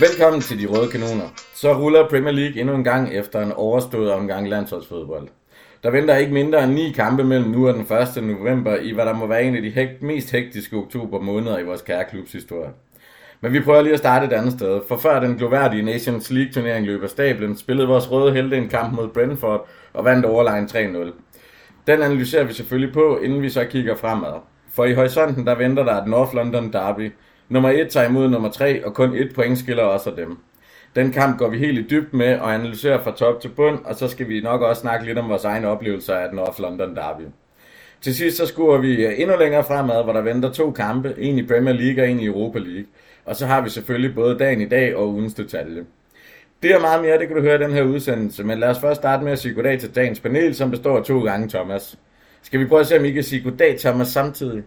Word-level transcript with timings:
Velkommen 0.00 0.40
til 0.40 0.60
de 0.60 0.66
røde 0.66 0.90
kanoner. 0.90 1.28
Så 1.54 1.72
ruller 1.72 2.08
Premier 2.08 2.32
League 2.32 2.60
endnu 2.60 2.74
en 2.74 2.84
gang 2.84 3.14
efter 3.14 3.42
en 3.42 3.52
overstået 3.52 4.12
omgang 4.12 4.48
landsholdsfodbold. 4.48 5.28
Der 5.82 5.90
venter 5.90 6.16
ikke 6.16 6.32
mindre 6.32 6.64
end 6.64 6.72
ni 6.72 6.92
kampe 6.92 7.24
mellem 7.24 7.50
nu 7.50 7.68
og 7.68 7.74
den 7.74 7.86
1. 8.16 8.24
november 8.24 8.76
i 8.76 8.92
hvad 8.92 9.06
der 9.06 9.14
må 9.14 9.26
være 9.26 9.42
en 9.42 9.56
af 9.56 9.62
de 9.62 9.70
hekt, 9.70 10.02
mest 10.02 10.30
hektiske 10.30 10.76
oktober 10.76 11.20
måneder 11.20 11.58
i 11.58 11.64
vores 11.64 11.82
kære 11.82 12.04
klubs 12.10 12.32
historie. 12.32 12.70
Men 13.40 13.52
vi 13.52 13.60
prøver 13.60 13.82
lige 13.82 13.92
at 13.92 13.98
starte 13.98 14.26
et 14.26 14.32
andet 14.32 14.52
sted, 14.52 14.80
for 14.88 14.96
før 14.96 15.20
den 15.20 15.36
gloværdige 15.36 15.82
Nations 15.82 16.30
League 16.30 16.52
turnering 16.52 16.86
løb 16.86 17.02
af 17.02 17.10
stablen, 17.10 17.56
spillede 17.56 17.88
vores 17.88 18.10
røde 18.10 18.32
helte 18.32 18.56
en 18.56 18.68
kamp 18.68 18.92
mod 18.92 19.08
Brentford 19.08 19.68
og 19.92 20.04
vandt 20.04 20.26
overlegen 20.26 20.64
3-0. 20.64 21.12
Den 21.86 22.02
analyserer 22.02 22.44
vi 22.44 22.52
selvfølgelig 22.52 22.94
på, 22.94 23.18
inden 23.18 23.42
vi 23.42 23.50
så 23.50 23.64
kigger 23.64 23.96
fremad. 23.96 24.34
For 24.72 24.84
i 24.84 24.94
horisonten 24.94 25.46
der 25.46 25.54
venter 25.54 25.84
der 25.84 25.94
et 25.94 26.06
North 26.06 26.34
London 26.34 26.72
Derby. 26.72 27.12
Nummer 27.48 27.70
1 27.70 27.90
tager 27.90 28.08
imod 28.08 28.28
nummer 28.28 28.50
3, 28.50 28.86
og 28.86 28.94
kun 28.94 29.14
et 29.14 29.34
point 29.34 29.58
skiller 29.58 29.82
os 29.82 30.06
og 30.06 30.16
dem. 30.16 30.38
Den 30.96 31.12
kamp 31.12 31.38
går 31.38 31.48
vi 31.48 31.58
helt 31.58 31.78
i 31.78 31.86
dybt 31.90 32.14
med 32.14 32.38
og 32.38 32.54
analyserer 32.54 33.02
fra 33.02 33.12
top 33.16 33.40
til 33.40 33.48
bund, 33.48 33.78
og 33.84 33.94
så 33.94 34.08
skal 34.08 34.28
vi 34.28 34.40
nok 34.40 34.62
også 34.62 34.80
snakke 34.80 35.06
lidt 35.06 35.18
om 35.18 35.28
vores 35.28 35.44
egne 35.44 35.68
oplevelser 35.68 36.14
af 36.14 36.28
den 36.28 36.36
North 36.36 36.60
London 36.60 36.96
Derby. 36.96 37.22
Til 38.00 38.14
sidst 38.14 38.36
så 38.36 38.46
skuer 38.46 38.78
vi 38.78 39.06
øh, 39.06 39.20
endnu 39.20 39.36
længere 39.38 39.64
fremad, 39.64 40.04
hvor 40.04 40.12
der 40.12 40.20
venter 40.20 40.52
to 40.52 40.70
kampe, 40.70 41.14
en 41.18 41.38
i 41.38 41.46
Premier 41.46 41.74
League 41.74 42.04
og 42.04 42.10
en 42.10 42.20
i 42.20 42.26
Europa 42.26 42.58
League. 42.58 42.86
Og 43.24 43.36
så 43.36 43.46
har 43.46 43.60
vi 43.60 43.70
selvfølgelig 43.70 44.14
både 44.14 44.38
dagen 44.38 44.60
i 44.60 44.68
dag 44.68 44.96
og 44.96 45.08
ugens 45.08 45.34
detalje. 45.34 45.84
Det 46.62 46.70
er 46.70 46.80
meget 46.80 47.02
mere, 47.02 47.18
det 47.18 47.28
kan 47.28 47.36
du 47.36 47.42
høre 47.42 47.54
i 47.54 47.64
den 47.64 47.72
her 47.72 47.82
udsendelse, 47.82 48.44
men 48.44 48.58
lad 48.58 48.68
os 48.68 48.80
først 48.80 49.00
starte 49.00 49.24
med 49.24 49.32
at 49.32 49.38
sige 49.38 49.54
goddag 49.54 49.80
til 49.80 49.94
dagens 49.94 50.20
panel, 50.20 50.54
som 50.54 50.70
består 50.70 50.98
af 50.98 51.04
to 51.04 51.20
gange 51.24 51.48
Thomas. 51.48 51.98
Skal 52.42 52.60
vi 52.60 52.66
prøve 52.66 52.80
at 52.80 52.86
se, 52.86 52.98
om 52.98 53.04
I 53.04 53.10
kan 53.10 53.22
sige 53.22 53.42
goddag 53.42 53.78
Thomas 53.78 54.08
samtidig? 54.08 54.62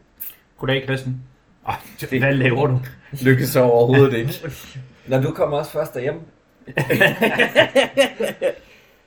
Goddag, 0.58 0.84
Christian. 0.84 1.31
Ej, 1.68 1.76
hvad 2.20 2.34
laver 2.34 2.68
du? 2.68 2.80
Lykkes 3.26 3.50
så 3.50 3.62
overhovedet 3.62 4.14
ikke. 4.18 4.34
Når 5.08 5.22
du 5.22 5.32
kommer 5.32 5.58
også 5.58 5.72
først 5.72 5.94
derhjemme. 5.94 6.20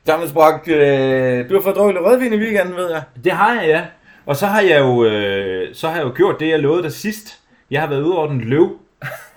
Thomas 0.08 0.32
Brock, 0.32 0.68
øh, 0.68 1.48
du 1.48 1.54
har 1.54 1.60
fået 1.62 1.76
drukket 1.76 2.02
rødvin 2.04 2.32
i 2.32 2.36
weekenden, 2.36 2.76
ved 2.76 2.90
jeg. 2.90 3.02
Det 3.24 3.32
har 3.32 3.54
jeg, 3.60 3.68
ja. 3.68 3.82
Og 4.26 4.36
så 4.36 4.46
har 4.46 4.60
jeg 4.60 4.80
jo, 4.80 5.04
øh, 5.04 5.74
så 5.74 5.88
har 5.88 5.96
jeg 5.96 6.04
jo 6.04 6.12
gjort 6.16 6.40
det, 6.40 6.48
jeg 6.48 6.58
lovede 6.60 6.82
dig 6.82 6.92
sidst. 6.92 7.40
Jeg 7.70 7.80
har 7.80 7.88
været 7.88 8.02
ude 8.02 8.18
over 8.18 8.26
den 8.28 8.40
løv. 8.40 8.78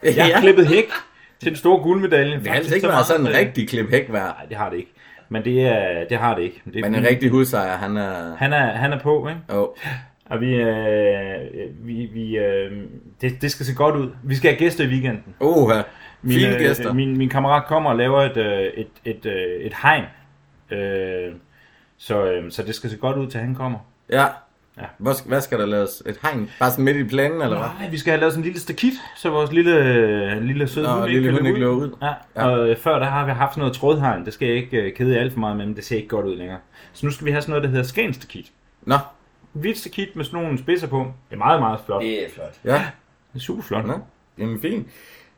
Jeg 0.04 0.14
har 0.26 0.28
Ja. 0.34 0.40
klippet 0.40 0.68
hæk 0.68 0.86
til 1.40 1.50
den 1.50 1.56
store 1.58 1.84
guldmedalje. 1.84 2.40
Det 2.40 2.48
har 2.48 2.56
altså 2.56 2.76
ikke 2.76 2.88
været 2.88 3.06
sådan 3.06 3.28
en 3.28 3.34
rigtig 3.34 3.70
klip 3.70 3.90
hæk 3.90 4.06
værd. 4.10 4.24
Nej, 4.38 4.46
det 4.50 4.58
har 4.58 4.70
det 4.70 4.78
ikke. 4.78 4.94
Men 5.30 5.44
det, 5.44 5.62
er, 5.62 6.04
det 6.10 6.18
har 6.18 6.36
det 6.36 6.44
ikke. 6.44 6.62
Det 6.66 6.76
er 6.76 6.90
Men 6.90 6.96
en 6.96 7.06
rigtig 7.06 7.30
hudsejer, 7.30 7.78
han 7.78 7.98
er... 7.98 8.36
Han 8.38 8.54
er, 8.54 8.72
han 8.72 8.94
er 8.94 9.00
på, 9.00 9.28
ikke? 9.28 9.60
Oh. 9.60 9.68
Og 10.30 10.42
vi, 10.42 10.56
øh, 10.56 11.38
vi, 11.88 12.10
vi 12.14 12.38
øh, 12.38 12.72
det, 13.22 13.42
det 13.42 13.52
skal 13.52 13.66
se 13.66 13.74
godt 13.74 13.96
ud. 13.96 14.10
Vi 14.24 14.36
skal 14.36 14.52
have 14.52 14.60
gæster 14.60 14.84
i 14.84 14.88
weekenden. 14.88 15.36
Uh, 15.40 15.72
Min, 16.22 16.34
fine 16.40 16.58
gæster. 16.58 16.90
Øh, 16.90 16.96
min, 16.96 17.18
min 17.18 17.30
kammerat 17.30 17.64
kommer 17.68 17.90
og 17.90 17.96
laver 17.98 18.22
et, 18.22 18.38
øh, 18.38 18.62
et, 18.76 18.88
et, 19.06 19.26
øh, 19.26 19.62
et 19.62 19.74
hegn. 19.82 20.04
Øh, 20.72 21.34
så, 21.98 22.26
øh, 22.32 22.52
så 22.52 22.64
det 22.64 22.76
skal 22.76 22.90
se 22.90 22.98
godt 22.98 23.18
ud, 23.18 23.28
til 23.28 23.40
han 23.40 23.56
kommer. 23.56 23.80
Ja. 24.10 24.26
Ja. 24.78 24.84
Hvad, 24.98 25.14
skal- 25.14 25.28
hvad 25.30 25.42
skal 25.42 25.60
der 25.60 25.66
laves? 25.66 26.04
Et 26.06 26.18
hegn? 26.24 26.50
Bare 26.60 26.72
sådan 26.72 26.86
midt 26.86 26.98
i 26.98 27.04
planen, 27.04 27.42
eller 27.42 27.58
hvad? 27.58 27.68
Nej, 27.80 27.90
vi 27.90 27.98
skal 27.98 28.12
have 28.12 28.20
lavet 28.20 28.34
sådan 28.34 28.42
en 28.44 28.46
lille 28.46 28.60
stakit, 28.60 28.94
så 29.18 29.30
vores 29.30 29.52
lille, 29.52 30.40
lille 30.48 30.68
søde 30.68 30.86
Nå, 30.86 30.92
hund 30.94 31.06
lille 31.10 31.24
kan 31.24 31.34
hund 31.34 31.48
ikke 31.48 31.60
løber 31.60 31.72
ud. 31.74 31.90
Ja, 32.02 32.14
Ja. 32.36 32.48
og 32.48 32.70
øh, 32.70 32.78
før 32.78 33.00
der 33.00 33.06
har 33.06 33.26
vi 33.26 33.32
haft 33.32 33.54
sådan 33.54 33.60
noget 33.62 33.74
trådhegn. 33.76 34.26
Det 34.26 34.34
skal 34.34 34.48
jeg 34.48 34.58
ikke 34.58 34.78
øh, 34.78 34.94
kede 34.94 35.20
alt 35.20 35.34
for 35.34 35.40
meget 35.40 35.58
med, 35.58 35.66
men 35.66 35.76
det 35.76 35.84
ser 35.86 35.96
ikke 35.96 36.08
godt 36.08 36.26
ud 36.26 36.36
længere. 36.36 36.58
Så 36.94 37.06
nu 37.06 37.12
skal 37.12 37.26
vi 37.26 37.32
have 37.32 37.42
sådan 37.42 37.52
noget, 37.52 37.64
der 37.64 37.70
hedder 37.70 37.84
Skagen 37.84 38.14
stakit. 38.14 38.52
Nå, 38.82 38.96
Hvidt 39.58 39.78
stakit 39.78 40.16
med 40.16 40.26
sådan 40.26 40.40
nogle 40.44 40.60
spidser 40.60 40.88
på. 40.88 40.98
Det 41.30 41.36
er 41.36 41.38
meget, 41.38 41.60
meget 41.60 41.80
flot. 41.86 42.02
Det 42.02 42.10
Det 42.10 42.26
er 42.26 42.30
flot. 42.30 42.54
ja. 42.66 42.82
er 43.36 43.40
super 43.40 43.64
flot. 43.64 43.86
Nå, 43.86 43.94
jamen 44.38 44.62
fint. 44.62 44.88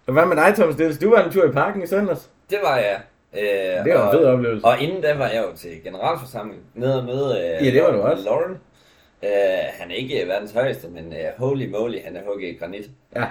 Og 0.07 0.13
hvad 0.13 0.25
med 0.25 0.35
dig, 0.35 0.53
Thomas 0.55 0.73
Stilles? 0.75 0.97
Du 0.97 1.09
var 1.09 1.23
en 1.23 1.31
tur 1.31 1.49
i 1.49 1.51
parken 1.51 1.83
i 1.83 1.87
søndags. 1.87 2.29
Det 2.49 2.57
var 2.63 2.77
jeg. 2.77 3.01
Øh, 3.33 3.85
Det 3.85 3.93
var 3.93 4.11
en 4.11 4.17
fed 4.17 4.25
oplevelse. 4.25 4.65
Og 4.65 4.79
inden 4.79 5.01
da 5.01 5.13
var 5.17 5.27
jeg 5.27 5.43
jo 5.51 5.57
til 5.57 5.83
generalforsamling 5.83 6.61
nede 6.73 6.99
og 6.99 7.05
møde 7.05 7.37
øh, 7.61 7.65
Ja, 7.67 7.71
det 7.71 7.83
var 7.83 7.91
du 7.91 8.01
også. 8.01 8.23
Lauren. 8.23 8.57
Øh, 9.23 9.29
han 9.79 9.91
er 9.91 9.95
ikke 9.95 10.23
verdens 10.27 10.51
højeste, 10.51 10.87
men 10.87 11.13
øh, 11.13 11.19
holy 11.37 11.69
moly, 11.71 11.97
han 12.05 12.15
er 12.15 12.21
hugget 12.25 12.49
i 12.49 12.53
granit. 12.53 12.89
Ja. 13.15 13.23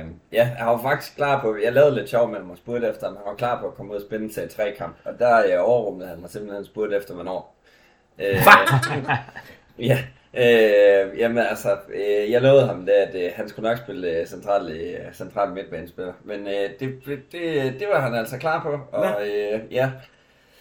Øh, 0.00 0.04
ja, 0.32 0.44
han 0.44 0.66
var 0.66 0.82
faktisk 0.82 1.16
klar 1.16 1.40
på, 1.40 1.56
jeg 1.64 1.72
lavede 1.72 1.94
lidt 1.94 2.08
sjov 2.10 2.28
med 2.30 2.38
ham 2.38 2.50
og 2.50 2.56
spurgte 2.56 2.88
efter, 2.88 3.06
om 3.06 3.16
han 3.16 3.22
var 3.26 3.34
klar 3.34 3.60
på 3.60 3.66
at 3.66 3.74
komme 3.74 3.92
ud 3.92 3.96
og 3.96 4.02
spille 4.02 4.28
til 4.28 4.48
tre 4.48 4.74
kamp. 4.78 4.96
Og 5.04 5.12
der 5.18 5.38
øh, 5.38 5.68
overrumlede 5.70 6.08
han 6.10 6.20
mig 6.20 6.30
simpelthen 6.30 6.64
spurgt 6.64 6.92
efter, 6.94 7.14
hvornår. 7.14 7.56
Øh, 8.18 8.36
ja, 9.78 9.98
øh, 10.36 11.18
jamen 11.18 11.38
altså, 11.38 11.76
øh, 11.94 12.30
jeg 12.30 12.42
lovede 12.42 12.66
ham 12.66 12.86
det, 12.86 12.92
at 12.92 13.14
øh, 13.14 13.30
han 13.34 13.48
skulle 13.48 13.68
nok 13.68 13.78
spille 13.78 14.20
øh, 14.20 14.26
central, 14.26 14.70
øh, 14.70 15.14
central 15.14 15.52
midtbanespiller. 15.52 16.12
Men 16.24 16.46
øh, 16.46 16.70
det, 16.80 17.02
det, 17.06 17.80
det, 17.80 17.88
var 17.92 18.00
han 18.00 18.14
altså 18.14 18.38
klar 18.38 18.62
på, 18.62 18.96
og 18.96 19.06
øh, 19.26 19.60
ja, 19.70 19.90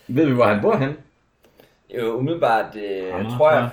Ved 0.08 0.26
vi, 0.26 0.34
hvor 0.34 0.46
han 0.46 0.62
bor 0.62 0.78
hen? 0.78 0.98
jo, 1.98 2.18
umiddelbart 2.18 2.76
øh, 2.76 3.14
Randers, 3.14 3.34
tror 3.34 3.52
jeg, 3.52 3.70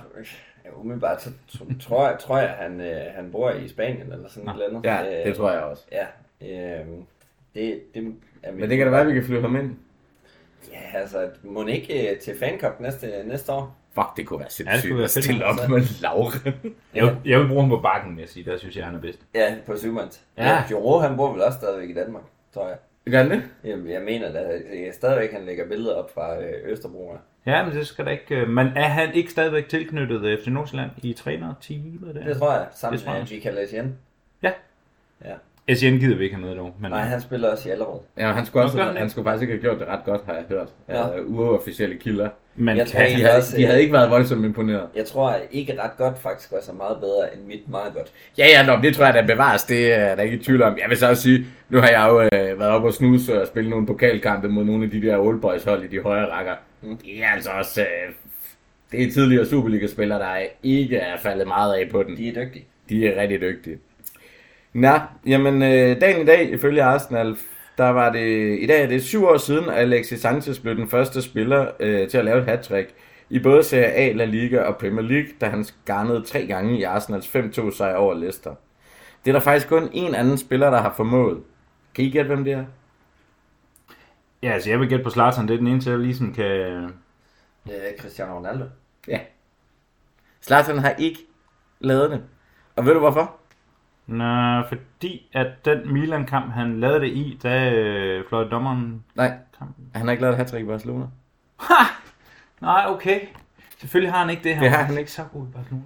ja, 0.64 0.70
umiddelbart 0.74 1.22
så 1.22 1.30
tro, 1.58 1.64
tror 1.80 2.08
jeg, 2.08 2.18
tror 2.18 2.38
jeg 2.38 2.48
han, 2.48 2.80
øh, 2.80 3.02
han 3.14 3.32
bor 3.32 3.50
i 3.50 3.68
Spanien 3.68 4.12
eller 4.12 4.28
sådan 4.28 4.46
Nå. 4.46 4.52
noget. 4.52 4.68
andet. 4.68 4.84
Ja, 4.84 5.28
det 5.28 5.36
tror 5.36 5.50
jeg 5.50 5.60
også. 5.60 5.84
Ja, 5.92 6.06
øh, 6.42 6.86
det, 7.54 7.80
det 7.94 8.14
er 8.42 8.52
Men 8.52 8.70
det 8.70 8.78
kan 8.78 8.86
da 8.86 8.90
være, 8.90 9.00
at 9.00 9.06
vi 9.08 9.14
kan 9.14 9.24
flyve 9.24 9.40
ham 9.40 9.56
ind. 9.56 9.76
Ja, 10.72 10.98
altså, 10.98 11.28
må 11.42 11.66
ikke 11.66 12.10
øh, 12.10 12.18
til 12.18 12.38
Fancop 12.38 12.80
næste, 12.80 13.22
næste 13.24 13.52
år? 13.52 13.76
Fuck, 13.94 14.16
det 14.16 14.26
kunne 14.26 14.38
være 14.38 14.44
Ja, 14.44 14.46
det 14.48 14.52
sindssygt 14.52 14.90
kunne 14.90 14.98
være 14.98 15.04
at 15.04 15.10
stille 15.10 15.44
op 15.44 15.68
med 15.68 16.00
Laure. 16.02 16.52
Jeg, 16.94 17.04
vil- 17.06 17.16
jeg 17.24 17.40
vil 17.40 17.48
bruge 17.48 17.60
ham 17.60 17.70
på 17.70 17.76
bakken, 17.80 18.18
jeg 18.18 18.28
sige. 18.28 18.50
Der 18.50 18.56
synes 18.58 18.76
jeg, 18.76 18.84
han 18.84 18.94
er 18.94 19.00
bedst. 19.00 19.18
Ja, 19.34 19.54
på 19.66 19.76
Sumant. 19.76 20.20
Ja. 20.38 20.48
Ja. 20.48 20.62
Juro, 20.70 20.98
han 20.98 21.16
bor 21.16 21.32
vel 21.32 21.42
også 21.42 21.58
stadigvæk 21.58 21.90
i 21.90 21.94
Danmark, 21.94 22.22
tror 22.54 22.68
jeg. 22.68 22.76
Gør 23.10 23.18
han 23.22 23.30
det? 23.30 23.42
Jamen, 23.64 23.90
jeg 23.90 24.02
mener 24.02 24.26
at 24.28 24.60
jeg 24.84 24.94
stadigvæk, 24.94 25.32
han 25.32 25.44
lægger 25.44 25.68
billeder 25.68 25.94
op 25.94 26.14
fra 26.14 26.42
øh, 26.42 26.52
Østerbro. 26.72 27.16
Ja, 27.46 27.64
men 27.66 27.74
det 27.74 27.86
skal 27.86 28.04
da 28.06 28.10
ikke... 28.10 28.34
øh, 28.34 28.48
Men 28.48 28.66
er 28.66 28.88
han 28.88 29.14
ikke 29.14 29.30
stadigvæk 29.30 29.68
tilknyttet 29.68 30.24
øh, 30.24 30.38
FC 30.38 30.46
Nordsjælland 30.46 30.90
i 31.02 31.12
trænerteamet 31.12 32.14
der? 32.14 32.24
Det 32.24 32.36
tror 32.38 32.52
jeg, 32.52 32.66
sammen 32.74 32.98
Det 32.98 33.04
tror 33.06 33.14
jeg 33.14 33.22
med. 33.30 33.36
Michael 33.36 33.58
Essien. 33.58 33.98
Ja. 34.42 34.52
Ja. 35.24 35.34
SN 35.74 35.98
gider 35.98 36.16
vi 36.16 36.24
ikke 36.24 36.36
have 36.36 36.46
med 36.46 36.56
dog. 36.56 36.74
Men, 36.80 36.90
Nej, 36.90 37.00
han 37.00 37.20
spiller 37.20 37.50
også 37.50 37.68
i 37.68 37.72
Allerød. 37.72 38.00
Ja, 38.18 38.32
han 38.32 38.46
skulle, 38.46 38.64
også, 38.64 38.82
han 38.82 39.10
skulle 39.10 39.24
faktisk 39.24 39.42
ikke 39.50 39.52
have 39.52 39.60
gjort 39.60 39.78
det 39.80 39.88
ret 39.88 40.04
godt, 40.04 40.20
har 40.26 40.34
jeg 40.34 40.44
hørt. 40.48 40.68
Ja. 40.88 41.20
Uh, 41.20 41.38
uofficielle 41.38 41.96
kilder. 41.98 42.28
men 42.56 42.76
Jeg 42.76 42.86
tror, 42.86 43.00
De 43.00 43.06
havde, 43.06 43.36
også, 43.36 43.56
de 43.56 43.62
havde 43.64 43.76
øh, 43.78 43.80
ikke 43.82 43.92
været 43.92 44.10
voldsomt 44.10 44.44
imponeret. 44.44 44.86
Jeg 44.96 45.04
tror 45.06 45.36
ikke 45.50 45.82
ret 45.82 45.96
godt 45.98 46.18
faktisk 46.18 46.52
også 46.52 46.72
er 46.72 46.76
meget 46.76 46.96
bedre 47.00 47.34
end 47.34 47.42
mit 47.46 47.68
meget 47.70 47.94
godt. 47.94 48.12
Ja, 48.38 48.46
ja, 48.46 48.66
nå, 48.66 48.82
det 48.82 48.94
tror 48.96 49.04
jeg, 49.04 49.14
der 49.14 49.26
bevares. 49.26 49.64
Det 49.64 49.92
er 49.92 50.14
der 50.14 50.22
ikke 50.22 50.36
i 50.36 50.42
tvivl 50.42 50.62
om. 50.62 50.78
Jeg 50.82 50.88
vil 50.88 50.96
så 50.96 51.08
også 51.08 51.22
sige, 51.22 51.46
nu 51.68 51.78
har 51.78 51.88
jeg 51.88 52.06
jo 52.10 52.20
øh, 52.22 52.58
været 52.60 52.70
oppe 52.70 52.88
og 52.88 52.94
snuse 52.94 53.40
og 53.40 53.46
spille 53.46 53.70
nogle 53.70 53.86
pokalkampe 53.86 54.48
mod 54.48 54.64
nogle 54.64 54.84
af 54.84 54.90
de 54.90 55.02
der 55.02 55.18
old 55.18 55.40
boys 55.40 55.64
hold 55.64 55.84
i 55.84 55.86
de 55.86 56.02
højere 56.02 56.30
rækker. 56.30 56.54
Mm. 56.82 56.96
Det 56.96 57.22
er 57.24 57.28
altså 57.34 57.50
også... 57.50 57.80
Øh, 57.80 58.12
det 58.92 59.02
er 59.02 59.12
tidligere 59.12 59.46
Superliga-spillere, 59.46 60.18
der 60.18 60.36
ikke 60.62 60.96
er 60.96 61.16
faldet 61.18 61.46
meget 61.46 61.74
af 61.74 61.88
på 61.90 62.02
den. 62.02 62.16
De 62.16 62.28
er 62.28 62.32
dygtige. 62.44 62.64
De 62.88 63.06
er 63.08 63.20
rigtig 63.22 63.40
dygtige. 63.40 63.78
Nå, 64.72 64.98
jamen 65.26 65.62
øh, 65.62 66.00
dagen 66.00 66.22
i 66.22 66.24
dag, 66.24 66.50
ifølge 66.50 66.82
Arsenal, 66.82 67.36
der 67.78 67.88
var 67.88 68.12
det, 68.12 68.58
i 68.60 68.66
dag 68.66 68.82
er 68.82 68.86
det 68.86 69.02
syv 69.02 69.24
år 69.24 69.36
siden, 69.36 69.68
at 69.68 69.74
Alexis 69.74 70.20
Sanchez 70.20 70.58
blev 70.58 70.76
den 70.76 70.88
første 70.88 71.22
spiller 71.22 71.70
øh, 71.80 72.08
til 72.08 72.18
at 72.18 72.24
lave 72.24 72.38
et 72.38 72.44
hat 72.44 72.72
i 73.30 73.38
både 73.38 73.62
Serie 73.62 73.92
A, 73.92 74.12
La 74.12 74.24
Liga 74.24 74.60
og 74.62 74.76
Premier 74.76 75.02
League, 75.02 75.28
da 75.40 75.48
han 75.48 75.64
garnede 75.84 76.22
tre 76.24 76.46
gange 76.46 76.78
i 76.78 76.82
Arsenals 76.82 77.36
5-2 77.36 77.76
sejr 77.76 77.94
over 77.94 78.14
Leicester. 78.14 78.54
Det 79.24 79.30
er 79.30 79.32
der 79.32 79.40
faktisk 79.40 79.68
kun 79.68 79.90
en 79.92 80.14
anden 80.14 80.38
spiller, 80.38 80.70
der 80.70 80.80
har 80.80 80.94
formået. 80.96 81.42
Kan 81.94 82.04
I 82.04 82.10
gætte, 82.10 82.28
hvem 82.28 82.44
det 82.44 82.52
er? 82.52 82.64
ja, 84.42 84.52
altså 84.52 84.70
jeg 84.70 84.80
vil 84.80 84.88
gætte 84.88 85.04
på 85.04 85.10
Zlatan. 85.10 85.48
Det 85.48 85.54
er 85.54 85.58
den 85.58 85.66
eneste, 85.66 85.90
jeg 85.90 85.98
ligesom 85.98 86.34
kan... 86.34 86.44
Det 87.66 87.88
er 87.88 87.98
Cristiano 87.98 88.36
Ronaldo. 88.36 88.64
Ja. 89.08 89.20
Zlatan 90.42 90.78
har 90.78 90.90
ikke 90.90 91.18
lavet 91.80 92.10
det. 92.10 92.22
Og 92.76 92.86
ved 92.86 92.92
du 92.92 92.98
hvorfor? 92.98 93.36
Nå, 94.06 94.62
fordi 94.68 95.28
at 95.32 95.46
den 95.64 95.92
Milan-kamp, 95.92 96.52
han 96.52 96.80
lavede 96.80 97.00
det 97.00 97.06
i, 97.08 97.38
da 97.42 97.70
øh, 97.70 98.24
fløj 98.28 98.44
dommeren 98.44 99.04
Nej, 99.14 99.32
kampen. 99.58 99.84
han 99.94 100.04
har 100.04 100.10
ikke 100.12 100.22
lavet 100.22 100.32
et 100.40 100.50
hat 100.50 100.60
i 100.60 100.64
Barcelona. 100.64 101.04
Nej, 102.60 102.84
okay. 102.88 103.20
Selvfølgelig 103.78 104.12
har 104.12 104.20
han 104.20 104.30
ikke 104.30 104.44
det 104.44 104.54
her. 104.54 104.62
Det 104.62 104.70
har 104.70 104.82
han 104.82 104.98
ikke. 104.98 105.10
så 105.10 105.22
god 105.32 105.42
i 105.48 105.50
Barcelona. 105.52 105.82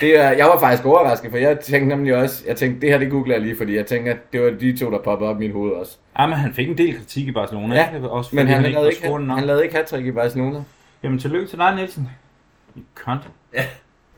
Det 0.00 0.18
er, 0.20 0.30
jeg 0.30 0.46
var 0.46 0.60
faktisk 0.60 0.84
overrasket, 0.86 1.30
for 1.30 1.38
jeg 1.38 1.60
tænkte 1.60 1.96
nemlig 1.96 2.16
også, 2.16 2.44
jeg 2.46 2.56
tænkte, 2.56 2.80
det 2.80 2.90
her 2.90 2.98
det 2.98 3.10
googler 3.10 3.34
jeg 3.34 3.42
lige, 3.42 3.56
fordi 3.56 3.76
jeg 3.76 3.86
tænker, 3.86 4.12
at 4.12 4.32
det 4.32 4.42
var 4.42 4.50
de 4.50 4.76
to, 4.76 4.90
der 4.90 4.98
poppede 5.02 5.30
op 5.30 5.36
i 5.36 5.38
mit 5.46 5.52
hoved 5.52 5.72
også. 5.72 5.98
Ja, 6.18 6.26
men 6.26 6.36
han 6.38 6.54
fik 6.54 6.68
en 6.68 6.78
del 6.78 6.96
kritik 6.98 7.28
i 7.28 7.32
Barcelona. 7.32 7.74
Ja, 7.74 7.94
ikke? 7.94 8.10
Også 8.10 8.36
Men 8.36 8.46
han, 8.46 8.64
ikke 8.64 8.74
lavede 8.74 8.90
ikke, 8.92 9.08
nok. 9.26 9.38
han 9.38 9.46
lavede 9.46 9.64
ikke 9.64 9.76
hat 9.76 9.92
i 9.92 10.10
Barcelona. 10.12 10.62
Jamen, 11.02 11.18
tillykke 11.18 11.46
til 11.48 11.58
dig, 11.58 11.74
Nielsen. 11.74 12.08
I 12.76 12.82
kont. 12.94 13.22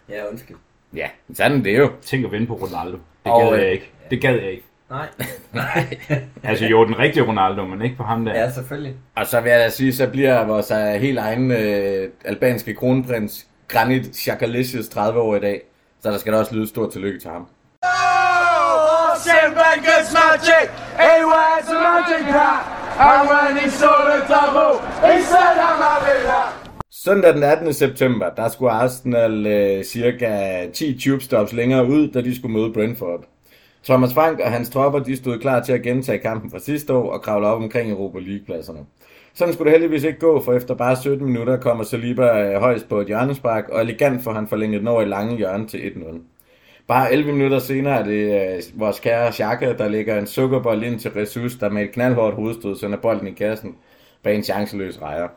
Ja, 0.09 0.29
undskyld. 0.31 0.57
Ja, 0.95 1.09
sådan 1.35 1.59
er 1.59 1.63
det 1.63 1.79
jo. 1.79 1.91
Tænk 2.03 2.25
at 2.25 2.33
vinde 2.33 2.47
på 2.47 2.55
Ronaldo. 2.55 2.99
Det 3.25 3.33
Og, 3.33 3.43
gad 3.43 3.53
øh, 3.53 3.63
jeg 3.63 3.73
ikke. 3.73 3.93
Det 4.11 4.23
gad 4.23 4.35
jeg 4.35 4.51
ikke. 4.51 4.65
Nej. 4.91 5.09
Altså 6.51 6.65
jo, 6.67 6.85
den 6.85 6.99
rigtige 6.99 7.23
Ronaldo, 7.23 7.65
men 7.65 7.83
ikke 7.83 7.97
på 7.97 8.03
ham 8.03 8.25
der. 8.25 8.35
ja, 8.35 8.51
selvfølgelig. 8.51 8.95
Og 9.17 9.27
så 9.27 9.41
vil 9.41 9.51
jeg 9.51 9.61
da 9.61 9.69
sige, 9.69 9.95
så 9.95 10.07
bliver 10.07 10.45
vores 10.45 10.71
uh, 10.71 11.01
helt 11.01 11.19
egen 11.19 11.51
uh, 11.51 12.11
albanske 12.25 12.75
kronprins 12.75 13.47
Granit 13.69 14.17
Xhakalicious 14.17 14.89
30 14.89 15.21
år 15.21 15.37
i 15.37 15.41
dag. 15.41 15.63
Så 16.03 16.11
der 16.11 16.19
skal 16.19 16.33
da 16.33 16.39
også 16.39 16.55
lyde 16.55 16.69
stort 16.69 16.93
tillykke 16.93 17.21
til 17.21 17.31
ham. 17.31 17.47
Arsene 17.83 19.55
Søndag 27.05 27.35
den 27.35 27.43
18. 27.43 27.73
september, 27.73 28.31
der 28.31 28.49
skulle 28.49 28.71
Arsenal 28.71 29.47
øh, 29.47 29.85
cirka 29.85 30.67
10 30.73 30.99
tube 30.99 31.23
stops 31.23 31.53
længere 31.53 31.87
ud, 31.87 32.09
da 32.09 32.21
de 32.21 32.37
skulle 32.37 32.53
møde 32.59 32.73
Brentford. 32.73 33.25
Thomas 33.85 34.15
Frank 34.15 34.41
og 34.41 34.51
hans 34.51 34.71
tropper, 34.71 34.99
de 34.99 35.17
stod 35.17 35.39
klar 35.39 35.63
til 35.63 35.73
at 35.73 35.83
gentage 35.83 36.19
kampen 36.19 36.51
fra 36.51 36.59
sidste 36.59 36.93
år 36.93 37.13
og 37.13 37.23
kravle 37.23 37.47
op 37.47 37.63
omkring 37.63 37.91
Europa 37.91 38.19
League-pladserne. 38.19 38.79
Sådan 39.35 39.55
skulle 39.55 39.73
det 39.73 39.81
heldigvis 39.81 40.05
ikke 40.05 40.19
gå, 40.19 40.41
for 40.41 40.53
efter 40.53 40.75
bare 40.75 40.97
17 40.97 41.27
minutter 41.27 41.57
kommer 41.57 41.85
Saliba 41.85 42.43
øh, 42.43 42.61
højst 42.61 42.89
på 42.89 43.01
et 43.01 43.07
hjørnespark, 43.07 43.69
og 43.69 43.81
elegant 43.81 44.23
får 44.25 44.33
han 44.33 44.49
forlænget 44.49 44.81
den 44.81 44.89
over 44.89 45.03
i 45.03 45.09
lange 45.09 45.37
hjørne 45.37 45.67
til 45.67 45.79
1-0. 45.79 46.19
Bare 46.89 47.13
11 47.13 47.33
minutter 47.33 47.59
senere 47.59 47.99
er 47.99 48.05
det 48.05 48.55
øh, 48.57 48.81
vores 48.81 49.01
kære 49.01 49.33
Xhaka, 49.33 49.73
der 49.73 49.89
lægger 49.89 50.19
en 50.19 50.27
sukkerbold 50.27 50.83
ind 50.83 50.99
til 50.99 51.13
Jesus, 51.17 51.55
der 51.55 51.69
med 51.69 51.83
et 51.83 51.93
knaldhårdt 51.93 52.37
hovedstød 52.37 52.77
sender 52.77 52.99
bolden 52.99 53.29
i 53.29 53.33
kassen 53.33 53.75
bag 54.23 54.37
en 54.37 54.43
chanceløs 54.43 55.03
rejer. 55.03 55.29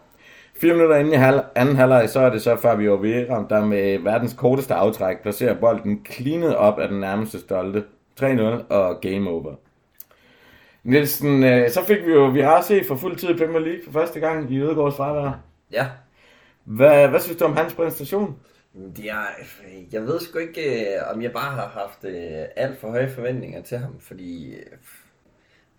Fire 0.57 0.73
minutter 0.73 0.95
inden 0.95 1.13
i 1.13 1.17
halv, 1.17 1.39
anden 1.55 1.75
halvleg, 1.75 2.09
så 2.09 2.19
er 2.19 2.29
det 2.29 2.41
så 2.41 2.55
Fabio 2.55 2.93
Vera, 2.95 3.45
der 3.49 3.65
med 3.65 3.99
verdens 3.99 4.33
korteste 4.33 4.73
aftræk 4.73 5.21
placerer 5.21 5.53
bolden 5.59 6.05
cleanet 6.11 6.55
op 6.55 6.79
af 6.79 6.87
den 6.89 6.99
nærmeste 6.99 7.39
stolte. 7.39 7.83
3-0 8.21 8.25
og 8.69 9.01
game 9.01 9.29
over. 9.29 9.55
Nielsen, 10.83 11.43
øh, 11.43 11.69
så 11.69 11.85
fik 11.85 12.05
vi 12.05 12.11
jo 12.11 12.25
Virase 12.25 12.83
for 12.87 12.95
fuld 12.95 13.15
tid 13.15 13.29
i 13.29 13.37
Premier 13.37 13.59
League 13.59 13.81
for 13.85 13.91
første 13.91 14.19
gang 14.19 14.51
i 14.53 14.59
Ødegårds 14.59 14.95
farvær. 14.95 15.39
Ja, 15.71 15.87
Hvad, 16.63 17.07
hvad 17.07 17.19
synes 17.19 17.37
du 17.37 17.45
om 17.45 17.55
hans 17.57 17.73
præstation? 17.73 18.35
det 18.97 19.05
er, 19.09 19.25
jeg 19.91 20.01
ved 20.01 20.19
sgu 20.19 20.37
ikke, 20.39 20.81
øh, 20.81 21.15
om 21.15 21.21
jeg 21.21 21.31
bare 21.31 21.51
har 21.55 21.67
haft 21.67 22.05
øh, 22.05 22.45
alt 22.55 22.79
for 22.79 22.89
høje 22.89 23.09
forventninger 23.09 23.61
til 23.61 23.77
ham, 23.77 23.99
fordi 23.99 24.53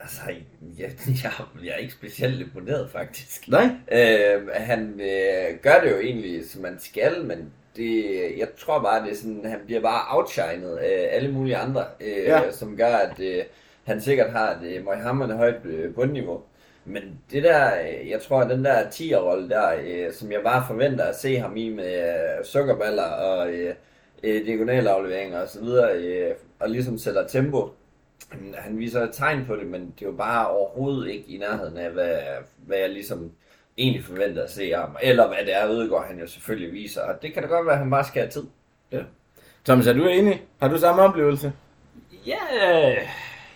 altså, 0.00 0.20
jeg, 0.78 0.90
jeg, 1.24 1.32
jeg 1.64 1.72
er 1.72 1.76
ikke 1.76 1.92
specielt 1.92 2.40
imponeret 2.40 2.90
faktisk. 2.90 3.48
Nej? 3.48 3.64
Øh, 3.92 4.48
han 4.54 5.00
øh, 5.00 5.58
gør 5.62 5.80
det 5.84 5.90
jo 5.90 5.98
egentlig, 5.98 6.50
som 6.50 6.62
man 6.62 6.76
skal, 6.78 7.24
men 7.24 7.52
det, 7.76 8.04
jeg 8.38 8.48
tror 8.58 8.82
bare, 8.82 9.04
det 9.04 9.12
er 9.12 9.16
sådan, 9.16 9.44
han 9.44 9.58
bliver 9.66 9.80
bare 9.80 10.16
outshined 10.18 10.76
af 10.78 11.08
alle 11.10 11.32
mulige 11.32 11.56
andre, 11.56 11.84
øh, 12.00 12.24
Ja. 12.24 12.50
som 12.50 12.76
gør, 12.76 12.96
at 12.96 13.20
øh, 13.20 13.42
han 13.84 14.00
sikkert 14.00 14.30
har 14.30 14.50
et 14.50 14.66
øh, 14.76 14.84
møghamrende 14.84 15.36
højt 15.36 15.64
øh, 15.64 15.94
bundniveau. 15.94 16.42
Men 16.84 17.02
det 17.32 17.42
der, 17.42 17.70
øh, 17.82 18.10
jeg 18.10 18.20
tror, 18.22 18.40
at 18.40 18.50
den 18.50 18.64
der 18.64 18.82
10'er-rolle 18.82 19.48
der, 19.48 19.72
øh, 19.86 20.12
som 20.12 20.32
jeg 20.32 20.40
bare 20.44 20.64
forventer 20.66 21.04
at 21.04 21.16
se 21.16 21.36
ham 21.38 21.56
i 21.56 21.68
med 21.68 21.94
øh, 22.02 22.44
sukkerballer 22.44 23.02
og 23.02 23.50
øh, 23.50 23.74
øh, 24.22 24.46
diagonalafleveringer 24.46 25.40
og 25.40 25.48
så 25.48 25.60
videre, 25.60 25.96
øh, 25.96 26.34
og 26.60 26.70
ligesom 26.70 26.98
sætter 26.98 27.26
tempo, 27.26 27.68
han- 28.58 28.78
viser 28.78 29.00
et 29.00 29.10
tegn 29.12 29.44
på 29.46 29.56
det, 29.56 29.66
men 29.66 29.80
det 29.80 30.02
er 30.02 30.06
jo 30.06 30.12
bare 30.16 30.48
overhovedet 30.48 31.10
ikke 31.10 31.24
i 31.28 31.38
nærheden 31.38 31.76
af, 31.76 31.90
hvad, 31.90 32.14
hvad 32.66 32.76
jeg 32.78 32.90
ligesom 32.90 33.30
egentlig 33.78 34.04
forventer 34.04 34.42
at 34.42 34.50
se 34.50 34.70
ham. 34.72 34.96
Eller 35.02 35.26
hvad 35.26 35.36
det 35.46 35.56
er, 35.56 35.68
Ødegaard 35.68 36.06
han 36.08 36.18
jo 36.18 36.26
selvfølgelig 36.26 36.72
viser. 36.72 37.00
Og 37.00 37.22
det 37.22 37.32
kan 37.34 37.42
da 37.42 37.48
godt 37.48 37.66
være, 37.66 37.74
at 37.74 37.78
han 37.80 37.90
bare 37.90 38.04
skal 38.04 38.22
have 38.22 38.30
tid. 38.30 38.44
Thomas, 39.64 39.86
er 39.86 39.92
du 39.92 40.06
enig? 40.06 40.42
Har 40.62 40.68
du 40.68 40.78
samme 40.78 41.02
oplevelse? 41.02 41.52
Ja, 42.26 42.36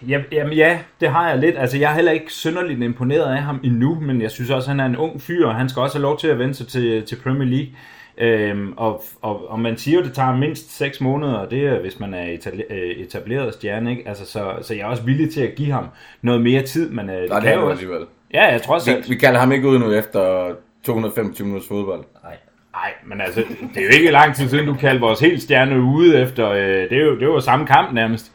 ja, 0.08 0.22
jamen 0.32 0.52
ja, 0.52 0.80
det 1.00 1.08
har 1.08 1.28
jeg 1.28 1.38
lidt. 1.38 1.58
Altså, 1.58 1.78
jeg 1.78 1.90
er 1.90 1.94
heller 1.94 2.12
ikke 2.12 2.32
synderligt 2.32 2.82
imponeret 2.82 3.32
af 3.36 3.42
ham 3.42 3.60
endnu, 3.64 3.94
men 4.00 4.22
jeg 4.22 4.30
synes 4.30 4.50
også, 4.50 4.70
at 4.70 4.76
han 4.76 4.80
er 4.80 4.84
en 4.84 4.96
ung 4.96 5.22
fyr, 5.22 5.46
og 5.46 5.54
han 5.54 5.68
skal 5.68 5.80
også 5.82 5.96
have 5.96 6.02
lov 6.02 6.18
til 6.18 6.28
at 6.28 6.38
vende 6.38 6.54
sig 6.54 6.68
til, 6.68 7.06
til 7.06 7.16
Premier 7.22 7.48
League. 7.48 7.72
Øhm, 8.20 8.74
og, 8.76 9.04
og, 9.22 9.50
og 9.50 9.60
man 9.60 9.76
siger 9.76 9.94
jo, 9.94 10.00
at 10.00 10.06
det 10.06 10.14
tager 10.14 10.36
mindst 10.36 10.76
6 10.76 11.00
måneder, 11.00 11.34
og 11.34 11.50
det 11.50 11.66
er, 11.66 11.80
hvis 11.80 12.00
man 12.00 12.14
er 12.14 12.36
øh, 12.70 12.78
etableret 12.80 13.54
stjerne, 13.54 13.90
ikke? 13.90 14.08
Altså, 14.08 14.26
så, 14.26 14.52
så 14.62 14.74
jeg 14.74 14.82
er 14.82 14.86
også 14.86 15.02
villig 15.02 15.32
til 15.32 15.40
at 15.40 15.54
give 15.54 15.72
ham 15.72 15.86
noget 16.22 16.42
mere 16.42 16.62
tid, 16.62 16.90
men 16.90 17.10
øh, 17.10 17.16
det, 17.22 17.30
Nej, 17.30 17.38
det 17.40 17.48
kan 17.48 17.58
jo 17.58 17.66
også. 17.70 17.80
alligevel. 17.82 18.06
Ja, 18.34 18.44
jeg 18.52 18.62
tror 18.62 18.74
også, 18.74 18.96
Vi, 18.96 19.02
vi 19.08 19.14
kalder 19.14 19.40
ham 19.40 19.52
ikke 19.52 19.68
ud 19.68 19.78
nu 19.78 19.92
efter 19.92 20.48
225 20.82 21.46
minutters 21.46 21.68
fodbold. 21.68 22.04
Nej. 22.24 22.36
Nej, 22.72 22.92
men 23.06 23.20
altså, 23.20 23.40
det 23.74 23.76
er 23.82 23.84
jo 23.84 23.90
ikke 23.98 24.10
lang 24.10 24.34
tid 24.34 24.48
siden, 24.48 24.66
du 24.66 24.74
kaldte 24.74 25.00
vores 25.00 25.20
helt 25.20 25.42
stjerne 25.42 25.80
ude 25.82 26.22
efter... 26.22 26.50
Øh, 26.50 26.60
det, 26.90 26.92
er 26.92 27.04
jo, 27.04 27.18
det 27.18 27.28
var 27.28 27.34
jo 27.34 27.40
samme 27.40 27.66
kamp 27.66 27.92
nærmest. 27.94 28.32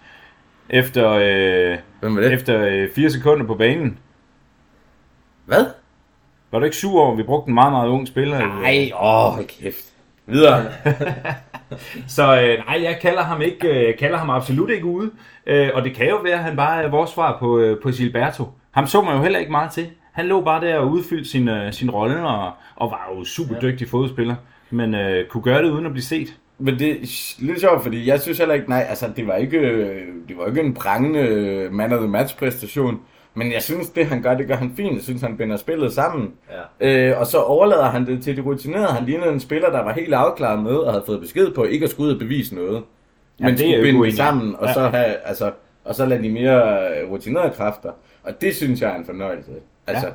Efter, 0.69 1.09
øh, 1.11 1.77
Hvem 1.99 2.15
var 2.15 2.21
det? 2.21 2.33
efter 2.33 2.61
øh, 2.67 2.89
fire 2.95 3.09
sekunder 3.09 3.45
på 3.45 3.55
banen. 3.55 3.99
Hvad? 5.45 5.65
Var 6.53 6.59
du 6.59 6.65
ikke 6.65 6.77
sur 6.77 7.01
over, 7.01 7.11
at 7.11 7.17
vi 7.17 7.23
brugte 7.23 7.49
en 7.49 7.53
meget, 7.53 7.71
meget 7.71 7.89
ung 7.89 8.07
spiller? 8.07 8.39
Nej, 8.39 8.91
åh, 9.01 9.33
hold 9.33 9.45
kæft. 9.61 9.85
Videre. 10.25 10.65
Så 12.15 12.41
øh, 12.41 12.57
nej, 12.65 12.83
jeg 12.83 12.99
kalder 13.01 13.21
ham 13.21 13.41
ikke, 13.41 13.67
øh, 13.67 13.97
kalder 13.97 14.17
ham 14.17 14.29
absolut 14.29 14.69
ikke 14.69 14.85
ude. 14.85 15.11
Øh, 15.47 15.69
og 15.73 15.83
det 15.83 15.95
kan 15.95 16.09
jo 16.09 16.15
være, 16.23 16.33
at 16.33 16.43
han 16.43 16.55
bare 16.55 16.83
er 16.83 16.89
vores 16.89 17.09
svar 17.09 17.37
på, 17.39 17.59
øh, 17.59 17.81
på 17.83 17.89
Gilberto. 17.89 18.43
Ham 18.71 18.87
så 18.87 19.01
man 19.01 19.15
jo 19.15 19.21
heller 19.21 19.39
ikke 19.39 19.51
meget 19.51 19.71
til. 19.71 19.87
Han 20.11 20.25
lå 20.25 20.41
bare 20.41 20.61
der 20.61 20.77
og 20.77 20.91
udfyldte 20.91 21.29
sin, 21.29 21.47
øh, 21.47 21.73
sin 21.73 21.91
rolle, 21.91 22.27
og, 22.27 22.51
og 22.75 22.91
var 22.91 23.11
jo 23.15 23.23
super 23.23 23.59
dygtig 23.59 23.89
fodspiller. 23.89 24.35
Men 24.69 24.95
øh, 24.95 25.27
kunne 25.27 25.43
gøre 25.43 25.63
det 25.63 25.71
uden 25.71 25.85
at 25.85 25.91
blive 25.91 26.03
set. 26.03 26.37
Men 26.59 26.79
det 26.79 26.91
er 26.91 26.95
lidt 27.39 27.59
sjovt, 27.59 27.83
fordi 27.83 28.07
jeg 28.07 28.21
synes 28.21 28.37
heller 28.37 28.55
ikke, 28.55 28.69
nej, 28.69 28.85
altså 28.89 29.11
det 29.15 29.27
var 29.27 29.35
ikke, 29.35 29.57
øh, 29.57 30.01
det 30.27 30.37
var 30.37 30.47
ikke 30.47 30.61
en 30.61 30.73
prangende 30.73 31.19
øh, 31.19 31.71
man 31.71 31.93
of 31.93 31.99
the 31.99 32.07
match 32.07 32.37
præstation. 32.37 32.99
Men 33.35 33.51
jeg 33.51 33.61
synes, 33.61 33.89
det 33.89 34.05
han 34.05 34.21
gør, 34.21 34.33
det 34.33 34.47
gør 34.47 34.55
han 34.55 34.73
fint. 34.75 34.95
Jeg 34.95 35.03
synes, 35.03 35.21
han 35.21 35.37
binder 35.37 35.57
spillet 35.57 35.93
sammen. 35.93 36.33
Ja. 36.81 37.09
Øh, 37.11 37.19
og 37.19 37.27
så 37.27 37.37
overlader 37.41 37.85
han 37.85 38.05
det 38.05 38.23
til 38.23 38.37
de 38.37 38.41
rutinerede. 38.41 38.87
Han 38.87 39.05
lignede 39.05 39.31
en 39.31 39.39
spiller, 39.39 39.69
der 39.69 39.83
var 39.83 39.93
helt 39.93 40.13
afklaret 40.13 40.63
med 40.63 40.75
og 40.75 40.91
havde 40.91 41.03
fået 41.05 41.21
besked 41.21 41.51
på 41.53 41.63
ikke 41.63 41.83
at 41.83 41.89
skulle 41.91 42.07
ud 42.09 42.13
og 42.13 42.19
bevise 42.19 42.55
noget. 42.55 42.83
Ja, 43.39 43.45
men 43.45 43.53
det 43.53 43.59
skulle 43.59 43.81
binde 43.83 44.05
det 44.05 44.15
sammen, 44.15 44.55
og, 44.55 44.67
Ja. 44.67 44.73
så 44.73 44.79
have, 44.87 45.05
altså, 45.05 45.51
og 45.83 45.95
så 45.95 46.05
lade 46.05 46.23
de 46.23 46.29
mere 46.29 46.87
øh, 47.01 47.09
rutinerede 47.11 47.53
kræfter. 47.53 47.91
Og 48.23 48.41
det 48.41 48.55
synes 48.55 48.81
jeg 48.81 48.91
er 48.91 48.95
en 48.95 49.05
fornøjelse. 49.05 49.51
Altså, 49.87 50.05
Ja. 50.07 50.13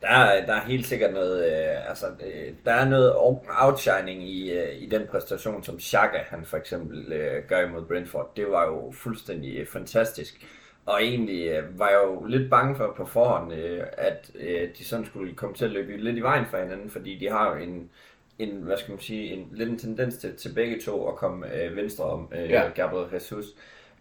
Der 0.00 0.08
er, 0.10 0.46
der 0.46 0.52
er 0.54 0.60
helt 0.66 0.86
sikkert 0.86 1.14
noget, 1.14 1.44
øh, 1.46 1.88
altså, 1.88 2.06
øh, 2.06 2.52
der 2.64 2.72
er 2.72 2.88
noget 2.88 3.12
outshining 3.60 4.22
i, 4.22 4.50
øh, 4.52 4.82
i 4.82 4.86
den 4.86 5.02
præstation, 5.10 5.64
som 5.64 5.80
Xhaka 5.80 6.18
han 6.30 6.44
for 6.44 6.56
eksempel 6.56 7.12
øh, 7.12 7.42
gør 7.48 7.60
imod 7.66 7.82
Brentford. 7.84 8.32
Det 8.36 8.44
var 8.50 8.64
jo 8.66 8.92
fuldstændig 8.92 9.56
øh, 9.58 9.66
fantastisk. 9.66 10.34
Og 10.86 11.02
egentlig 11.02 11.48
øh, 11.48 11.78
var 11.78 11.88
jeg 11.88 12.00
jo 12.04 12.24
lidt 12.26 12.50
bange 12.50 12.76
for 12.76 12.94
på 12.96 13.06
forhånd, 13.06 13.52
øh, 13.52 13.82
at 13.92 14.30
øh, 14.34 14.68
de 14.78 14.84
sådan 14.84 15.04
skulle 15.06 15.34
komme 15.34 15.56
til 15.56 15.64
at 15.64 15.70
løbe 15.70 15.96
lidt 15.96 16.16
i 16.16 16.20
vejen 16.20 16.46
for 16.50 16.58
hinanden, 16.58 16.90
fordi 16.90 17.18
de 17.18 17.30
har 17.30 17.54
jo 17.56 17.62
en, 17.62 17.90
en 18.38 18.50
hvad 18.50 18.76
skal 18.76 18.90
man 18.90 19.00
sige, 19.00 19.32
en 19.32 19.48
lidt 19.52 19.68
en 19.68 19.78
tendens 19.78 20.16
til, 20.16 20.34
til 20.36 20.52
begge 20.54 20.80
to 20.80 21.08
at 21.08 21.16
komme 21.16 21.54
øh, 21.62 21.76
venstre 21.76 22.04
om 22.04 22.32
øh, 22.38 22.50
Ja. 22.50 22.68
Gabriel 22.74 23.14
Jesus. 23.14 23.44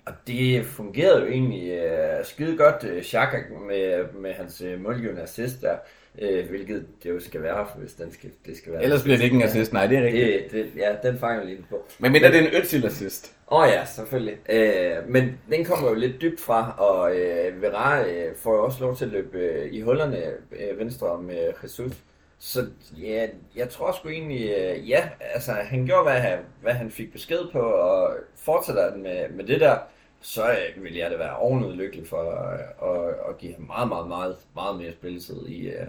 Og 0.05 0.13
det 0.27 0.65
fungerede 0.65 1.21
jo 1.21 1.27
egentlig 1.27 1.71
øh, 1.71 2.25
skide 2.25 2.57
godt, 2.57 2.83
øh, 2.83 3.03
Xhaka 3.03 3.37
med, 3.67 4.13
med 4.13 4.33
hans 4.33 4.61
øh, 4.61 4.81
målgivende 4.81 5.21
assist 5.21 5.61
der, 5.61 5.77
øh, 6.19 6.49
hvilket 6.49 6.85
det 7.03 7.09
jo 7.09 7.19
skal 7.19 7.41
være, 7.41 7.67
hvis 7.75 7.93
den 7.93 8.11
skal, 8.11 8.29
det 8.45 8.57
skal 8.57 8.73
være. 8.73 8.83
ellers 8.83 9.03
bliver 9.03 9.17
det 9.17 9.23
ikke 9.23 9.35
en 9.35 9.41
assist. 9.41 9.73
Nej, 9.73 9.87
det 9.87 9.97
er 9.97 10.03
rigtigt. 10.03 10.51
Det, 10.51 10.65
det, 10.65 10.81
ja, 10.81 11.09
den 11.09 11.19
fanger 11.19 11.43
lige 11.43 11.65
på. 11.69 11.85
Men 11.99 12.11
mindre 12.11 12.31
det 12.31 12.37
er 12.37 12.47
en 12.47 12.63
Özil 12.63 12.85
assist. 12.85 13.35
Åh 13.51 13.59
oh 13.59 13.67
ja, 13.67 13.85
selvfølgelig. 13.85 14.37
Øh, 14.49 15.09
men 15.09 15.39
den 15.51 15.65
kommer 15.65 15.89
jo 15.89 15.95
lidt 15.95 16.21
dybt 16.21 16.39
fra, 16.39 16.75
og 16.77 17.15
øh, 17.15 17.61
Vera 17.61 18.07
øh, 18.07 18.35
får 18.35 18.55
jo 18.55 18.63
også 18.63 18.77
lov 18.81 18.95
til 18.95 19.05
at 19.05 19.11
løbe 19.11 19.37
øh, 19.37 19.73
i 19.73 19.81
hullerne 19.81 20.17
øh, 20.51 20.79
venstre 20.79 21.07
om 21.07 21.29
øh, 21.29 21.53
Jesus. 21.63 21.91
Så 22.39 22.65
ja, 23.01 23.27
jeg 23.55 23.69
tror 23.69 23.91
sgu 23.91 24.09
egentlig, 24.09 24.53
øh, 24.57 24.89
ja, 24.89 25.09
altså 25.33 25.51
han 25.51 25.85
gjorde, 25.85 26.03
hvad 26.03 26.21
han, 26.21 26.39
hvad 26.61 26.73
han 26.73 26.91
fik 26.91 27.11
besked 27.11 27.39
på, 27.51 27.59
og 27.59 28.15
fortsætter 28.35 28.93
den 28.93 29.03
med, 29.03 29.29
med 29.29 29.43
det 29.43 29.59
der, 29.59 29.77
så 30.23 30.49
øh, 30.51 30.83
vil 30.83 30.95
jeg 30.95 31.11
da 31.11 31.17
være 31.17 31.37
ovenud 31.37 31.75
lykkelig 31.75 32.07
for 32.07 32.21
at, 32.21 32.59
at, 32.59 33.15
at 33.29 33.37
give 33.37 33.53
ham 33.53 33.65
meget, 33.65 33.87
meget, 33.87 34.07
meget, 34.07 34.35
meget 34.55 34.77
mere 34.77 34.91
spilletid 34.91 35.47
i, 35.47 35.67
øh, 35.67 35.87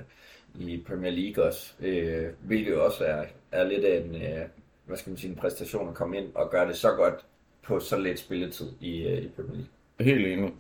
i 0.60 0.84
Premier 0.86 1.10
League 1.10 1.44
også. 1.44 1.72
Øh, 1.80 2.26
hvilket 2.40 2.74
også 2.74 3.04
er, 3.04 3.24
er 3.52 3.64
lidt 3.64 3.84
af 3.84 4.04
en, 4.04 4.14
øh, 4.14 4.40
hvad 4.86 4.96
skal 4.96 5.10
man 5.10 5.18
sige, 5.18 5.30
en 5.30 5.36
præstation 5.36 5.88
at 5.88 5.94
komme 5.94 6.18
ind 6.18 6.26
og 6.34 6.50
gøre 6.50 6.68
det 6.68 6.76
så 6.76 6.90
godt 6.90 7.14
på 7.62 7.80
så 7.80 7.98
lidt 7.98 8.18
spilletid 8.18 8.66
i, 8.80 9.02
øh, 9.02 9.18
i 9.18 9.28
Premier 9.28 9.54
League. 9.54 9.68
Helt 10.00 10.26
enig. 10.26 10.52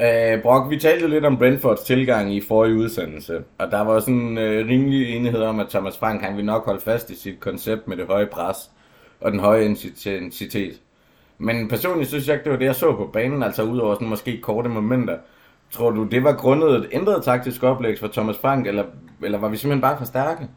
Øh, 0.00 0.42
Brock, 0.42 0.70
vi 0.70 0.78
talte 0.78 1.08
lidt 1.08 1.24
om 1.24 1.38
Brentfords 1.38 1.80
tilgang 1.80 2.34
i 2.34 2.40
forrige 2.40 2.74
udsendelse, 2.74 3.44
og 3.58 3.70
der 3.70 3.80
var 3.80 4.00
sådan 4.00 4.14
en 4.14 4.38
øh, 4.38 4.68
rimelig 4.68 5.16
enighed 5.16 5.42
om, 5.42 5.60
at 5.60 5.68
Thomas 5.68 5.98
Frank 5.98 6.22
han 6.22 6.36
vil 6.36 6.44
nok 6.44 6.64
holde 6.64 6.80
fast 6.80 7.10
i 7.10 7.16
sit 7.16 7.40
koncept 7.40 7.88
med 7.88 7.96
det 7.96 8.06
høje 8.06 8.26
pres 8.26 8.70
og 9.20 9.32
den 9.32 9.40
høje 9.40 9.64
intensitet. 9.64 10.80
Men 11.42 11.68
personligt 11.68 12.08
synes 12.08 12.28
jeg 12.28 12.34
ikke, 12.34 12.44
det 12.44 12.52
var 12.52 12.58
det, 12.58 12.64
jeg 12.64 12.74
så 12.74 12.96
på 12.96 13.10
banen, 13.12 13.42
altså 13.42 13.62
udover 13.62 13.94
sådan 13.94 14.08
måske 14.08 14.40
korte 14.40 14.68
momenter. 14.68 15.16
Tror 15.70 15.90
du, 15.90 16.04
det 16.04 16.24
var 16.24 16.32
grundet 16.32 16.76
et 16.76 16.88
ændret 16.92 17.24
taktisk 17.24 17.62
oplæg 17.62 17.98
for 17.98 18.08
Thomas 18.08 18.38
Frank, 18.38 18.66
eller, 18.66 18.84
eller 19.22 19.38
var 19.38 19.48
vi 19.48 19.56
simpelthen 19.56 19.80
bare 19.80 19.98
for 19.98 20.04
stærke? 20.04 20.48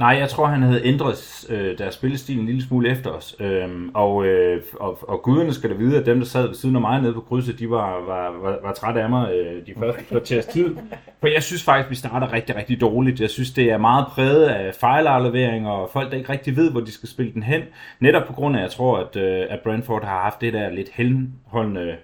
Nej, 0.00 0.16
jeg 0.18 0.28
tror, 0.28 0.46
han 0.46 0.62
havde 0.62 0.84
ændret 0.84 1.46
øh, 1.50 1.78
deres 1.78 1.94
spillestil 1.94 2.38
en 2.38 2.46
lille 2.46 2.62
smule 2.62 2.90
efter 2.90 3.10
os. 3.10 3.36
Øhm, 3.40 3.90
og, 3.94 4.26
øh, 4.26 4.62
og, 4.74 5.08
og 5.08 5.22
guderne 5.22 5.52
skal 5.52 5.70
da 5.70 5.74
vide, 5.74 5.98
at 5.98 6.06
dem, 6.06 6.18
der 6.18 6.26
sad 6.26 6.46
ved 6.46 6.54
siden 6.54 6.76
af 6.76 6.80
mig 6.80 7.02
nede 7.02 7.14
på 7.14 7.20
krydset, 7.20 7.58
de 7.58 7.70
var, 7.70 8.04
var, 8.06 8.30
var, 8.42 8.58
var 8.62 8.72
trætte 8.72 9.02
af 9.02 9.10
mig 9.10 9.32
øh, 9.34 9.66
de 9.66 9.74
første 9.78 10.04
kvarters 10.04 10.46
tid. 10.46 10.76
For 11.20 11.28
jeg 11.28 11.42
synes 11.42 11.62
faktisk, 11.62 11.90
vi 11.90 11.94
starter 11.94 12.32
rigtig, 12.32 12.56
rigtig 12.56 12.80
dårligt. 12.80 13.20
Jeg 13.20 13.30
synes, 13.30 13.50
det 13.50 13.70
er 13.70 13.78
meget 13.78 14.06
præget 14.06 14.44
af 14.44 14.74
fejlafleveringer 14.74 15.70
og 15.70 15.90
folk, 15.92 16.10
der 16.10 16.16
ikke 16.16 16.32
rigtig 16.32 16.56
ved, 16.56 16.70
hvor 16.70 16.80
de 16.80 16.92
skal 16.92 17.08
spille 17.08 17.32
den 17.32 17.42
hen. 17.42 17.62
Netop 18.00 18.26
på 18.26 18.32
grund 18.32 18.56
af, 18.56 18.60
at 18.60 18.62
jeg 18.62 18.70
tror, 18.70 18.98
at, 18.98 19.16
øh, 19.16 19.46
at 19.50 19.60
Brentford 19.64 20.04
har 20.04 20.22
haft 20.22 20.40
det 20.40 20.52
der 20.52 20.70
lidt 20.70 20.88
henholdende 20.94 21.96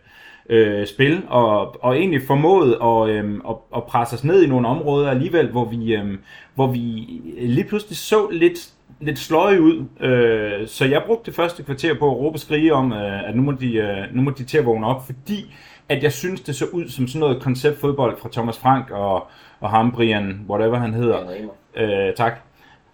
øh, 0.49 0.87
spil, 0.87 1.23
og, 1.29 1.85
og 1.85 1.97
egentlig 1.97 2.23
formået 2.27 2.79
at, 2.83 3.09
øh, 3.09 3.35
at, 3.49 3.57
at 3.77 3.85
presse 3.85 4.15
os 4.15 4.25
ned 4.25 4.43
i 4.43 4.47
nogle 4.47 4.69
områder 4.69 5.11
alligevel, 5.11 5.51
hvor 5.51 5.65
vi, 5.65 5.95
øh, 5.95 6.19
hvor 6.55 6.67
vi 6.67 6.79
lige 7.39 7.65
pludselig 7.65 7.97
så 7.97 8.29
lidt 8.31 8.73
lidt 9.01 9.19
sløje 9.19 9.63
ud, 9.63 9.85
øh, 10.01 10.69
så 10.69 10.85
jeg 10.85 11.03
brugte 11.07 11.27
det 11.27 11.35
første 11.35 11.63
kvarter 11.63 11.95
på 11.99 12.11
at 12.11 12.17
råbe 12.17 12.37
og 12.37 12.41
skrige 12.41 12.75
om, 12.75 12.93
øh, 12.93 13.29
at 13.29 13.37
nu 13.37 13.43
må, 13.43 13.53
de, 13.53 13.75
øh, 13.75 14.15
nu 14.15 14.23
må 14.23 14.31
de 14.31 14.45
til 14.45 14.59
at 14.59 14.67
vågne 14.67 14.87
op, 14.87 15.07
fordi 15.07 15.55
at 15.89 16.03
jeg 16.03 16.13
synes, 16.13 16.41
det 16.41 16.57
så 16.57 16.65
ud 16.73 16.89
som 16.89 17.09
sådan 17.09 17.21
noget 17.21 17.43
konceptfodbold 17.43 18.19
fra 18.19 18.29
Thomas 18.33 18.59
Frank 18.59 18.91
og, 18.91 19.27
og 19.61 19.71
ham, 19.71 19.93
Brian, 19.93 20.41
whatever 20.49 20.79
han 20.79 20.95
hedder. 20.95 21.31
Øh, 21.77 22.15
tak. 22.15 22.33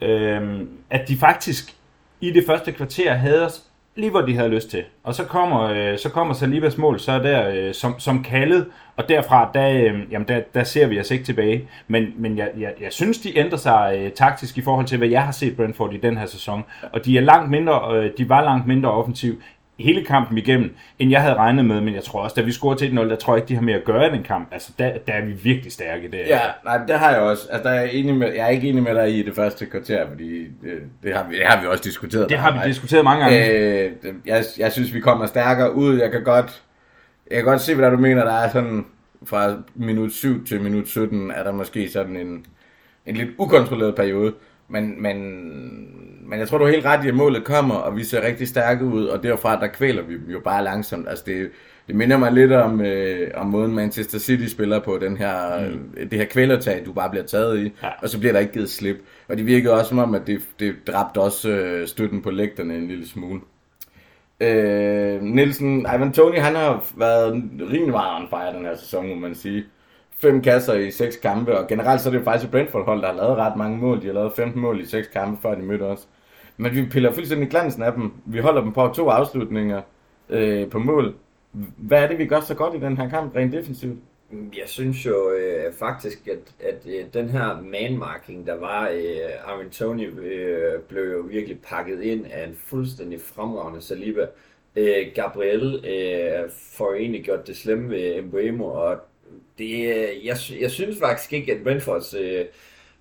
Øh, 0.00 0.61
at 0.90 1.09
de 1.09 1.16
faktisk 1.16 1.76
i 2.21 2.30
det 2.30 2.44
første 2.47 2.73
kvarter 2.73 3.14
havde 3.14 3.47
os 3.47 3.64
lige 3.95 4.11
hvor 4.11 4.21
de 4.21 4.37
havde 4.37 4.49
lyst 4.49 4.71
til. 4.71 4.85
Og 5.05 5.15
så 5.15 5.25
kommer, 5.25 5.61
øh, 5.61 5.99
så 5.99 6.09
kommer 6.09 6.35
Salibas 6.35 6.79
mål 6.79 7.01
så 7.01 7.19
der 7.19 7.49
øh, 7.49 7.75
som, 7.75 7.95
som 7.99 8.23
kaldet, 8.23 8.67
og 8.97 9.09
derfra, 9.09 9.51
der, 9.55 9.69
øh, 9.69 10.13
jamen 10.13 10.29
der, 10.29 10.41
der 10.55 10.65
ser 10.65 10.87
vi 10.87 11.01
os 11.01 11.11
ikke 11.11 11.25
tilbage. 11.25 11.69
Men, 11.89 12.07
men 12.17 12.39
jeg, 12.39 12.51
jeg, 12.59 12.73
jeg 12.81 12.93
synes, 12.93 13.19
de 13.19 13.39
ændrer 13.39 13.59
sig 13.59 13.95
øh, 13.99 14.11
taktisk 14.11 14.59
i 14.59 14.63
forhold 14.63 14.87
til, 14.87 14.99
hvad 14.99 15.09
jeg 15.09 15.23
har 15.25 15.33
set 15.33 15.57
Brentford 15.57 15.93
i 15.93 15.97
den 15.97 16.17
her 16.17 16.27
sæson. 16.27 16.65
Og 16.93 17.05
de 17.05 17.19
er 17.19 17.23
langt 17.23 17.51
mindre, 17.51 17.97
øh, 17.97 18.11
de 18.19 18.29
var 18.29 18.45
langt 18.45 18.67
mindre 18.67 18.91
offensiv 18.91 19.43
hele 19.83 20.05
kampen 20.05 20.39
igennem, 20.39 20.75
end 20.99 21.11
jeg 21.11 21.23
havde 21.23 21.35
regnet 21.35 21.65
med, 21.65 21.81
men 21.81 21.95
jeg 21.95 22.05
tror 22.05 22.23
også, 22.23 22.35
da 22.35 22.43
vi 22.43 22.53
scorede 22.53 22.79
til 22.79 22.99
1-0, 22.99 23.09
der 23.09 23.17
tror 23.17 23.35
jeg 23.35 23.43
ikke, 23.43 23.49
de 23.49 23.55
har 23.55 23.62
mere 23.62 23.77
at 23.77 23.85
gøre 23.85 24.07
i 24.07 24.11
den 24.11 24.23
kamp. 24.23 24.49
Altså, 24.53 24.73
der, 24.79 24.93
der 25.07 25.12
er 25.12 25.25
vi 25.25 25.33
virkelig 25.33 25.73
stærke 25.73 26.11
der. 26.12 26.19
Ja, 26.19 26.41
nej, 26.65 26.87
det 26.87 26.99
har 26.99 27.11
jeg 27.11 27.21
også. 27.21 27.49
Altså, 27.51 27.69
der 27.69 27.75
er 27.75 27.81
jeg, 27.81 27.95
enig 27.95 28.15
med, 28.15 28.33
jeg 28.35 28.45
er 28.45 28.49
ikke 28.49 28.69
enig 28.69 28.83
med 28.83 28.95
dig 28.95 29.19
i 29.19 29.23
det 29.23 29.35
første 29.35 29.67
kvarter, 29.67 30.09
fordi 30.09 30.43
det, 30.43 30.79
det, 31.03 31.15
har, 31.15 31.27
vi, 31.29 31.37
det 31.37 31.47
har 31.47 31.61
vi 31.61 31.67
også 31.67 31.85
diskuteret. 31.85 32.29
Det 32.29 32.39
har 32.39 32.53
vi 32.53 32.69
diskuteret 32.69 33.05
mange 33.05 33.25
gange. 33.25 33.51
Øh, 33.51 33.93
jeg, 34.27 34.45
jeg 34.59 34.73
synes, 34.73 34.95
vi 34.95 35.01
kommer 35.01 35.27
stærkere 35.27 35.75
ud. 35.75 35.99
Jeg 35.99 36.11
kan 36.11 36.25
godt, 36.25 36.62
jeg 37.31 37.37
kan 37.37 37.45
godt 37.45 37.61
se, 37.61 37.75
hvad 37.75 37.91
du 37.91 37.97
mener. 37.97 38.25
Der 38.25 38.33
er 38.33 38.51
sådan, 38.51 38.85
fra 39.25 39.57
minut 39.75 40.12
7 40.12 40.47
til 40.47 40.61
minut 40.61 40.89
17, 40.89 41.31
er 41.31 41.43
der 41.43 41.53
måske 41.53 41.89
sådan 41.89 42.17
en, 42.17 42.47
en 43.07 43.17
lidt 43.17 43.31
ukontrolleret 43.39 43.95
periode. 43.95 44.33
Men, 44.73 45.02
men, 45.02 45.17
men 46.29 46.38
jeg 46.38 46.49
tror, 46.49 46.59
du 46.59 46.64
er 46.64 46.71
helt 46.71 46.85
ret 46.85 47.05
i, 47.05 47.09
at 47.09 47.14
målet 47.14 47.45
kommer, 47.45 47.75
og 47.75 47.97
vi 47.97 48.05
ser 48.05 48.26
rigtig 48.26 48.49
stærke 48.49 48.85
ud, 48.85 49.05
og 49.05 49.23
derfra, 49.23 49.61
der 49.61 49.67
kvæler 49.67 50.02
vi 50.02 50.33
jo 50.33 50.41
bare 50.41 50.64
langsomt. 50.64 51.09
Altså, 51.09 51.25
det, 51.26 51.50
det 51.87 51.95
minder 51.95 52.17
mig 52.17 52.33
lidt 52.33 52.52
om, 52.52 52.81
øh, 52.81 53.31
om 53.35 53.47
måden 53.47 53.75
Manchester 53.75 54.19
City 54.19 54.47
spiller 54.47 54.81
på, 54.81 54.99
den 54.99 55.17
her, 55.17 55.61
mm. 55.71 56.09
det 56.09 56.19
her 56.19 56.26
kvælertag, 56.26 56.83
du 56.87 56.93
bare 56.93 57.11
bliver 57.11 57.25
taget 57.25 57.59
i, 57.59 57.73
ja. 57.83 57.88
og 58.02 58.09
så 58.09 58.19
bliver 58.19 58.33
der 58.33 58.41
ikke 58.41 58.52
givet 58.52 58.71
slip. 58.71 58.97
Og 59.29 59.37
det 59.37 59.47
virkede 59.47 59.75
også 59.75 59.88
som 59.88 59.99
om, 59.99 60.14
at 60.14 60.26
det, 60.26 60.41
det 60.61 60.75
dræbte 60.87 61.19
også 61.19 61.50
øh, 61.50 61.88
støtten 61.88 62.23
på 62.23 62.31
lægterne 62.31 62.75
en 62.75 62.88
lille 62.88 63.09
smule. 63.09 63.41
Øh, 64.41 65.23
Nielsen, 65.23 65.87
Ivan 65.97 66.12
Tony, 66.12 66.38
han 66.38 66.55
har 66.55 66.85
været 66.97 67.33
rimelig 67.61 67.91
meget 67.91 68.23
on 68.23 68.29
fire 68.31 68.57
den 68.57 68.64
her 68.64 68.76
sæson, 68.76 69.09
må 69.09 69.14
man 69.14 69.35
sige 69.35 69.64
fem 70.23 70.43
kasser 70.43 70.75
i 70.75 70.91
seks 70.91 71.17
kampe, 71.17 71.59
og 71.59 71.69
generelt 71.69 72.00
så 72.00 72.09
er 72.09 72.11
det 72.11 72.19
jo 72.19 72.25
faktisk 72.25 72.45
et 72.45 72.50
Brentford-hold, 72.50 73.02
der 73.02 73.07
har 73.07 73.14
lavet 73.14 73.37
ret 73.37 73.57
mange 73.57 73.79
mål. 73.79 74.02
De 74.02 74.07
har 74.07 74.14
lavet 74.14 74.33
15 74.33 74.61
mål 74.61 74.81
i 74.81 74.87
seks 74.87 75.09
kampe, 75.09 75.43
før 75.43 75.55
de 75.55 75.62
mødte 75.62 75.83
os. 75.83 76.09
Men 76.57 76.75
vi 76.75 76.85
piller 76.91 77.12
fuldstændig 77.12 77.50
glansen 77.50 77.83
af 77.83 77.93
dem. 77.93 78.12
Vi 78.25 78.38
holder 78.38 78.61
dem 78.61 78.73
på 78.73 78.93
to 78.95 79.09
afslutninger 79.09 79.83
øh, 80.29 80.71
på 80.71 80.79
mål. 80.79 81.14
Hvad 81.76 82.02
er 82.02 82.09
det, 82.09 82.19
vi 82.19 82.26
gør 82.26 82.41
så 82.41 82.55
godt 82.55 82.75
i 82.75 82.81
den 82.81 82.97
her 82.97 83.09
kamp, 83.09 83.37
rent 83.37 83.52
defensivt? 83.52 83.99
Jeg 84.33 84.64
synes 84.67 85.07
jo 85.07 85.31
øh, 85.31 85.73
faktisk, 85.73 86.29
at, 86.29 86.67
at 86.69 86.87
øh, 86.87 87.05
den 87.14 87.29
her 87.29 87.61
manmarking, 87.61 88.47
der 88.47 88.57
var, 88.57 88.88
øh, 88.88 89.52
Armin 89.52 89.71
Tony 89.71 90.21
øh, 90.21 90.81
blev 90.88 91.12
jo 91.12 91.21
virkelig 91.21 91.59
pakket 91.61 92.02
ind 92.02 92.26
af 92.31 92.47
en 92.47 92.57
fuldstændig 92.67 93.21
fremragende 93.21 93.81
Saliba. 93.81 94.26
Øh, 94.76 95.07
Gabriel 95.14 95.85
øh, 95.87 96.50
får 96.76 96.95
egentlig 96.95 97.25
gjort 97.25 97.47
det 97.47 97.57
slemme 97.57 97.91
ved 97.91 98.23
Mbuemo, 98.23 98.64
og 98.64 98.97
det, 99.59 99.71
øh, 99.71 100.27
jeg, 100.27 100.37
jeg 100.61 100.71
synes 100.71 100.99
faktisk 100.99 101.33
ikke, 101.33 101.53
at 101.53 101.62
Brentfords 101.65 102.15
øh, 102.15 102.45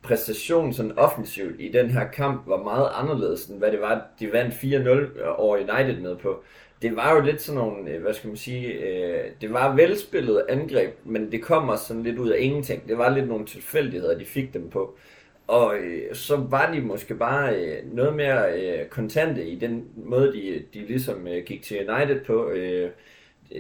præstation 0.02 0.74
sådan 0.74 0.98
offensivt 0.98 1.56
i 1.60 1.70
den 1.70 1.90
her 1.90 2.08
kamp 2.08 2.48
var 2.48 2.64
meget 2.64 2.90
anderledes, 2.94 3.46
end 3.46 3.58
hvad 3.58 3.72
det 3.72 3.82
var, 3.82 4.08
de 4.20 4.32
vandt 4.32 4.54
4-0 4.54 4.68
øh, 4.90 5.08
over 5.38 5.58
United 5.58 6.02
med 6.02 6.16
på. 6.16 6.44
Det 6.82 6.96
var 6.96 7.16
jo 7.16 7.22
lidt 7.22 7.42
sådan 7.42 7.62
nogle, 7.62 7.90
øh, 7.90 8.02
hvad 8.02 8.14
skal 8.14 8.28
man 8.28 8.38
sige, 8.38 8.68
øh, 8.68 9.32
det 9.42 9.54
var 9.54 9.76
velspillet 9.76 10.46
angreb, 10.50 10.94
men 11.06 11.32
det 11.32 11.42
kom 11.44 11.70
også 11.70 11.86
sådan 11.86 12.04
lidt 12.04 12.18
ud 12.18 12.30
af 12.30 12.38
ingenting. 12.40 12.88
Det 12.88 12.98
var 12.98 13.10
lidt 13.10 13.28
nogle 13.28 13.46
tilfældigheder, 13.46 14.18
de 14.18 14.26
fik 14.26 14.54
dem 14.54 14.70
på. 14.70 14.98
Og 15.48 15.76
øh, 15.76 16.16
så 16.16 16.36
var 16.36 16.74
de 16.74 16.82
måske 16.82 17.16
bare 17.16 17.56
øh, 17.56 17.94
noget 17.94 18.16
mere 18.16 18.62
øh, 18.62 18.86
kontante 18.86 19.46
i 19.46 19.56
den 19.56 19.86
måde, 19.96 20.34
de, 20.34 20.64
de 20.74 20.86
ligesom 20.88 21.28
øh, 21.28 21.44
gik 21.46 21.64
til 21.64 21.90
United 21.90 22.20
på. 22.26 22.50
Øh, 22.50 22.90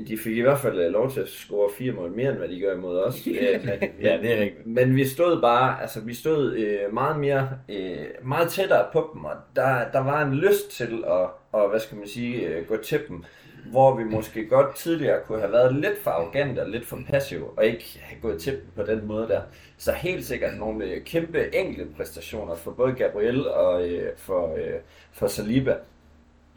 de 0.07 0.17
fik 0.17 0.37
i 0.37 0.41
hvert 0.41 0.59
fald 0.59 0.79
øh, 0.79 0.91
lov 0.91 1.11
til 1.11 1.19
at 1.19 1.27
score 1.27 1.69
fire 1.77 1.91
mål 1.91 2.11
mere, 2.11 2.29
end 2.29 2.37
hvad 2.37 2.47
de 2.47 2.59
gør 2.59 2.75
imod 2.75 2.99
os. 2.99 3.27
ja, 4.01 4.17
det 4.21 4.31
er 4.31 4.41
rigtigt. 4.41 4.67
Men 4.67 4.95
vi 4.95 5.05
stod 5.05 5.41
bare, 5.41 5.81
altså 5.81 6.01
vi 6.01 6.13
stod 6.13 6.53
øh, 6.53 6.93
meget 6.93 7.19
mere, 7.19 7.49
øh, 7.69 8.05
meget 8.23 8.49
tættere 8.49 8.85
på 8.93 9.09
dem, 9.13 9.25
og 9.25 9.35
der, 9.55 9.91
der 9.93 9.99
var 9.99 10.25
en 10.25 10.33
lyst 10.33 10.71
til 10.71 11.03
at, 11.07 11.27
og, 11.51 11.69
hvad 11.69 11.79
skal 11.79 11.97
man 11.97 12.07
sige, 12.07 12.47
øh, 12.47 12.67
gå 12.67 12.77
til 12.77 12.99
dem, 13.07 13.23
hvor 13.65 13.95
vi 13.95 14.03
måske 14.03 14.45
godt 14.45 14.75
tidligere 14.75 15.19
kunne 15.25 15.39
have 15.39 15.51
været 15.51 15.75
lidt 15.75 15.97
for 16.03 16.11
arrogante 16.11 16.59
og 16.59 16.69
lidt 16.69 16.85
for 16.85 16.99
passive, 17.09 17.49
og 17.57 17.65
ikke 17.65 17.99
have 18.01 18.21
gået 18.21 18.41
til 18.41 18.53
dem 18.53 18.63
på 18.75 18.83
den 18.83 19.07
måde 19.07 19.27
der. 19.27 19.41
Så 19.77 19.91
helt 19.91 20.25
sikkert 20.25 20.57
nogle 20.57 20.85
øh, 20.85 21.03
kæmpe 21.03 21.55
enkelte 21.55 21.93
præstationer 21.97 22.55
for 22.55 22.71
både 22.71 22.93
Gabriel 22.93 23.47
og 23.47 23.89
øh, 23.89 24.17
for, 24.17 24.55
øh, 24.55 24.73
for 25.11 25.27
Saliba. 25.27 25.75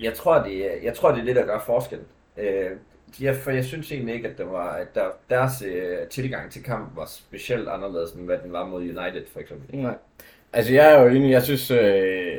Jeg 0.01 0.15
tror, 0.15 0.43
det, 0.43 0.71
jeg 0.83 0.95
tror, 0.95 1.13
det 1.13 1.21
er 1.21 1.25
det, 1.25 1.37
der 1.37 1.47
gør 1.47 1.59
forskellen. 1.59 2.07
Øh, 2.37 2.71
Ja, 3.21 3.33
for 3.33 3.51
jeg 3.51 3.65
synes 3.65 3.93
egentlig 3.93 4.15
ikke, 4.15 4.29
at, 4.29 4.39
det 4.39 4.47
var, 4.47 4.71
at 4.71 4.95
der, 4.95 5.05
deres 5.31 5.63
øh, 5.63 6.09
tilgang 6.11 6.51
til 6.51 6.63
kampen 6.63 6.97
var 6.97 7.07
specielt 7.07 7.69
anderledes, 7.69 8.13
end 8.13 8.25
hvad 8.25 8.39
den 8.45 8.53
var 8.53 8.67
mod 8.67 8.81
United, 8.81 9.25
for 9.33 9.41
eksempel. 9.41 9.77
Nej. 9.77 9.95
Altså, 10.53 10.73
jeg 10.73 10.93
er 10.93 11.03
jo 11.03 11.09
enig, 11.09 11.31
jeg 11.31 11.43
synes, 11.43 11.71
øh, 11.71 12.39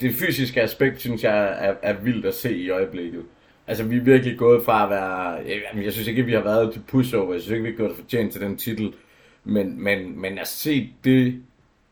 det 0.00 0.14
fysiske 0.14 0.62
aspekt, 0.62 1.00
synes 1.00 1.24
jeg, 1.24 1.56
er, 1.60 1.74
er 1.82 1.92
vildt 1.92 2.26
at 2.26 2.34
se 2.34 2.56
i 2.56 2.70
øjeblikket. 2.70 3.22
Altså, 3.66 3.84
vi 3.84 3.96
er 3.96 4.00
virkelig 4.00 4.38
gået 4.38 4.64
fra 4.64 4.84
at 4.84 4.90
være... 4.90 5.30
Jeg, 5.30 5.84
jeg 5.84 5.92
synes 5.92 6.08
ikke, 6.08 6.24
vi 6.24 6.32
har 6.32 6.42
været 6.42 6.72
til 6.72 6.82
pushover. 6.88 7.32
Jeg 7.32 7.42
synes 7.42 7.52
ikke, 7.52 7.64
vi 7.64 7.70
har 7.70 7.76
gjort 7.76 7.96
fortjent 7.96 8.32
til 8.32 8.40
den 8.40 8.56
titel. 8.56 8.94
Men, 9.44 9.82
men, 9.82 10.20
men 10.20 10.38
at 10.38 10.46
se 10.48 10.90
det, 11.04 11.42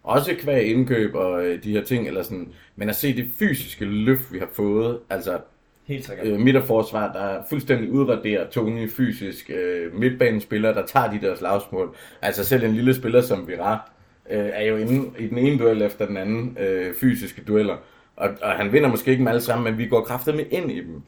også 0.03 0.35
kvæg 0.39 0.67
indkøb 0.67 1.15
og 1.15 1.47
øh, 1.47 1.65
de 1.65 1.73
her 1.73 1.85
ting, 1.85 2.07
eller 2.07 2.23
sådan, 2.23 2.53
men 2.77 2.89
at 2.89 2.97
se 2.97 3.17
det 3.17 3.31
fysiske 3.39 3.85
løft, 3.85 4.33
vi 4.33 4.39
har 4.39 4.49
fået, 4.53 4.99
altså 5.11 5.39
Helt 5.87 6.07
sikkert. 6.07 6.27
Øh, 6.27 6.41
midterforsvar, 6.41 7.13
der 7.13 7.43
fuldstændig 7.49 7.91
udraderer 7.91 8.51
Tony 8.51 8.91
fysisk. 8.91 9.51
Øh, 9.51 9.95
midtbanespillere, 9.95 10.75
der 10.75 10.87
tager 10.87 11.11
de 11.11 11.21
der 11.21 11.35
slagsmål. 11.35 11.97
Altså 12.23 12.45
selv 12.45 12.65
en 12.65 12.75
lille 12.75 12.95
spiller 12.95 13.21
som 13.21 13.49
Vira, 13.49 13.91
øh, 14.31 14.47
er 14.53 14.65
jo 14.65 14.77
inde 14.77 15.11
i 15.19 15.27
den 15.27 15.39
ene 15.39 15.59
duel 15.59 15.83
efter 15.83 16.07
den 16.07 16.17
anden 16.17 16.59
øh, 16.61 16.95
fysiske 16.95 17.43
dueller. 17.43 17.77
Og, 18.17 18.31
og 18.43 18.53
han 18.53 18.73
vinder 18.73 18.89
måske 18.89 19.11
ikke 19.11 19.19
dem 19.19 19.29
alle 19.29 19.41
sammen, 19.41 19.65
men 19.65 19.79
vi 19.79 19.87
går 19.87 20.05
kraftigt 20.05 20.37
med 20.37 20.45
ind 20.51 20.71
i 20.71 20.81
dem. 20.81 21.03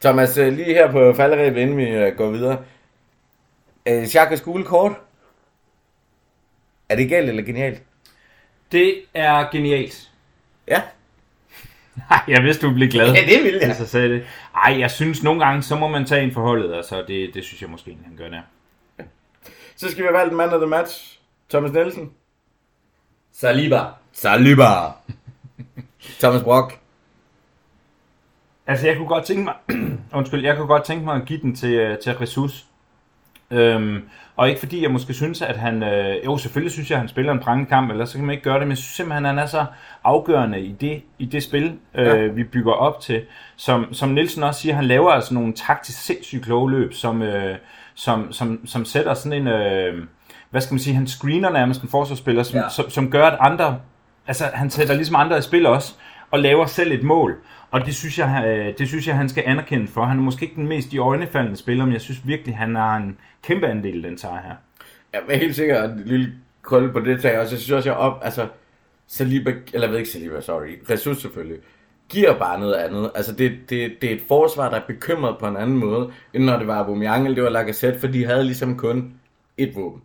Thomas, 0.00 0.38
øh, 0.38 0.52
lige 0.52 0.74
her 0.74 0.92
på 0.92 1.12
falderæbet, 1.12 1.60
inden 1.60 1.76
vi 1.76 1.88
øh, 1.88 2.16
går 2.16 2.30
videre. 2.30 2.64
Øh, 3.88 4.06
Xhaka 4.06 4.36
skole 4.36 4.64
kort. 4.64 4.92
Er 6.88 6.96
det 6.96 7.08
galt 7.08 7.28
eller 7.28 7.42
genialt? 7.42 7.82
Det 8.72 8.94
er 9.14 9.50
genialt. 9.50 10.10
Ja. 10.68 10.82
Nej, 12.10 12.22
jeg 12.28 12.42
vidste, 12.42 12.62
du 12.62 12.72
ville 12.72 12.88
blive 12.88 12.90
glad. 12.90 13.14
Ja, 13.14 13.20
det 13.20 13.44
ville 13.44 13.60
jeg. 13.62 13.76
Så 13.76 13.86
sagde 13.86 14.08
det. 14.08 14.26
Ej, 14.54 14.76
jeg 14.78 14.90
synes 14.90 15.22
nogle 15.22 15.44
gange, 15.44 15.62
så 15.62 15.76
må 15.76 15.88
man 15.88 16.04
tage 16.04 16.22
en 16.22 16.32
forholdet, 16.32 16.74
altså 16.74 17.04
det, 17.08 17.34
det 17.34 17.44
synes 17.44 17.62
jeg 17.62 17.70
måske, 17.70 17.96
han 18.04 18.16
gør 18.16 18.28
der. 18.28 18.40
Så 19.76 19.90
skal 19.90 20.02
vi 20.02 20.06
have 20.06 20.18
valgt 20.18 20.30
en 20.30 20.36
mand 20.36 20.52
af 20.52 20.58
the 20.58 20.68
match. 20.68 21.18
Thomas 21.50 21.72
Nielsen. 21.72 22.10
Saliba. 23.32 23.80
Saliba. 24.12 24.64
Thomas 26.20 26.42
Brock. 26.42 26.78
Altså, 28.66 28.86
jeg 28.86 28.96
kunne 28.96 29.08
godt 29.08 29.24
tænke 29.24 29.44
mig, 29.44 29.54
undskyld, 30.18 30.44
jeg 30.44 30.56
kunne 30.56 30.66
godt 30.66 30.84
tænke 30.84 31.04
mig 31.04 31.14
at 31.16 31.26
give 31.26 31.40
den 31.40 31.56
til, 31.56 31.74
øh, 31.74 31.98
til 31.98 32.16
Jesus. 32.20 32.66
Øhm, 33.50 34.02
og 34.36 34.48
ikke 34.48 34.58
fordi 34.58 34.82
jeg 34.82 34.90
måske 34.90 35.14
synes, 35.14 35.42
at 35.42 35.56
han... 35.56 35.82
Øh, 35.82 36.24
jo, 36.24 36.38
selvfølgelig 36.38 36.72
synes 36.72 36.90
jeg, 36.90 36.96
at 36.96 37.00
han 37.00 37.08
spiller 37.08 37.32
en 37.32 37.38
prangkamp, 37.38 37.90
eller 37.90 38.04
så 38.04 38.18
kan 38.18 38.26
man 38.26 38.32
ikke 38.32 38.44
gøre 38.44 38.54
det, 38.54 38.62
men 38.62 38.70
jeg 38.70 38.78
synes 38.78 38.94
simpelthen, 38.94 39.24
at 39.24 39.30
han 39.30 39.38
er 39.38 39.46
så 39.46 39.64
afgørende 40.04 40.60
i 40.60 40.72
det, 40.72 41.02
i 41.18 41.24
det 41.24 41.42
spil, 41.42 41.72
øh, 41.94 42.06
ja. 42.06 42.26
vi 42.26 42.44
bygger 42.44 42.72
op 42.72 43.00
til. 43.00 43.22
Som, 43.56 43.94
som 43.94 44.08
Nielsen 44.08 44.42
også 44.42 44.60
siger, 44.60 44.74
han 44.74 44.84
laver 44.84 45.10
altså 45.10 45.34
nogle 45.34 45.52
taktisk 45.52 46.02
sindssygt 46.02 46.44
kloge 46.44 46.70
løb, 46.70 46.94
som, 46.94 47.22
øh, 47.22 47.56
som, 47.94 48.32
som, 48.32 48.66
som 48.66 48.84
sætter 48.84 49.14
sådan 49.14 49.40
en... 49.42 49.48
Øh, 49.48 50.04
hvad 50.50 50.60
skal 50.60 50.74
man 50.74 50.80
sige, 50.80 50.94
han 50.94 51.06
screener 51.06 51.50
nærmest 51.50 51.82
en 51.82 51.88
forsvarsspiller, 51.88 52.42
som, 52.42 52.60
ja. 52.60 52.68
som, 52.68 52.90
som 52.90 53.10
gør, 53.10 53.26
at 53.26 53.38
andre... 53.40 53.78
Altså, 54.26 54.44
han 54.54 54.70
sætter 54.70 54.94
ligesom 54.94 55.16
andre 55.16 55.38
i 55.38 55.42
spil 55.42 55.66
også, 55.66 55.94
og 56.30 56.38
laver 56.38 56.66
selv 56.66 56.92
et 56.92 57.02
mål. 57.02 57.36
Og 57.76 57.86
det 57.86 57.94
synes, 57.94 58.18
jeg, 58.18 58.44
øh, 58.46 58.78
det 58.78 58.88
synes 58.88 59.08
jeg, 59.08 59.16
han 59.16 59.28
skal 59.28 59.42
anerkende 59.46 59.88
for. 59.88 60.04
Han 60.04 60.18
er 60.18 60.22
måske 60.22 60.42
ikke 60.44 60.56
den 60.56 60.68
mest 60.68 60.92
i 60.92 60.98
øjnefaldende 60.98 61.56
spiller, 61.56 61.84
men 61.84 61.92
jeg 61.92 62.00
synes 62.00 62.20
virkelig, 62.24 62.56
han 62.56 62.74
har 62.74 62.96
en 62.96 63.18
kæmpe 63.42 63.66
andel 63.66 64.02
den 64.02 64.18
sejr 64.18 64.42
her. 64.42 64.54
Ja, 65.14 65.18
men 65.28 65.38
helt 65.38 65.56
sikkert 65.56 65.90
en 65.90 66.02
lille 66.06 66.32
krølle 66.62 66.92
på 66.92 67.00
det 67.00 67.22
tag, 67.22 67.40
og 67.40 67.46
så 67.46 67.56
synes 67.56 67.68
jeg 67.68 67.76
også, 67.76 67.88
jeg 67.88 67.98
op, 67.98 68.20
altså, 68.22 68.48
Saliba, 69.06 69.54
eller 69.72 69.86
jeg 69.86 69.90
ved 69.90 69.98
ikke 69.98 70.10
Saliba, 70.10 70.40
sorry, 70.40 70.90
Jesus 70.90 71.20
selvfølgelig. 71.20 71.58
giver 72.08 72.38
bare 72.38 72.60
noget 72.60 72.74
andet. 72.74 73.10
Altså, 73.14 73.32
det, 73.32 73.52
det, 73.70 73.92
det 74.02 74.10
er 74.10 74.14
et 74.14 74.22
forsvar, 74.28 74.70
der 74.70 74.76
er 74.76 74.86
bekymret 74.86 75.36
på 75.38 75.46
en 75.46 75.56
anden 75.56 75.76
måde, 75.76 76.10
end 76.34 76.44
når 76.44 76.58
det 76.58 76.66
var 76.66 76.84
Aubameyang 76.84 77.24
eller 77.24 77.34
det 77.34 77.44
var 77.44 77.50
Lacazette, 77.50 78.00
for 78.00 78.06
de 78.06 78.24
havde 78.24 78.44
ligesom 78.44 78.76
kun 78.76 79.12
et 79.56 79.76
våben. 79.76 80.02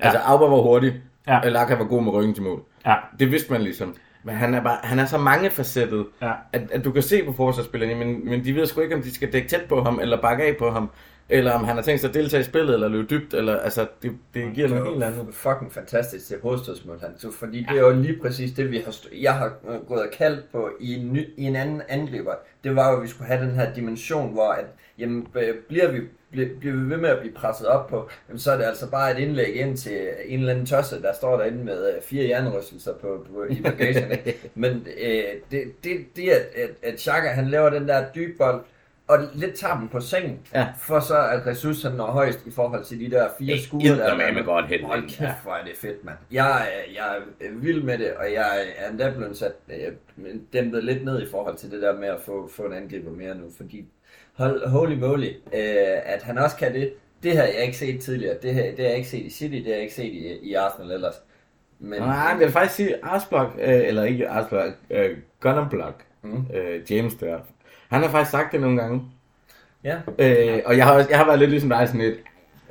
Ja. 0.00 0.04
Altså, 0.04 0.18
Auba 0.18 0.44
var 0.44 0.62
hurtig, 0.62 0.94
ja. 1.26 1.38
og 1.38 1.50
Laka 1.50 1.74
var 1.74 1.84
god 1.84 2.02
med 2.02 2.12
ryggen 2.12 2.34
til 2.34 2.42
mål. 2.42 2.62
Ja. 2.86 2.94
Det 3.18 3.30
vidste 3.30 3.52
man 3.52 3.62
ligesom. 3.62 3.94
Men 4.26 4.34
han 4.34 4.54
er, 4.54 4.62
bare, 4.62 4.78
han 4.82 4.98
er 4.98 5.06
så 5.06 5.18
mangefacettet, 5.18 6.06
Ja. 6.22 6.32
at, 6.52 6.62
at 6.72 6.84
du 6.84 6.92
kan 6.92 7.02
se 7.02 7.24
på 7.24 7.32
forsvarsspillerne, 7.32 7.94
men, 7.94 8.28
men 8.30 8.44
de 8.44 8.54
ved 8.54 8.66
sgu 8.66 8.80
ikke, 8.80 8.94
om 8.94 9.02
de 9.02 9.14
skal 9.14 9.32
dække 9.32 9.48
tæt 9.48 9.64
på 9.68 9.82
ham, 9.82 9.98
eller 10.00 10.20
bakke 10.20 10.44
af 10.44 10.56
på 10.56 10.70
ham, 10.70 10.90
eller 11.28 11.52
om 11.52 11.64
han 11.64 11.76
har 11.76 11.82
tænkt 11.82 12.00
sig 12.00 12.08
at 12.08 12.14
deltage 12.14 12.40
i 12.40 12.44
spillet, 12.44 12.74
eller 12.74 12.88
løbe 12.88 13.06
dybt, 13.10 13.34
eller 13.34 13.56
altså, 13.56 13.86
det, 14.02 14.12
det 14.34 14.52
giver 14.54 14.68
noget 14.68 14.86
helt 14.88 15.04
andet. 15.04 15.26
fucking 15.34 15.72
fantastisk 15.72 16.26
til 16.26 16.36
hovedstødsmål, 16.42 17.00
han 17.00 17.10
tog, 17.22 17.34
fordi 17.34 17.66
det 17.70 17.76
er 17.78 17.80
jo 17.82 17.90
lige 18.00 18.18
præcis 18.22 18.52
det, 18.52 18.70
vi 18.70 18.78
har 18.84 18.94
jeg 19.20 19.34
har 19.34 19.52
øh, 19.68 19.86
gået 19.88 20.00
og 20.00 20.08
kaldt 20.18 20.52
på 20.52 20.70
i 20.80 20.94
en, 20.94 21.12
ny, 21.12 21.24
i 21.36 21.44
en 21.44 21.56
anden 21.56 21.82
angriber. 21.88 22.32
Det 22.64 22.76
var 22.76 22.90
jo, 22.90 22.96
at 22.96 23.02
vi 23.02 23.08
skulle 23.08 23.28
have 23.28 23.46
den 23.46 23.54
her 23.54 23.74
dimension, 23.74 24.32
hvor 24.32 24.50
at, 24.52 24.66
jamen, 24.98 25.26
øh, 25.34 25.54
bliver 25.68 25.92
vi 25.92 26.00
bliver, 26.58 26.74
vi 26.74 26.90
ved 26.90 26.96
med 26.96 27.08
at 27.08 27.18
blive 27.20 27.34
presset 27.34 27.66
op 27.66 27.86
på, 27.86 28.08
jamen, 28.28 28.38
så 28.38 28.52
er 28.52 28.56
det 28.56 28.64
altså 28.64 28.90
bare 28.90 29.10
et 29.12 29.18
indlæg 29.18 29.56
ind 29.56 29.76
til 29.76 30.08
en 30.26 30.38
eller 30.38 30.52
anden 30.52 30.66
tosse, 30.66 31.02
der 31.02 31.12
står 31.14 31.36
derinde 31.36 31.64
med 31.64 31.94
øh, 31.96 32.02
fire 32.02 32.28
jernrystelser 32.28 32.92
på, 32.94 33.26
på, 33.34 33.44
i 33.50 33.60
bagagen. 33.62 34.18
Men 34.54 34.86
øh, 35.02 35.22
det, 35.50 35.62
det, 35.84 35.96
det 36.16 36.28
at, 36.30 36.46
at, 36.62 36.70
at 36.92 37.00
Xhaka, 37.00 37.28
han 37.28 37.48
laver 37.48 37.70
den 37.70 37.88
der 37.88 38.04
dybe 38.14 38.38
bold, 38.38 38.60
og 39.08 39.18
lidt 39.34 39.54
tager 39.54 39.78
dem 39.78 39.88
på 39.88 40.00
sengen, 40.00 40.38
Ja. 40.54 40.66
for 40.78 41.00
så 41.00 41.18
at 41.28 41.46
Jesus 41.46 41.82
han 41.82 41.92
når 41.92 42.06
højst 42.06 42.46
i 42.46 42.50
forhold 42.50 42.84
til 42.84 43.00
de 43.00 43.10
der 43.10 43.28
fire 43.38 43.54
Det 43.54 43.62
skuer, 43.62 43.80
der 43.82 43.92
eddermame 43.92 44.42
godt 44.42 44.66
hen. 44.66 44.84
Hold 44.84 45.02
kæft, 45.02 45.42
hvor 45.42 45.52
er 45.52 45.64
det 45.64 45.72
fedt, 45.76 46.04
mand. 46.04 46.16
Jeg, 46.32 46.62
er- 46.62 46.92
jeg 46.94 47.16
er 47.40 47.50
vild 47.54 47.82
med 47.82 47.98
det, 47.98 48.12
og 48.14 48.32
jeg 48.32 48.66
er 48.76 48.90
endda 48.90 49.12
blevet 49.16 49.36
sat 49.36 49.52
øh, 49.68 49.92
dæmpet 50.52 50.84
lidt 50.84 51.04
ned 51.04 51.22
i 51.22 51.26
forhold 51.30 51.56
til 51.56 51.70
det 51.70 51.82
der 51.82 51.96
med 51.98 52.08
at 52.08 52.20
få, 52.24 52.48
få 52.52 52.62
en 52.62 52.72
angriber 52.72 53.10
mere 53.10 53.34
nu, 53.34 53.44
fordi 53.56 53.86
hold, 54.36 54.68
holy 54.68 54.94
moly, 54.94 55.28
øh, 55.28 55.96
at 56.04 56.22
han 56.22 56.38
også 56.38 56.56
kan 56.56 56.74
det, 56.74 56.92
det 57.22 57.36
har 57.36 57.44
jeg 57.44 57.62
ikke 57.62 57.76
set 57.78 58.00
tidligere. 58.02 58.36
Det, 58.42 58.54
her, 58.54 58.62
det 58.62 58.78
har 58.78 58.84
jeg 58.86 58.96
ikke 58.96 59.08
set 59.08 59.22
i 59.24 59.30
City, 59.30 59.54
det 59.54 59.64
har 59.64 59.72
jeg 59.72 59.82
ikke 59.82 59.94
set 59.94 60.04
i, 60.12 60.38
i 60.42 60.54
Arsenal 60.54 60.90
ellers. 60.92 61.14
Men, 61.78 62.02
Nej, 62.02 62.08
jeg 62.16 62.38
vil 62.40 62.50
faktisk 62.50 62.74
sige 62.74 62.94
Arsblok, 63.02 63.48
øh, 63.60 63.86
eller 63.88 64.04
ikke 64.04 64.28
Arsblok, 64.28 64.72
øh, 64.90 65.16
Gunnerblok, 65.40 66.02
Mm. 66.22 66.30
mm. 66.30 66.44
øh, 66.56 66.92
James 66.92 67.14
der. 67.14 67.38
Han 67.88 68.02
har 68.02 68.10
faktisk 68.10 68.30
sagt 68.30 68.52
det 68.52 68.60
nogle 68.60 68.80
gange. 68.82 69.02
Ja, 69.84 69.96
Øh, 70.18 70.62
og 70.66 70.76
jeg 70.76 70.84
har, 70.86 70.94
også, 70.94 71.10
jeg 71.10 71.18
har 71.18 71.26
været 71.26 71.38
lidt 71.38 71.50
ligesom 71.50 71.70
dig 71.70 71.86
sådan 71.88 72.00
lidt, 72.00 72.18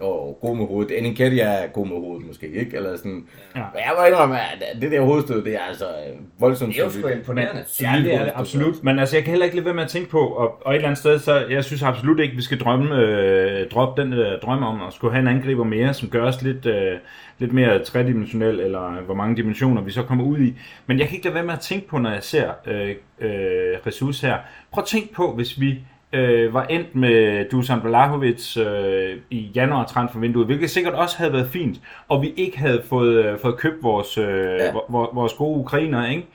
åh, 0.02 0.36
god 0.42 0.58
med 0.58 0.68
hovedet. 0.68 0.98
Eniketty 0.98 1.38
er 1.42 1.68
god 1.68 1.88
med 1.88 1.96
hovedet 1.96 2.28
måske, 2.28 2.48
ikke? 2.48 2.78
Eller 2.78 2.98
sådan. 2.98 3.28
Ja. 3.56 3.60
Ja. 3.60 3.66
Jeg 3.76 3.94
må 4.00 4.06
indrømme, 4.06 4.40
at 4.40 4.82
det 4.82 4.92
der 4.92 5.02
hovedstød, 5.02 5.44
det 5.44 5.56
er 5.56 5.60
altså 5.60 5.86
øh, 5.86 6.16
voldsomt. 6.40 6.74
det 6.74 6.82
er 6.82 6.86
jo 6.86 6.92
sgu 6.92 7.08
imponerende. 7.08 7.64
Ja, 7.82 7.94
det 8.04 8.14
er 8.14 8.24
det 8.24 8.32
absolut. 8.36 8.84
Men 8.84 9.00
altså, 9.00 9.16
jeg 9.16 9.24
kan 9.24 9.32
heller 9.32 9.46
ikke 9.46 9.56
lade 9.56 9.66
være 9.66 9.74
med 9.74 9.84
at 9.84 9.90
tænke 9.90 10.10
på, 10.10 10.20
og, 10.20 10.62
og 10.66 10.72
et 10.72 10.76
eller 10.76 10.88
andet 10.88 11.00
sted, 11.00 11.20
så 11.20 11.46
jeg 11.50 11.64
synes 11.64 11.84
absolut 11.84 12.20
ikke, 12.20 12.36
vi 12.36 12.42
skal 12.42 12.60
drømme, 12.60 12.96
øh, 12.96 13.70
droppe 13.70 14.02
den 14.02 14.14
øh, 14.14 14.42
drøm 14.42 14.64
om 14.64 14.82
at 14.82 14.94
skulle 14.94 15.14
have 15.14 15.22
en 15.22 15.28
angriber 15.28 15.64
mere, 15.64 15.94
som 15.94 16.10
gør 16.10 16.24
os 16.24 16.42
lidt, 16.42 16.66
øh, 16.66 16.98
lidt 17.40 17.54
mere 17.54 17.84
tredimensionel, 17.84 18.60
eller 18.60 19.02
hvor 19.06 19.16
mange 19.16 19.36
dimensioner 19.36 19.82
vi 19.82 19.92
så 19.92 20.04
kommer 20.04 20.24
ud 20.24 20.40
i. 20.40 20.54
Men 20.88 21.00
jeg 21.00 21.08
kan 21.08 21.16
ikke 21.16 21.26
lade 21.26 21.36
være 21.36 21.46
med 21.46 21.54
at 21.54 21.60
tænke 21.60 21.88
på, 21.88 21.98
når 21.98 22.12
jeg 22.12 22.24
ser 22.24 22.52
øh, 22.68 22.96
øh, 23.20 23.78
Jesus 23.86 24.22
her. 24.22 24.38
Prøv 24.72 24.82
at 24.82 24.88
tænke 24.88 25.14
på, 25.14 25.36
hvis 25.36 25.60
vi 25.60 25.80
øh, 26.14 26.54
var 26.54 26.64
endt 26.64 26.96
med 26.96 27.50
Dusan 27.50 27.84
Vlahovic 27.84 28.58
øh, 28.58 29.18
i 29.30 29.52
januar 29.56 29.86
transfervinduet, 29.86 30.46
hvilket 30.46 30.70
sikkert 30.70 30.94
også 30.94 31.18
havde 31.18 31.34
været 31.34 31.50
fint, 31.50 31.78
og 32.08 32.22
vi 32.22 32.34
ikke 32.38 32.60
havde 32.60 32.84
fået, 32.90 33.26
øh, 33.26 33.40
fået 33.40 33.58
købt 33.58 33.84
vores, 33.84 34.18
øh, 34.18 34.26
ja. 34.28 34.64
Ja. 34.66 34.72
vores 34.90 35.34
gode 35.34 35.60
ukrainer, 35.60 36.10
ikke? 36.10 36.28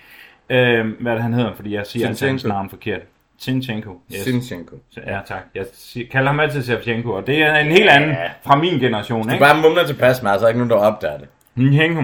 Øh, 0.51 0.87
hvad 1.01 1.13
det, 1.13 1.23
han 1.23 1.35
hedder, 1.35 1.55
fordi 1.55 1.75
jeg 1.75 1.87
siger 1.87 2.09
altså 2.09 2.27
hans 2.27 2.45
navn 2.45 2.71
forkert. 2.71 3.01
Zinchenko. 3.43 4.01
Yes. 4.15 4.21
Sinchenko. 4.21 4.77
Ja, 5.07 5.21
tak. 5.27 5.41
Jeg 5.55 5.67
kalder 6.11 6.27
ham 6.31 6.41
altid 6.41 6.63
Shevchenko, 6.63 7.11
og 7.11 7.27
det 7.27 7.43
er 7.43 7.55
en 7.57 7.67
helt 7.67 7.89
anden 7.91 8.17
fra 8.43 8.57
min 8.57 8.79
generation, 8.79 9.23
Du 9.23 9.29
ikke? 9.33 9.45
bare 9.45 9.63
mumler 9.63 9.87
tilpas 9.87 10.23
med, 10.23 10.39
så 10.39 10.45
er 10.45 10.49
ikke 10.49 10.59
nogen, 10.59 10.71
der 10.71 10.77
opdager 10.77 11.19
det. 11.19 11.29
Zinchenko. 11.55 12.03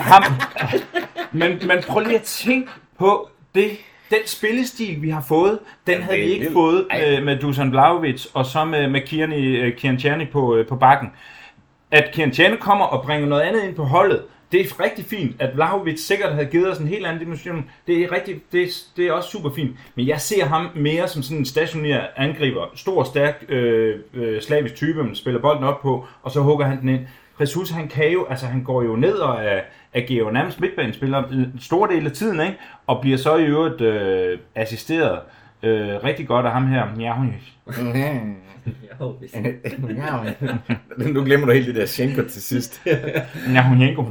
Ham. 0.00 0.22
Men, 1.32 1.50
men 1.50 1.82
prøv 1.88 2.02
lige 2.02 2.14
at 2.14 2.22
tænke 2.22 2.70
på 2.98 3.28
det, 3.54 3.70
den 4.10 4.18
spillestil, 4.26 5.02
vi 5.02 5.10
har 5.10 5.24
fået, 5.28 5.58
den 5.86 6.02
havde 6.02 6.18
vi 6.18 6.24
ikke 6.24 6.40
vildt. 6.40 6.52
fået 6.52 6.86
med, 6.90 7.20
med 7.20 7.38
Dusan 7.38 7.70
Vlahovic, 7.70 8.26
og 8.34 8.46
så 8.46 8.64
med, 8.64 8.88
med 8.88 9.00
Kiani, 9.00 9.56
øh, 9.56 9.76
Kian 9.76 9.98
Tjerni 9.98 10.24
på, 10.24 10.56
øh, 10.56 10.66
på 10.66 10.76
bakken. 10.76 11.10
At 11.90 12.10
Kian 12.12 12.30
Tjerni 12.30 12.56
kommer 12.56 12.84
og 12.84 13.04
bringer 13.04 13.28
noget 13.28 13.42
andet 13.42 13.64
ind 13.64 13.74
på 13.74 13.84
holdet, 13.84 14.22
det 14.52 14.60
er 14.60 14.80
rigtig 14.84 15.04
fint. 15.04 15.42
At 15.42 15.56
Vlahovic 15.56 16.00
sikkert 16.00 16.32
havde 16.32 16.46
givet 16.46 16.70
os 16.70 16.78
en 16.78 16.88
helt 16.88 17.06
anden 17.06 17.20
dimension, 17.20 17.70
det 17.86 18.02
er, 18.02 18.12
rigtig, 18.12 18.40
det, 18.52 18.62
er, 18.62 18.68
det 18.96 19.06
er 19.06 19.12
også 19.12 19.30
super 19.30 19.50
fint. 19.50 19.76
Men 19.94 20.06
jeg 20.06 20.20
ser 20.20 20.44
ham 20.44 20.68
mere 20.74 21.08
som 21.08 21.22
sådan 21.22 21.38
en 21.38 21.44
stationær 21.44 22.00
angriber. 22.16 22.70
Stor, 22.74 23.04
stærk, 23.04 23.44
øh, 23.48 23.98
øh, 24.14 24.42
slavisk 24.42 24.74
type, 24.74 25.04
man 25.04 25.14
spiller 25.14 25.40
bolden 25.40 25.64
op 25.64 25.80
på, 25.80 26.06
og 26.22 26.30
så 26.30 26.40
hugger 26.40 26.66
han 26.66 26.80
den 26.80 26.88
ind. 26.88 27.00
Jesus, 27.40 27.70
han 27.70 27.88
kan 27.88 28.12
jo, 28.12 28.26
altså 28.30 28.46
han 28.46 28.62
går 28.62 28.82
jo 28.82 28.96
ned 28.96 29.14
og 29.14 29.44
er, 29.44 29.60
agerer 29.94 30.18
jo 30.24 30.30
nærmest 30.30 30.60
midtbanespiller 30.60 31.22
en 31.22 31.52
stor 31.60 31.86
del 31.86 32.06
af 32.06 32.12
tiden, 32.12 32.40
ikke? 32.40 32.56
Og 32.86 33.00
bliver 33.00 33.16
så 33.18 33.36
i 33.36 33.44
øvrigt 33.44 33.80
øh, 33.80 34.38
assisteret 34.54 35.18
øh, 35.62 36.04
rigtig 36.04 36.26
godt 36.26 36.46
af 36.46 36.52
ham 36.52 36.66
her. 36.66 36.86
Ja, 37.00 37.14
nu 41.12 41.24
glemmer 41.24 41.46
du 41.46 41.52
helt 41.52 41.66
det 41.66 41.74
der 41.74 41.86
Schenko 41.86 42.22
til 42.22 42.42
sidst. 42.42 42.82
ja, 43.54 43.62
hun 43.68 43.82
Jenko. 43.82 44.04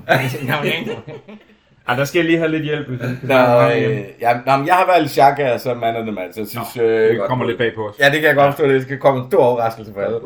Ja, 1.90 1.96
der 1.96 2.06
skal 2.06 2.20
jeg 2.20 2.26
lige 2.26 2.38
have 2.38 2.52
lidt 2.52 2.64
hjælp. 2.64 2.90
Nå, 3.24 3.36
øh, 3.70 4.04
ja, 4.22 4.34
nå, 4.46 4.58
men 4.58 4.68
jeg 4.68 4.76
har 4.76 4.92
valgt 4.96 5.12
Xhaka 5.12 5.58
som 5.58 5.78
man 5.78 5.96
of 5.96 6.02
the 6.04 6.12
match. 6.12 6.40
Jeg 6.40 6.48
synes, 6.48 6.78
øh, 6.78 7.10
Det 7.10 7.22
kommer 7.28 7.46
lidt 7.46 7.58
bag 7.58 7.76
på 7.76 7.88
os. 7.88 7.96
Ja, 8.00 8.06
det 8.06 8.14
kan 8.20 8.24
jeg 8.24 8.36
godt 8.36 8.56
forstå. 8.56 8.70
Det 8.70 8.82
skal 8.82 8.98
komme 8.98 9.22
en 9.22 9.32
stor 9.32 9.44
overraskelse 9.44 9.94
for 9.94 10.02
alle. 10.02 10.18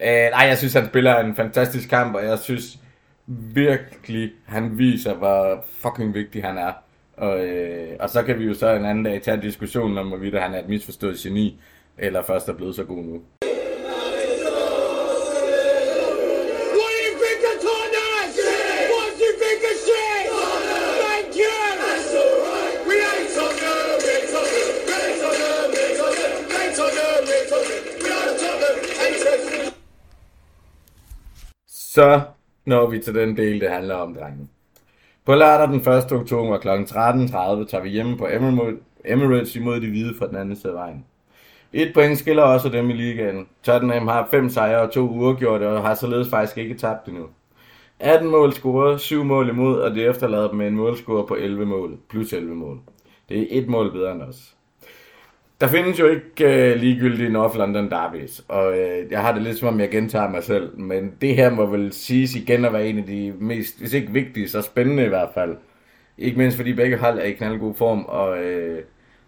Øh, 0.00 0.30
nej, 0.30 0.46
jeg 0.48 0.58
synes, 0.58 0.74
han 0.74 0.86
spiller 0.86 1.20
en 1.20 1.34
fantastisk 1.36 1.88
kamp, 1.88 2.14
og 2.14 2.24
jeg 2.24 2.38
synes 2.38 2.78
virkelig, 3.28 4.32
han 4.44 4.78
viser, 4.78 5.14
hvor 5.14 5.64
fucking 5.66 6.14
vigtig 6.14 6.42
han 6.44 6.58
er. 6.58 6.72
Og, 7.16 7.46
øh, 7.46 7.96
og 8.00 8.10
så 8.10 8.22
kan 8.22 8.38
vi 8.38 8.44
jo 8.44 8.54
så 8.54 8.70
en 8.70 8.84
anden 8.84 9.04
dag 9.04 9.22
tage 9.22 9.42
diskussionen 9.42 9.98
om, 9.98 10.08
hvorvidt 10.08 10.40
han 10.40 10.54
er 10.54 10.58
et 10.58 10.68
misforstået 10.68 11.16
geni, 11.16 11.60
eller 11.98 12.22
først 12.22 12.48
er 12.48 12.52
blevet 12.52 12.74
så 12.74 12.84
god 12.84 13.04
nu. 13.04 13.22
Så 31.68 32.20
når 32.68 32.86
vi 32.86 32.98
til 32.98 33.14
den 33.14 33.36
del, 33.36 33.60
det 33.60 33.70
handler 33.70 33.94
om, 33.94 34.14
drenge. 34.14 34.48
På 35.24 35.34
lørdag 35.34 35.68
den 35.68 35.80
1. 35.80 36.12
oktober 36.12 36.58
kl. 36.58 36.68
13.30 36.68 37.70
tager 37.70 37.80
vi 37.82 37.88
hjemme 37.88 38.16
på 38.16 38.26
Emirates- 39.04 39.56
imod 39.56 39.80
de 39.80 39.90
hvide 39.90 40.14
fra 40.18 40.26
den 40.26 40.36
anden 40.36 40.56
side 40.56 40.72
af 40.72 40.76
vejen. 40.78 41.04
Et 41.72 41.90
point 41.94 42.18
skiller 42.18 42.42
også 42.42 42.68
dem 42.68 42.90
i 42.90 42.92
ligaen. 42.92 43.46
Tottenham 43.62 44.08
har 44.08 44.28
fem 44.30 44.48
sejre 44.48 44.80
og 44.80 44.92
to 44.92 45.00
uafgjorte 45.00 45.68
og 45.68 45.82
har 45.82 45.94
således 45.94 46.30
faktisk 46.30 46.58
ikke 46.58 46.74
tabt 46.74 47.08
endnu. 47.08 47.26
18 48.00 48.30
mål 48.30 48.52
scoret, 48.52 49.00
7 49.00 49.24
mål 49.24 49.48
imod, 49.48 49.80
og 49.80 49.94
det 49.94 50.08
efterlader 50.08 50.48
dem 50.48 50.56
med 50.56 50.68
en 50.68 50.76
målscore 50.76 51.26
på 51.26 51.34
11 51.34 51.66
mål, 51.66 51.98
plus 52.08 52.32
11 52.32 52.54
mål. 52.54 52.80
Det 53.28 53.40
er 53.42 53.46
et 53.50 53.68
mål 53.68 53.92
bedre 53.92 54.12
end 54.12 54.22
os. 54.22 54.54
Der 55.60 55.68
findes 55.68 55.98
jo 55.98 56.06
ikke 56.08 56.72
øh, 56.72 56.76
ligegyldige 56.76 57.28
North 57.28 57.56
London 57.56 57.90
derbys, 57.90 58.44
og 58.48 58.78
øh, 58.78 59.10
jeg 59.10 59.20
har 59.20 59.32
det 59.32 59.42
lidt 59.42 59.58
som 59.58 59.68
om, 59.68 59.80
jeg 59.80 59.90
gentager 59.90 60.28
mig 60.28 60.44
selv, 60.44 60.78
men 60.78 61.14
det 61.20 61.34
her 61.34 61.50
må 61.50 61.66
vel 61.66 61.92
siges 61.92 62.34
igen 62.34 62.64
at 62.64 62.72
være 62.72 62.88
en 62.88 62.98
af 62.98 63.04
de 63.04 63.34
mest, 63.40 63.78
hvis 63.78 63.92
ikke 63.92 64.12
vigtige, 64.12 64.48
så 64.48 64.62
spændende 64.62 65.04
i 65.04 65.08
hvert 65.08 65.28
fald. 65.34 65.56
Ikke 66.18 66.38
mindst 66.38 66.56
fordi 66.56 66.72
begge 66.72 66.96
hold 66.96 67.18
er 67.18 67.24
i 67.24 67.32
knaldgod 67.32 67.74
form, 67.74 68.04
og 68.04 68.38
øh, 68.38 68.82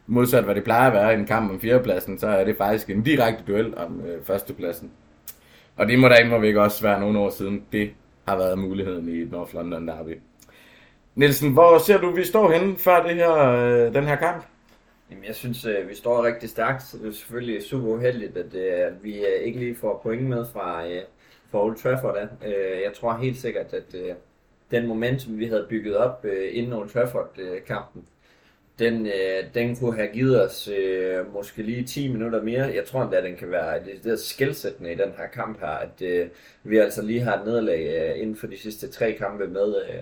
modsat 0.06 0.44
hvad 0.44 0.54
det 0.54 0.64
plejer 0.64 0.86
at 0.86 0.92
være 0.92 1.14
i 1.14 1.18
en 1.18 1.26
kamp 1.26 1.50
om 1.50 1.60
fjerdepladsen, 1.60 2.18
så 2.18 2.26
er 2.28 2.44
det 2.44 2.56
faktisk 2.56 2.90
en 2.90 3.02
direkte 3.02 3.44
duel 3.52 3.74
om 3.76 4.00
øh, 4.06 4.24
førstepladsen. 4.24 4.90
Og 5.76 5.88
det 5.88 5.98
må 5.98 6.08
da 6.08 6.14
ikke 6.14 6.30
må 6.30 6.42
ikke 6.42 6.62
også 6.62 6.82
være 6.82 7.00
nogle 7.00 7.18
år 7.18 7.30
siden, 7.30 7.62
det 7.72 7.90
har 8.28 8.36
været 8.36 8.58
muligheden 8.58 9.08
i 9.08 9.18
et 9.18 9.32
North 9.32 9.54
London 9.54 9.88
derby. 9.88 10.18
Nielsen, 11.14 11.52
hvor 11.52 11.78
ser 11.78 11.98
du, 11.98 12.10
vi 12.10 12.24
står 12.24 12.52
henne 12.52 12.78
før 12.78 13.02
det 13.02 13.14
her, 13.14 13.32
øh, 13.32 13.94
den 13.94 14.04
her 14.04 14.16
kamp? 14.16 14.44
Jamen, 15.10 15.24
jeg 15.24 15.34
synes, 15.34 15.64
øh, 15.64 15.88
vi 15.88 15.94
står 15.94 16.24
rigtig 16.24 16.48
stærkt. 16.48 16.82
Det 16.92 17.08
er 17.08 17.12
selvfølgelig 17.12 17.62
super 17.62 17.88
uheldigt, 17.88 18.36
at, 18.36 18.54
øh, 18.54 18.86
at 18.86 19.04
vi 19.04 19.18
øh, 19.18 19.40
ikke 19.42 19.58
lige 19.58 19.76
får 19.76 20.00
point 20.02 20.28
med 20.28 20.46
fra, 20.52 20.84
fra 21.50 21.64
Old 21.64 21.76
Trafford. 21.76 22.16
af. 22.16 22.28
Jeg 22.84 22.92
tror 22.94 23.16
helt 23.16 23.36
sikkert, 23.36 23.74
at 23.74 23.94
den 24.70 24.86
momentum, 24.86 25.38
vi 25.38 25.46
havde 25.46 25.66
bygget 25.68 25.96
op 25.96 26.26
inden 26.52 26.72
Old 26.72 26.88
Trafford-kampen, 26.88 28.04
den, 28.80 29.06
øh, 29.06 29.54
den 29.54 29.76
kunne 29.76 29.96
have 29.96 30.08
givet 30.08 30.44
os 30.44 30.68
øh, 30.68 31.32
måske 31.32 31.62
lige 31.62 31.84
10 31.84 32.12
minutter 32.12 32.42
mere. 32.42 32.64
Jeg 32.74 32.84
tror 32.84 33.02
endda, 33.02 33.16
at 33.16 33.24
den 33.24 33.36
kan 33.36 33.50
være 33.50 33.84
det 33.84 34.04
der 34.04 34.16
skældsættende 34.16 34.92
i 34.92 34.94
den 34.94 35.12
her 35.16 35.26
kamp 35.26 35.60
her, 35.60 35.66
at 35.66 36.02
øh, 36.02 36.28
vi 36.62 36.78
altså 36.78 37.02
lige 37.02 37.20
har 37.20 37.38
et 37.38 37.46
nederlag 37.46 38.10
øh, 38.10 38.22
inden 38.22 38.36
for 38.36 38.46
de 38.46 38.58
sidste 38.58 38.88
tre 38.88 39.12
kampe 39.12 39.46
med, 39.46 39.74
øh, 39.88 40.00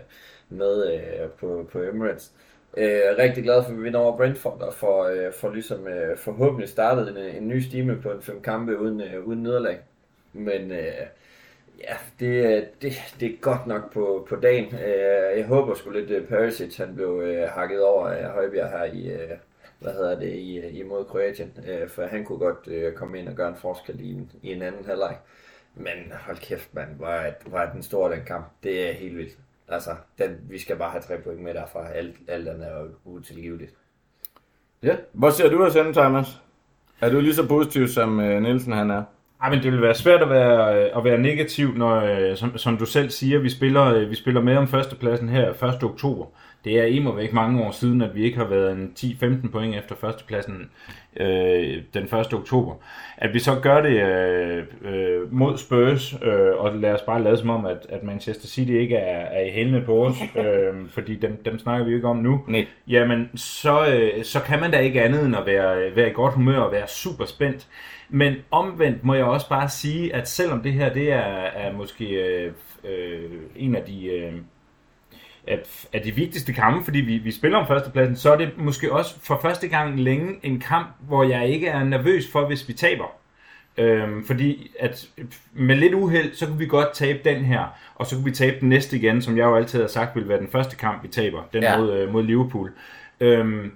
med 0.48 0.94
øh, 0.94 1.30
på, 1.30 1.68
på 1.72 1.82
Emirates. 1.82 2.32
Øh, 2.34 2.47
Øh, 2.76 3.00
rigtig 3.18 3.44
glad 3.44 3.62
for, 3.62 3.70
at 3.70 3.78
vi 3.78 3.82
vinder 3.82 4.00
over 4.00 4.16
Brentford 4.16 4.62
og 4.62 4.74
for, 4.74 5.04
øh, 5.04 5.32
for 5.32 5.50
ligesom 5.50 5.86
øh, 5.86 6.16
forhåbentlig 6.16 6.68
startet 6.68 7.08
en, 7.08 7.16
øh, 7.16 7.36
en 7.36 7.48
ny 7.48 7.60
stime 7.60 8.02
på 8.02 8.10
en 8.10 8.22
fem 8.22 8.42
kampe 8.42 8.78
uden, 8.78 9.00
øh, 9.00 9.24
uden 9.24 9.42
nederlag. 9.42 9.78
Men 10.32 10.70
øh, 10.72 11.06
ja, 11.80 11.96
det, 12.20 12.56
øh, 12.56 12.62
det, 12.82 12.92
det 13.20 13.32
er 13.32 13.36
godt 13.40 13.66
nok 13.66 13.92
på, 13.92 14.26
på 14.28 14.36
dagen. 14.36 14.74
Øh, 14.74 15.38
jeg 15.38 15.44
håber 15.46 15.74
sgu 15.74 15.90
lidt, 15.90 16.10
at 16.10 16.28
Perisic 16.28 16.76
han 16.76 16.94
blev 16.94 17.22
øh, 17.24 17.48
hakket 17.48 17.82
over 17.82 18.08
af 18.08 18.30
Højbjerg 18.30 18.70
her 18.70 18.84
i, 18.84 19.10
øh, 19.10 19.30
hvad 19.78 19.92
hedder 19.92 20.18
det, 20.18 20.32
i, 20.32 20.60
imod 20.60 21.04
Kroatien. 21.04 21.52
Øh, 21.68 21.88
for 21.88 22.06
han 22.06 22.24
kunne 22.24 22.38
godt 22.38 22.68
øh, 22.68 22.92
komme 22.92 23.18
ind 23.18 23.28
og 23.28 23.34
gøre 23.34 23.48
en 23.48 23.56
forskel 23.56 24.00
i 24.00 24.12
en, 24.12 24.32
i 24.42 24.52
en 24.52 24.62
anden 24.62 24.84
halvleg. 24.84 25.16
Men 25.74 26.12
hold 26.12 26.36
kæft, 26.36 26.74
mand, 26.74 26.98
var, 26.98 27.30
var 27.46 27.72
den 27.72 27.82
stor 27.82 28.08
den 28.08 28.24
kamp. 28.26 28.46
Det 28.62 28.88
er 28.88 28.92
helt 28.92 29.16
vildt. 29.16 29.36
Altså, 29.68 29.90
den, 30.18 30.36
vi 30.42 30.58
skal 30.58 30.76
bare 30.76 30.90
have 30.90 31.02
tre 31.02 31.18
point 31.24 31.42
med 31.42 31.54
derfra. 31.54 31.88
Alt, 31.88 32.16
alt 32.28 32.48
andet 32.48 32.66
er 32.68 32.80
jo 32.80 32.88
utilgiveligt. 33.04 33.72
Ja. 34.82 34.96
Hvor 35.12 35.30
ser 35.30 35.50
du 35.50 35.64
os 35.64 35.74
henne, 35.74 35.92
Thomas? 35.92 36.40
Er 37.00 37.10
du 37.10 37.20
lige 37.20 37.34
så 37.34 37.48
positiv, 37.48 37.88
som 37.88 38.20
øh, 38.20 38.42
Nielsen 38.42 38.72
han 38.72 38.90
er? 38.90 39.02
Ej, 39.42 39.50
men 39.50 39.62
det 39.62 39.72
vil 39.72 39.82
være 39.82 39.94
svært 39.94 40.22
at 40.22 40.30
være, 40.30 40.84
øh, 40.84 40.96
at 40.96 41.04
være 41.04 41.18
negativ, 41.18 41.74
når, 41.74 41.94
øh, 41.94 42.36
som, 42.36 42.58
som 42.58 42.76
du 42.76 42.86
selv 42.86 43.10
siger, 43.10 43.38
vi 43.38 43.50
spiller, 43.50 43.84
øh, 43.84 44.10
vi 44.10 44.14
spiller 44.14 44.40
med 44.40 44.56
om 44.56 44.68
førstepladsen 44.68 45.28
her 45.28 45.64
1. 45.64 45.84
oktober. 45.84 46.26
Det 46.64 46.78
er 46.78 46.84
immer 46.84 47.12
væk 47.12 47.32
mange 47.32 47.64
år 47.64 47.70
siden, 47.70 48.02
at 48.02 48.14
vi 48.14 48.24
ikke 48.24 48.38
har 48.38 48.44
været 48.44 48.72
en 48.72 48.92
10-15 48.98 49.50
point 49.50 49.76
efter 49.76 49.94
førstepladsen 49.94 50.70
øh, 51.16 51.82
den 51.94 52.04
1. 52.04 52.34
oktober. 52.34 52.74
At 53.16 53.34
vi 53.34 53.38
så 53.38 53.60
gør 53.62 53.82
det 53.82 54.02
øh, 54.02 54.64
øh, 54.82 55.32
mod 55.32 55.58
Spurs, 55.58 56.14
øh, 56.22 56.56
og 56.56 56.74
lad 56.74 56.92
os 56.92 57.02
bare 57.02 57.22
lade 57.22 57.36
som 57.36 57.50
om, 57.50 57.66
at, 57.66 57.86
at 57.88 58.02
Manchester 58.02 58.48
City 58.48 58.70
ikke 58.70 58.96
er, 58.96 59.26
er 59.26 59.46
i 59.46 59.50
hælene 59.50 59.82
på 59.82 60.06
os, 60.06 60.16
øh, 60.44 60.88
fordi 60.88 61.16
dem, 61.16 61.42
dem 61.44 61.58
snakker 61.58 61.84
vi 61.84 61.90
jo 61.90 61.96
ikke 61.96 62.08
om 62.08 62.16
nu. 62.16 62.40
Nej. 62.46 62.66
Jamen, 62.88 63.30
så, 63.34 63.86
øh, 63.86 64.24
så 64.24 64.40
kan 64.40 64.60
man 64.60 64.70
da 64.70 64.78
ikke 64.78 65.02
andet 65.02 65.24
end 65.24 65.36
at 65.36 65.46
være, 65.46 65.96
være 65.96 66.10
i 66.10 66.12
godt 66.12 66.34
humør 66.34 66.58
og 66.58 66.72
være 66.72 66.88
super 66.88 67.24
spændt. 67.24 67.66
Men 68.08 68.34
omvendt 68.50 69.04
må 69.04 69.14
jeg 69.14 69.24
også 69.24 69.48
bare 69.48 69.68
sige, 69.68 70.14
at 70.14 70.28
selvom 70.28 70.62
det 70.62 70.72
her 70.72 70.92
det 70.92 71.12
er, 71.12 71.42
er 71.54 71.72
måske 71.72 72.04
øh, 72.04 72.52
øh, 72.84 73.30
en 73.56 73.76
af 73.76 73.82
de... 73.82 74.06
Øh, 74.06 74.32
af, 75.92 76.00
de 76.02 76.14
vigtigste 76.14 76.52
kampe, 76.52 76.84
fordi 76.84 76.98
vi, 77.00 77.18
vi 77.18 77.32
spiller 77.32 77.58
om 77.58 77.66
førstepladsen, 77.66 78.16
så 78.16 78.32
er 78.32 78.36
det 78.36 78.50
måske 78.56 78.92
også 78.92 79.14
for 79.22 79.38
første 79.42 79.68
gang 79.68 80.00
længe 80.00 80.34
en 80.42 80.60
kamp, 80.60 80.88
hvor 81.00 81.24
jeg 81.24 81.48
ikke 81.48 81.66
er 81.66 81.84
nervøs 81.84 82.30
for, 82.32 82.46
hvis 82.46 82.68
vi 82.68 82.72
taber. 82.72 83.04
Øhm, 83.78 84.24
fordi 84.26 84.70
at 84.80 85.08
med 85.52 85.76
lidt 85.76 85.94
uheld, 85.94 86.34
så 86.34 86.46
kunne 86.46 86.58
vi 86.58 86.66
godt 86.66 86.88
tabe 86.94 87.18
den 87.24 87.44
her, 87.44 87.64
og 87.94 88.06
så 88.06 88.14
kunne 88.14 88.24
vi 88.24 88.30
tabe 88.30 88.56
den 88.60 88.68
næste 88.68 88.96
igen, 88.96 89.22
som 89.22 89.36
jeg 89.36 89.44
jo 89.44 89.56
altid 89.56 89.80
har 89.80 89.88
sagt 89.88 90.14
ville 90.14 90.28
være 90.28 90.38
den 90.40 90.48
første 90.52 90.76
kamp, 90.76 91.02
vi 91.02 91.08
taber, 91.08 91.42
den 91.52 91.62
Ja. 91.62 91.72
ja. 91.72 91.78
mod, 91.78 91.92
øh, 91.92 92.12
mod 92.12 92.22
Liverpool. 92.22 92.72
Øhm, 93.20 93.72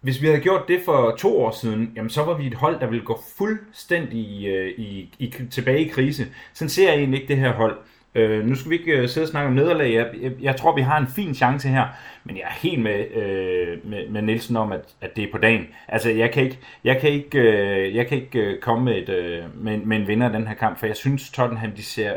hvis 0.00 0.22
vi 0.22 0.26
havde 0.26 0.40
gjort 0.40 0.68
det 0.68 0.80
for 0.84 1.14
to 1.18 1.40
år 1.42 1.50
siden, 1.50 1.92
jamen 1.96 2.10
så 2.10 2.22
var 2.24 2.34
vi 2.36 2.46
et 2.46 2.54
hold, 2.54 2.80
der 2.80 2.86
ville 2.86 3.04
gå 3.04 3.20
fuldstændig 3.38 4.18
i, 4.18 4.46
øh, 4.46 4.70
i, 4.78 5.14
i, 5.18 5.34
tilbage 5.50 5.84
i 5.84 5.88
krise. 5.88 6.26
Sådan 6.54 6.68
ser 6.68 6.88
jeg 6.88 6.98
egentlig 6.98 7.20
ikke 7.20 7.34
det 7.34 7.42
her 7.42 7.52
hold. 7.52 7.76
Øh, 8.16 8.46
nu 8.46 8.54
skal 8.54 8.70
vi 8.70 8.78
ikke 8.78 8.92
øh, 8.92 9.08
sidde 9.08 9.24
og 9.24 9.28
snakke 9.28 9.48
om 9.48 9.54
nederlag. 9.54 9.94
Jeg, 9.94 10.10
jeg, 10.20 10.32
jeg 10.40 10.56
tror, 10.56 10.74
vi 10.74 10.80
har 10.80 10.98
en 10.98 11.06
fin 11.06 11.34
chance 11.34 11.68
her, 11.68 11.86
men 12.24 12.36
jeg 12.36 12.42
er 12.42 12.52
helt 12.68 12.82
med, 12.82 13.10
øh, 13.10 13.90
med, 13.90 14.08
med 14.08 14.22
Nielsen 14.22 14.56
om, 14.56 14.72
at, 14.72 14.94
at 15.00 15.16
det 15.16 15.24
er 15.24 15.32
på 15.32 15.38
dagen. 15.38 15.66
Altså, 15.88 16.10
jeg 16.10 16.32
kan 16.32 16.42
ikke, 16.42 16.58
jeg 16.84 17.00
kan 17.00 17.10
ikke, 17.10 17.38
øh, 17.38 17.94
jeg 17.94 18.06
kan 18.06 18.18
ikke 18.18 18.38
øh, 18.38 18.60
komme 18.60 18.84
med, 18.84 18.96
et, 18.96 19.08
øh, 19.08 19.64
med, 19.64 19.78
med 19.78 19.96
en 19.96 20.08
vinder 20.08 20.26
af 20.26 20.32
den 20.32 20.46
her 20.46 20.54
kamp, 20.54 20.78
for 20.78 20.86
jeg 20.86 20.96
synes, 20.96 21.30
Tottenham 21.30 21.72
de 21.72 21.82
ser 21.82 22.14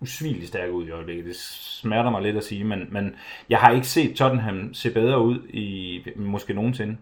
usvigeligt 0.00 0.48
stærke 0.48 0.72
ud 0.72 0.86
i 0.86 0.90
øjeblikket. 0.90 1.24
Det 1.24 1.36
smerter 1.36 2.10
mig 2.10 2.22
lidt 2.22 2.36
at 2.36 2.44
sige, 2.44 2.64
men, 2.64 2.88
men 2.90 3.16
jeg 3.48 3.58
har 3.58 3.70
ikke 3.70 3.86
set 3.86 4.16
Tottenham 4.16 4.74
se 4.74 4.90
bedre 4.90 5.20
ud 5.20 5.48
i 5.48 6.00
måske 6.16 6.54
nogensinde. 6.54 6.96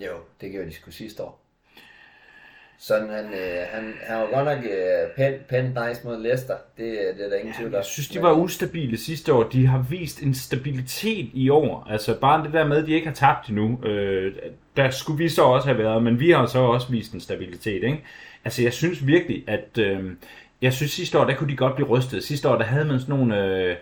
Jo, 0.00 0.12
det 0.40 0.52
gjorde 0.52 0.66
de 0.66 0.74
sgu 0.74 0.90
sidste 0.90 1.22
år. 1.22 1.43
Sådan, 2.78 3.08
han, 3.08 3.24
øh, 3.24 3.66
han, 3.70 3.94
han 4.02 4.18
var 4.18 4.26
godt 4.32 4.44
nok 4.44 4.58
øh, 4.64 5.10
pænt, 5.16 5.46
pænt 5.46 5.68
nice 5.68 6.00
mod 6.04 6.22
Leicester. 6.22 6.54
Det, 6.76 6.98
det 7.16 7.24
er 7.24 7.28
der 7.28 7.36
ingen 7.36 7.54
tvivl 7.54 7.74
om. 7.74 7.76
Jeg 7.76 7.84
synes, 7.84 8.08
de 8.08 8.22
var 8.22 8.32
ustabile 8.32 8.98
sidste 8.98 9.32
år. 9.32 9.42
De 9.42 9.66
har 9.66 9.86
vist 9.90 10.22
en 10.22 10.34
stabilitet 10.34 11.30
i 11.32 11.48
år. 11.48 11.86
Altså 11.90 12.20
bare 12.20 12.44
det 12.44 12.52
der 12.52 12.66
med, 12.66 12.76
at 12.76 12.86
de 12.86 12.92
ikke 12.92 13.06
har 13.06 13.14
tabt 13.14 13.48
endnu. 13.48 13.84
Øh, 13.84 14.32
der 14.76 14.90
skulle 14.90 15.18
vi 15.18 15.28
så 15.28 15.42
også 15.42 15.68
have 15.68 15.78
været, 15.78 16.02
men 16.02 16.20
vi 16.20 16.30
har 16.30 16.46
så 16.46 16.58
også 16.58 16.90
vist 16.90 17.12
en 17.12 17.20
stabilitet. 17.20 17.82
Ikke? 17.84 18.04
Altså 18.44 18.62
jeg 18.62 18.72
synes 18.72 19.06
virkelig, 19.06 19.44
at... 19.46 19.78
Øh, 19.78 20.12
jeg 20.62 20.72
synes 20.72 20.92
sidste 20.92 21.18
år, 21.18 21.24
der 21.24 21.34
kunne 21.34 21.50
de 21.50 21.56
godt 21.56 21.74
blive 21.74 21.88
rystet. 21.88 22.24
Sidste 22.24 22.48
år, 22.48 22.56
der 22.56 22.64
havde 22.64 22.84
man 22.84 23.00
sådan 23.00 23.14
nogle... 23.14 23.44
Øh, 23.44 23.76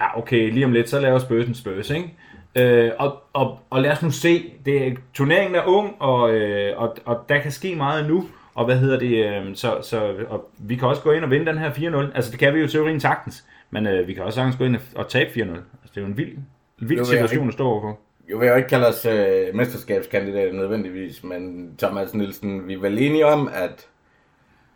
ja, 0.00 0.18
okay, 0.18 0.52
lige 0.52 0.64
om 0.64 0.72
lidt, 0.72 0.88
så 0.88 1.00
laver 1.00 1.18
Spurs 1.18 1.46
en 1.46 1.54
Spurs, 1.54 1.90
ikke? 1.90 2.14
Øh, 2.54 2.90
og, 2.98 3.22
og, 3.32 3.58
og 3.70 3.80
lad 3.80 3.90
os 3.90 4.02
nu 4.02 4.10
se, 4.10 4.52
det, 4.64 4.98
turneringen 5.14 5.54
er 5.54 5.64
ung, 5.66 5.96
og, 5.98 6.34
øh, 6.34 6.78
og, 6.78 6.96
og 7.04 7.24
der 7.28 7.38
kan 7.38 7.52
ske 7.52 7.74
meget 7.76 8.08
nu. 8.08 8.28
Og 8.54 8.64
hvad 8.64 8.76
hedder 8.76 8.98
det, 8.98 9.26
øh, 9.26 9.56
så, 9.56 9.78
så 9.82 10.14
og 10.28 10.50
vi 10.58 10.76
kan 10.76 10.88
også 10.88 11.02
gå 11.02 11.12
ind 11.12 11.24
og 11.24 11.30
vinde 11.30 11.46
den 11.46 11.58
her 11.58 11.72
4-0. 11.72 12.16
Altså 12.16 12.30
det 12.30 12.38
kan 12.38 12.54
vi 12.54 12.58
jo 12.58 12.64
i 12.64 12.68
teorien 12.68 13.00
sagtens, 13.00 13.44
men 13.70 13.86
øh, 13.86 14.08
vi 14.08 14.14
kan 14.14 14.22
også 14.22 14.36
sagtens 14.36 14.56
gå 14.56 14.64
ind 14.64 14.76
og 14.94 15.08
tabe 15.08 15.30
4-0. 15.30 15.40
Altså 15.40 15.60
det 15.82 15.96
er 15.96 16.00
jo 16.00 16.06
en 16.06 16.16
vild, 16.16 16.36
en 16.82 16.88
vild 16.88 17.04
situation 17.04 17.48
at 17.48 17.54
stå 17.54 17.66
overfor. 17.66 17.98
Jo, 18.30 18.38
vil 18.38 18.46
jeg 18.46 18.52
jo 18.52 18.56
ikke 18.56 18.68
kalde 18.68 18.86
os 18.86 19.06
øh, 19.06 19.54
mesterskabskandidater 19.54 20.52
nødvendigvis, 20.52 21.24
men 21.24 21.74
Thomas 21.78 22.14
Nielsen, 22.14 22.68
vi 22.68 22.74
er 22.74 22.78
vel 22.78 22.98
enige 22.98 23.26
om, 23.26 23.50
at, 23.52 23.86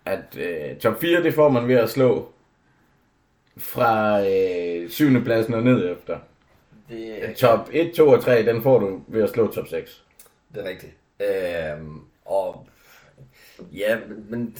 at 0.04 0.38
øh, 0.38 0.76
top 0.76 1.00
4, 1.00 1.22
det 1.22 1.34
får 1.34 1.48
man 1.48 1.68
ved 1.68 1.74
at 1.74 1.90
slå 1.90 2.28
fra 3.56 4.20
øh, 4.20 4.90
7. 4.90 5.24
pladsen 5.24 5.54
og 5.54 5.62
ned 5.62 5.92
efter. 5.92 6.18
Det, 6.88 7.36
Top 7.36 7.68
1, 7.72 7.92
2 7.96 8.08
og 8.08 8.22
3, 8.22 8.42
den 8.46 8.62
får 8.62 8.78
du 8.78 9.00
ved 9.08 9.22
at 9.22 9.30
slå 9.30 9.46
top 9.52 9.68
6. 9.68 10.02
det 10.54 10.64
er 10.64 10.68
rigtigt. 10.68 10.92
Øhm, 11.20 11.98
og 12.24 12.66
ja, 13.72 13.96
men 14.30 14.56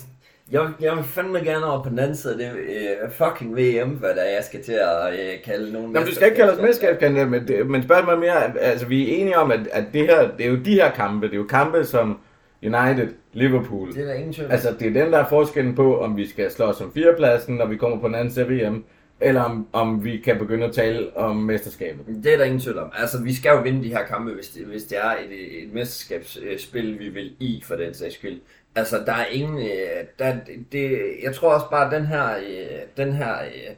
jeg, 0.52 0.68
jeg 0.80 0.96
vil 0.96 1.04
fandme 1.04 1.38
gerne 1.38 1.66
over 1.66 1.82
på 1.82 1.88
den 1.88 1.98
anden 1.98 2.16
side 2.16 2.32
af 2.32 2.38
det 2.54 2.60
øh, 2.60 3.10
fucking 3.10 3.56
VM, 3.56 3.88
hvad 3.90 4.10
der 4.10 4.22
er, 4.22 4.34
jeg 4.34 4.44
skal 4.44 4.62
til 4.64 4.72
at 4.72 5.12
øh, 5.12 5.42
kalde 5.44 5.72
nogen. 5.72 5.92
Nå, 5.92 5.98
men 6.00 6.08
du 6.08 6.14
skal 6.14 6.26
ikke 6.26 6.36
kalde 6.36 6.52
os 6.52 6.60
mesterskabskandidater, 6.60 7.30
men, 7.30 7.48
det- 7.48 7.66
men 7.66 7.82
spørgsmålet 7.82 8.16
er 8.16 8.20
mere, 8.20 8.58
altså 8.60 8.86
vi 8.86 9.10
er 9.12 9.16
enige 9.20 9.38
om, 9.38 9.50
at, 9.52 9.60
at 9.72 9.84
det 9.92 10.06
her, 10.06 10.30
det 10.36 10.46
er 10.46 10.50
jo 10.50 10.56
de 10.64 10.74
her 10.74 10.90
kampe, 10.90 11.26
det 11.26 11.32
er 11.32 11.38
jo 11.38 11.46
kampe 11.46 11.84
som 11.84 12.18
United, 12.62 13.08
Liverpool. 13.32 13.94
Det 13.94 14.02
er 14.02 14.06
der 14.06 14.14
ingen 14.14 14.32
tvivl. 14.32 14.50
Altså, 14.52 14.74
det 14.78 14.86
er 14.96 15.04
den, 15.04 15.12
der 15.12 15.18
er 15.18 15.28
forskellen 15.28 15.74
på, 15.74 16.00
om 16.00 16.16
vi 16.16 16.28
skal 16.28 16.50
slås 16.50 16.80
om 16.80 16.92
fjerdepladsen, 16.94 17.56
når 17.56 17.66
vi 17.66 17.76
kommer 17.76 18.00
på 18.00 18.06
den 18.06 18.14
anden 18.14 18.34
side 18.34 18.44
af 18.44 18.50
VM, 18.50 18.84
eller 19.20 19.40
om, 19.40 19.68
om 19.72 20.04
vi 20.04 20.16
kan 20.16 20.38
begynde 20.38 20.66
at 20.66 20.74
tale 20.74 21.16
om 21.16 21.36
mesterskabet. 21.36 22.24
Det 22.24 22.32
er 22.32 22.36
der 22.36 22.44
ingen 22.44 22.60
tvivl 22.60 22.78
om. 22.78 22.92
Altså, 22.94 23.22
vi 23.22 23.34
skal 23.34 23.50
jo 23.50 23.60
vinde 23.60 23.84
de 23.84 23.88
her 23.88 24.06
kampe, 24.06 24.32
hvis 24.32 24.48
det, 24.48 24.66
hvis 24.66 24.82
det 24.84 24.98
er 24.98 25.10
et, 25.10 25.62
et 25.62 25.72
mesterskabsspil, 25.72 26.98
vi 26.98 27.08
vil 27.08 27.36
i, 27.40 27.62
for 27.66 27.74
den 27.74 27.94
sags 27.94 28.14
skyld. 28.14 28.40
Altså, 28.74 29.02
der 29.06 29.12
er 29.12 29.26
ingen... 29.26 29.58
Øh, 29.58 30.04
der, 30.18 30.36
det, 30.72 30.98
jeg 31.22 31.34
tror 31.34 31.54
også 31.54 31.70
bare, 31.70 31.86
at 31.86 31.92
den 31.92 32.06
her, 32.06 32.36
øh, 32.36 32.80
den 32.96 33.12
her 33.12 33.34
øh, 33.44 33.74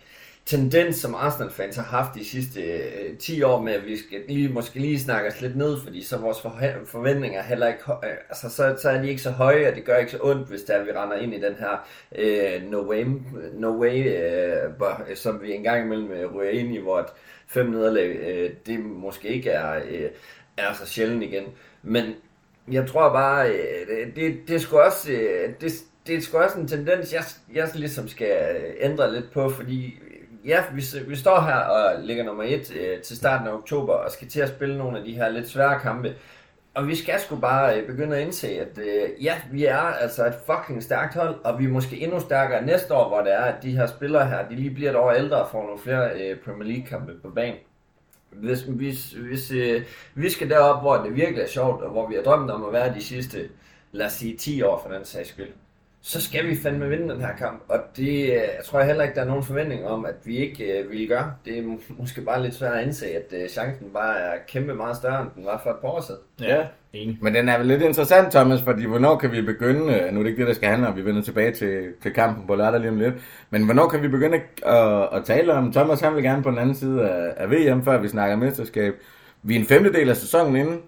tendens, 0.46 0.96
som 0.96 1.14
Arsenal-fans 1.14 1.76
har 1.76 1.82
haft 1.82 2.14
de 2.14 2.24
sidste 2.24 2.60
øh, 2.62 3.18
10 3.18 3.42
år 3.42 3.62
med, 3.62 3.72
at 3.72 3.86
vi 3.86 3.96
skal 3.96 4.20
lige, 4.28 4.48
måske 4.48 4.80
lige 4.80 5.00
snakke 5.00 5.28
os 5.28 5.40
lidt 5.40 5.56
ned, 5.56 5.80
fordi 5.84 6.02
så 6.02 6.16
vores 6.18 6.40
forventninger 6.86 7.42
heller 7.42 7.66
ikke... 7.66 7.80
øh, 8.04 8.10
Altså, 8.28 8.50
så, 8.50 8.76
så 8.82 8.90
er 8.90 9.02
de 9.02 9.08
ikke 9.08 9.22
så 9.22 9.30
høje, 9.30 9.68
og 9.68 9.74
det 9.76 9.84
gør 9.84 9.96
ikke 9.96 10.10
så 10.10 10.18
ondt, 10.20 10.48
hvis 10.48 10.62
der 10.62 10.84
vi 10.84 10.90
render 10.90 11.16
ind 11.16 11.34
i 11.34 11.40
den 11.40 11.54
her 11.54 11.88
øh, 12.18 12.70
no 12.70 12.90
way, 12.90 13.06
no 13.54 13.80
way 13.80 14.18
øh, 15.10 15.16
som 15.16 15.42
vi 15.42 15.52
engang 15.52 15.84
imellem 15.84 16.10
øh, 16.12 16.34
ryger 16.34 16.50
ind 16.50 16.74
i, 16.74 16.78
hvor 16.78 16.98
et 16.98 17.06
fem 17.46 17.66
nederlag, 17.66 18.16
øh, 18.16 18.50
det 18.66 18.80
måske 18.80 19.28
ikke 19.28 19.50
er, 19.50 19.80
øh, 19.90 20.10
er 20.56 20.74
så 20.74 20.86
sjældent 20.86 21.22
igen. 21.22 21.44
Men 21.82 22.04
jeg 22.72 22.86
tror 22.86 23.12
bare, 23.12 23.50
øh, 23.50 23.86
det, 23.88 24.16
det, 24.16 24.48
det 24.48 24.72
også, 24.72 25.12
øh, 25.12 25.50
det, 25.60 25.72
det 26.06 26.16
er 26.16 26.20
sgu 26.20 26.38
også 26.38 26.58
en 26.58 26.68
tendens, 26.68 27.12
jeg, 27.12 27.22
jeg 27.54 27.68
ligesom 27.74 28.08
skal 28.08 28.56
øh, 28.56 28.74
ændre 28.80 29.14
lidt 29.14 29.32
på, 29.32 29.48
fordi 29.48 29.98
ja, 30.46 30.62
vi, 30.74 30.82
vi 31.08 31.16
står 31.16 31.40
her 31.40 31.54
og 31.54 32.02
ligger 32.02 32.24
nummer 32.24 32.42
et 32.42 32.72
øh, 32.76 33.00
til 33.00 33.16
starten 33.16 33.48
af 33.48 33.52
oktober, 33.52 33.92
og 33.92 34.10
skal 34.10 34.28
til 34.28 34.40
at 34.40 34.48
spille 34.48 34.78
nogle 34.78 34.98
af 34.98 35.04
de 35.04 35.12
her 35.12 35.28
lidt 35.28 35.48
svære 35.48 35.80
kampe. 35.80 36.14
Og 36.74 36.88
vi 36.88 36.96
skal 36.96 37.20
sgu 37.20 37.36
bare 37.36 37.80
øh, 37.80 37.86
begynde 37.86 38.16
at 38.16 38.22
indse, 38.22 38.48
at 38.48 38.78
øh, 38.78 39.24
ja, 39.24 39.34
vi 39.52 39.64
er 39.64 39.76
altså 39.76 40.26
et 40.26 40.34
fucking 40.46 40.82
stærkt 40.82 41.14
hold, 41.14 41.34
og 41.44 41.58
vi 41.58 41.64
er 41.64 41.68
måske 41.68 42.00
endnu 42.00 42.20
stærkere 42.20 42.66
næste 42.66 42.94
år, 42.94 43.08
hvor 43.08 43.20
det 43.20 43.32
er, 43.32 43.44
at 43.44 43.62
de 43.62 43.76
her 43.76 43.86
spillere 43.86 44.26
her, 44.26 44.48
de 44.48 44.54
lige 44.54 44.74
bliver 44.74 44.90
et 44.90 44.96
år 44.96 45.12
ældre 45.12 45.36
og 45.36 45.50
får 45.50 45.62
nogle 45.62 45.78
flere 45.78 46.10
øh, 46.20 46.38
Premier 46.38 46.68
League-kampe 46.68 47.12
på 47.22 47.30
banen. 47.30 47.58
Hvis, 48.30 48.60
hvis, 48.60 49.12
hvis 49.12 49.50
øh, 49.50 49.82
vi 50.14 50.30
skal 50.30 50.50
derop, 50.50 50.82
hvor 50.82 50.96
det 50.96 51.16
virkelig 51.16 51.42
er 51.42 51.48
sjovt, 51.48 51.82
og 51.82 51.90
hvor 51.90 52.08
vi 52.08 52.14
har 52.14 52.22
drømt 52.22 52.50
om 52.50 52.64
at 52.64 52.72
være 52.72 52.94
de 52.94 53.02
sidste, 53.04 53.48
lad 53.92 54.06
os 54.06 54.12
sige 54.12 54.36
10 54.36 54.62
år 54.62 54.82
for 54.86 54.94
den 54.94 55.04
sags 55.04 55.28
skyld, 55.28 55.52
så 56.08 56.20
skal 56.20 56.46
vi 56.46 56.56
fandme 56.62 56.88
vinde 56.88 57.14
den 57.14 57.20
her 57.20 57.36
kamp. 57.38 57.62
Og 57.68 57.78
det 57.96 58.22
øh, 58.22 58.26
jeg 58.28 58.60
tror 58.64 58.78
jeg 58.78 58.86
heller 58.88 59.02
ikke, 59.04 59.14
der 59.14 59.20
er 59.22 59.26
nogen 59.26 59.42
forventning 59.42 59.86
om, 59.86 60.04
at 60.06 60.14
vi 60.24 60.36
ikke 60.36 60.64
øh, 60.78 60.90
vil 60.90 61.08
gøre. 61.08 61.32
Det 61.44 61.58
er 61.58 61.62
må- 61.62 61.80
måske 61.88 62.20
bare 62.20 62.42
lidt 62.42 62.54
svært 62.54 62.72
at 62.76 62.84
indse, 62.86 63.06
at 63.06 63.42
øh, 63.42 63.48
chancen 63.48 63.86
bare 63.94 64.18
er 64.18 64.32
kæmpe 64.48 64.74
meget 64.74 64.96
større, 64.96 65.22
end 65.22 65.30
den 65.36 65.44
var 65.44 65.60
for 65.62 65.70
et 65.70 65.76
par 65.76 65.88
år 65.88 66.00
siden. 66.00 66.20
Ja. 66.40 66.64
Enig. 66.92 67.18
Men 67.22 67.34
den 67.34 67.48
er 67.48 67.58
vel 67.58 67.66
lidt 67.66 67.82
interessant, 67.82 68.32
Thomas, 68.32 68.62
fordi 68.62 68.84
hvornår 68.84 69.16
kan 69.16 69.32
vi 69.32 69.42
begynde, 69.42 69.94
øh, 70.00 70.12
nu 70.12 70.18
er 70.20 70.22
det 70.22 70.30
ikke 70.30 70.40
det, 70.40 70.48
der 70.48 70.54
skal 70.54 70.68
handle 70.68 70.88
om, 70.88 70.96
vi 70.96 71.04
vender 71.04 71.22
tilbage 71.22 71.52
til, 71.52 71.92
til 72.02 72.12
kampen 72.12 72.46
på 72.46 72.54
lørdag 72.54 72.80
lige 72.80 72.90
om 72.90 72.98
lidt, 72.98 73.14
men 73.50 73.64
hvornår 73.64 73.88
kan 73.88 74.02
vi 74.02 74.08
begynde 74.08 74.40
at, 74.66 75.08
at 75.12 75.24
tale 75.24 75.52
om, 75.52 75.72
Thomas 75.72 76.00
han 76.00 76.14
vil 76.14 76.22
gerne 76.22 76.42
på 76.42 76.50
den 76.50 76.58
anden 76.58 76.74
side 76.74 77.08
af, 77.10 77.32
af 77.36 77.50
VM, 77.50 77.84
før 77.84 77.98
vi 77.98 78.08
snakker 78.08 78.36
mesterskab, 78.36 78.94
Vi 79.42 79.54
er 79.56 79.60
en 79.60 79.66
femtedel 79.66 80.08
af 80.10 80.16
sæsonen 80.16 80.56
inde, 80.56 80.78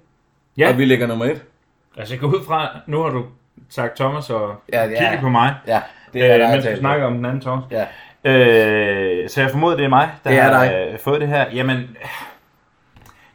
Ja, 0.59 0.69
og 0.73 0.79
vi 0.79 0.85
ligger 0.85 1.07
nummer 1.07 1.25
et. 1.25 1.45
altså 1.97 2.15
jeg 2.15 2.21
går 2.21 2.29
ud 2.29 2.45
fra, 2.47 2.79
nu 2.87 3.03
har 3.03 3.11
du 3.11 3.25
sagt 3.69 3.97
Thomas 3.97 4.31
og 4.31 4.55
Ja, 4.73 4.83
ja, 4.85 4.89
kigget 4.99 5.21
på 5.21 5.29
mig, 5.29 5.55
Ja, 5.67 5.81
det 6.13 6.23
øh, 6.23 6.29
er 6.29 6.39
der 6.39 6.53
mens 6.53 6.67
vi 6.71 6.77
snakker 6.77 7.07
om 7.07 7.15
den 7.15 7.25
anden 7.25 7.41
Thomas. 7.41 7.65
Ja. 7.71 7.87
Øh, 8.25 9.29
så 9.29 9.41
jeg 9.41 9.51
formoder, 9.51 9.77
det 9.77 9.85
er 9.85 9.89
mig, 9.89 10.11
der 10.25 10.31
Det 10.31 10.39
er 10.39 10.43
har 10.43 10.65
dig. 10.65 10.89
øh, 10.93 10.99
fået 10.99 11.21
det 11.21 11.29
her. 11.29 11.47
Jamen, 11.55 11.97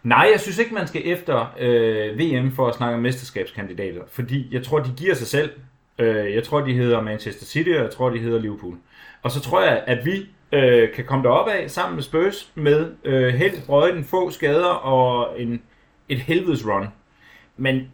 nej, 0.04 0.28
jeg 0.32 0.40
synes 0.40 0.58
ikke, 0.58 0.74
man 0.74 0.88
skal 0.88 1.02
efter 1.06 1.54
øh, 1.60 2.20
VM 2.20 2.52
for 2.56 2.68
at 2.68 2.76
snakke 2.76 2.96
om 2.96 3.02
mesterskabskandidater. 3.02 4.02
Fordi 4.12 4.48
jeg 4.52 4.64
tror, 4.64 4.80
de 4.80 4.92
giver 4.98 5.16
sig 5.16 5.28
selv. 5.28 5.52
Øh, 6.00 6.34
jeg 6.34 6.44
tror, 6.44 6.60
de 6.60 6.74
hedder 6.74 7.02
Manchester 7.02 7.46
City, 7.46 7.70
og 7.70 7.84
jeg 7.84 7.92
tror, 7.92 8.10
de 8.10 8.20
hedder 8.20 8.40
Liverpool. 8.40 8.76
Og 9.24 9.32
så 9.32 9.42
tror 9.42 9.62
jeg, 9.62 9.84
at 9.88 10.06
vi 10.06 10.26
øh, 10.52 10.94
kan 10.94 11.06
komme 11.06 11.24
derop 11.24 11.48
af 11.48 11.72
sammen 11.72 11.96
med 11.96 12.04
Spurs 12.04 12.52
med 12.56 12.92
øh, 13.04 13.34
helt 13.34 13.64
brøjten, 13.68 14.04
få 14.06 14.32
skader 14.32 14.66
og 14.66 15.42
en, 15.42 15.62
et 16.10 16.20
helvedes 16.20 16.68
run. 16.68 16.88
Men 17.58 17.88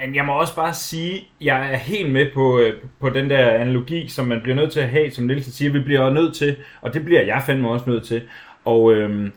men 0.00 0.14
jeg 0.14 0.24
må 0.24 0.32
også 0.32 0.56
bare 0.56 0.74
sige, 0.74 1.28
jeg 1.40 1.72
er 1.72 1.76
helt 1.76 2.12
med 2.12 2.26
på, 2.34 2.58
øh, 2.58 2.72
på 3.00 3.10
den 3.10 3.30
der 3.30 3.50
analogi, 3.50 4.08
som 4.08 4.26
man 4.26 4.40
bliver 4.42 4.56
nødt 4.56 4.72
til 4.72 4.80
at 4.80 4.88
have, 4.88 5.10
som 5.10 5.24
Nielsen 5.24 5.52
siger, 5.52 5.72
vi 5.72 5.80
bliver 5.80 6.10
nødt 6.10 6.34
til, 6.34 6.56
og 6.80 6.94
det 6.94 7.04
bliver 7.04 7.22
jeg 7.22 7.42
fandme 7.46 7.70
også 7.70 7.90
nødt 7.90 8.04
til, 8.04 8.22
og, 8.64 8.92
øhm, 8.92 9.32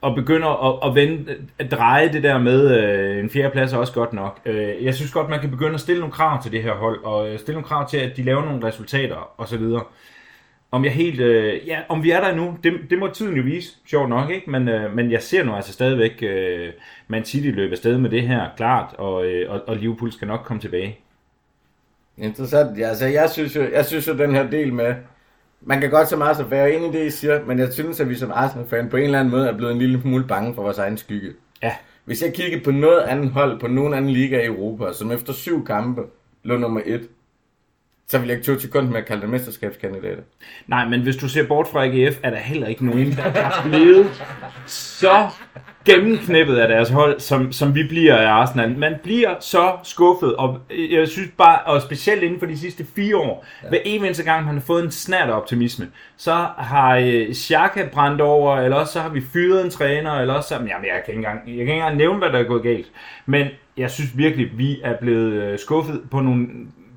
og 0.00 0.14
begynder 0.14 0.48
at, 0.68 0.90
at, 0.90 0.94
vende, 0.94 1.36
at 1.58 1.70
dreje 1.70 2.12
det 2.12 2.22
der 2.22 2.38
med 2.38 2.78
øh, 2.78 3.18
en 3.18 3.30
fjerdeplads 3.30 3.72
er 3.72 3.76
også 3.78 3.92
godt 3.92 4.12
nok. 4.12 4.40
Øh, 4.46 4.84
jeg 4.84 4.94
synes 4.94 5.12
godt, 5.12 5.30
man 5.30 5.40
kan 5.40 5.50
begynde 5.50 5.74
at 5.74 5.80
stille 5.80 6.00
nogle 6.00 6.12
krav 6.12 6.42
til 6.42 6.52
det 6.52 6.62
her 6.62 6.74
hold, 6.74 7.04
og 7.04 7.30
øh, 7.30 7.38
stille 7.38 7.54
nogle 7.54 7.68
krav 7.68 7.88
til, 7.88 7.96
at 7.96 8.16
de 8.16 8.22
laver 8.22 8.44
nogle 8.44 8.66
resultater 8.66 9.40
osv. 9.40 9.62
Om 10.72 10.84
jeg 10.84 10.92
helt, 10.92 11.20
øh, 11.20 11.68
ja, 11.68 11.80
om 11.88 12.02
vi 12.02 12.10
er 12.10 12.20
der 12.20 12.34
nu, 12.34 12.56
det, 12.64 12.72
det 12.90 12.98
må 12.98 13.08
tiden 13.08 13.36
jo 13.36 13.42
vise, 13.42 13.76
sjovt 13.86 14.08
nok, 14.08 14.30
ikke? 14.30 14.50
Men, 14.50 14.68
øh, 14.68 14.94
men 14.94 15.10
jeg 15.10 15.22
ser 15.22 15.44
nu 15.44 15.54
altså 15.54 15.72
stadigvæk 15.72 16.22
øh, 16.22 16.68
Man 17.08 17.24
City 17.24 17.48
løbe 17.48 17.72
afsted 17.72 17.98
med 17.98 18.10
det 18.10 18.22
her, 18.22 18.48
klart, 18.56 18.94
og, 18.98 19.26
øh, 19.26 19.50
og, 19.52 19.60
og 19.66 19.76
Liverpool 19.76 20.12
skal 20.12 20.28
nok 20.28 20.40
komme 20.44 20.60
tilbage. 20.60 20.98
Interessant. 22.18 22.78
Ja, 22.78 22.88
altså, 22.88 23.06
jeg 23.06 23.30
synes 23.30 23.56
jo, 23.56 23.62
jeg 23.72 23.86
synes 23.86 24.08
jo 24.08 24.16
den 24.16 24.34
her 24.34 24.50
del 24.50 24.72
med, 24.72 24.94
man 25.60 25.80
kan 25.80 25.90
godt 25.90 26.08
som 26.08 26.22
Arsenal-fan, 26.22 26.58
jeg 26.58 26.70
er 26.70 26.76
enig 26.76 26.88
i 26.88 26.98
det, 26.98 27.06
I 27.06 27.10
siger, 27.10 27.44
men 27.44 27.58
jeg 27.58 27.72
synes, 27.72 28.00
at 28.00 28.08
vi 28.08 28.14
som 28.14 28.30
Arsenal-fan 28.34 28.88
på 28.88 28.96
en 28.96 29.04
eller 29.04 29.18
anden 29.20 29.30
måde 29.30 29.48
er 29.48 29.56
blevet 29.56 29.72
en 29.72 29.78
lille 29.78 30.00
smule 30.00 30.24
bange 30.26 30.54
for 30.54 30.62
vores 30.62 30.78
egen 30.78 30.96
skygge. 30.98 31.32
Ja, 31.62 31.72
Hvis 32.04 32.22
jeg 32.22 32.34
kigger 32.34 32.60
på 32.64 32.70
noget 32.70 33.00
andet 33.00 33.30
hold, 33.30 33.60
på 33.60 33.66
nogen 33.66 33.94
anden 33.94 34.10
liga 34.10 34.42
i 34.42 34.46
Europa, 34.46 34.92
som 34.92 35.12
efter 35.12 35.32
syv 35.32 35.64
kampe 35.66 36.02
lå 36.42 36.56
nummer 36.56 36.80
et, 36.86 37.08
så 38.10 38.18
vil 38.18 38.28
jeg 38.28 38.36
ikke 38.36 38.52
to 38.52 38.58
sekunder 38.58 38.90
med 38.90 38.98
at 38.98 39.06
kalde 39.06 39.22
det 39.22 39.30
mesterskabskandidater. 39.30 40.22
nej, 40.66 40.88
men 40.88 41.00
hvis 41.00 41.16
du 41.16 41.28
ser 41.28 41.46
bort 41.46 41.68
fra 41.68 41.84
AGF, 41.84 42.16
er 42.22 42.30
der 42.30 42.36
heller 42.36 42.66
ikke 42.66 42.86
nogen, 42.86 43.12
der 43.16 43.22
er 43.22 43.62
blevet 43.68 44.06
så 44.66 45.28
gennemknippet 45.84 46.56
af 46.56 46.68
deres 46.68 46.88
hold, 46.88 47.20
som, 47.20 47.52
som 47.52 47.74
vi 47.74 47.82
bliver 47.88 48.16
af 48.16 48.30
Arsenal. 48.30 48.78
Man 48.78 48.94
bliver 49.02 49.34
så 49.40 49.72
skuffet, 49.82 50.36
og 50.36 50.58
jeg 50.90 51.08
synes 51.08 51.30
bare, 51.38 51.58
og 51.58 51.82
specielt 51.82 52.22
inden 52.22 52.38
for 52.38 52.46
de 52.46 52.58
sidste 52.58 52.86
fire 52.96 53.16
år, 53.16 53.46
ja. 53.62 53.68
hver 53.68 53.78
eneste 53.84 54.22
gang, 54.22 54.46
man 54.46 54.54
har 54.54 54.62
fået 54.62 54.84
en 54.84 54.90
snært 54.90 55.28
af 55.28 55.36
optimisme, 55.36 55.88
så 56.16 56.32
har 56.58 56.96
øh, 56.96 57.34
Xhaka 57.34 57.88
brændt 57.92 58.20
over, 58.20 58.56
eller 58.56 58.76
også 58.76 58.92
så 58.92 59.00
har 59.00 59.08
vi 59.08 59.20
fyret 59.32 59.64
en 59.64 59.70
træner, 59.70 60.12
eller 60.12 60.34
også 60.34 60.48
så, 60.48 60.54
jamen, 60.54 60.68
jeg, 60.68 61.02
kan 61.04 61.14
ikke 61.14 61.18
engang, 61.18 61.38
jeg 61.38 61.54
kan 61.54 61.60
ikke 61.60 61.72
engang 61.72 61.96
nævne, 61.96 62.18
hvad 62.18 62.28
der 62.28 62.38
er 62.38 62.44
gået 62.44 62.62
galt. 62.62 62.86
Men 63.26 63.46
jeg 63.76 63.90
synes 63.90 64.18
virkelig, 64.18 64.58
vi 64.58 64.80
er 64.84 64.96
blevet 65.00 65.32
øh, 65.32 65.58
skuffet 65.58 66.00
på 66.10 66.20
nogle 66.20 66.46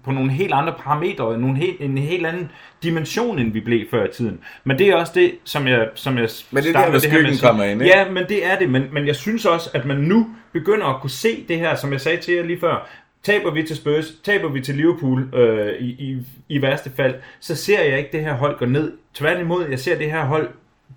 på 0.06 0.12
nogle 0.12 0.32
helt 0.32 0.54
andre 0.54 0.74
parametre, 0.80 1.38
nogle 1.38 1.58
helt, 1.58 1.82
en 1.82 1.98
helt 1.98 2.26
anden 2.26 2.52
dimension, 2.84 3.40
end 3.40 3.54
vi 3.54 3.60
blev 3.60 3.86
før 3.92 4.06
i 4.06 4.12
tiden. 4.14 4.40
Men 4.64 4.80
det 4.80 4.88
er 4.88 4.96
også 4.96 5.12
det, 5.16 5.32
som 5.44 5.68
jeg, 5.68 5.90
som 5.96 6.18
jeg 6.18 6.30
Men 6.52 6.64
det 6.64 6.76
er 6.76 6.82
der, 6.82 6.90
hvor 6.90 7.00
skyggen 7.00 7.38
kommer 7.38 7.64
ind, 7.64 7.82
ikke? 7.82 7.98
Ja, 7.98 8.10
men 8.10 8.24
det 8.30 8.46
er 8.46 8.60
det. 8.60 8.70
Men, 8.70 8.84
men 8.92 9.08
jeg 9.08 9.16
synes 9.16 9.46
også, 9.46 9.70
at 9.74 9.86
man 9.86 9.98
nu 9.98 10.28
begynder 10.54 10.86
at 10.86 11.02
kunne 11.02 11.10
se 11.10 11.46
det 11.48 11.60
her, 11.60 11.76
som 11.76 11.92
jeg 11.92 12.02
sagde 12.02 12.18
til 12.18 12.34
jer 12.34 12.44
lige 12.44 12.60
før. 12.60 12.90
Taber 13.24 13.52
vi 13.52 13.64
til 13.64 13.76
Spurs, 13.76 14.12
taber 14.24 14.50
vi 14.50 14.62
til 14.62 14.76
Liverpool 14.76 15.36
øh, 15.36 15.74
i, 15.80 15.86
i, 15.86 16.18
i 16.50 16.62
værste 16.62 16.92
fald, 16.96 17.16
så 17.40 17.56
ser 17.56 17.82
jeg 17.82 17.98
ikke 17.98 18.10
det 18.12 18.22
her 18.22 18.34
hold 18.34 18.60
gå 18.60 18.66
ned. 18.66 18.92
Tværtimod, 19.14 19.68
jeg 19.70 19.80
ser 19.80 19.98
det 19.98 20.12
her 20.12 20.26
hold 20.26 20.50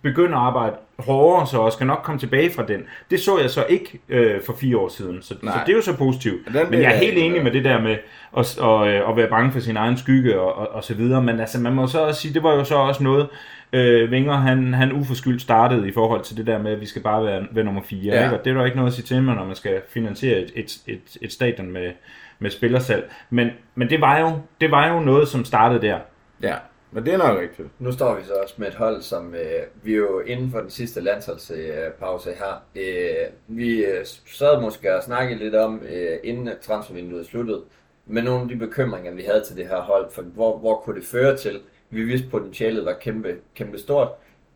begynder 0.03 0.39
at 0.39 0.45
arbejde 0.45 0.77
hårdere, 0.99 1.47
så 1.47 1.59
og 1.59 1.73
skal 1.73 1.87
nok 1.87 2.01
komme 2.03 2.19
tilbage 2.19 2.51
fra 2.53 2.67
den. 2.67 2.81
Det 3.11 3.21
så 3.21 3.39
jeg 3.39 3.51
så 3.51 3.67
ikke 3.69 3.99
øh, 4.09 4.43
for 4.47 4.57
fire 4.61 4.77
år 4.77 4.89
siden, 4.89 5.23
så, 5.23 5.29
så 5.29 5.51
det 5.67 5.73
er 5.73 5.77
jo 5.77 5.83
så 5.83 5.97
positivt. 5.97 6.47
Den 6.47 6.71
Men 6.71 6.83
jeg 6.83 6.95
er 6.95 6.97
helt 6.97 7.19
enig 7.19 7.43
med. 7.45 7.53
det 7.53 7.65
der 7.65 7.81
med 7.81 7.97
at, 8.37 8.59
at, 8.59 8.89
øh, 8.89 9.11
at 9.11 9.17
være 9.17 9.29
bange 9.29 9.53
for 9.53 9.61
sin 9.61 9.77
egen 9.77 9.97
skygge 9.97 10.41
og, 10.41 10.55
og, 10.55 10.69
og 10.69 10.85
så 10.85 10.95
videre. 10.95 11.23
Men 11.23 11.41
altså, 11.41 11.61
man 11.61 11.73
må 11.73 11.87
så 11.87 12.01
også 12.01 12.21
sige, 12.21 12.35
det 12.35 12.43
var 12.43 12.55
jo 12.55 12.65
så 12.65 12.75
også 12.75 13.03
noget, 13.03 13.29
øh, 13.73 14.11
Wenger 14.11 14.35
han, 14.35 14.75
han 14.75 14.93
uforskyldt 14.93 15.43
startede 15.43 15.89
i 15.89 15.93
forhold 15.93 16.23
til 16.23 16.37
det 16.37 16.47
der 16.47 16.59
med, 16.59 16.73
at 16.73 16.81
vi 16.81 16.87
skal 16.87 17.03
bare 17.03 17.25
være, 17.25 17.47
være 17.51 17.65
nummer 17.65 17.83
4. 17.83 18.01
Ja. 18.05 18.25
Ikke? 18.25 18.39
Og 18.39 18.45
det 18.45 18.51
er 18.51 18.55
der 18.55 18.65
ikke 18.65 18.77
noget 18.77 18.91
at 18.91 18.95
sige 18.95 19.05
til 19.05 19.23
mig, 19.23 19.35
når 19.35 19.45
man 19.45 19.57
skal 19.57 19.81
finansiere 19.89 20.39
et, 20.39 20.53
et, 20.55 20.79
et, 20.87 21.17
et 21.23 21.33
stadion 21.33 21.71
med, 21.71 21.93
med 22.39 22.51
spillersalg. 22.51 23.13
Men, 23.31 23.51
men 23.75 23.91
det, 23.91 24.01
var 24.01 24.19
jo, 24.19 24.39
det 24.61 24.71
var 24.71 24.89
jo 24.89 25.01
noget, 25.01 25.29
som 25.29 25.45
startede 25.45 25.83
der. 25.83 25.99
Ja, 26.43 26.55
men 26.97 27.07
det 27.07 27.15
er 27.15 27.19
nok 27.19 27.39
rigtigt. 27.39 27.69
Nu 27.79 27.93
står 27.93 28.15
vi 28.15 28.25
så 28.25 28.35
også 28.35 28.55
med 28.59 28.69
et 28.69 28.75
hold, 28.75 29.03
som 29.03 29.35
øh, 29.35 29.63
vi 29.83 29.95
jo 29.95 30.21
inden 30.21 30.51
for 30.51 30.61
den 30.61 30.71
sidste 30.71 31.01
landsholdspause 31.01 32.33
har. 32.33 32.63
Øh, 32.77 33.27
vi 33.47 33.85
øh, 33.85 34.07
sad 34.27 34.61
måske 34.61 34.97
og 34.97 35.03
snakkede 35.03 35.39
lidt 35.39 35.55
om, 35.55 35.83
øh, 35.89 36.19
inden 36.25 36.51
transfervinduet 36.63 37.27
sluttede, 37.27 37.63
med 38.07 38.23
nogle 38.23 38.43
af 38.43 38.49
de 38.49 38.57
bekymringer, 38.57 39.15
vi 39.15 39.23
havde 39.23 39.45
til 39.45 39.57
det 39.57 39.69
her 39.69 39.81
hold, 39.81 40.11
for 40.11 40.23
hvor, 40.23 40.59
hvor 40.59 40.77
kunne 40.77 41.01
det 41.01 41.07
føre 41.07 41.37
til? 41.37 41.61
Vi 41.91 42.05
vidste, 42.05 42.29
potentialet 42.31 42.85
var 42.85 42.97
kæmpe, 43.01 43.37
kæmpe 43.55 43.79
stort. 43.79 44.09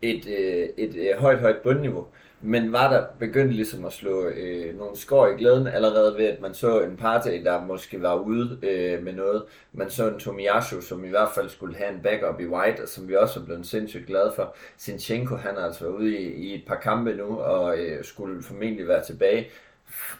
Et, 0.02 0.26
øh, 0.26 0.68
et 0.76 0.96
øh, 0.96 1.20
højt, 1.20 1.38
højt 1.38 1.58
bundniveau. 1.62 2.06
Men 2.42 2.72
var 2.72 2.92
der 2.92 3.04
begyndt 3.18 3.54
ligesom 3.54 3.84
at 3.84 3.92
slå 3.92 4.26
øh, 4.26 4.78
nogle 4.78 4.96
skår 4.96 5.26
i 5.26 5.34
glæden 5.34 5.66
allerede 5.66 6.18
ved, 6.18 6.24
at 6.24 6.40
man 6.40 6.54
så 6.54 6.80
en 6.80 6.96
party, 6.96 7.28
der 7.28 7.64
måske 7.64 8.02
var 8.02 8.14
ude 8.14 8.58
øh, 8.62 9.04
med 9.04 9.12
noget. 9.12 9.42
Man 9.72 9.90
så 9.90 10.08
en 10.08 10.18
Tomiyasu, 10.18 10.80
som 10.80 11.04
i 11.04 11.08
hvert 11.08 11.28
fald 11.34 11.48
skulle 11.48 11.76
have 11.76 11.92
en 11.92 12.00
backup 12.02 12.40
i 12.40 12.46
White, 12.46 12.82
og 12.82 12.88
som 12.88 13.08
vi 13.08 13.16
også 13.16 13.40
er 13.40 13.44
blevet 13.44 13.66
sindssygt 13.66 14.06
glade 14.06 14.32
for. 14.36 14.54
Sinchenko, 14.76 15.36
han 15.36 15.54
har 15.54 15.62
altså 15.62 15.84
været 15.84 15.94
ude 15.94 16.18
i, 16.18 16.32
i 16.32 16.54
et 16.54 16.62
par 16.66 16.74
kampe 16.74 17.14
nu, 17.14 17.38
og 17.38 17.78
øh, 17.78 18.04
skulle 18.04 18.42
formentlig 18.42 18.88
være 18.88 19.04
tilbage. 19.04 19.48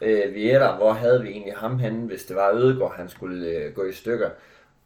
Øh, 0.02 0.34
Vieira, 0.34 0.76
hvor 0.76 0.92
havde 0.92 1.22
vi 1.22 1.28
egentlig 1.28 1.54
ham 1.56 1.78
henne, 1.78 2.06
hvis 2.06 2.24
det 2.24 2.36
var 2.36 2.50
Ødegaard, 2.54 2.96
han 2.96 3.08
skulle 3.08 3.46
øh, 3.46 3.74
gå 3.74 3.84
i 3.84 3.92
stykker. 3.92 4.30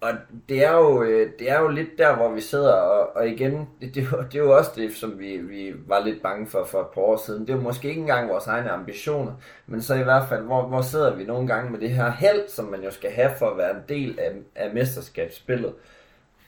Og 0.04 0.10
det 0.48 0.64
er, 0.64 0.72
jo, 0.76 1.02
øh, 1.02 1.30
det 1.38 1.50
er 1.50 1.60
jo 1.60 1.68
lidt 1.68 1.88
der, 1.98 2.16
hvor 2.16 2.28
vi 2.32 2.40
sidder, 2.40 2.72
og, 2.72 3.16
og 3.16 3.28
igen, 3.28 3.68
det, 3.80 3.94
det, 3.94 4.02
er 4.02 4.06
jo- 4.16 4.22
det 4.22 4.34
er 4.34 4.38
jo 4.42 4.56
også 4.56 4.70
det, 4.76 4.92
som 4.96 5.18
vi, 5.18 5.36
vi 5.36 5.72
var 5.86 6.04
lidt 6.04 6.22
bange 6.22 6.46
for 6.46 6.64
for 6.64 6.80
et 6.80 6.86
par 6.94 7.00
år 7.00 7.16
siden. 7.16 7.40
Det 7.46 7.50
er 7.50 7.56
jo 7.56 7.62
måske 7.62 7.88
ikke 7.88 8.00
engang 8.00 8.28
vores 8.30 8.46
egne 8.46 8.70
ambitioner, 8.70 9.32
men 9.66 9.82
så 9.82 9.94
i 9.94 10.02
hvert 10.02 10.28
fald, 10.28 10.42
hvor, 10.42 10.62
hvor 10.62 10.82
sidder 10.82 11.14
vi 11.16 11.24
nogle 11.24 11.48
gange 11.48 11.70
med 11.70 11.80
det 11.80 11.90
her 11.90 12.10
held, 12.10 12.48
som 12.48 12.64
man 12.64 12.82
jo 12.82 12.90
skal 12.90 13.10
have 13.10 13.30
for 13.38 13.50
at 13.50 13.58
være 13.58 13.70
en 13.70 13.82
del 13.88 14.18
af, 14.20 14.32
af 14.54 14.74
mesterskabsspillet. 14.74 15.72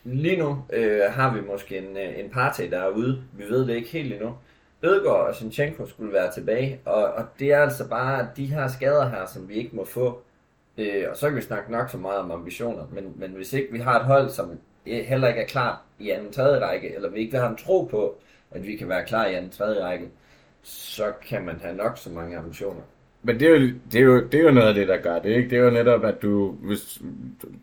Lige 0.04 0.36
nu 0.36 0.58
øh, 0.72 1.00
har 1.10 1.34
vi 1.34 1.40
måske 1.40 1.78
en, 1.78 1.96
øh, 1.96 2.18
en 2.18 2.30
party, 2.30 2.62
der 2.70 2.88
ude. 2.88 3.22
Vi 3.32 3.44
ved 3.48 3.66
det 3.66 3.74
ikke 3.74 3.88
helt 3.88 4.12
endnu. 4.12 4.34
Ødegaard 4.82 5.28
og 5.28 5.34
Sinchenko 5.34 5.86
skulle 5.86 6.12
være 6.12 6.32
tilbage, 6.32 6.80
og, 6.84 7.04
og 7.04 7.24
det 7.38 7.52
er 7.52 7.60
altså 7.62 7.88
bare 7.88 8.28
de 8.36 8.46
her 8.46 8.68
skader 8.68 9.08
her, 9.08 9.26
som 9.26 9.48
vi 9.48 9.54
ikke 9.54 9.76
må 9.76 9.84
få. 9.84 10.22
Øh, 10.78 11.04
og 11.10 11.16
så 11.16 11.28
kan 11.28 11.36
vi 11.36 11.42
snakke 11.42 11.72
nok 11.72 11.90
så 11.90 11.98
meget 11.98 12.18
om 12.18 12.30
ambitioner, 12.30 12.82
men, 12.92 13.12
men 13.16 13.30
hvis 13.30 13.52
ikke 13.52 13.72
vi 13.72 13.78
har 13.78 13.98
et 14.00 14.04
hold, 14.04 14.30
som 14.30 14.50
heller 14.86 15.28
ikke 15.28 15.40
er 15.40 15.46
klar 15.46 15.82
i 15.98 16.10
anden 16.10 16.32
tredje 16.32 16.60
række, 16.60 16.94
eller 16.94 17.10
vi 17.10 17.20
ikke 17.20 17.38
har 17.38 17.48
en 17.48 17.56
tro 17.56 17.84
på, 17.90 18.18
at 18.50 18.66
vi 18.66 18.76
kan 18.76 18.88
være 18.88 19.04
klar 19.06 19.26
i 19.26 19.34
anden 19.34 19.50
tredje 19.50 19.84
række, 19.84 20.08
så 20.62 21.12
kan 21.28 21.44
man 21.44 21.60
have 21.62 21.76
nok 21.76 21.98
så 21.98 22.10
mange 22.10 22.36
ambitioner. 22.38 22.80
Men 23.22 23.40
det 23.40 23.48
er, 23.48 23.50
jo, 23.50 23.70
det, 23.92 24.00
er 24.00 24.04
jo, 24.04 24.26
det 24.26 24.40
er 24.40 24.44
jo 24.44 24.50
noget 24.50 24.68
af 24.68 24.74
det, 24.74 24.88
der 24.88 24.96
gør 24.96 25.18
det, 25.18 25.30
ikke? 25.30 25.50
Det 25.50 25.58
er 25.58 25.62
jo 25.62 25.70
netop, 25.70 26.04
at 26.04 26.22
du, 26.22 26.50
hvis 26.50 27.02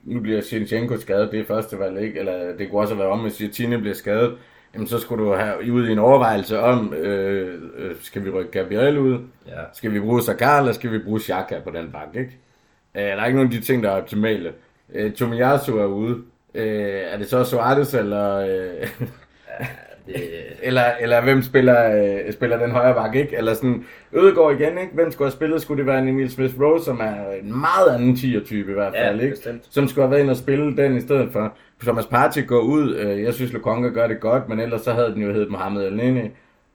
nu 0.04 0.20
bliver 0.20 0.42
Sinchenko 0.42 0.98
skadet, 0.98 1.32
det 1.32 1.40
er 1.40 1.46
første 1.46 1.80
valg, 1.80 2.02
ikke? 2.02 2.20
Eller 2.20 2.58
det 2.58 2.70
kunne 2.70 2.82
også 2.82 2.96
være 2.96 3.08
om, 3.08 3.20
hvis 3.20 3.42
Tine 3.54 3.78
bliver 3.78 3.96
skadet, 3.96 4.38
jamen 4.74 4.88
så 4.88 5.00
skulle 5.00 5.26
du 5.26 5.34
have 5.34 5.72
ud 5.72 5.88
i 5.88 5.92
en 5.92 6.00
overvejelse 6.00 6.60
om, 6.60 6.94
øh, 6.94 7.62
øh, 7.76 7.96
skal 8.02 8.26
vi 8.26 8.30
rykke 8.30 8.52
Gabriel 8.52 8.98
ud? 8.98 9.20
Ja. 9.48 9.62
Skal 9.74 9.94
vi 9.94 10.00
bruge 10.00 10.22
Sakar, 10.22 10.60
eller 10.60 10.72
skal 10.72 10.92
vi 10.92 11.00
bruge 11.00 11.20
Xhaka 11.20 11.60
på 11.60 11.70
den 11.70 11.92
bank, 11.92 12.16
ikke? 12.16 12.38
Øh, 12.98 13.04
der 13.04 13.16
er 13.16 13.26
ikke 13.26 13.38
nogen 13.38 13.54
af 13.54 13.60
de 13.60 13.66
ting, 13.66 13.84
der 13.84 13.90
er 13.90 14.02
optimale. 14.02 14.52
Øh, 14.94 15.14
Tomiyasu 15.14 15.78
er 15.78 15.86
ude. 15.86 16.18
Øh, 16.56 17.02
er 17.12 17.18
det 17.18 17.28
så 17.30 17.44
Suarez, 17.44 17.94
eller... 17.94 18.36
Øh, 18.40 18.88
Det, 20.08 20.16
eller, 20.68 20.84
eller 21.02 21.22
hvem 21.24 21.42
spiller, 21.42 22.04
øh, 22.26 22.34
spiller 22.34 22.58
den 22.58 22.72
højre 22.72 22.94
bak, 22.94 23.16
ikke? 23.16 23.38
Eller 23.38 23.54
sådan, 23.54 23.86
Ødegaard 24.14 24.60
igen, 24.60 24.78
ikke? 24.78 24.94
Hvem 24.94 25.12
skulle 25.12 25.26
have 25.26 25.32
spillet? 25.36 25.62
Skulle 25.62 25.78
det 25.78 25.86
være 25.88 26.00
en 26.00 26.08
Emil 26.08 26.32
Smith 26.32 26.62
Rowe, 26.62 26.80
som 26.84 27.00
er 27.00 27.32
en 27.44 27.60
meget 27.60 27.96
anden 27.96 28.14
10'er-type 28.14 28.72
i 28.72 28.74
hvert 28.74 28.94
Ja, 28.94 29.10
fald, 29.10 29.22
ikke? 29.22 29.32
bestemt. 29.36 29.64
Som 29.70 29.88
skulle 29.88 30.04
have 30.04 30.12
været 30.12 30.22
inde 30.22 30.32
og 30.32 30.38
spille 30.38 30.78
den 30.78 30.98
i 30.98 31.02
stedet 31.02 31.30
for. 31.32 31.54
Thomas 31.84 32.06
Partey 32.06 32.48
går 32.48 32.60
ud. 32.60 32.96
Øh, 32.96 33.24
jeg 33.24 33.34
synes, 33.34 33.54
Lukonga 33.54 33.90
gør 33.90 34.08
det 34.08 34.20
godt, 34.20 34.50
men 34.50 34.60
ellers 34.60 34.82
så 34.82 34.94
havde 34.94 35.12
den 35.14 35.22
jo 35.22 35.32
heddet 35.34 35.50
Mohamed 35.52 35.88
El 35.88 35.96
Nene. 35.96 36.32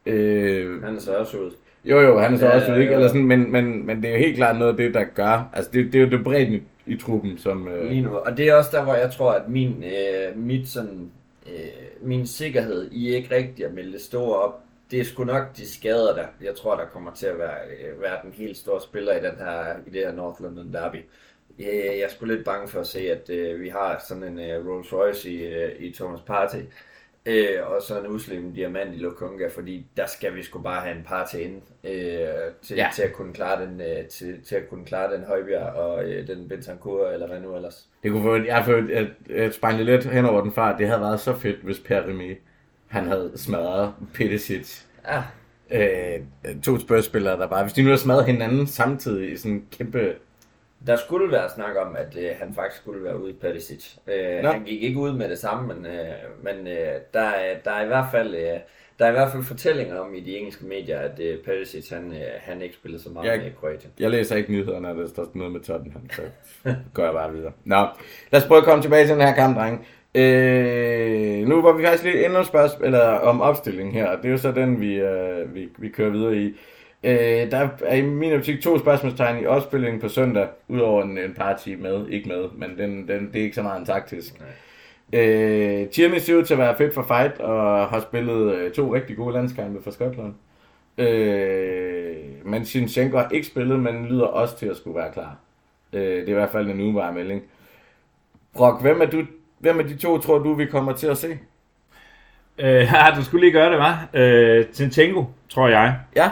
Øh, 0.06 0.82
han 0.84 0.96
er 0.96 1.00
så 1.00 1.12
også 1.16 1.36
ude. 1.36 1.50
Jo, 1.90 2.00
jo, 2.00 2.18
han 2.18 2.34
er 2.34 2.38
så 2.38 2.46
Ja, 2.46 2.54
også 2.56 2.74
ikke? 2.74 2.92
Eller 2.92 3.08
sådan, 3.08 3.26
men, 3.26 3.52
men, 3.52 3.86
men 3.86 4.02
det 4.02 4.08
er 4.08 4.12
jo 4.12 4.18
helt 4.18 4.36
klart 4.36 4.56
noget 4.58 4.70
af 4.70 4.76
det, 4.76 4.94
der 4.94 5.04
gør. 5.04 5.50
Altså, 5.52 5.70
det, 5.72 5.92
det 5.92 5.94
er 6.00 6.04
jo 6.04 6.10
det 6.10 6.24
bredden 6.24 6.54
i, 6.54 6.62
i 6.86 6.96
truppen, 6.96 7.38
som... 7.38 7.68
Øh, 7.68 7.90
Lige 7.90 8.00
nu. 8.02 8.16
Og 8.16 8.36
det 8.36 8.48
er 8.48 8.54
også 8.54 8.70
der, 8.72 8.84
hvor 8.84 8.94
jeg 8.94 9.10
tror, 9.12 9.32
at 9.32 9.48
min, 9.48 9.84
øh, 9.84 10.38
mit 10.38 10.68
sådan, 10.68 11.10
øh, 11.46 11.62
min 12.02 12.26
sikkerhed 12.26 12.88
i 12.92 13.14
ikke 13.14 13.34
rigtig 13.34 13.64
at 13.66 13.74
melde 13.74 13.92
det 13.92 14.00
store 14.00 14.38
op, 14.38 14.60
det 14.90 15.00
er 15.00 15.04
sgu 15.04 15.24
nok 15.24 15.56
de 15.56 15.68
skader 15.68 16.14
der. 16.14 16.26
Jeg 16.44 16.54
tror, 16.54 16.76
der 16.76 16.84
kommer 16.86 17.10
til 17.14 17.26
at 17.26 17.38
være, 17.38 17.54
øh, 17.70 18.02
være 18.02 18.16
den 18.22 18.32
helt 18.32 18.56
store 18.56 18.80
spiller 18.80 19.12
i, 19.12 19.20
den 19.22 19.36
her, 19.38 19.64
i 19.86 19.90
det 19.90 20.00
her 20.00 20.12
North 20.12 20.42
London 20.42 20.72
Derby. 20.72 20.96
Jeg, 21.58 21.66
jeg 21.66 21.98
er 22.00 22.08
sgu 22.08 22.26
lidt 22.26 22.44
bange 22.44 22.68
for 22.68 22.80
at 22.80 22.86
se, 22.86 23.00
at 23.10 23.30
øh, 23.30 23.60
vi 23.60 23.68
har 23.68 24.04
sådan 24.08 24.22
en 24.24 24.38
øh, 24.38 24.68
Rolls 24.68 24.92
Royce 24.92 25.30
i, 25.30 25.46
øh, 25.46 25.70
i 25.78 25.92
Thomas 25.92 26.20
Partey, 26.20 26.58
øh, 27.28 27.70
og 27.70 27.82
så 27.82 28.00
en 28.00 28.06
uslim 28.06 28.54
diamant 28.54 28.94
i 28.94 28.98
Lokonga, 28.98 29.48
fordi 29.54 29.86
der 29.96 30.06
skal 30.06 30.34
vi 30.34 30.42
sgu 30.42 30.58
bare 30.62 30.80
have 30.80 30.96
en 30.96 31.04
par 31.06 31.26
til 31.26 31.42
ind, 31.44 31.62
øh, 31.84 31.92
til, 32.62 32.76
Ja. 32.76 32.82
ja. 32.82 32.88
til, 32.94 33.02
at 33.02 33.12
kunne 33.12 33.32
klare 33.32 33.66
den, 33.66 33.80
øh, 33.80 34.06
til, 34.06 34.40
til 34.44 34.54
at 34.56 34.68
kunne 34.68 34.84
klare 34.84 35.14
den 35.16 35.24
Højbjerg 35.24 35.72
og 35.74 36.04
øh, 36.04 36.26
den 36.26 36.48
Bentancur, 36.48 37.08
eller 37.08 37.26
hvad 37.28 37.40
nu 37.40 37.56
ellers. 37.56 37.86
Det 38.02 38.10
kunne 38.12 38.22
få, 38.22 38.36
jeg 38.36 38.62
følte, 38.64 38.94
at, 38.94 39.06
at 39.34 39.54
sprang 39.54 39.82
lidt 39.82 40.04
hen 40.04 40.24
over 40.24 40.40
den 40.40 40.52
fart. 40.52 40.78
Det 40.78 40.86
havde 40.88 41.00
været 41.00 41.20
så 41.20 41.34
fedt, 41.34 41.56
hvis 41.62 41.78
Per 41.78 42.00
Remy, 42.02 42.36
han 42.88 43.06
havde 43.06 43.32
smadret 43.36 43.92
Pettisic. 44.14 44.82
Ah, 45.04 45.22
Øh, 45.70 46.20
to 46.62 46.78
spørgspillere, 46.78 47.38
der 47.38 47.46
bare, 47.46 47.62
hvis 47.62 47.72
de 47.72 47.82
nu 47.82 47.88
havde 47.88 48.00
smadret 48.00 48.24
hinanden 48.26 48.66
samtidig 48.66 49.32
i 49.32 49.36
sådan 49.36 49.52
en 49.52 49.66
kæmpe... 49.78 50.14
Der 50.86 50.96
skulle 50.96 51.32
være 51.32 51.48
snak 51.54 51.76
om, 51.86 51.96
at 51.96 52.16
øh, 52.18 52.30
han 52.40 52.54
faktisk 52.54 52.82
skulle 52.82 53.04
være 53.04 53.22
ude 53.22 53.30
i 53.30 53.34
Perisic. 53.40 53.94
Øh, 54.06 54.42
Nå. 54.42 54.48
han 54.50 54.64
gik 54.64 54.82
ikke 54.82 54.98
ud 54.98 55.12
med 55.12 55.28
det 55.28 55.38
samme, 55.38 55.74
men, 55.74 55.86
øh, 55.86 56.02
men 56.42 56.66
øh, 56.68 56.92
der, 57.14 57.20
er, 57.20 57.54
der, 57.64 57.70
er 57.70 57.84
i 57.84 57.86
hvert 57.86 58.06
fald, 58.12 58.34
øh, 58.34 58.58
der 58.98 59.04
er 59.04 59.08
i 59.08 59.12
hvert 59.12 59.32
fald 59.32 59.42
fortællinger 59.42 59.98
om 59.98 60.14
i 60.14 60.20
de 60.20 60.36
engelske 60.36 60.66
medier, 60.66 60.98
at 60.98 61.20
øh, 61.20 61.38
Perisic 61.44 61.88
han, 61.90 62.12
øh, 62.12 62.18
han 62.40 62.62
ikke 62.62 62.74
spillede 62.74 63.02
så 63.02 63.10
meget 63.10 63.26
Jeg- 63.30 63.38
med 63.38 63.46
i 63.46 63.50
Kroatien. 63.60 63.92
Jeg 64.00 64.10
læser 64.10 64.36
ikke 64.36 64.52
nyhederne, 64.52 64.88
når 64.88 64.94
der 64.94 65.08
står 65.08 65.30
noget 65.34 65.52
med 65.52 65.60
Tottenham, 65.60 66.02
så 66.12 66.22
går 66.94 67.04
jeg 67.04 67.12
bare 67.12 67.32
videre. 67.32 67.52
Nå, 67.64 67.86
lad 68.32 68.40
os 68.42 68.46
prøve 68.46 68.58
at 68.58 68.64
komme 68.64 68.82
tilbage 68.82 69.06
til 69.06 69.14
den 69.14 69.22
her 69.26 69.34
kamp, 69.34 69.56
drenge. 69.56 69.78
Øh, 70.14 71.48
nu 71.48 71.62
var 71.62 71.72
vi 71.72 71.84
faktisk 71.84 72.04
lidt 72.04 72.24
endnu 72.24 72.44
spørgsmål 72.44 72.84
eller 72.86 73.00
om 73.08 73.40
opstillingen 73.40 73.94
her, 73.94 74.06
og 74.06 74.16
det 74.18 74.24
er 74.26 74.30
jo 74.32 74.36
så 74.38 74.52
den, 74.52 74.80
vi, 74.80 74.94
øh, 74.94 75.54
vi, 75.54 75.68
vi 75.78 75.88
kører 75.88 76.10
videre 76.10 76.36
i. 76.36 76.54
Øh, 77.04 77.50
der 77.50 77.68
er 77.84 77.94
i 77.94 78.02
min 78.02 78.32
optik 78.32 78.60
to 78.60 78.78
spørgsmålstegn 78.78 79.42
i 79.42 79.46
opstillingen 79.46 80.00
på 80.00 80.08
søndag, 80.08 80.48
udover 80.68 81.02
en, 81.02 81.18
en 81.18 81.34
party 81.34 81.68
med, 81.68 82.08
ikke 82.08 82.28
med, 82.28 82.44
men 82.54 82.78
den, 82.78 83.08
den, 83.08 83.32
det 83.32 83.40
er 83.40 83.44
ikke 83.44 83.54
så 83.54 83.62
meget 83.62 83.80
en 83.80 83.86
taktisk. 83.86 84.34
Øh, 85.12 85.88
Tierney 85.88 86.18
ser 86.18 86.36
ud 86.36 86.44
til 86.44 86.54
at 86.54 86.58
være 86.58 86.76
fedt 86.76 86.94
for 86.94 87.02
fight, 87.02 87.40
og 87.40 87.88
har 87.88 88.00
spillet 88.00 88.54
øh, 88.54 88.72
to 88.72 88.94
rigtig 88.94 89.16
gode 89.16 89.34
landskampe 89.34 89.82
for 89.82 89.90
Skotland. 89.90 90.34
Øh, 90.98 92.16
men 92.44 92.64
Sinchenko 92.64 93.16
har 93.16 93.28
ikke 93.30 93.46
spillet, 93.46 93.80
men 93.80 94.06
lyder 94.06 94.26
også 94.26 94.58
til 94.58 94.66
at 94.66 94.76
skulle 94.76 94.98
være 94.98 95.12
klar. 95.12 95.36
Øh, 95.92 96.00
det 96.00 96.24
er 96.24 96.28
i 96.28 96.32
hvert 96.32 96.50
fald 96.50 96.70
en 96.70 96.80
ugebar 96.80 97.12
melding. 97.12 97.42
Brock, 98.54 98.82
hvem 98.82 99.02
er, 99.02 99.06
du, 99.06 99.22
hvem 99.58 99.78
af 99.78 99.84
de 99.84 99.96
to 99.96 100.18
tror 100.18 100.38
du, 100.38 100.54
vi 100.54 100.66
kommer 100.66 100.92
til 100.92 101.06
at 101.06 101.18
se? 101.18 101.38
Øh, 102.58 102.88
ja, 102.94 103.06
du 103.16 103.24
skulle 103.24 103.46
lige 103.46 103.52
gøre 103.52 103.70
det, 103.70 103.78
var. 103.78 104.08
Øh, 104.14 104.66
Tintenko, 104.66 105.24
tror 105.48 105.68
jeg. 105.68 105.98
Ja, 106.16 106.30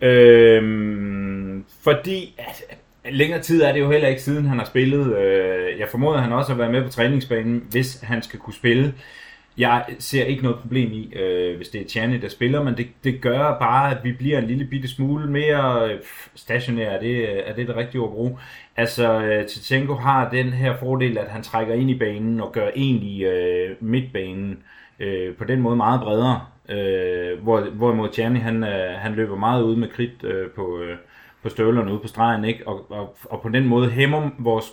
Øh, 0.00 1.62
fordi 1.84 2.34
altså, 2.38 2.62
længere 3.10 3.40
tid 3.40 3.62
er 3.62 3.72
det 3.72 3.80
jo 3.80 3.90
heller 3.90 4.08
ikke 4.08 4.22
siden 4.22 4.46
han 4.46 4.58
har 4.58 4.66
spillet. 4.66 5.16
Øh, 5.16 5.78
jeg 5.78 5.88
formoder, 5.90 6.16
at 6.16 6.22
han 6.22 6.32
også 6.32 6.52
har 6.52 6.58
været 6.58 6.72
med 6.72 6.82
på 6.82 6.88
træningsbanen, 6.88 7.66
hvis 7.70 8.00
han 8.02 8.22
skal 8.22 8.38
kunne 8.38 8.54
spille. 8.54 8.94
Jeg 9.58 9.84
ser 9.98 10.24
ikke 10.24 10.42
noget 10.42 10.58
problem 10.58 10.92
i, 10.92 11.14
øh, 11.14 11.56
hvis 11.56 11.68
det 11.68 11.80
er 11.80 11.84
Tjani, 11.84 12.18
der 12.18 12.28
spiller, 12.28 12.62
men 12.62 12.76
det, 12.76 12.86
det 13.04 13.20
gør 13.20 13.58
bare, 13.58 13.90
at 13.90 14.04
vi 14.04 14.12
bliver 14.12 14.38
en 14.38 14.46
lille 14.46 14.64
bitte 14.64 14.88
smule 14.88 15.30
mere 15.30 15.90
øh, 15.90 16.00
stationære. 16.34 16.92
Er 16.92 17.00
det, 17.00 17.48
er 17.48 17.54
det 17.54 17.68
det 17.68 17.76
rigtige 17.76 18.00
ord 18.00 18.08
at 18.08 18.14
bruge? 18.14 18.38
Altså, 18.76 19.20
øh, 19.20 19.46
Tchenko 19.46 19.94
har 19.94 20.30
den 20.30 20.52
her 20.52 20.76
fordel, 20.76 21.18
at 21.18 21.28
han 21.28 21.42
trækker 21.42 21.74
ind 21.74 21.90
i 21.90 21.98
banen 21.98 22.40
og 22.40 22.52
gør 22.52 22.70
egentlig 22.76 23.22
øh, 23.22 23.76
midtbanen 23.80 24.58
øh, 25.00 25.34
på 25.34 25.44
den 25.44 25.60
måde 25.60 25.76
meget 25.76 26.00
bredere. 26.00 26.40
Øh, 26.68 27.42
hvor, 27.42 27.60
hvorimod 27.60 28.08
Tjerni, 28.08 28.38
han, 28.38 28.64
øh, 28.64 28.98
han 28.98 29.12
løber 29.12 29.36
meget 29.36 29.62
ud 29.62 29.76
med 29.76 29.88
kridt 29.88 30.24
øh, 30.24 30.50
på, 30.50 30.78
øh, 30.78 30.96
på 31.42 31.48
støvlerne 31.48 31.92
ude 31.92 32.00
på 32.00 32.08
stregen, 32.08 32.44
ikke? 32.44 32.68
Og, 32.68 32.90
og, 32.90 33.16
og 33.24 33.40
på 33.40 33.48
den 33.48 33.66
måde 33.66 33.90
hæmmer 33.90 34.30
vores, 34.38 34.72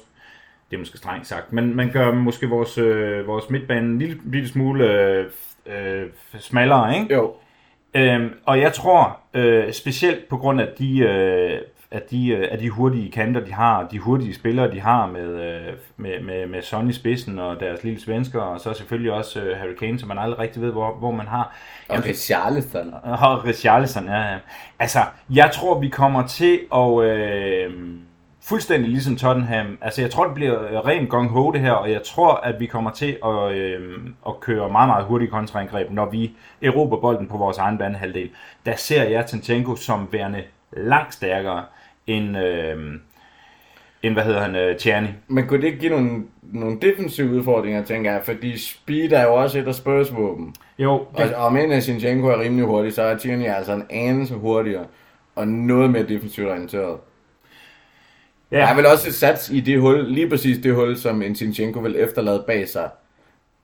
det 0.70 0.76
er 0.76 0.80
måske 0.80 0.98
strengt 0.98 1.28
sagt, 1.28 1.54
men 1.54 1.76
man 1.76 1.92
gør 1.92 2.12
måske 2.12 2.50
vores, 2.50 2.78
øh, 2.78 3.28
vores 3.28 3.50
midtbane 3.50 3.88
en 3.88 4.00
lille, 4.00 4.20
lille 4.26 4.48
smule 4.48 4.92
øh, 4.92 5.26
øh, 5.66 6.06
smallere, 6.40 7.00
ikke? 7.00 7.14
jo. 7.14 7.34
Øhm, 7.96 8.34
og 8.46 8.60
jeg 8.60 8.74
tror, 8.74 9.20
øh, 9.34 9.74
specielt 9.74 10.30
på 10.30 10.38
grund 10.38 10.62
af 10.62 10.68
de, 10.80 11.00
øh, 11.00 11.60
at 11.94 12.12
de, 12.12 12.28
øh, 12.28 12.48
af 12.52 12.58
de 12.58 12.70
hurtige 12.70 13.12
kanter, 13.12 13.42
de 13.42 13.54
har, 13.54 13.88
de 13.88 14.00
hurtige 14.00 14.36
spillere, 14.36 14.72
de 14.72 14.80
har 14.82 15.08
med, 15.08 15.30
øh, 15.30 15.74
med, 15.98 16.22
med, 16.22 16.48
med 16.48 16.62
Sonny 16.62 16.92
spidsen 16.92 17.40
og 17.40 17.60
deres 17.60 17.84
lille 17.84 18.02
svensker, 18.02 18.42
og 18.42 18.60
så 18.60 18.74
selvfølgelig 18.74 19.12
også 19.12 19.42
øh, 19.42 19.58
Harry 19.58 19.74
Kane, 19.80 20.00
som 20.00 20.08
man 20.08 20.18
aldrig 20.18 20.40
rigtig 20.40 20.62
ved, 20.62 20.72
hvor, 20.72 20.94
hvor 20.94 21.12
man 21.12 21.28
har. 21.28 21.56
Og 21.90 22.06
Richarlison. 22.06 22.94
Og 23.22 23.46
Richarlison, 23.46 24.06
ja, 24.06 24.22
ja. 24.22 24.38
Altså, 24.80 25.00
jeg 25.30 25.52
tror, 25.54 25.80
vi 25.80 25.90
kommer 25.90 26.28
til 26.28 26.60
at... 26.76 27.04
Øh, 27.04 27.72
fuldstændig 28.46 28.90
ligesom 28.90 29.16
Tottenham. 29.16 29.78
Altså, 29.82 30.02
jeg 30.02 30.12
tror, 30.12 30.26
det 30.26 30.34
bliver 30.34 30.88
ren 30.88 31.08
gong 31.08 31.30
ho 31.30 31.52
det 31.52 31.62
her, 31.62 31.72
og 31.72 31.92
jeg 31.92 32.04
tror, 32.04 32.34
at 32.34 32.60
vi 32.60 32.66
kommer 32.66 32.92
til 32.92 33.18
at, 33.26 33.52
øh, 33.52 33.98
at 34.28 34.40
køre 34.40 34.70
meget, 34.70 34.90
meget 34.90 35.06
hurtigt 35.06 35.32
kontraangreb, 35.32 35.92
når 35.92 36.06
vi 36.06 36.32
erobrer 36.62 37.00
bolden 37.00 37.28
på 37.28 37.38
vores 37.38 37.58
egen 37.58 37.78
banehalvdel. 37.78 38.30
Der 38.66 38.76
ser 38.76 39.04
jeg 39.04 39.26
Tinchenko 39.26 39.76
som 39.76 40.08
værende 40.12 40.44
langt 40.78 41.14
stærkere 41.14 41.64
end, 42.08 42.38
øh, 42.38 42.78
end 44.04 44.14
hvad 44.14 44.24
hedder 44.24 44.42
han, 44.42 44.56
øh, 44.56 44.78
Tjerni. 44.78 45.08
Men 45.28 45.48
kunne 45.48 45.62
det 45.62 45.68
ikke 45.68 45.80
give 45.80 45.92
nogle, 45.92 46.24
nogle 46.42 46.78
defensive 46.82 47.30
udfordringer, 47.30 47.84
tænker 47.84 48.12
jeg? 48.12 48.22
Fordi 48.24 48.58
speed 48.58 49.12
er 49.12 49.24
jo 49.24 49.36
også 49.36 49.60
et 49.60 49.68
af 49.68 49.76
Spurs-våben. 49.76 50.56
Jo, 50.80 50.92
Og, 50.92 51.30
og 51.36 51.54
men 51.54 51.72
at 51.72 51.84
Sinchenko 51.84 52.28
er 52.28 52.40
rimelig 52.40 52.66
hurtig, 52.66 52.94
så 52.94 53.02
er 53.02 53.18
Tierney 53.18 53.46
altså 53.46 53.74
en 53.74 53.84
anelse 53.90 54.36
hurtigere. 54.36 54.86
Og 55.36 55.48
noget 55.48 55.90
mere 55.90 56.04
defensivt 56.04 56.50
orienteret. 56.50 56.98
Ja. 58.52 58.58
Der 58.58 58.66
er 58.66 58.76
vel 58.76 58.86
også 58.86 59.08
et 59.08 59.14
sats 59.14 59.50
i 59.50 59.60
det 59.60 59.82
hul, 59.82 60.06
lige 60.12 60.30
præcis 60.30 60.58
det 60.64 60.76
hul, 60.76 60.98
som 60.98 61.22
en 61.22 61.36
Sinchenko 61.36 61.80
vil 61.80 61.96
efterlade 62.00 62.44
bag 62.48 62.70
sig, 62.70 62.90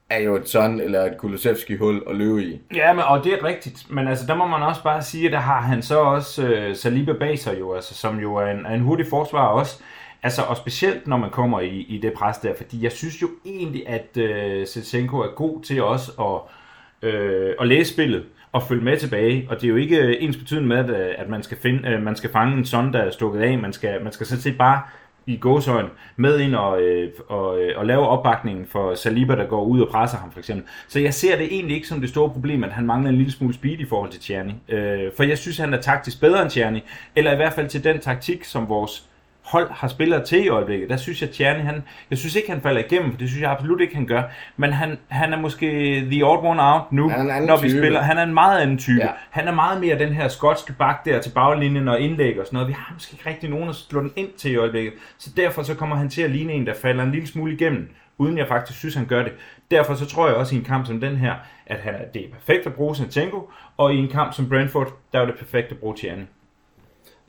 er 0.10 0.20
jo 0.20 0.36
et 0.36 0.50
sådan 0.50 0.82
eller 0.82 1.02
et 1.02 1.18
Kulusevski 1.18 1.76
hul 1.76 2.04
at 2.10 2.16
løbe 2.16 2.44
i. 2.44 2.62
Ja, 2.76 2.94
men, 2.94 3.04
og 3.04 3.24
det 3.24 3.34
er 3.34 3.44
rigtigt, 3.44 3.86
men 3.90 4.08
altså, 4.08 4.26
der 4.28 4.36
må 4.36 4.48
man 4.48 4.62
også 4.62 4.84
bare 4.84 5.02
sige, 5.02 5.26
at 5.26 5.32
der 5.32 5.40
har 5.40 5.62
han 5.62 5.82
så 5.82 6.00
også 6.00 6.48
øh, 6.48 6.76
Saliba 6.76 7.14
bag 7.14 7.40
sig 7.40 7.60
jo, 7.60 7.74
altså, 7.74 7.94
som 7.94 8.20
jo 8.20 8.36
er 8.36 8.46
en, 8.46 8.66
er 8.66 8.74
en 8.74 8.82
hurtig 8.82 9.06
forsvarer 9.08 9.48
også. 9.48 9.82
Altså, 10.24 10.42
og 10.42 10.58
specielt 10.58 11.08
når 11.08 11.18
man 11.18 11.30
kommer 11.30 11.60
i, 11.60 11.86
i 11.90 11.98
det 11.98 12.14
pres 12.14 12.38
der, 12.38 12.54
fordi 12.58 12.84
jeg 12.84 12.92
synes 12.92 13.22
jo 13.22 13.30
egentlig, 13.46 13.90
at 13.90 14.18
øh, 14.18 14.66
Zinchenko 14.66 15.18
er 15.18 15.36
god 15.36 15.62
til 15.62 15.84
også 15.84 16.12
at, 16.20 17.10
øh, 17.10 17.56
at 17.60 17.68
læse 17.68 17.94
spillet 17.94 18.26
og 18.52 18.64
følge 18.64 18.84
med 18.84 18.98
tilbage. 18.98 19.48
Og 19.50 19.56
det 19.56 19.64
er 19.64 19.70
jo 19.70 19.76
ikke 19.76 20.22
ens 20.22 20.38
betydende 20.38 20.68
med, 20.68 20.78
at, 20.78 20.90
øh, 20.90 21.16
at 21.18 21.30
man, 21.30 21.44
skal 21.44 21.58
finde, 21.58 21.90
øh, 21.90 22.02
man 22.02 22.16
skal 22.16 22.32
fange 22.32 22.58
en 22.58 22.66
sådan, 22.66 22.94
der 22.94 23.00
er 23.00 23.12
stukket 23.12 23.42
af. 23.42 23.58
Man 23.58 23.74
skal, 23.74 24.04
man 24.04 24.14
skal 24.14 24.26
sådan 24.26 24.42
set 24.42 24.58
bare 24.58 24.82
i 25.30 25.38
gåsøjne 25.38 25.90
med 26.16 26.40
ind 26.40 26.56
og, 26.56 26.82
øh, 26.82 27.12
og, 27.28 27.62
øh, 27.62 27.74
og 27.78 27.86
lave 27.86 28.08
opbakningen 28.08 28.66
for 28.66 28.96
Saliba, 28.96 29.36
der 29.36 29.46
går 29.46 29.64
ud 29.64 29.82
og 29.82 29.90
presser 29.92 30.18
ham 30.18 30.32
for 30.32 30.40
eksempel. 30.40 30.66
Så 30.88 31.00
jeg 31.00 31.14
ser 31.14 31.38
det 31.38 31.46
egentlig 31.46 31.76
ikke 31.76 31.88
som 31.88 32.02
det 32.02 32.10
store 32.10 32.30
problem, 32.30 32.64
at 32.64 32.72
han 32.72 32.86
mangler 32.86 33.10
en 33.10 33.16
lille 33.16 33.32
smule 33.32 33.54
speed 33.54 33.80
i 33.80 33.86
forhold 33.86 34.12
til 34.12 34.22
Tjerni. 34.22 34.54
Øh, 34.70 35.12
for 35.16 35.24
jeg 35.24 35.38
synes, 35.38 35.58
han 35.58 35.74
er 35.74 35.82
taktisk 35.82 36.22
bedre 36.22 36.42
end 36.42 36.50
Tjerni, 36.50 36.84
eller 37.16 37.32
i 37.32 37.36
hvert 37.36 37.54
fald 37.54 37.70
til 37.70 37.84
den 37.84 38.00
taktik, 38.00 38.44
som 38.44 38.70
vores 38.70 39.09
hold 39.50 39.72
har 39.72 39.88
spillere 39.88 40.26
til 40.26 40.46
i 40.46 40.50
øjeblikket. 40.50 40.90
Der 40.90 40.98
synes 40.98 41.22
jeg, 41.22 41.30
Tjerni, 41.32 41.64
han, 41.64 41.84
jeg 42.10 42.18
synes 42.18 42.36
ikke, 42.36 42.52
han 42.52 42.62
falder 42.62 42.82
igennem, 42.82 43.12
for 43.12 43.18
det 43.18 43.30
synes 43.30 43.42
jeg 43.42 43.52
absolut 43.52 43.82
ikke, 43.82 43.96
han 43.96 44.06
gør. 44.06 44.24
Men 44.58 44.74
han, 44.74 44.98
han 45.08 45.34
er 45.34 45.38
måske 45.40 45.68
the 46.12 46.26
odd 46.26 46.46
one 46.46 46.64
out 46.64 46.92
nu, 46.92 47.10
Han 47.10 47.30
er 47.30 47.46
når 47.46 47.58
vi 47.62 47.68
type. 47.70 47.80
spiller. 47.80 48.02
Han 48.02 48.18
er 48.18 48.24
en 48.24 48.34
meget 48.34 48.62
anden 48.62 48.78
type. 48.78 49.00
Ja. 49.02 49.10
Han 49.30 49.48
er 49.48 49.52
meget 49.56 49.82
mere 49.82 50.00
den 50.00 50.14
her 50.14 50.28
skotske 50.28 50.74
bak 50.74 51.06
der 51.06 51.22
til 51.22 51.30
baglinjen 51.30 51.88
og 51.88 52.00
indlæg 52.00 52.40
og 52.40 52.46
sådan 52.46 52.56
noget. 52.58 52.68
Vi 52.68 52.74
har 52.74 52.94
måske 52.94 53.14
ikke 53.14 53.30
rigtig 53.30 53.50
nogen 53.50 53.70
at 53.70 53.76
slå 53.76 54.02
den 54.02 54.12
ind 54.16 54.30
til 54.38 54.52
i 54.52 54.56
øjeblikket. 54.56 54.94
Så 55.18 55.30
derfor 55.38 55.64
så 55.64 55.76
kommer 55.76 55.96
han 55.96 56.10
til 56.10 56.22
at 56.22 56.32
ligne 56.32 56.54
en, 56.54 56.68
der 56.68 56.74
falder 56.82 57.04
en 57.04 57.12
lille 57.12 57.28
smule 57.28 57.54
igennem, 57.54 57.90
uden 58.18 58.38
jeg 58.38 58.48
faktisk 58.48 58.80
synes, 58.80 58.96
han 58.96 59.06
gør 59.06 59.24
det. 59.24 59.32
Derfor 59.72 59.94
så 59.94 60.06
tror 60.06 60.28
jeg 60.28 60.36
også 60.36 60.56
i 60.56 60.58
en 60.58 60.64
kamp 60.64 60.86
som 60.88 61.00
den 61.02 61.16
her, 61.18 61.34
at 61.66 61.78
han 61.80 61.94
er, 61.94 62.06
det 62.14 62.22
er 62.26 62.30
perfekt 62.34 62.66
at 62.66 62.74
bruge 62.74 62.96
Zinchenko, 62.96 63.52
og 63.78 63.94
i 63.94 63.98
en 63.98 64.08
kamp 64.08 64.34
som 64.34 64.50
Brentford, 64.50 64.94
der 65.14 65.20
er 65.22 65.26
det 65.26 65.36
perfekt 65.36 65.72
at 65.72 65.78
bruge 65.78 65.96
Tjerni. 65.96 66.24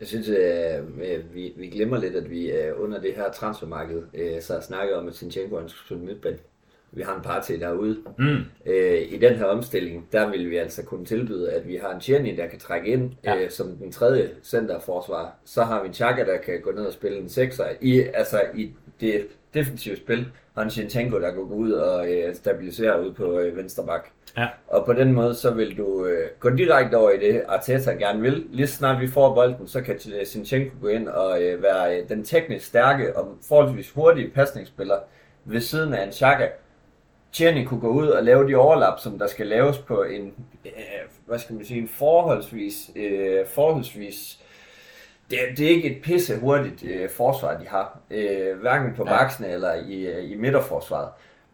Jeg 0.01 0.09
synes, 0.09 0.29
øh, 0.29 0.79
øh, 1.03 1.35
vi, 1.35 1.53
vi 1.57 1.67
glemmer 1.67 1.99
lidt, 1.99 2.17
at 2.17 2.31
vi 2.31 2.51
øh, 2.51 2.83
under 2.83 3.01
det 3.01 3.15
her 3.15 3.33
transfermarked 3.33 4.03
øh, 4.15 4.41
så 4.41 4.53
har 4.53 4.61
snakket 4.61 4.97
om, 4.97 5.09
at 5.09 5.15
Sinchenko 5.15 5.59
han 5.59 5.69
skulle 5.69 5.87
spille 5.87 6.05
midtbane. 6.05 6.39
Vi 6.93 7.03
har 7.03 7.17
en 7.17 7.23
party 7.23 7.53
derude. 7.53 7.99
Mm. 8.19 8.37
Øh, 8.67 9.03
I 9.13 9.19
den 9.19 9.35
her 9.35 9.45
omstilling, 9.45 10.09
der 10.13 10.31
vil 10.31 10.51
vi 10.51 10.57
altså 10.57 10.85
kunne 10.85 11.05
tilbyde, 11.05 11.53
at 11.53 11.69
vi 11.69 11.77
har 11.77 11.95
en 11.95 12.01
Tierney, 12.01 12.37
der 12.37 12.47
kan 12.47 12.59
trække 12.59 12.89
ind 12.89 13.13
ja. 13.25 13.43
øh, 13.43 13.51
som 13.51 13.77
den 13.77 13.93
tredje 13.93 14.31
centerforsvar. 14.43 15.35
Så 15.45 15.63
har 15.63 15.83
vi 15.83 15.89
en 15.89 15.95
Chaka, 15.95 16.25
der 16.25 16.37
kan 16.37 16.61
gå 16.61 16.73
ned 16.73 16.87
og 16.87 16.93
spille 16.93 17.19
en 17.19 17.29
sekser 17.29 17.65
i, 17.81 18.01
altså 18.01 18.43
i 18.55 18.71
det 19.01 19.27
defensive 19.55 19.97
spil. 19.97 20.27
Og 20.61 20.65
en 20.65 20.71
Shinchenko, 20.71 21.21
der 21.21 21.31
kan 21.31 21.49
gå 21.49 21.55
ud 21.55 21.73
og 21.73 22.09
øh, 22.09 22.35
stabilisere 22.35 23.07
ud 23.07 23.13
på 23.13 23.39
øh, 23.39 23.57
venstre 23.57 23.87
bak. 23.87 24.09
Ja. 24.37 24.47
Og 24.69 24.85
på 24.87 24.93
den 24.93 25.13
måde, 25.13 25.35
så 25.35 25.51
vil 25.51 25.79
du 25.79 26.07
øh, 26.07 26.29
gå 26.41 26.51
direkte 26.51 26.95
over 26.95 27.11
i 27.11 27.19
det, 27.19 27.43
Arteta 27.49 27.91
gerne 27.91 28.21
vil. 28.21 28.47
Lige 28.51 28.67
så 28.67 28.77
snart 28.77 29.01
vi 29.01 29.09
får 29.09 29.35
bolden, 29.35 29.69
så 29.69 29.81
kan 29.81 29.99
Sinchenko 30.25 30.77
gå 30.81 30.89
ind 30.89 31.09
og 31.09 31.43
øh, 31.43 31.63
være 31.63 31.97
øh, 31.97 32.09
den 32.09 32.25
teknisk 32.25 32.67
stærke 32.67 33.17
og 33.17 33.37
forholdsvis 33.49 33.91
hurtige 33.91 34.31
pasningsspiller 34.31 34.99
ved 35.45 35.61
siden 35.61 35.95
af 35.95 36.05
en 36.07 36.13
Chaka. 36.13 36.49
Tierney 37.33 37.65
kunne 37.65 37.81
gå 37.81 37.89
ud 37.89 38.07
og 38.07 38.25
lave 38.25 38.49
de 38.49 38.55
overlap, 38.55 38.99
som 38.99 39.19
der 39.19 39.27
skal 39.27 39.47
laves 39.47 39.79
på 39.79 40.03
en, 40.03 40.35
øh, 40.65 40.73
hvad 41.27 41.39
skal 41.39 41.57
man 41.57 41.65
sige, 41.65 41.81
en 41.81 41.89
forholdsvis, 41.89 42.91
øh, 42.97 43.47
forholdsvis 43.47 44.41
det, 45.31 45.39
er- 45.51 45.55
det 45.55 45.67
er 45.67 45.71
ikke 45.71 45.97
et 45.97 46.03
pisse 46.03 46.37
hurtigt 46.41 46.85
øh, 46.85 47.11
forsvar, 47.11 47.59
de 47.59 47.69
har. 47.69 47.99
Øh, 48.11 48.61
hverken 48.61 48.95
på 48.97 49.05
Ja. 49.07 49.11
baksene 49.19 49.49
eller 49.49 49.75
i, 49.75 50.07
øh, 50.07 50.31
i 50.31 50.35
midterforsvaret. 50.37 51.09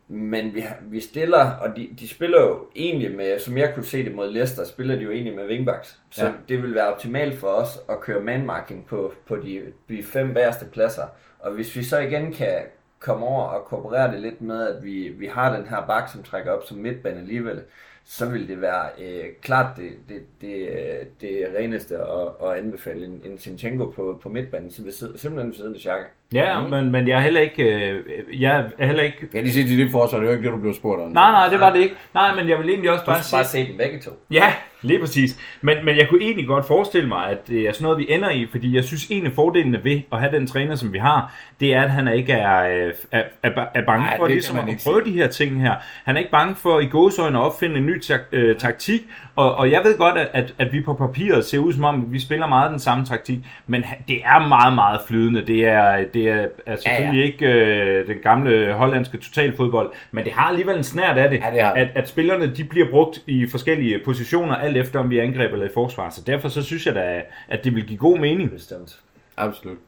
Men 0.09 0.55
vi, 0.55 0.65
vi 0.83 1.01
stiller, 1.01 1.51
og 1.51 1.77
de, 1.77 1.89
de 2.01 2.09
spiller 2.09 2.41
jo 2.41 2.59
egentlig 2.77 3.17
med, 3.17 3.39
som 3.39 3.59
jeg 3.59 3.75
kunne 3.75 3.85
se 3.85 4.05
det 4.05 4.15
mod 4.15 4.31
Leicester, 4.31 4.65
spiller 4.65 4.97
de 4.97 5.03
jo 5.03 5.11
egentlig 5.11 5.35
med 5.37 5.47
wingbacks. 5.49 5.99
Så 6.11 6.25
Ja. 6.27 6.33
det 6.49 6.63
vil 6.63 6.75
være 6.75 6.93
optimalt 6.93 7.39
for 7.39 7.47
os 7.49 7.79
at 7.89 8.01
køre 8.01 8.21
manmarking 8.21 8.87
på, 8.87 9.13
på 9.29 9.37
de, 9.37 9.63
de 9.89 10.03
fem 10.03 10.35
bagerste 10.35 10.65
pladser. 10.73 11.03
Og 11.39 11.53
hvis 11.53 11.77
vi 11.77 11.83
så 11.85 11.99
igen 11.99 12.33
kan 12.33 12.55
komme 13.01 13.27
over 13.27 13.43
og 13.43 13.65
kooperere 13.65 14.13
det 14.13 14.21
lidt 14.21 14.41
med, 14.43 14.69
at 14.77 14.85
vi, 14.85 15.09
vi 15.09 15.27
har 15.27 15.57
den 15.57 15.67
her 15.69 15.87
bak, 15.87 16.09
som 16.13 16.23
trækker 16.23 16.53
op 16.53 16.65
som 16.65 16.79
midtbane 16.79 17.19
alligevel, 17.21 17.61
så 18.09 18.27
vil 18.29 18.49
det 18.49 18.61
være 18.61 18.83
øh, 18.99 19.25
klart 19.43 19.77
det, 19.77 19.91
det, 20.09 20.23
det, 20.41 20.69
øh, 20.69 21.07
det 21.21 21.47
reneste 21.59 21.95
at, 21.97 22.49
at 22.51 22.59
anbefale 22.59 23.05
en, 23.07 23.21
en 23.25 23.39
Sinchenko 23.39 23.87
på, 23.87 24.21
på 24.23 24.29
midtbanen, 24.29 24.71
så 24.71 24.83
vi 24.83 24.93
sidder, 24.93 25.19
simpelthen 25.19 25.51
ved 25.51 25.57
siden 25.57 25.75
af 25.75 25.81
Xhaka. 25.81 26.05
Ja, 26.33 26.61
men, 26.69 26.93
men 26.93 27.09
jeg 27.09 27.17
er 27.17 27.21
heller 27.21 27.41
ikke... 27.41 27.91
Øh, 27.91 28.43
jeg 28.43 28.71
er 28.79 28.87
heller 28.87 29.03
ikke... 29.03 29.19
Jeg 29.23 29.31
kan 29.31 29.43
lige 29.43 29.53
sige 29.53 29.67
til 29.69 29.79
dit 29.79 29.91
forsvar, 29.91 30.19
det 30.19 30.27
er 30.27 30.31
jo 30.31 30.37
ikke 30.37 30.47
det, 30.49 30.57
du 30.57 30.61
blev 30.61 30.75
spurgt 30.75 31.03
om. 31.03 31.11
Nej, 31.11 31.31
nej, 31.31 31.49
det 31.49 31.61
var 31.61 31.73
det 31.73 31.81
ikke. 31.81 31.95
Nej, 32.15 32.35
men 32.35 32.49
jeg 32.49 32.59
vil 32.59 32.69
egentlig 32.69 32.91
også 32.91 33.03
Du 33.03 33.11
bare 33.11 33.23
skal 33.23 33.37
bare 33.37 33.45
sige... 33.45 33.65
se 33.65 33.71
dem 33.71 33.79
begge 33.79 34.01
to. 34.01 34.11
Ja, 34.31 34.55
lige 34.83 35.01
præcis. 35.01 35.39
Men, 35.61 35.77
men 35.85 35.97
jeg 35.97 36.09
kunne 36.09 36.23
egentlig 36.23 36.47
godt 36.47 36.67
forestille 36.67 37.09
mig, 37.09 37.27
at 37.31 37.49
det 37.49 37.61
er 37.61 37.73
sådan 37.73 37.85
noget, 37.85 37.99
vi 37.99 38.07
ender 38.09 38.31
i, 38.31 38.47
fordi 38.51 38.77
jeg 38.77 38.85
synes, 38.85 39.07
en 39.11 39.27
af 39.27 39.33
fordelene 39.33 39.85
ved 39.85 40.01
at 40.13 40.21
have 40.21 40.33
den 40.33 40.47
træner, 40.47 40.75
som 40.75 40.93
vi 40.93 40.99
har, 40.99 41.35
det 41.61 41.75
er, 41.75 41.83
at 41.83 41.91
han 41.91 42.09
ikke 42.09 42.33
er, 42.33 42.87
øh, 42.87 42.93
er, 43.13 43.23
er, 43.43 43.51
er 43.75 43.85
bange 43.87 44.07
Nej, 44.07 44.17
for 44.17 44.25
det 44.25 44.35
ligesom 44.35 44.59
at 44.59 44.81
prøve 44.85 45.05
de 45.05 45.13
her 45.13 45.27
ting 45.27 45.61
her. 45.63 45.75
Han 46.05 46.17
er 46.17 46.21
ikke 46.21 46.31
bange 46.31 46.55
for 46.57 46.81
i 46.81 46.87
gåsøjne 46.87 47.39
at 47.39 47.43
opfinde 47.43 47.77
en 47.77 47.87
ny 47.87 48.01
tak, 48.01 48.21
øh, 48.33 48.57
taktik, 48.57 49.01
og, 49.37 49.55
og 49.55 49.71
jeg 49.71 49.81
ved 49.85 49.99
godt, 49.99 50.19
at, 50.19 50.29
at, 50.33 50.55
at 50.59 50.73
vi 50.73 50.81
på 50.81 50.95
papiret 50.95 51.45
ser 51.45 51.59
ud 51.59 51.73
som 51.73 51.85
om, 51.85 52.13
vi 52.13 52.21
spiller 52.21 52.47
meget 52.47 52.71
den 52.71 52.79
samme 52.79 53.05
taktik, 53.05 53.39
men 53.67 53.85
det 54.09 54.17
er 54.25 54.49
meget, 54.49 54.75
meget 54.75 55.01
flydende. 55.09 55.47
Det 55.47 55.65
er, 55.65 56.05
det 56.15 56.29
er, 56.29 56.47
er 56.67 56.77
selvfølgelig 56.77 57.19
ja, 57.19 57.27
ja. 57.27 57.33
ikke 57.33 57.47
øh, 57.47 58.07
den 58.07 58.17
gamle 58.23 58.73
hollandske 58.73 59.19
totalfodbold, 59.19 59.91
men 60.11 60.25
det 60.25 60.33
har 60.33 60.49
alligevel 60.49 60.77
en 60.77 60.85
snært 60.85 61.19
af 61.19 61.31
det, 61.31 61.41
Ja, 61.55 61.71
det. 61.75 61.81
at, 61.81 61.89
at 61.95 62.09
spillerne 62.09 62.55
de 62.57 62.65
bliver 62.65 62.91
brugt 62.91 63.19
i 63.27 63.47
forskellige 63.47 64.01
positioner, 64.05 64.55
alt 64.55 64.76
efter 64.81 64.99
om 64.99 65.11
vi 65.11 65.19
angriber 65.19 65.53
eller 65.53 65.67
i 65.67 65.73
forsvar. 65.75 66.11
Så 66.11 66.23
derfor 66.27 66.49
så 66.49 66.63
synes 66.63 66.87
jeg 66.87 66.95
da, 66.95 67.23
at 67.49 67.65
det 67.65 67.75
vil 67.75 67.87
give 67.87 67.99
god 67.99 68.19
mening. 68.19 68.51
Bestemt. 68.51 69.01
Absolut. 69.37 69.79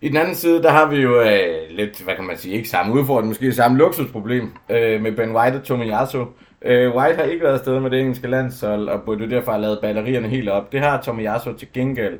I 0.00 0.08
den 0.08 0.16
anden 0.16 0.34
side, 0.34 0.62
der 0.62 0.70
har 0.70 0.90
vi 0.90 0.96
jo 0.96 1.20
øh, 1.20 1.70
lidt, 1.70 2.02
hvad 2.02 2.14
kan 2.14 2.24
man 2.24 2.36
sige, 2.36 2.54
ikke 2.54 2.68
samme 2.68 2.94
udfordring, 2.94 3.28
måske 3.28 3.52
samme 3.52 3.78
luksusproblem 3.78 4.52
øh, 4.70 5.02
med 5.02 5.12
Ben 5.12 5.36
White 5.36 5.56
og 5.56 5.62
Tomiyasu. 5.62 6.26
Øh, 6.62 6.96
White 6.96 7.16
har 7.16 7.22
ikke 7.22 7.44
været 7.44 7.58
afsted 7.58 7.80
med 7.80 7.90
det 7.90 8.00
engelske 8.00 8.28
landshold, 8.28 8.88
og 8.88 9.02
burde 9.02 9.30
derfor 9.30 9.52
have 9.52 9.62
lavet 9.62 9.78
batterierne 9.82 10.28
helt 10.28 10.48
op. 10.48 10.72
Det 10.72 10.80
har 10.80 11.02
Tomiyasu 11.02 11.52
til 11.52 11.68
gengæld, 11.72 12.18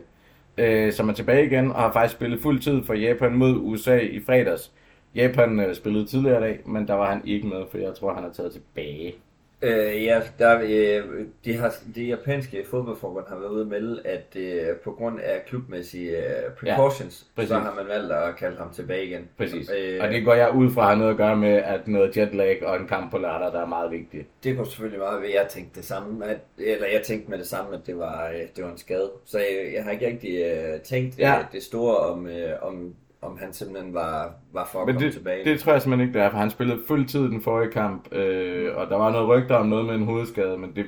øh, 0.58 0.92
som 0.92 1.08
er 1.08 1.12
tilbage 1.12 1.46
igen, 1.46 1.70
og 1.70 1.76
har 1.76 1.92
faktisk 1.92 2.14
spillet 2.14 2.42
fuld 2.42 2.60
tid 2.60 2.84
for 2.84 2.94
Japan 2.94 3.34
mod 3.34 3.56
USA 3.56 3.98
i 3.98 4.20
fredags. 4.26 4.72
Japan 5.14 5.60
øh, 5.60 5.74
spillede 5.74 6.06
tidligere 6.06 6.38
i 6.38 6.42
dag, 6.42 6.60
men 6.66 6.88
der 6.88 6.94
var 6.94 7.10
han 7.10 7.22
ikke 7.24 7.46
med, 7.46 7.62
for 7.70 7.78
jeg 7.78 7.94
tror, 7.94 8.14
han 8.14 8.24
er 8.24 8.32
taget 8.32 8.52
tilbage. 8.52 9.14
Øh, 9.62 10.04
ja, 10.04 10.20
der, 10.38 10.60
øh, 10.62 11.26
de, 11.44 11.56
har, 11.56 11.74
de 11.94 12.04
japanske 12.04 12.64
fodboldforbund 12.70 13.24
har 13.28 13.36
været 13.38 13.50
ude 13.50 13.60
at 13.60 13.66
melde, 13.66 14.06
at 14.06 14.36
øh, 14.36 14.76
på 14.76 14.92
grund 14.92 15.20
af 15.20 15.42
klubmæssige 15.46 16.16
øh, 16.18 16.52
precautions, 16.60 17.26
præcis. 17.36 17.48
så 17.48 17.58
har 17.58 17.74
man 17.74 17.88
valgt 17.88 18.12
at 18.12 18.36
kalde 18.36 18.56
ham 18.58 18.70
tilbage 18.72 19.04
igen. 19.06 19.28
Præcis. 19.38 19.70
Øh, 19.78 19.98
Og 20.02 20.08
det 20.08 20.24
går 20.24 20.34
jeg 20.34 20.54
ud 20.54 20.70
fra 20.70 20.86
have 20.86 20.98
noget 20.98 21.10
at 21.10 21.16
gøre 21.16 21.36
med, 21.36 21.48
at 21.54 21.88
noget 21.88 22.16
jetlag 22.16 22.66
og 22.66 22.76
en 22.80 22.86
kamp 22.86 23.10
på 23.10 23.18
lørdag, 23.18 23.52
der 23.52 23.60
er 23.62 23.66
meget 23.66 23.90
vigtigt. 23.90 24.26
Det 24.44 24.56
kunne 24.56 24.66
selvfølgelig 24.66 24.98
meget 24.98 25.22
ved, 25.22 25.28
jeg 25.28 25.46
tænkte 25.50 25.80
det 25.80 25.84
samme, 25.84 26.26
at, 26.26 26.38
eller 26.58 26.86
jeg 26.86 27.02
tænkte 27.02 27.30
med 27.30 27.38
det 27.38 27.46
samme, 27.46 27.74
at 27.74 27.80
det 27.86 27.98
var, 27.98 28.28
øh, 28.28 28.40
det 28.56 28.64
var 28.64 28.70
en 28.70 28.78
skade. 28.78 29.10
Så 29.24 29.38
jeg, 29.38 29.72
jeg 29.74 29.84
har 29.84 29.90
ikke 29.90 30.06
rigtig 30.06 30.36
øh, 30.44 30.80
tænkt 30.80 31.18
Ja. 31.18 31.32
ja. 31.34 31.44
det 31.52 31.62
store 31.62 31.96
om, 31.96 32.26
øh, 32.26 32.52
om, 32.62 32.94
om 33.34 33.40
han 33.40 33.52
simpelthen 33.52 33.94
var, 33.94 34.32
var 34.52 34.64
for 34.72 34.80
at 34.80 34.86
Men 34.86 34.94
komme 34.94 35.06
det, 35.06 35.14
tilbage. 35.14 35.44
det 35.44 35.60
tror 35.60 35.72
jeg 35.72 35.82
simpelthen 35.82 36.08
ikke, 36.08 36.18
det 36.18 36.26
er, 36.26 36.30
for 36.30 36.38
han 36.38 36.50
spillede 36.50 36.80
fuld 36.88 37.06
tid 37.06 37.20
i 37.24 37.28
den 37.28 37.42
forrige 37.42 37.70
kamp, 37.70 38.12
øh, 38.14 38.76
og 38.76 38.86
der 38.90 38.96
var 38.96 39.10
noget 39.10 39.28
rygter 39.28 39.54
om 39.54 39.66
noget 39.66 39.84
med 39.86 39.94
en 39.94 40.04
hovedskade, 40.04 40.58
men 40.58 40.72
det... 40.76 40.86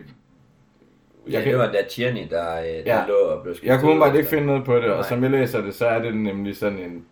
ja, 1.26 1.32
Jeg, 1.32 1.42
det 1.44 1.50
kan, 1.50 1.58
var 1.58 1.72
da 1.72 1.78
Tierney, 1.90 2.30
der, 2.30 2.58
øh, 2.58 2.64
der 2.64 2.80
Ja. 2.86 3.04
lå 3.08 3.14
og 3.14 3.42
blev 3.42 3.54
skiftet 3.54 3.68
jeg 3.72 3.80
kunne 3.80 3.98
bare 4.00 4.08
ikke 4.08 4.18
efter. 4.18 4.30
finde 4.30 4.46
noget 4.46 4.64
på 4.64 4.76
det, 4.76 4.84
og 4.84 4.96
Nej. 4.96 5.08
som 5.08 5.22
jeg 5.22 5.30
læser 5.30 5.60
det, 5.60 5.74
så 5.74 5.86
er 5.86 5.98
det 5.98 6.16
nemlig 6.16 6.56
sådan 6.56 6.78
en 6.78 7.04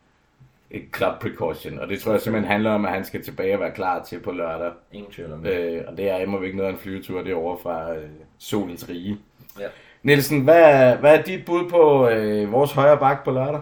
et 0.71 0.83
club 0.97 1.13
precaution, 1.21 1.79
og 1.79 1.89
det 1.89 2.01
tror 2.01 2.13
jeg 2.13 2.21
simpelthen 2.21 2.51
handler 2.53 2.71
om, 2.71 2.85
at 2.85 2.93
han 2.93 3.05
skal 3.05 3.23
tilbage 3.23 3.55
og 3.55 3.61
være 3.61 3.71
klar 3.71 4.03
til 4.05 4.21
på 4.21 4.33
lørdag. 4.33 4.73
Ingen 4.93 5.13
tvivl 5.13 5.33
om 5.33 5.43
det. 5.43 5.53
Øh, 5.53 5.83
og 5.89 5.97
det 5.97 6.11
er 6.11 6.19
imod 6.19 6.45
ikke 6.45 6.57
noget 6.57 6.69
af 6.69 6.73
en 6.73 6.79
flyvetur, 6.79 7.23
det 7.23 7.33
er 7.33 7.37
over 7.37 7.57
fra 7.63 7.95
øh, 7.95 8.03
solens 8.39 8.89
rige. 8.89 9.19
Ja. 9.61 9.67
Nielsen, 10.03 10.41
hvad, 10.41 10.97
hvad 10.97 11.19
er 11.19 11.23
dit 11.23 11.45
bud 11.45 11.69
på 11.71 12.09
øh, 12.09 12.53
vores 12.53 12.73
højre 12.73 12.99
bak 12.99 13.25
på 13.25 13.31
lørdag? 13.31 13.61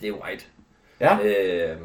Det 0.00 0.08
er 0.08 0.12
White. 0.12 0.44
Ja, 1.00 1.18
Øh, 1.24 1.76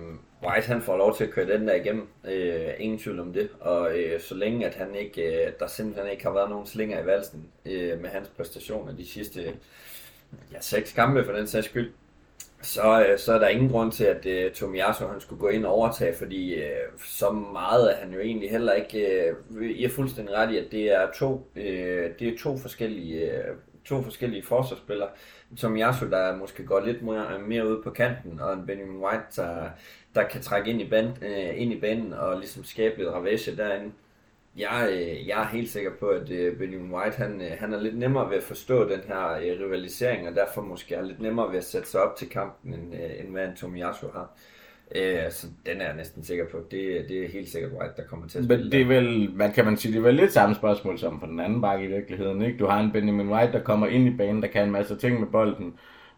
White 0.44 0.68
han 0.68 0.82
får 0.82 0.98
lov 0.98 1.16
til 1.18 1.24
at 1.24 1.30
køre 1.30 1.58
den 1.58 1.68
der 1.68 1.74
igennem. 1.74 2.08
Øh, 2.26 2.70
ingen 2.78 3.00
tvivl 3.00 3.20
om 3.20 3.34
det. 3.34 3.50
Og 3.60 3.98
øh, 3.98 4.22
så 4.22 4.36
længe 4.36 4.66
at 4.66 4.76
han 4.76 4.96
ikke, 4.96 5.46
øh, 5.46 5.52
der 5.60 5.68
simpelthen 5.68 6.12
ikke 6.12 6.24
har 6.24 6.32
været 6.32 6.50
nogen 6.50 6.66
slinger 6.66 7.04
i 7.04 7.06
valsen 7.06 7.48
øh, 7.66 8.02
med 8.02 8.10
hans 8.10 8.28
præstationer 8.28 8.96
de 8.96 9.08
sidste 9.08 9.54
ja, 10.54 10.62
seks 10.62 10.94
kampe 10.94 11.26
for 11.26 11.32
den 11.32 11.48
sags 11.48 11.66
skyld, 11.66 11.92
så, 12.62 13.06
øh, 13.08 13.20
så 13.20 13.34
er 13.34 13.40
der 13.40 13.48
ingen 13.48 13.70
grund 13.70 13.92
til, 13.92 14.04
at 14.04 14.26
øh, 14.26 14.52
Tomiyasu 14.52 15.06
han 15.06 15.22
skulle 15.22 15.40
gå 15.40 15.48
ind 15.48 15.66
og 15.66 15.74
overtage, 15.74 16.16
fordi 16.16 16.54
øh, 16.54 16.70
så 17.06 17.32
meget 17.32 17.92
er 17.92 17.96
han 17.96 18.14
jo 18.14 18.20
egentlig 18.20 18.52
heller 18.52 18.74
ikke... 18.74 19.28
Øh, 19.60 19.72
I 19.72 19.84
er 19.84 19.90
fuldstændig 19.90 20.36
ret 20.36 20.54
i, 20.54 20.58
at 20.58 20.72
det 20.72 20.92
er 20.92 21.12
to, 21.16 21.48
øh, 21.56 22.10
det 22.20 22.28
er 22.28 22.38
to 22.40 22.58
forskellige... 22.58 23.32
Øh, 23.32 23.56
to 23.86 24.02
forskellige 24.02 24.44
forsvarsspillere. 24.44 25.10
som 25.56 25.78
Yasuo, 25.78 26.10
der 26.10 26.38
måske 26.38 26.66
går 26.66 26.80
lidt 26.80 27.02
mere, 27.02 27.40
mere 27.40 27.68
ude 27.68 27.82
på 27.84 27.90
kanten, 27.90 28.40
og 28.40 28.54
en 28.54 28.66
Benjamin 28.66 28.98
White, 28.98 29.24
der, 29.36 29.70
der 30.16 30.24
kan 30.24 30.42
trække 30.42 30.70
ind 30.70 30.82
i, 30.82 30.90
band, 30.90 31.24
øh, 31.24 31.62
ind 31.62 31.74
i 31.74 31.80
banen 31.80 32.14
og 32.14 32.38
ligesom 32.38 32.64
skabe 32.64 32.98
lidt 32.98 33.10
ravage 33.10 33.56
derinde. 33.56 33.92
Jeg, 34.58 34.90
øh, 34.92 35.28
jeg 35.28 35.42
er 35.42 35.48
helt 35.48 35.70
sikker 35.70 35.92
på, 36.00 36.08
at 36.08 36.30
øh, 36.30 36.58
Benjamin 36.58 36.94
White 36.94 37.18
han, 37.18 37.42
øh, 37.42 37.52
han 37.60 37.74
er 37.74 37.82
lidt 37.82 37.98
nemmere 37.98 38.30
ved 38.30 38.38
at 38.38 38.44
forstå 38.44 38.90
den 38.90 39.00
her 39.08 39.32
øh, 39.32 39.66
rivalisering, 39.66 40.28
og 40.28 40.36
derfor 40.36 40.62
måske 40.62 40.96
er 40.96 41.02
lidt 41.02 41.22
nemmere 41.22 41.52
ved 41.52 41.58
at 41.58 41.64
sætte 41.64 41.90
sig 41.90 42.02
op 42.02 42.16
til 42.16 42.30
kampen, 42.30 42.74
end, 42.74 42.96
øh, 42.96 43.20
end 43.20 43.30
hvad 43.32 43.48
en 43.48 44.12
har. 44.14 44.36
Øh, 44.96 45.32
så 45.32 45.48
den 45.66 45.82
er 45.82 45.86
jeg 45.86 45.96
næsten 45.96 46.24
sikker 46.24 46.46
på. 46.52 46.58
Det, 46.72 47.06
det 47.10 47.24
er 47.24 47.28
helt 47.28 47.50
sikkert 47.50 47.72
White, 47.72 47.94
der 47.98 48.04
kommer 48.04 48.28
til 48.28 48.38
at 48.38 48.44
spille. 48.46 48.64
Men 48.64 48.72
det 48.72 48.82
er 48.82 48.86
vel, 48.86 49.30
hvad 49.36 49.52
kan 49.52 49.66
man 49.66 49.78
sige, 49.78 49.92
det 49.92 49.98
er 49.98 50.04
vel 50.04 50.16
lidt 50.16 50.32
samme 50.32 50.56
spørgsmål 50.56 51.00
som 51.00 51.20
på 51.20 51.26
den 51.26 51.40
anden 51.40 51.62
bakke 51.62 51.86
i 51.86 51.88
virkeligheden, 51.88 52.42
ikke? 52.42 52.58
Du 52.58 52.66
har 52.66 52.80
en 52.80 52.92
Benjamin 52.92 53.30
White, 53.30 53.54
der 53.54 53.64
kommer 53.64 53.88
ind 53.88 54.08
i 54.08 54.18
banen, 54.18 54.42
der 54.42 54.48
kan 54.48 54.64
en 54.64 54.72
masse 54.72 54.96
ting 54.96 55.20
med 55.20 55.28
bolden, 55.28 55.74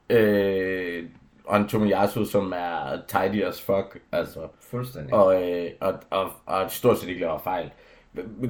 øh, 0.09 1.03
og 1.45 1.57
en 1.57 1.67
Tomiyasu, 1.67 2.25
som 2.25 2.53
er 2.55 3.01
tidy 3.07 3.43
as 3.43 3.61
fuck, 3.61 3.99
altså, 4.11 4.39
Fuldstændig. 4.61 5.13
og, 5.13 5.43
øh, 5.43 5.69
og, 5.79 5.93
og, 6.09 6.31
og 6.45 6.71
stort 6.71 6.99
set 6.99 7.09
ikke 7.09 7.21
laver 7.21 7.39
fejl. 7.39 7.71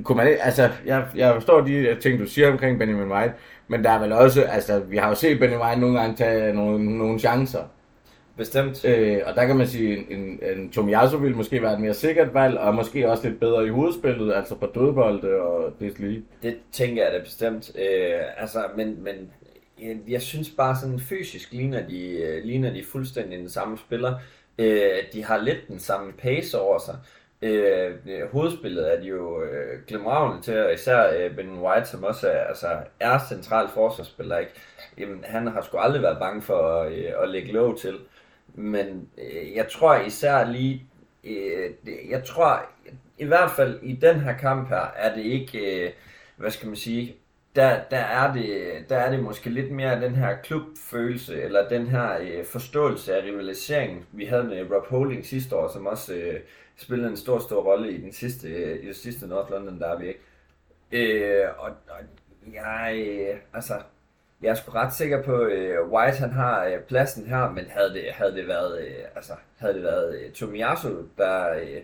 Kunne 0.04 0.16
man, 0.18 0.38
altså, 0.42 0.70
jeg, 0.86 1.08
jeg 1.16 1.34
forstår 1.34 1.62
de 1.62 1.96
ting, 2.02 2.20
du 2.20 2.26
siger 2.26 2.52
omkring 2.52 2.80
Benjamin 2.80 3.12
White, 3.12 3.34
men 3.68 3.84
der 3.84 3.90
er 3.90 4.00
vel 4.00 4.12
også, 4.12 4.42
altså, 4.44 4.80
vi 4.80 4.98
har 4.98 5.10
jo 5.10 5.16
set 5.16 5.40
Benjamin 5.40 5.66
White 5.66 5.82
nogle 5.82 6.00
gange 6.00 6.16
tage 6.16 6.54
nogle, 6.54 6.98
nogle 6.98 7.20
chancer, 7.20 7.64
Bestemt. 8.38 8.86
Øh, 8.86 9.22
og 9.26 9.36
der 9.36 9.46
kan 9.46 9.56
man 9.56 9.68
sige, 9.68 9.98
en, 9.98 10.20
en, 10.20 10.40
en 10.58 10.72
Tomiyasu 10.72 11.18
ville 11.18 11.38
måske 11.38 11.62
være 11.62 11.74
et 11.74 11.80
mere 11.80 11.94
sikkert 11.94 12.34
valg, 12.34 12.58
og 12.58 12.76
måske 12.76 13.12
også 13.12 13.28
lidt 13.28 13.40
bedre 13.40 13.66
i 13.66 13.70
hovedspillet, 13.70 14.34
altså 14.34 14.56
på 14.56 14.66
dødbolde 14.66 15.42
og 15.42 15.74
det 15.80 16.00
lige. 16.00 16.26
Det 16.44 16.58
tænker 16.72 17.04
jeg 17.04 17.14
da 17.14 17.20
bestemt. 17.20 17.72
Øh, 17.80 18.20
altså, 18.38 18.64
men, 18.78 19.04
men 19.04 19.32
jeg, 19.82 19.98
jeg 20.08 20.22
synes 20.22 20.50
bare 20.50 20.76
sådan 20.76 21.00
fysisk 21.00 21.52
ligner 21.52 21.88
de, 21.88 22.10
øh, 22.10 22.44
ligner 22.44 22.74
de 22.74 22.84
fuldstændig 22.92 23.40
den 23.40 23.50
samme 23.50 23.78
spiller. 23.78 24.20
Øh, 24.58 24.98
de 25.14 25.24
har 25.24 25.38
lidt 25.38 25.68
den 25.68 25.80
samme 25.80 26.14
pace 26.14 26.60
over 26.60 26.80
sig. 26.80 26.96
Øh, 27.42 27.92
øh, 28.08 28.32
hovedspillet 28.32 28.94
er 28.94 29.02
de 29.02 29.08
jo 29.08 29.44
øh, 29.44 29.80
glemragende 29.88 30.42
til, 30.42 30.64
og 30.66 30.74
især 30.74 31.14
øh, 31.18 31.36
Ben 31.36 31.60
White, 31.60 31.90
som 31.90 32.04
også 32.04 32.28
er, 32.28 32.44
altså, 32.44 32.68
er 33.00 33.20
central 33.30 33.70
forsvarsspiller. 33.70 34.38
Ikke? 34.38 34.52
Jamen, 34.98 35.24
han 35.24 35.48
har 35.48 35.62
sgu 35.62 35.78
aldrig 35.78 36.02
været 36.02 36.20
bange 36.20 36.42
for 36.42 36.82
at, 36.82 36.92
øh, 36.92 37.12
at 37.24 37.30
lægge 37.30 37.52
låg 37.52 37.80
til. 37.80 37.96
Men 38.54 39.10
øh, 39.18 39.56
jeg 39.56 39.68
tror 39.72 39.96
især 39.96 40.46
lige, 40.52 40.86
øh, 41.24 41.70
det- 41.86 42.00
jeg 42.10 42.24
tror 42.24 42.66
i 43.18 43.26
hvert 43.26 43.52
fald 43.52 43.80
i 43.84 43.94
den 43.96 44.20
her 44.20 44.38
kamp 44.38 44.70
her, 44.70 44.92
er 44.96 45.16
det 45.16 45.24
ikke, 45.24 45.86
øh, 45.86 45.92
hvad 46.38 46.52
skal 46.52 46.68
man 46.68 46.76
sige, 46.76 47.16
der, 47.56 47.80
der, 47.92 47.98
er 47.98 48.34
det, 48.34 48.50
der 48.90 48.98
er 48.98 49.12
det 49.12 49.24
måske 49.24 49.50
lidt 49.50 49.72
mere 49.72 50.02
den 50.02 50.16
her 50.16 50.36
klubfølelse, 50.44 51.42
eller 51.42 51.70
den 51.70 51.88
her 51.88 52.18
øh, 52.22 52.46
forståelse 52.46 53.16
af 53.16 53.24
rivaliseringen, 53.24 54.06
vi 54.12 54.26
havde 54.26 54.44
med 54.44 54.72
Rob 54.72 54.88
Holding 54.88 55.26
sidste 55.26 55.56
år, 55.56 55.68
som 55.74 55.86
også 55.88 56.14
øh, 56.14 56.40
spillede 56.78 57.10
en 57.10 57.18
stor, 57.18 57.40
stor 57.40 57.64
rolle 57.64 57.92
i 57.92 58.02
den 58.02 58.12
sidste, 58.14 58.48
øh, 58.48 58.84
i 58.84 58.86
den 58.86 58.94
sidste 58.94 59.28
North 59.28 59.52
London 59.52 59.80
Derby. 59.80 60.04
ikke? 60.04 60.20
Øh, 60.92 61.48
og, 61.58 61.66
og 61.68 61.98
jeg, 62.54 63.06
øh, 63.08 63.38
altså, 63.54 63.74
jeg 64.44 64.50
er 64.50 64.56
sgu 64.56 64.72
ret 64.72 64.94
sikker 64.94 65.24
på, 65.24 65.36
at 65.36 65.52
øh, 65.52 65.92
White 65.92 66.18
han 66.18 66.32
har 66.32 66.66
øh, 66.66 66.80
pladsen 66.80 67.26
her, 67.26 67.50
men 67.50 67.66
havde 67.70 67.94
det, 67.94 68.04
havde 68.12 68.36
det 68.36 68.48
været, 68.48 68.82
øh, 68.82 69.04
altså, 69.16 69.34
havde 69.58 69.74
det 69.74 69.84
været 69.84 70.16
øh, 70.16 70.32
Tomiyasu, 70.32 70.90
der, 71.18 71.54
øh, 71.54 71.82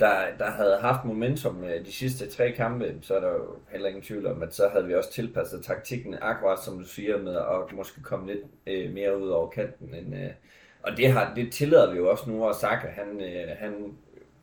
der, 0.00 0.36
der 0.38 0.50
havde 0.50 0.78
haft 0.80 1.04
momentum 1.04 1.64
øh, 1.64 1.86
de 1.86 1.92
sidste 1.92 2.30
tre 2.30 2.52
kampe, 2.52 2.94
så 3.02 3.16
er 3.16 3.20
der 3.20 3.32
jo 3.32 3.56
heller 3.70 3.88
ingen 3.88 4.02
tvivl 4.02 4.26
om, 4.26 4.42
at 4.42 4.54
så 4.54 4.68
havde 4.68 4.86
vi 4.86 4.94
også 4.94 5.12
tilpasset 5.12 5.64
taktikken 5.64 6.16
akkurat 6.20 6.58
som 6.58 6.78
du 6.78 6.84
siger 6.84 7.18
med 7.18 7.36
at 7.36 7.76
måske 7.76 8.02
komme 8.02 8.26
lidt 8.26 8.44
øh, 8.66 8.92
mere 8.92 9.18
ud 9.18 9.28
over 9.28 9.50
kanten. 9.50 9.94
End, 9.94 10.14
øh, 10.14 10.30
og 10.82 10.96
det, 10.96 11.12
har, 11.12 11.34
det 11.34 11.52
tillader 11.52 11.90
vi 11.90 11.96
jo 11.96 12.10
også 12.10 12.30
nu, 12.30 12.36
hvor 12.36 12.52
Saka 12.52 12.86
han, 12.86 13.20
øh, 13.20 13.56
han 13.58 13.94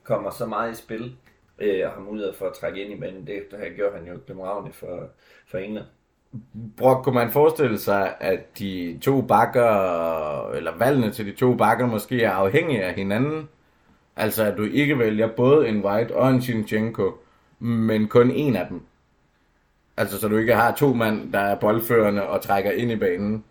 kommer 0.03 0.29
så 0.29 0.45
meget 0.45 0.71
i 0.71 0.75
spil 0.75 1.15
øh, 1.59 1.87
og 1.87 1.93
har 1.93 2.01
mulighed 2.01 2.33
for 2.33 2.45
at 2.45 2.53
trække 2.53 2.83
ind 2.83 2.93
i 2.93 2.99
banen. 2.99 3.27
Det, 3.27 3.43
det 3.51 3.59
her 3.59 3.69
gjorde 3.75 3.97
han 3.97 4.07
jo 4.07 4.19
glimragende 4.25 4.73
for, 4.73 5.09
for 5.47 5.57
England. 5.57 5.85
Brock, 6.77 7.03
kunne 7.03 7.15
man 7.15 7.31
forestille 7.31 7.79
sig, 7.79 8.13
at 8.19 8.59
de 8.59 8.99
to 9.01 9.21
bakker, 9.21 10.51
eller 10.51 10.71
valgene 10.77 11.11
til 11.11 11.25
de 11.25 11.31
to 11.31 11.55
bakker 11.55 11.85
måske 11.85 12.23
er 12.23 12.31
afhængige 12.31 12.83
af 12.83 12.93
hinanden? 12.93 13.49
Altså, 14.15 14.43
at 14.43 14.57
du 14.57 14.63
ikke 14.63 14.99
vælger 14.99 15.27
både 15.27 15.67
en 15.67 15.85
White 15.85 16.15
og 16.15 16.29
en 16.29 16.41
Shinchenko, 16.41 17.17
men 17.59 18.07
kun 18.07 18.31
en 18.31 18.55
af 18.55 18.67
dem. 18.69 18.81
Altså, 19.97 20.19
så 20.19 20.27
du 20.27 20.37
ikke 20.37 20.55
har 20.55 20.71
to 20.71 20.93
mand, 20.93 21.33
der 21.33 21.39
er 21.39 21.55
boldførende 21.55 22.27
og 22.27 22.41
trækker 22.41 22.71
ind 22.71 22.91
i 22.91 22.95
banen. 22.95 23.43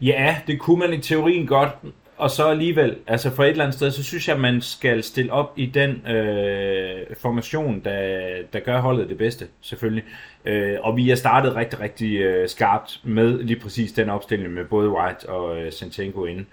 Ja, 0.00 0.36
det 0.46 0.60
kunne 0.60 0.78
man 0.78 0.92
i 0.92 0.98
teorien 0.98 1.46
godt, 1.46 1.70
og 2.18 2.30
så 2.30 2.46
alligevel, 2.46 2.96
altså 3.06 3.30
for 3.30 3.44
et 3.44 3.50
eller 3.50 3.64
andet 3.64 3.76
sted, 3.76 3.90
så 3.90 4.02
synes 4.04 4.28
jeg, 4.28 4.34
at 4.34 4.40
man 4.40 4.60
skal 4.60 5.02
stille 5.02 5.32
op 5.32 5.52
i 5.56 5.66
den 5.66 6.06
øh, 6.06 7.16
formation, 7.20 7.80
der, 7.84 8.28
der 8.52 8.60
gør 8.60 8.80
holdet 8.80 9.08
det 9.08 9.18
bedste, 9.18 9.46
selvfølgelig. 9.60 10.04
Øh, 10.44 10.76
og 10.80 10.96
vi 10.96 11.10
er 11.10 11.14
startet 11.14 11.56
rigtig, 11.56 11.80
rigtig 11.80 12.16
øh, 12.16 12.48
skarpt 12.48 13.00
med 13.04 13.42
lige 13.42 13.60
præcis 13.60 13.92
den 13.92 14.10
opstilling 14.10 14.52
med 14.52 14.64
både 14.64 14.90
White 14.90 15.28
og 15.28 15.60
øh, 15.60 15.72
Santenko 15.72 16.24
inde. 16.24 16.44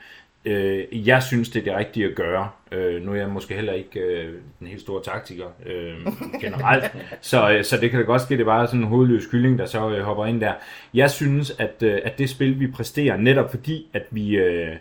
Øh, 0.45 1.07
jeg 1.07 1.23
synes, 1.23 1.49
det 1.49 1.59
er 1.59 1.63
det 1.63 1.75
rigtige 1.75 2.05
at 2.05 2.15
gøre. 2.15 2.49
Øh, 2.71 3.01
nu 3.01 3.11
er 3.11 3.15
jeg 3.15 3.29
måske 3.29 3.55
heller 3.55 3.73
ikke 3.73 3.99
øh, 3.99 4.33
den 4.59 4.67
helt 4.67 4.81
store 4.81 5.03
taktiker 5.03 5.45
øh, 5.65 5.95
generelt, 6.43 6.91
så, 7.21 7.51
øh, 7.51 7.63
så 7.63 7.77
det 7.77 7.91
kan 7.91 7.99
da 7.99 8.05
godt 8.05 8.21
ske, 8.21 8.33
at 8.33 8.37
det 8.37 8.43
er 8.43 8.49
bare 8.49 8.67
sådan 8.67 8.79
en 8.79 8.87
hovedløs 8.87 9.25
kylling, 9.25 9.59
der 9.59 9.65
så 9.65 9.89
øh, 9.89 10.03
hopper 10.03 10.25
ind 10.25 10.41
der. 10.41 10.53
Jeg 10.93 11.11
synes, 11.11 11.51
at, 11.59 11.83
øh, 11.83 11.99
at 12.03 12.17
det 12.17 12.29
spil, 12.29 12.59
vi 12.59 12.67
præsterer, 12.67 13.17
netop 13.17 13.51
fordi, 13.51 13.87
at 13.93 14.03
vi... 14.11 14.35
Øh, 14.35 14.75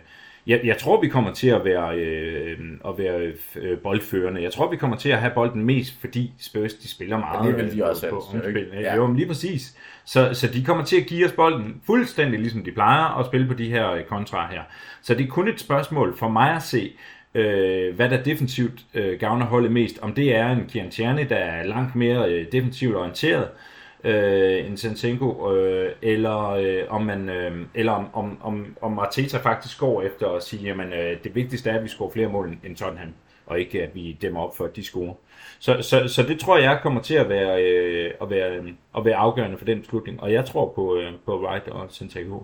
jeg, 0.47 0.61
jeg 0.63 0.77
tror, 0.77 1.01
vi 1.01 1.07
kommer 1.07 1.33
til 1.33 1.47
at 1.47 1.65
være, 1.65 1.97
øh, 1.97 2.57
at 2.87 2.97
være 2.97 3.33
øh, 3.55 3.77
boldførende. 3.77 4.41
Jeg 4.43 4.51
tror, 4.51 4.71
vi 4.71 4.77
kommer 4.77 4.97
til 4.97 5.09
at 5.09 5.19
have 5.19 5.31
bolden 5.35 5.65
mest, 5.65 5.99
fordi 5.99 6.33
Spurs 6.39 6.73
de 6.73 6.87
spiller 6.87 7.17
meget 7.17 7.47
det 7.47 7.63
vil 7.63 7.71
de 7.71 7.79
øh, 7.79 7.89
også 7.89 8.09
på 8.09 8.15
helst, 8.15 8.33
omspil. 8.33 8.57
ikke? 8.57 8.69
Ja. 8.73 8.81
Ja. 8.81 8.95
Jo, 8.95 9.07
men 9.07 9.15
lige 9.15 9.27
præcis. 9.27 9.77
Så, 10.05 10.29
så 10.33 10.47
de 10.47 10.65
kommer 10.65 10.83
til 10.83 11.01
at 11.01 11.05
give 11.05 11.25
os 11.25 11.31
bolden 11.31 11.81
fuldstændig 11.85 12.39
ligesom 12.39 12.63
de 12.63 12.71
plejer 12.71 13.19
at 13.19 13.25
spille 13.25 13.47
på 13.47 13.53
de 13.53 13.69
her 13.69 13.91
øh, 13.91 14.03
kontra 14.03 14.47
her. 14.51 14.61
Så 15.01 15.13
det 15.13 15.23
er 15.23 15.29
kun 15.29 15.47
et 15.47 15.59
spørgsmål 15.59 16.17
for 16.17 16.29
mig 16.29 16.55
at 16.55 16.63
se, 16.63 16.91
øh, 17.35 17.95
hvad 17.95 18.09
der 18.09 18.23
defensivt 18.23 18.85
øh, 18.93 19.19
gavner 19.19 19.45
holdet 19.45 19.71
mest. 19.71 19.99
Om 20.01 20.13
det 20.13 20.35
er 20.35 20.49
en 20.49 20.65
Kian 20.69 20.91
Tierney, 20.91 21.25
der 21.29 21.35
er 21.35 21.63
langt 21.63 21.95
mere 21.95 22.31
øh, 22.31 22.45
defensivt 22.51 22.95
orienteret, 22.95 23.43
øh, 23.43 23.74
Øh, 24.05 24.67
end 24.67 24.77
Sansenko, 24.77 25.53
øh, 25.53 25.91
eller 26.01 26.49
øh, 26.49 26.83
om 26.89 27.01
man, 27.01 27.29
øh, 27.29 27.65
eller 27.75 27.91
om, 27.91 28.07
om, 28.13 28.37
om, 28.41 28.75
om 28.81 28.99
Arteta 28.99 29.37
faktisk 29.37 29.79
går 29.79 30.01
efter 30.01 30.27
at 30.27 30.43
sige, 30.43 30.63
jamen 30.63 30.93
øh, 30.93 31.17
det 31.23 31.35
vigtigste 31.35 31.69
er, 31.69 31.77
at 31.77 31.83
vi 31.83 31.87
scorer 31.87 32.11
flere 32.11 32.29
mål 32.29 32.57
end- 32.63 32.75
Tottenham, 32.75 33.13
og 33.45 33.59
ikke 33.59 33.83
at 33.83 33.95
vi 33.95 34.17
dæmmer 34.21 34.41
op 34.41 34.57
for, 34.57 34.65
at 34.65 34.75
de 34.75 34.83
scorer. 34.83 35.13
Så, 35.59 35.81
så, 35.81 36.07
så 36.07 36.23
det 36.23 36.39
tror 36.39 36.57
jeg 36.57 36.79
kommer 36.83 37.01
til 37.01 37.15
at 37.15 37.29
være, 37.29 37.63
øh, 37.63 38.11
at 38.21 38.29
være, 38.29 38.63
at 38.97 39.05
være 39.05 39.15
afgørende 39.15 39.57
for 39.57 39.65
den 39.65 39.79
beslutning, 39.79 40.21
og 40.23 40.33
jeg 40.33 40.45
tror 40.45 40.71
på, 40.75 40.97
øh, 40.97 41.11
på 41.25 41.45
Wright 41.45 41.67
og 41.67 41.85
Sansenko. 41.89 42.43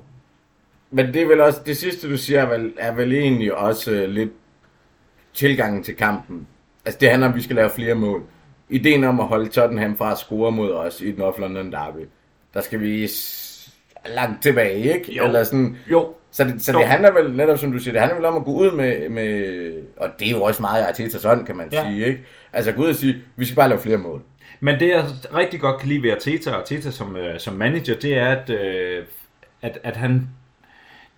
Men 0.92 1.14
det 1.14 1.22
er 1.22 1.28
vel 1.28 1.42
også, 1.42 1.62
det 1.66 1.78
sidste 1.78 2.10
du 2.10 2.18
siger, 2.18 2.42
er 2.42 2.58
vel, 2.58 2.74
er 2.78 2.92
vel 2.96 3.14
egentlig 3.14 3.56
også 3.56 3.92
øh, 3.92 4.10
lidt 4.10 4.32
tilgangen 5.34 5.84
til 5.84 5.96
kampen. 5.96 6.48
Altså 6.86 6.98
det 7.02 7.10
handler 7.10 7.28
om, 7.28 7.34
at 7.34 7.38
vi 7.38 7.42
skal 7.42 7.56
lave 7.56 7.70
flere 7.70 7.96
mål. 7.96 8.24
Ideen 8.72 9.04
om 9.04 9.20
at 9.20 9.26
holde 9.26 9.50
Tottenham 9.50 9.98
fra 9.98 10.12
at 10.12 10.18
score 10.18 10.52
mod 10.52 10.72
os 10.72 11.02
i 11.02 11.12
North 11.18 11.40
London 11.40 11.72
Derby, 11.72 12.08
der 12.54 12.62
skal 12.62 12.80
vi 12.80 13.10
langt 14.16 14.44
tilbage, 14.44 14.94
ikke? 14.94 15.14
Jo. 15.14 15.26
Eller 15.26 15.44
sådan, 15.44 15.78
Jo, 15.92 16.14
så 16.32 16.44
det, 16.44 16.62
så 16.62 16.72
Jo. 16.72 16.80
det 16.80 16.88
handler 16.88 17.12
vel, 17.12 17.32
netop 17.36 17.58
som 17.58 17.72
du 17.72 17.80
siger, 17.80 17.92
det 17.92 18.02
handler 18.02 18.16
vel 18.18 18.26
om 18.26 18.36
at 18.36 18.44
gå 18.46 18.52
ud 18.52 18.72
med, 18.72 19.10
med 19.10 19.74
og 19.98 20.10
det 20.20 20.28
er 20.28 20.32
jo 20.32 20.44
også 20.44 20.62
meget 20.62 20.84
Arteta's 20.84 21.28
ånd, 21.28 21.46
kan 21.46 21.58
man 21.58 21.70
Ja. 21.72 21.84
sige, 21.84 22.06
ikke? 22.06 22.22
Altså 22.54 22.72
gå 22.72 22.82
ud 22.82 22.88
og 22.90 22.96
sige, 22.96 23.16
vi 23.36 23.46
skal 23.46 23.56
bare 23.56 23.70
lave 23.70 23.82
flere 23.82 23.98
mål. 23.98 24.22
Men 24.60 24.80
det 24.80 24.88
jeg 24.90 25.04
rigtig 25.36 25.60
godt 25.60 25.80
kan 25.80 25.90
lide 25.90 26.04
ved 26.04 26.12
Arteta, 26.12 26.52
og 26.52 26.58
Arteta 26.58 26.92
som, 26.92 27.16
øh, 27.16 27.40
som 27.40 27.54
manager, 27.54 27.96
det 27.96 28.18
er, 28.18 28.28
at, 28.28 28.50
øh, 28.50 29.04
at, 29.62 29.80
at 29.84 29.98
han... 29.98 30.30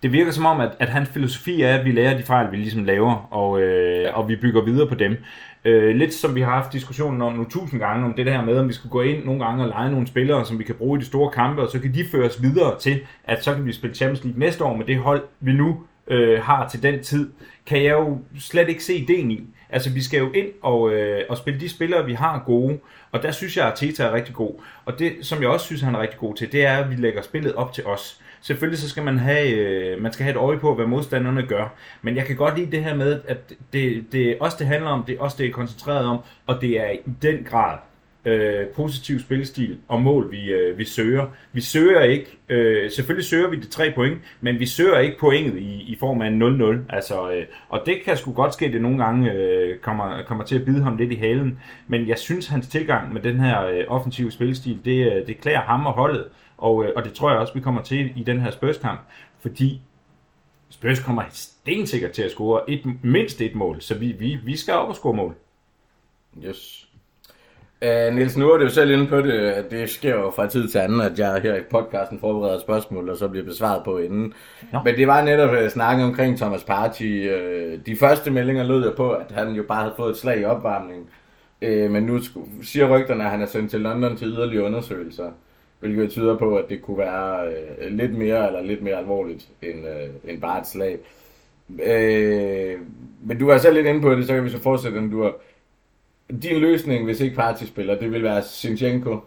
Det 0.02 0.12
virker 0.12 0.32
som 0.32 0.46
om, 0.46 0.60
at, 0.60 0.70
at 0.78 0.88
hans 0.88 1.08
filosofi 1.08 1.62
er, 1.62 1.74
at 1.78 1.84
vi 1.84 1.92
lærer 1.92 2.16
de 2.16 2.22
fejl, 2.22 2.52
vi 2.52 2.56
ligesom 2.56 2.84
laver, 2.84 3.28
og, 3.30 3.60
øh, 3.60 4.18
og 4.18 4.28
vi 4.28 4.36
bygger 4.36 4.62
videre 4.64 4.88
på 4.88 4.94
dem. 4.94 5.16
Øh, 5.64 5.96
lidt 5.96 6.14
som 6.14 6.34
vi 6.34 6.40
har 6.40 6.50
haft 6.50 6.72
diskussionen 6.72 7.22
om 7.22 7.32
nu 7.32 7.44
tusind 7.44 7.80
gange, 7.80 8.06
om 8.06 8.14
det 8.14 8.26
der 8.26 8.44
med, 8.44 8.58
om 8.58 8.68
vi 8.68 8.72
skal 8.72 8.90
gå 8.90 9.02
ind 9.02 9.24
nogle 9.24 9.44
gange 9.44 9.62
og 9.62 9.68
lege 9.68 9.90
nogle 9.90 10.06
spillere, 10.06 10.46
som 10.46 10.58
vi 10.58 10.64
kan 10.64 10.74
bruge 10.74 10.98
i 10.98 11.00
de 11.00 11.06
store 11.06 11.30
kampe, 11.30 11.62
og 11.62 11.70
så 11.70 11.80
kan 11.80 11.94
de 11.94 12.04
føres 12.10 12.42
videre 12.42 12.78
til, 12.78 13.00
at 13.24 13.44
så 13.44 13.54
kan 13.54 13.66
vi 13.66 13.72
spille 13.72 13.96
Champions 13.96 14.24
League 14.24 14.40
næste 14.40 14.64
år 14.64 14.76
med 14.76 14.86
det 14.86 14.98
hold, 14.98 15.22
vi 15.40 15.52
nu 15.52 15.82
øh, 16.08 16.42
har 16.42 16.68
til 16.68 16.82
den 16.82 17.02
tid, 17.02 17.30
kan 17.66 17.82
jeg 17.82 17.92
jo 17.92 18.18
slet 18.38 18.68
ikke 18.68 18.84
se 18.84 18.94
ideen 18.94 19.30
i. 19.30 19.53
Altså, 19.74 19.90
vi 19.90 20.02
skal 20.02 20.18
jo 20.18 20.32
ind 20.32 20.48
og, 20.62 20.92
øh, 20.92 21.22
og 21.28 21.36
spille 21.36 21.60
de 21.60 21.68
spillere, 21.68 22.06
vi 22.06 22.12
har 22.12 22.42
gode, 22.46 22.78
og 23.12 23.22
der 23.22 23.30
synes 23.30 23.56
jeg, 23.56 23.66
at 23.66 23.70
Arteta 23.72 24.04
er 24.04 24.12
rigtig 24.12 24.34
god. 24.34 24.54
Og 24.84 24.98
det, 24.98 25.12
som 25.22 25.42
jeg 25.42 25.48
også 25.48 25.66
synes, 25.66 25.82
han 25.82 25.94
er 25.94 26.00
rigtig 26.00 26.18
god 26.18 26.34
til, 26.34 26.52
det 26.52 26.66
er, 26.66 26.78
at 26.78 26.90
vi 26.90 26.94
lægger 26.94 27.22
spillet 27.22 27.54
op 27.54 27.72
til 27.72 27.86
os. 27.86 28.20
Selvfølgelig 28.40 28.78
så 28.78 28.88
skal 28.88 29.02
man 29.02 29.18
have, 29.18 29.48
øh, 29.48 30.02
man 30.02 30.12
skal 30.12 30.24
have 30.24 30.30
et 30.30 30.36
øje 30.36 30.58
på, 30.58 30.74
hvad 30.74 30.86
modstanderne 30.86 31.42
gør. 31.42 31.74
Men 32.02 32.16
jeg 32.16 32.24
kan 32.24 32.36
godt 32.36 32.58
lide 32.58 32.70
det 32.70 32.84
her 32.84 32.94
med, 32.94 33.20
at 33.28 33.52
det, 33.72 34.04
det 34.12 34.30
er 34.30 34.34
også 34.40 34.56
det 34.60 34.66
handler 34.66 34.90
om, 34.90 35.02
det 35.02 35.16
er 35.16 35.20
også 35.20 35.36
det 35.38 35.46
er 35.46 35.52
koncentreret 35.52 36.06
om, 36.06 36.18
og 36.46 36.60
det 36.60 36.80
er 36.80 36.90
i 36.90 36.98
den 37.22 37.44
grad 37.44 37.78
øh, 38.24 38.66
positiv 38.66 39.20
spilstil 39.20 39.78
og 39.88 40.02
mål, 40.02 40.30
vi, 40.30 40.52
øh, 40.52 40.78
vi 40.78 40.84
søger. 40.84 41.26
Vi 41.52 41.60
søger 41.60 42.00
ikke, 42.00 42.38
øh, 42.48 42.90
selvfølgelig 42.90 43.24
søger 43.24 43.48
vi 43.48 43.56
de 43.56 43.66
tre 43.66 43.92
point, 43.94 44.18
men 44.40 44.58
vi 44.58 44.66
søger 44.66 44.98
ikke 44.98 45.18
pointet 45.18 45.58
i, 45.60 45.82
i 45.82 45.96
form 46.00 46.22
af 46.22 46.26
en 46.26 46.42
0-0. 46.42 46.94
Altså, 46.94 47.30
øh, 47.32 47.46
og 47.68 47.82
det 47.86 48.02
kan 48.04 48.16
sgu 48.16 48.32
godt 48.32 48.54
ske, 48.54 48.66
at 48.66 48.72
det 48.72 48.82
nogle 48.82 49.04
gange 49.04 49.32
øh, 49.32 49.78
kommer, 49.78 50.22
kommer 50.22 50.44
til 50.44 50.58
at 50.58 50.64
bide 50.64 50.82
ham 50.82 50.96
lidt 50.96 51.12
i 51.12 51.16
halen. 51.16 51.58
Men 51.86 52.08
jeg 52.08 52.18
synes, 52.18 52.46
hans 52.46 52.68
tilgang 52.68 53.12
med 53.12 53.22
den 53.22 53.40
her 53.40 53.66
øh, 53.66 53.84
offensive 53.88 54.30
spilstil, 54.30 54.78
det, 54.84 55.12
øh, 55.12 55.26
det 55.26 55.40
klæder 55.40 55.60
ham 55.60 55.86
og 55.86 55.92
holdet. 55.92 56.24
Og, 56.58 56.84
øh, 56.84 56.92
og 56.96 57.04
det 57.04 57.12
tror 57.12 57.30
jeg 57.30 57.38
også, 57.38 57.54
vi 57.54 57.60
kommer 57.60 57.82
til 57.82 58.12
i 58.16 58.22
den 58.22 58.40
her 58.40 58.50
Spurs-kamp. 58.50 59.00
Fordi 59.40 59.80
Spurs 60.70 61.00
kommer 61.00 61.22
stensikkert 61.30 62.10
til 62.10 62.22
at 62.22 62.30
score 62.30 62.70
et, 62.70 62.82
mindst 63.02 63.40
et 63.40 63.54
mål, 63.54 63.80
så 63.80 63.94
vi, 63.98 64.12
vi, 64.12 64.38
vi 64.44 64.56
skal 64.56 64.74
op 64.74 64.88
og 64.88 64.96
score 64.96 65.14
mål. 65.14 65.34
Yes. 66.46 66.83
Uh, 67.84 68.14
Niels, 68.14 68.36
nu 68.36 68.50
er 68.50 68.56
det 68.58 68.64
jo 68.64 68.70
selv 68.70 68.90
inde 68.90 69.06
på 69.06 69.20
det. 69.20 69.32
at 69.32 69.70
Det 69.70 69.90
sker 69.90 70.14
jo 70.14 70.30
fra 70.30 70.46
tid 70.48 70.68
til 70.68 70.78
anden, 70.78 71.00
at 71.00 71.18
jeg 71.18 71.40
her 71.42 71.56
i 71.56 71.60
podcasten 71.70 72.20
forbereder 72.20 72.60
spørgsmål, 72.60 73.08
og 73.08 73.16
så 73.16 73.28
bliver 73.28 73.44
besvaret 73.44 73.84
på 73.84 73.98
inden. 73.98 74.32
Nå. 74.72 74.78
Men 74.84 74.96
det 74.96 75.06
var 75.06 75.24
netop 75.24 75.50
uh, 75.50 75.68
snakken 75.68 76.04
omkring 76.04 76.36
Thomas 76.38 76.64
Partey. 76.64 77.30
Uh, 77.30 77.80
de 77.86 77.96
første 77.96 78.30
meldinger 78.30 78.64
lød 78.64 78.84
jo 78.84 78.92
på, 78.96 79.10
at 79.10 79.26
han 79.30 79.48
jo 79.52 79.62
bare 79.68 79.82
havde 79.82 79.94
fået 79.96 80.10
et 80.10 80.16
slag 80.16 80.40
i 80.40 80.44
opvarmningen. 80.44 81.06
Uh, 81.62 81.90
men 81.90 82.02
nu 82.02 82.20
siger 82.62 82.98
rygterne, 82.98 83.24
at 83.24 83.30
han 83.30 83.42
er 83.42 83.46
sendt 83.46 83.70
til 83.70 83.80
London 83.80 84.16
til 84.16 84.28
yderligere 84.28 84.64
undersøgelser. 84.64 85.30
Hvilket 85.80 86.10
tyder 86.10 86.36
på, 86.38 86.56
at 86.56 86.64
det 86.68 86.82
kunne 86.82 86.98
være 86.98 87.46
uh, 87.46 87.96
lidt 87.96 88.18
mere 88.18 88.46
eller 88.46 88.62
lidt 88.62 88.82
mere 88.82 88.96
alvorligt 88.96 89.48
end, 89.62 89.84
uh, 89.84 90.30
end 90.30 90.40
bare 90.40 90.60
et 90.60 90.66
slag. 90.66 90.98
Uh, 91.68 92.80
men 93.26 93.38
du 93.40 93.46
var 93.46 93.58
selv 93.58 93.74
lidt 93.74 93.86
inde 93.86 94.00
på 94.00 94.14
det, 94.14 94.26
så 94.26 94.34
kan 94.34 94.44
vi 94.44 94.50
så 94.50 94.60
fortsætte, 94.62 94.98
den 94.98 95.10
du 95.10 95.22
har 95.22 95.32
din 96.30 96.60
løsning, 96.60 97.04
hvis 97.04 97.20
ikke 97.20 97.36
Partey 97.36 97.66
spiller, 97.66 97.98
det 97.98 98.12
vil 98.12 98.22
være 98.22 98.42
Sinchenko, 98.42 99.20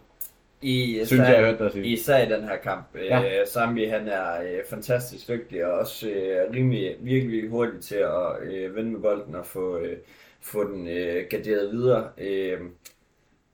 I, 0.62 1.02
synes 1.06 1.22
jeg, 1.22 1.34
jeg 1.34 1.46
hørte 1.46 1.64
dig 1.64 1.72
sige. 1.72 1.86
Især 1.86 2.18
i 2.18 2.30
den 2.30 2.44
her 2.44 2.58
kamp. 2.58 2.86
Ja. 2.96 3.20
Ja. 3.20 3.46
Sambi 3.46 3.86
han 3.86 4.08
er 4.08 4.42
øh, 4.42 4.60
fantastisk 4.70 5.28
dygtig 5.28 5.66
og 5.66 5.72
også 5.72 6.10
øh, 6.10 6.54
rimelig, 6.54 6.96
virkelig 7.00 7.50
hurtig 7.50 7.82
til 7.82 7.96
at 7.96 8.44
øh, 8.44 8.76
vende 8.76 8.92
med 8.92 9.00
bolden 9.00 9.36
og 9.36 9.46
få, 9.46 9.78
øh, 9.78 9.98
få 10.42 10.64
den 10.64 10.88
øh, 10.88 11.26
garderet 11.30 11.72
videre. 11.72 12.10
Øh, 12.18 12.60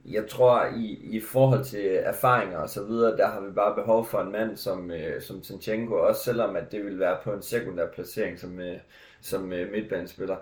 jeg 0.06 0.28
tror 0.28 0.66
i, 0.78 1.00
i 1.04 1.20
forhold 1.20 1.64
til 1.64 2.00
erfaringer 2.04 2.58
og 2.58 2.70
så 2.70 2.84
videre, 2.84 3.18
der 3.18 3.28
har 3.28 3.42
vi 3.42 3.52
bare 3.52 3.76
behov 3.76 4.06
for 4.06 4.22
en 4.22 4.32
mand 4.32 4.58
som, 4.58 4.92
øh, 4.92 5.22
som 5.22 5.44
Sinchenko, 5.44 5.96
også 5.96 6.24
selvom 6.24 6.56
at 6.56 6.72
det 6.72 6.86
vil 6.86 7.00
være 7.00 7.18
på 7.24 7.34
en 7.34 7.42
sekundær 7.42 7.88
placering 7.94 8.40
som, 8.40 8.60
øh, 8.60 8.78
som 9.22 9.54
øh, 9.54 9.72
midtbanespiller 9.72 10.36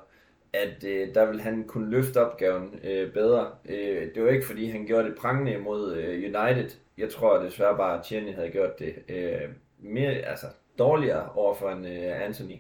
at 0.54 0.84
øh, 0.84 1.16
der 1.16 1.26
vil 1.26 1.42
han 1.42 1.64
kunne 1.64 1.90
løfte 1.90 2.26
opgaven 2.26 2.80
øh, 2.84 3.14
bedre. 3.14 3.52
Øh, 3.66 4.16
det 4.16 4.24
var 4.24 4.30
ikke 4.30 4.46
fordi 4.46 4.70
han 4.70 4.86
gjorde 4.86 5.08
det 5.08 5.18
prangende 5.18 5.54
imod 5.54 5.96
øh, 5.96 6.14
United. 6.18 6.70
Jeg 6.98 7.10
tror 7.10 7.44
desværre 7.44 7.78
bare, 7.78 8.00
at 8.00 8.06
Tierney 8.06 8.34
havde 8.34 8.50
gjort 8.50 8.80
det 8.80 8.96
øh, 9.10 9.50
mere, 9.80 10.12
altså 10.12 10.48
dårligere 10.80 11.30
over 11.36 11.56
for 11.56 11.70
en 11.70 11.86
øh, 11.86 12.26
Anthony. 12.26 12.56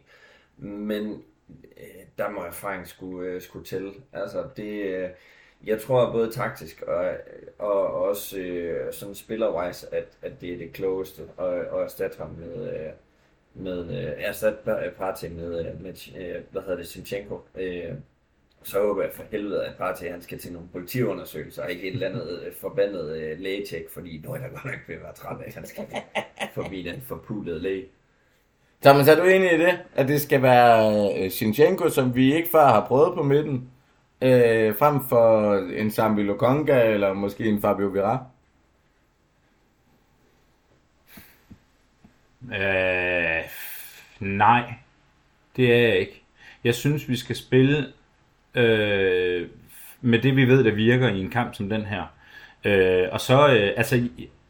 Men 0.57 1.23
øh, 1.77 2.03
der 2.17 2.29
må 2.29 2.41
erfaring 2.41 2.87
skulle, 2.87 3.29
øh, 3.29 3.41
skulle 3.41 3.65
til. 3.65 3.93
Altså 4.13 4.43
det, 4.57 4.85
øh, 4.85 5.09
jeg 5.63 5.81
tror 5.81 6.11
både 6.11 6.31
taktisk 6.31 6.81
og, 6.81 7.11
og 7.59 7.93
også 7.93 8.39
øh, 8.39 8.93
sådan 8.93 9.15
spillerwise, 9.15 9.95
at, 9.95 10.17
at 10.21 10.41
det 10.41 10.53
er 10.53 10.57
det 10.57 10.73
klogeste 10.73 11.21
at, 11.39 11.53
at 11.53 11.83
erstatte 11.83 12.17
ham 12.17 12.29
med, 12.29 12.73
øh, 12.73 12.91
med 13.54 13.80
øh, 13.80 14.56
par 14.66 14.84
Partey 14.97 15.28
med, 15.30 15.60
øh, 15.60 15.82
med 15.84 15.93
øh, 16.18 16.36
hvad 16.52 16.62
hedder 16.62 16.76
det, 16.78 16.88
Sinchenko. 16.88 17.39
Øh, 17.56 17.93
Så 18.64 18.80
håber 18.80 19.02
jeg 19.04 19.12
for 19.14 19.24
helvede, 19.32 19.66
at 19.66 19.74
bare 19.78 19.95
til, 19.95 20.10
han 20.12 20.22
skal 20.22 20.39
til 20.39 20.54
nogle 20.54 20.68
politiundersøgelser, 20.72 21.64
og 21.64 21.72
ikke 21.72 21.88
et 21.88 21.93
eller 21.93 22.08
andet 22.10 22.41
øh, 22.45 22.54
forbandet 22.54 23.18
øh, 23.18 23.39
lægetjek, 23.39 23.89
fordi 23.93 24.22
nu 24.26 24.32
er 24.34 24.38
der 24.38 24.47
godt 24.49 24.66
nok 24.66 24.80
ved 24.88 24.95
at 24.95 25.04
være 25.04 25.14
træt 25.14 25.38
af, 25.41 25.47
at 25.47 25.54
han 25.56 25.66
skal 25.66 25.84
forbi 26.56 26.82
den 26.84 27.02
forpulede 27.02 27.60
læge. 27.60 27.86
Thomas, 28.82 29.08
er 29.08 29.16
du 29.16 29.24
enig 29.24 29.54
i 29.54 29.58
det? 29.58 29.80
At 29.95 30.08
det 30.08 30.22
skal 30.22 30.41
være 30.41 31.10
øh, 31.24 31.32
Sinchenko, 31.32 31.89
som 31.89 32.16
vi 32.16 32.36
ikke 32.36 32.49
før 32.49 32.66
har 32.66 32.86
prøvet 32.88 33.14
på 33.16 33.24
midten, 33.24 33.70
øh, 34.22 34.76
frem 34.76 34.99
for 35.10 35.56
en 35.56 35.91
Sambi 35.91 36.24
Lokonga, 36.24 36.91
eller 36.93 37.14
måske 37.14 37.45
en 37.45 37.62
Fabio 37.62 37.88
Vira? 37.88 38.26
Øh, 42.49 43.43
nej, 44.19 44.73
det 45.55 45.73
er 45.73 45.77
jeg 45.77 45.97
ikke. 45.97 46.23
Jeg 46.63 46.75
synes, 46.75 47.09
vi 47.09 47.15
skal 47.15 47.35
spille 47.35 47.85
øh, 48.55 49.47
med 50.01 50.19
det, 50.19 50.35
vi 50.35 50.47
ved, 50.47 50.63
der 50.63 50.71
virker 50.71 51.09
i 51.09 51.21
en 51.21 51.29
kamp 51.29 51.55
som 51.55 51.69
den 51.69 51.81
her. 51.81 52.03
Øh, 52.65 53.07
og 53.11 53.21
så, 53.21 53.47
øh, 53.47 53.71
altså, 53.77 54.07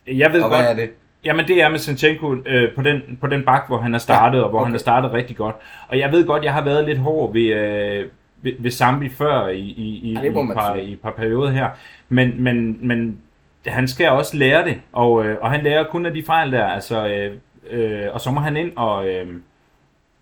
jeg 0.08 0.34
ved 0.34 0.42
Og 0.42 0.50
godt... 0.50 0.62
hvad 0.62 0.72
er 0.72 0.76
det? 0.76 0.90
Jamen 1.24 1.48
det 1.48 1.62
er 1.62 1.70
med 1.70 1.80
Sinchenko 1.80 2.36
øh, 2.46 2.76
på, 2.76 2.82
den, 2.82 3.18
på 3.22 3.28
den 3.28 3.44
bak, 3.46 3.68
hvor 3.68 3.78
han 3.78 3.96
er 3.96 4.00
startet, 4.00 4.38
ja, 4.38 4.44
og 4.44 4.50
hvor 4.50 4.60
okay. 4.60 4.66
han 4.66 4.74
har 4.74 4.80
startet 4.80 5.12
rigtig 5.12 5.36
godt. 5.38 5.56
Og 5.88 6.00
jeg 6.00 6.12
ved 6.12 6.26
godt, 6.26 6.44
jeg 6.44 6.54
har 6.54 6.64
været 6.64 6.86
lidt 6.86 7.00
hård 7.00 7.34
ved, 7.34 7.46
øh, 7.46 8.06
ved, 8.42 8.54
ved 8.60 8.72
Zambi 8.72 9.10
før 9.10 9.48
i, 9.48 9.60
i, 9.60 10.12
i, 10.12 10.14
Ja, 10.14 10.30
i, 10.30 10.34
par, 10.54 10.76
i 10.76 10.96
par 10.96 11.12
perioder 11.12 11.52
her. 11.52 11.70
Men, 12.10 12.44
men, 12.44 12.88
men 12.88 13.18
han 13.66 13.88
skal 13.88 14.10
også 14.10 14.38
lære 14.38 14.66
det, 14.66 14.82
og, 14.92 15.26
øh, 15.26 15.38
og 15.42 15.52
han 15.52 15.64
lærer 15.64 15.84
kun 15.84 16.06
af 16.06 16.14
de 16.14 16.24
fejl 16.24 16.52
der. 16.52 16.66
Altså, 16.66 17.08
øh, 17.08 17.38
øh, 17.72 18.14
og 18.14 18.22
så 18.22 18.32
må 18.32 18.40
han 18.40 18.58
ind 18.58 18.72
og, 18.76 19.08
øh, 19.08 19.36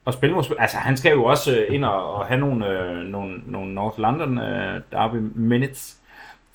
og 0.06 0.14
spille 0.14 0.36
mod. 0.36 0.43
Altså 0.60 0.78
han 0.78 0.97
skal 0.97 1.12
jo 1.12 1.24
også 1.24 1.56
øh, 1.60 1.76
ind 1.76 1.86
og, 1.86 2.14
og 2.14 2.26
have 2.26 2.39
nogle, 2.39 2.68
øh, 2.68 2.97
nogle, 2.97 3.41
nogle 3.45 3.74
North 3.74 4.00
London 4.00 4.38
øh, 4.38 4.82
derby 4.91 5.16
minutes. 5.36 5.97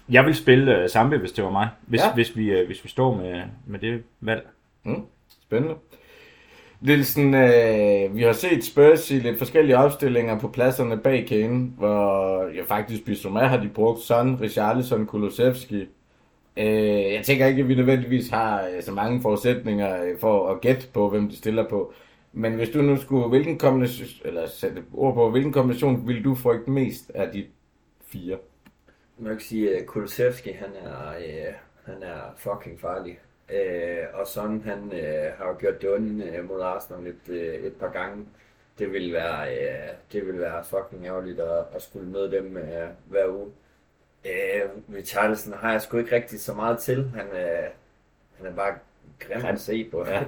Jeg 0.08 0.26
vil 0.26 0.34
spille 0.34 0.76
øh, 0.82 0.88
Zambi, 0.88 1.16
hvis 1.16 1.32
det 1.32 1.44
var 1.44 1.50
mig. 1.50 1.68
Hvis, 1.86 2.00
Ja. 2.00 2.14
hvis, 2.14 2.36
vi, 2.36 2.50
øh, 2.50 2.66
hvis 2.66 2.84
vi 2.84 2.88
står 2.88 3.16
med, 3.16 3.42
med 3.66 3.78
det 3.78 4.02
valg. 4.20 4.46
Mm, 4.84 5.02
spændende. 5.42 5.74
Nielsen, 6.80 7.34
øh, 7.34 8.16
vi 8.16 8.22
har 8.22 8.32
set 8.32 8.64
Spurs 8.64 9.10
i 9.10 9.14
lidt 9.18 9.38
forskellige 9.38 9.78
opstillinger 9.78 10.38
på 10.38 10.48
pladserne 10.48 10.98
bag 10.98 11.26
Kane, 11.28 11.70
hvor 11.78 12.42
ja, 12.54 12.62
faktisk 12.68 13.04
Bissouma 13.04 13.40
har 13.46 13.56
de 13.56 13.68
brugt 13.68 14.00
Son, 14.00 14.38
Richarlison, 14.40 15.06
Kulusevski. 15.06 15.86
Øh, 16.56 17.12
jeg 17.12 17.24
tænker 17.24 17.46
ikke, 17.46 17.62
at 17.62 17.68
vi 17.68 17.74
nødvendigvis 17.74 18.28
har 18.28 18.66
øh, 18.66 18.82
så 18.82 18.92
mange 18.92 19.22
forudsætninger 19.22 20.04
øh, 20.04 20.18
for 20.18 20.48
at 20.48 20.60
gætte 20.60 20.86
på, 20.94 21.08
hvem 21.08 21.28
de 21.28 21.36
stiller 21.36 21.68
på. 21.68 21.92
Men 22.32 22.54
hvis 22.54 22.68
du 22.70 22.82
nu 22.82 22.96
skulle, 22.96 23.28
hvilken 23.28 23.58
kombination, 23.58 24.08
eller 24.24 24.46
sætte 24.46 24.82
ord 24.92 25.14
på, 25.14 25.30
hvilken 25.30 25.52
kombination 25.52 26.08
vil 26.08 26.24
du 26.24 26.34
frygte 26.34 26.70
mest 26.70 27.10
af 27.14 27.32
de 27.32 27.46
fire? 28.06 28.38
Man 29.18 29.32
kan 29.32 29.40
sige, 29.40 29.76
at 29.78 29.86
Kulusevski, 29.86 30.50
han 30.50 30.70
er, 30.84 31.08
øh, 31.10 31.54
han 31.84 32.02
er 32.02 32.34
fucking 32.36 32.80
farlig. 32.80 33.18
Øh, 33.52 34.04
og 34.12 34.26
sådan, 34.26 34.62
han 34.62 34.92
øh, 34.92 35.32
har 35.38 35.48
jo 35.48 35.56
gjort 35.60 35.82
det 35.82 35.90
onde 35.90 36.24
øh, 36.24 36.48
mod 36.48 36.60
Arsenal 36.60 37.06
et, 37.06 37.28
øh, 37.28 37.54
et 37.54 37.72
par 37.72 37.88
gange. 37.88 38.26
Det 38.78 38.92
vil 38.92 39.12
være, 39.12 39.54
øh, 39.54 39.88
det 40.12 40.26
vil 40.26 40.40
være 40.40 40.64
fucking 40.64 41.06
ærgerligt 41.06 41.40
at, 41.40 41.64
at 41.74 41.82
skulle 41.82 42.10
møde 42.10 42.30
dem 42.30 42.56
øh, 42.56 42.88
hver 43.06 43.28
uge. 43.28 43.50
Øh, 44.24 44.96
Richarlison 44.96 45.52
har 45.52 45.72
jeg 45.72 45.82
sgu 45.82 45.98
ikke 45.98 46.16
rigtig 46.16 46.40
så 46.40 46.54
meget 46.54 46.78
til. 46.78 47.10
Han, 47.14 47.26
øh, 47.26 47.68
han 48.36 48.46
er 48.46 48.54
bare 48.56 48.74
grim 49.18 49.44
at 49.44 49.60
se 49.60 49.88
på. 49.90 50.06
Ja. 50.06 50.22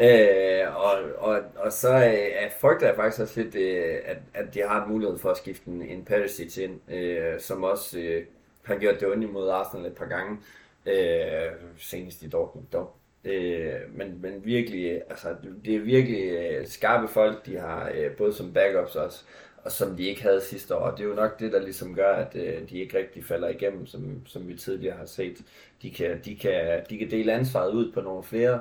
øh, 0.66 0.76
og, 0.76 0.98
og, 1.18 1.42
og 1.56 1.72
så 1.72 1.94
øh, 1.94 2.50
frygter 2.60 2.86
jeg 2.86 2.96
faktisk 2.96 3.22
også 3.22 3.40
lidt, 3.40 3.54
øh, 3.54 3.98
at, 4.04 4.18
at 4.34 4.54
de 4.54 4.62
har 4.62 4.84
en 4.84 4.92
mulighed 4.92 5.18
for 5.18 5.30
at 5.30 5.36
skifte 5.36 5.70
en, 5.70 5.82
en 5.82 6.04
Perisic 6.04 6.58
ind, 6.58 6.90
øh, 6.90 7.40
som 7.40 7.64
også 7.64 7.98
øh, 7.98 8.24
har 8.62 8.76
gjort 8.76 9.00
det 9.00 9.08
ondt 9.08 9.24
imod 9.24 9.50
Arsenal 9.50 9.86
et 9.86 9.96
par 9.96 10.06
gange. 10.06 10.38
Øh, 10.86 11.52
senest 11.78 12.22
i 12.22 12.28
Dortmund 12.28 12.66
dog. 12.72 12.96
Øh, 13.24 13.80
men, 13.94 14.18
men 14.22 14.44
virkelig, 14.44 15.02
altså, 15.10 15.28
det 15.64 15.74
er 15.74 15.80
virkelig 15.80 16.22
øh, 16.22 16.66
skarpe 16.66 17.08
folk, 17.08 17.46
de 17.46 17.58
har, 17.58 17.90
øh, 17.94 18.10
både 18.16 18.32
som 18.32 18.52
backups 18.52 18.96
også, 18.96 19.24
og 19.66 19.72
som 19.72 19.96
de 19.96 20.02
ikke 20.02 20.22
havde 20.22 20.40
sidste 20.40 20.76
år. 20.76 20.80
Og 20.80 20.98
det 20.98 21.04
er 21.04 21.08
jo 21.08 21.14
nok 21.14 21.40
det, 21.40 21.52
der 21.52 21.62
ligesom 21.62 21.94
gør, 21.94 22.12
at 22.12 22.36
øh, 22.36 22.68
de 22.68 22.78
ikke 22.78 22.98
rigtig 22.98 23.24
falder 23.24 23.48
igennem, 23.48 23.86
som, 23.86 24.26
som 24.26 24.48
vi 24.48 24.54
tidligere 24.54 24.96
har 24.96 25.06
set. 25.06 25.42
De 25.82 25.90
kan, 25.90 26.20
de, 26.24 26.36
kan, 26.36 26.82
de 26.90 26.98
kan 26.98 27.10
dele 27.10 27.32
ansvaret 27.32 27.72
ud 27.72 27.92
på 27.92 28.00
nogle 28.00 28.22
flere. 28.22 28.60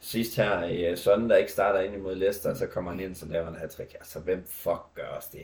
Sidst 0.00 0.36
her 0.36 0.64
i 0.64 0.86
øh, 0.86 0.98
Søndag, 0.98 1.28
der 1.28 1.36
ikke 1.36 1.52
starter 1.52 1.80
ind 1.80 1.94
imod 1.94 2.14
Leicester, 2.14 2.54
så 2.54 2.66
kommer 2.66 2.90
han 2.90 3.00
ind, 3.00 3.14
så 3.14 3.26
laver 3.26 3.44
han 3.44 3.54
hat-trick. 3.54 3.94
Altså, 3.94 4.20
hvem 4.20 4.44
fuck 4.46 4.80
gør 4.94 5.08
os 5.18 5.24
det? 5.24 5.42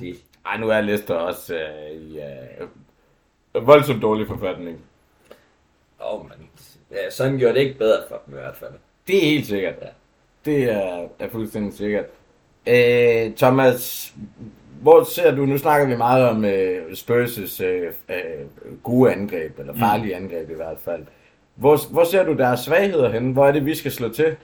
det 0.00 0.16
Ej, 0.46 0.56
nu 0.56 0.68
er 0.68 0.80
Leicester 0.80 1.14
også 1.14 1.54
øh, 1.54 1.90
i 1.90 2.20
øh, 2.20 3.66
voldsomt 3.66 4.02
dårlig 4.02 4.26
forfatning. 4.26 4.84
oh, 5.98 6.28
man, 6.28 6.38
ja, 6.90 7.10
sådan 7.10 7.38
gjorde 7.38 7.54
det 7.54 7.60
ikke 7.60 7.78
bedre 7.78 8.02
for 8.08 8.22
dem 8.26 8.34
i 8.34 8.40
hvert 8.40 8.56
fald. 8.56 8.72
Det 9.06 9.16
er 9.16 9.30
helt 9.30 9.46
sikkert. 9.46 9.74
Ja. 9.82 9.88
Det 10.44 10.64
er, 10.64 11.08
er 11.18 11.28
fuldstændig 11.28 11.72
sikkert. 11.72 12.06
Øh, 12.66 13.34
Thomas, 13.36 14.14
hvor 14.82 15.04
ser 15.04 15.34
du, 15.34 15.46
nu 15.46 15.58
snakker 15.58 15.86
vi 15.86 15.96
meget 15.96 16.28
om 16.28 16.44
øh, 16.44 16.82
Spurs' 16.92 17.64
øh, 17.64 17.92
øh, 18.08 18.76
gode 18.82 19.12
angreb, 19.12 19.58
eller 19.58 19.74
farlige 19.78 20.18
mm. 20.18 20.24
angreb 20.24 20.50
i 20.50 20.54
hvert 20.54 20.78
fald. 20.84 21.02
Hvor, 21.54 21.92
hvor 21.92 22.04
ser 22.04 22.24
du 22.24 22.32
deres 22.32 22.60
svagheder 22.60 23.10
henne? 23.10 23.32
Hvor 23.32 23.46
er 23.46 23.52
det, 23.52 23.66
vi 23.66 23.74
skal 23.74 23.92
slå 23.92 24.08
til? 24.08 24.36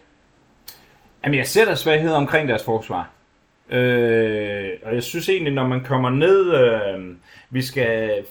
Jamen, 1.25 1.39
jeg 1.39 1.47
ser 1.47 1.65
der 1.65 1.75
svagheder 1.75 2.17
omkring 2.17 2.49
deres 2.49 2.65
forsvar. 2.65 3.11
Øh, 3.71 4.71
og 4.83 4.95
jeg 4.95 5.03
synes 5.03 5.29
egentlig, 5.29 5.53
når 5.53 5.67
man 5.67 5.85
kommer 5.85 6.11
ned, 6.11 6.55
øh, 6.55 7.17
vi 7.51 7.63
skal... 7.63 8.25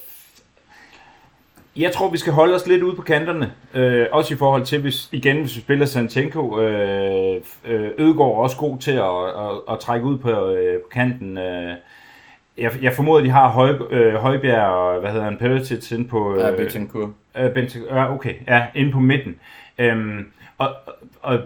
Jeg 1.78 1.92
tror, 1.92 2.10
vi 2.12 2.18
skal 2.18 2.34
holde 2.34 2.56
os 2.56 2.68
lidt 2.68 2.84
ude 2.84 2.96
på 2.96 3.02
kanterne. 3.02 3.52
Øh, 3.74 4.06
også 4.12 4.34
i 4.34 4.38
forhold 4.38 4.66
til, 4.66 4.82
hvis, 4.82 5.10
igen, 5.12 5.42
hvis 5.42 5.56
vi 5.56 5.62
spiller 5.62 5.86
Sanchenko. 5.86 6.60
Øh, 6.60 7.42
øh, 7.66 7.90
Ødegaard 7.98 8.32
er 8.32 8.36
også 8.36 8.58
god 8.58 8.78
til 8.80 8.92
at, 8.92 9.26
at, 9.28 9.74
at 9.74 9.80
trække 9.80 10.06
ud 10.06 10.18
på, 10.18 10.50
øh, 10.50 10.82
på 10.82 10.90
kanten. 10.92 11.38
Øh, 11.38 11.74
jeg, 12.58 12.72
jeg 12.82 12.94
formoder, 12.94 13.24
de 13.24 13.30
har 13.30 13.50
Høj, 13.50 13.74
øh, 13.90 14.14
Højbjerg 14.16 14.68
og, 14.68 15.00
hvad 15.00 15.12
hedder 15.12 15.26
han, 15.26 15.38
Perisic 15.38 15.92
inde 15.92 16.08
på... 16.08 16.40
Ja, 16.40 16.52
Øh, 16.52 16.58
Betancourt. 16.58 17.10
Øh, 17.38 17.52
Bente, 17.54 17.80
ja, 17.92 18.14
okay, 18.14 18.34
ja, 18.48 18.66
inde 18.76 18.92
på 18.92 19.00
midten. 19.00 19.36
Øhm, 19.80 20.26
og, 20.58 20.70
og 21.22 21.40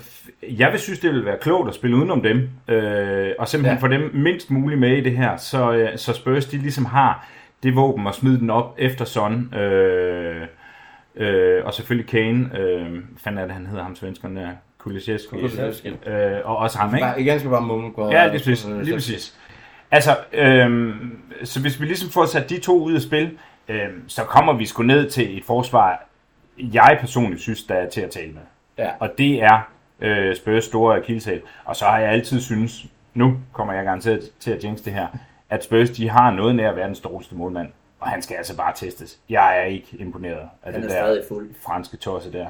jeg 0.43 0.71
vil 0.71 0.80
synes, 0.80 0.99
det 0.99 1.11
vil 1.13 1.25
være 1.25 1.38
klogt 1.41 1.69
at 1.69 1.75
spille 1.75 1.95
udenom 1.97 2.21
dem, 2.21 2.49
øh, 2.67 3.32
og 3.39 3.47
simpelthen 3.47 3.91
Ja. 3.91 3.95
ja. 3.95 3.99
få 3.99 4.01
dem 4.01 4.11
mindst 4.23 4.51
muligt 4.51 4.80
med 4.80 4.97
i 4.97 5.01
det 5.01 5.17
her, 5.17 5.38
så, 5.38 5.71
øh, 5.71 5.89
så 5.97 6.13
Spurs 6.13 6.45
de 6.45 6.57
ligesom 6.57 6.86
har 6.86 7.27
det 7.64 7.76
våben 7.76 8.07
at 8.07 8.16
smide 8.16 8.39
den 8.39 8.49
op 8.49 8.76
efter 8.78 9.05
Son, 9.05 9.53
øh, 9.53 10.47
øh, 11.16 11.66
og 11.66 11.74
selvfølgelig 11.74 12.10
Kane, 12.10 12.60
øh, 12.60 12.99
fanden 13.18 13.41
er 13.41 13.45
det, 13.45 13.53
han 13.53 13.66
hedder 13.66 13.84
ham 13.84 13.95
svenskeren 13.95 14.38
der, 14.38 14.49
Kulisevski, 14.78 15.36
øh, 16.05 16.32
og 16.43 16.57
også 16.57 16.78
ham, 16.78 16.95
ikke? 16.95 17.05
Bare, 17.05 17.22
igen 17.22 17.39
skal 17.39 17.51
bare 17.51 17.91
på. 17.95 18.10
Ja, 18.12 18.28
lige 18.28 18.39
præcis. 18.39 18.68
Lige 18.84 18.93
præcis. 18.93 19.39
Altså, 19.91 20.18
øhm, 20.34 21.22
så 21.43 21.62
hvis 21.62 21.82
vi 21.82 21.86
ligesom 21.86 22.10
får 22.10 22.26
sat 22.26 22.49
de 22.49 22.60
to 22.60 22.84
ud 22.84 22.93
af 22.93 23.01
spil, 23.01 23.38
øhm, 23.68 24.03
så 24.10 24.24
kommer 24.24 24.53
vi 24.53 24.66
sgu 24.66 24.84
ned 24.84 25.10
til 25.10 25.38
et 25.38 25.45
forsvar, 25.45 26.05
jeg 26.57 26.97
personligt 27.01 27.41
synes, 27.41 27.64
der 27.64 27.76
er 27.76 27.89
til 27.89 28.01
at 28.01 28.10
tale 28.10 28.32
med. 28.32 28.41
Ja. 28.78 28.89
Og 28.99 29.10
det 29.18 29.43
er 29.43 29.70
øh, 30.01 30.36
Spurs 30.36 30.64
store 30.64 30.95
akilleshæl. 30.95 31.41
Og 31.66 31.76
så 31.76 31.86
har 31.86 31.99
jeg 31.99 32.10
altid 32.10 32.41
synes, 32.41 32.86
nu 33.14 33.38
kommer 33.53 33.74
jeg 33.74 33.84
garanteret 33.84 34.22
til 34.39 34.51
at 34.51 34.64
jinx 34.64 34.80
det 34.80 34.93
her, 34.93 35.07
at 35.50 35.64
Spurs 35.64 35.89
de 35.89 36.10
har 36.10 36.32
noget 36.32 36.56
nær 36.56 36.70
at 36.70 36.76
være 36.76 36.88
den 36.88 36.95
storeste 36.95 37.36
målmand. 37.36 37.68
Og 38.00 38.08
han 38.08 38.22
skal 38.22 38.36
altså 38.36 38.58
bare 38.58 38.74
testes. 38.76 39.20
Jeg 39.30 39.60
er 39.60 39.64
ikke 39.64 39.88
imponeret 40.00 40.50
af 40.64 40.74
Han 40.74 40.74
det 40.74 40.91
er 40.91 40.93
der 40.93 41.04
stadig 41.04 41.24
fuld. 41.28 41.50
franske 41.66 41.97
tosse 41.97 42.32
der. 42.32 42.47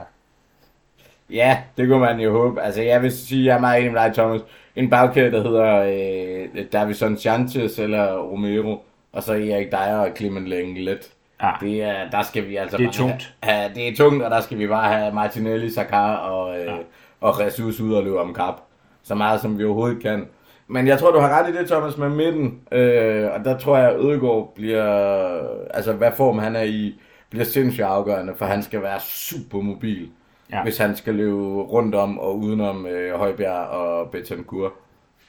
Ja, 1.30 1.58
det 1.78 1.88
kunne 1.88 2.00
man 2.00 2.20
jo 2.20 2.32
håbe. 2.32 2.62
Altså, 2.62 2.82
jeg 2.82 3.02
vil 3.02 3.12
sige, 3.12 3.46
jeg 3.46 3.56
er 3.56 3.60
meget 3.60 3.80
enig 3.80 3.94
med 3.94 4.02
dig, 4.02 4.14
Thomas. 4.14 4.42
En 4.76 4.90
bagkæde, 4.90 5.32
der 5.32 5.44
hedder 5.44 5.84
øh, 6.56 6.66
Davison 6.74 7.18
Sanchez 7.18 7.80
eller 7.80 8.18
Romero, 8.18 8.84
og 9.14 9.24
så 9.24 9.34
Erik 9.34 9.72
Dyer 9.72 9.98
og 9.98 10.10
Clement 10.18 10.48
Lenglet. 10.48 11.12
Ja. 11.42 11.52
Det 11.62 11.84
er, 11.84 12.10
der 12.10 12.22
skal 12.22 12.48
vi 12.48 12.56
altså 12.56 12.78
Det 12.78 12.84
er 12.84 12.88
bare 12.88 12.94
tungt. 12.98 13.36
Have, 13.44 13.58
have, 13.58 13.74
det 13.76 13.88
er 13.88 13.96
tungt, 13.96 14.24
og 14.24 14.32
der 14.32 14.42
skal 14.42 14.60
vi 14.60 14.68
bare 14.68 14.94
have 14.94 15.14
Martinelli, 15.14 15.70
Sakar 15.70 16.16
og, 16.16 16.60
øh, 16.60 16.66
ja. 16.66 16.78
og 17.22 17.46
Jesus 17.46 17.80
ud 17.80 17.94
og 17.94 18.04
løbe 18.04 18.20
om 18.20 18.34
kap. 18.34 18.62
Så 19.04 19.16
meget 19.16 19.42
som 19.42 19.60
vi 19.60 19.66
overhovedet 19.66 20.02
kan. 20.02 20.28
Men 20.72 20.88
jeg 20.88 21.00
tror, 21.00 21.12
du 21.12 21.20
har 21.20 21.40
ret 21.40 21.54
i 21.54 21.58
det, 21.58 21.68
Thomas, 21.68 21.98
med 21.98 22.10
midten. 22.10 22.62
Øh, 22.72 23.30
og 23.34 23.46
der 23.46 23.58
tror 23.58 23.78
jeg, 23.78 23.90
at 23.90 24.00
Ødegaard 24.00 24.52
bliver... 24.56 24.86
Altså, 25.74 25.94
hvad 25.94 26.12
form 26.18 26.40
han 26.40 26.56
er 26.56 26.64
i, 26.64 26.96
bliver 27.30 27.46
sindssygt 27.46 27.86
afgørende, 27.86 28.34
for 28.36 28.46
han 28.46 28.64
skal 28.64 28.82
være 28.82 29.00
super 29.00 29.62
mobil. 29.62 30.10
Ja. 30.52 30.64
Hvis 30.64 30.78
han 30.78 30.96
skal 30.96 31.14
løbe 31.14 31.62
rundt 31.62 31.96
om 31.96 32.20
og 32.20 32.38
udenom 32.38 32.86
øh, 32.86 33.18
Højbjerg 33.18 33.68
og 33.68 34.12
Betancourt. 34.12 34.72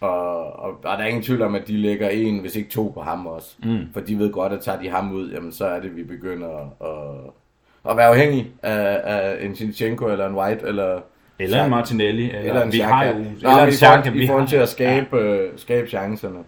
Og, 0.00 0.52
og, 0.52 0.70
og 0.70 0.78
der 0.82 0.90
er 0.90 1.06
ingen 1.06 1.22
tvivl 1.22 1.42
om, 1.42 1.54
at 1.54 1.68
de 1.68 1.76
lægger 1.76 2.08
en, 2.08 2.38
hvis 2.38 2.56
ikke 2.56 2.70
to 2.70 2.92
på 2.94 3.00
ham 3.00 3.26
også. 3.26 3.56
Mm. 3.64 3.78
For 3.92 4.00
de 4.00 4.18
ved 4.18 4.32
godt, 4.32 4.52
at 4.52 4.60
tager 4.60 4.80
de 4.80 4.88
ham 4.88 5.12
ud, 5.12 5.30
jamen 5.30 5.52
så 5.52 5.66
er 5.66 5.80
det, 5.80 5.96
vi 5.96 6.02
begynder 6.02 6.48
at, 6.80 7.90
at 7.90 7.96
være 7.96 8.08
afhængige 8.08 8.52
af, 8.62 9.00
af 9.04 9.44
en 9.44 9.56
Sinchenko 9.56 10.06
eller 10.06 10.26
en 10.26 10.34
White 10.34 10.66
eller... 10.66 11.00
Eller 11.42 11.64
en 11.64 11.70
Martinelli. 11.70 12.30
Eller, 12.30 12.38
eller 12.40 12.62
en 12.62 12.72
vi 12.72 12.78
Xhaka. 12.78 12.94
har 12.94 13.04
jo... 13.04 13.10
Eller 13.10 13.64
en 13.66 13.72
Xhaka, 13.72 14.10
vi 14.10 14.26
har- 14.26 14.46
til 14.46 14.56
at 14.56 14.68
skabe, 14.68 15.16
ja. 15.18 15.46
skabe 15.56 15.86
chancerne. 15.88 16.38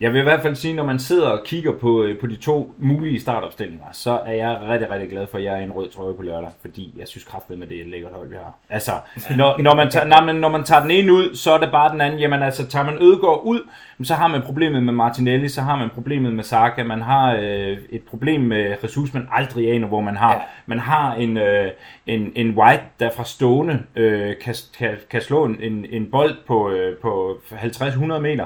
Jeg 0.00 0.12
vil 0.12 0.20
i 0.20 0.22
hvert 0.22 0.42
fald 0.42 0.54
sige, 0.54 0.74
når 0.74 0.84
man 0.84 0.98
sidder 0.98 1.28
og 1.28 1.44
kigger 1.44 1.72
på, 1.72 2.02
øh, 2.02 2.18
på 2.18 2.26
de 2.26 2.36
to 2.36 2.74
mulige 2.78 3.20
startopstillinger, 3.20 3.84
så 3.92 4.20
er 4.26 4.32
jeg 4.32 4.60
rigtig, 4.68 4.90
rigtig 4.90 5.10
glad 5.10 5.26
for, 5.26 5.38
at 5.38 5.44
jeg 5.44 5.58
er 5.58 5.64
en 5.64 5.72
rød 5.72 5.88
trøje 5.88 6.14
på 6.14 6.22
lørdag, 6.22 6.50
fordi 6.60 6.94
jeg 6.98 7.08
synes 7.08 7.24
kraftigt 7.24 7.58
med 7.58 7.66
det 7.66 7.80
er 7.80 7.84
lækkert 7.84 8.12
hold, 8.12 8.28
vi 8.28 8.34
har. 8.34 8.54
Altså, 8.70 8.92
når, 9.36 9.62
når, 9.62 9.74
man 9.74 9.90
tager, 9.90 10.24
men 10.24 10.36
når 10.36 10.48
man 10.48 10.64
tager 10.64 10.82
den 10.82 10.90
ene 10.90 11.12
ud, 11.12 11.34
så 11.34 11.52
er 11.52 11.58
det 11.58 11.70
bare 11.70 11.92
den 11.92 12.00
anden. 12.00 12.20
Jamen 12.20 12.42
altså, 12.42 12.66
tager 12.66 12.84
man 12.84 13.02
Ødegaard 13.02 13.40
ud, 13.44 13.60
så 14.02 14.14
har 14.14 14.28
man 14.28 14.42
problemet 14.42 14.82
med 14.82 14.92
Martinelli, 14.92 15.48
så 15.48 15.60
har 15.60 15.76
man 15.76 15.90
problemet 15.90 16.32
med 16.32 16.44
Saka, 16.44 16.82
man 16.82 17.02
har 17.02 17.34
øh, 17.34 17.78
et 17.90 18.02
problem 18.02 18.40
med 18.40 18.76
Jesus, 18.82 19.14
man 19.14 19.28
aldrig 19.32 19.72
aner, 19.72 19.88
hvor 19.88 20.00
man 20.00 20.16
har. 20.16 20.32
Ja. 20.32 20.40
Man 20.66 20.78
har 20.78 21.14
en, 21.14 21.36
øh, 21.36 21.70
en, 22.06 22.32
en 22.34 22.58
White, 22.58 22.82
der 23.00 23.10
fra 23.10 23.24
stående 23.24 23.82
øh, 23.96 24.34
kan, 24.40 24.54
kan, 24.78 24.96
kan 25.10 25.22
slå 25.22 25.44
en, 25.44 25.56
en, 25.60 25.86
en 25.90 26.10
bold 26.10 26.36
på, 26.46 26.70
øh, 26.70 26.96
på 26.96 27.40
50-100 27.50 28.18
meter. 28.18 28.44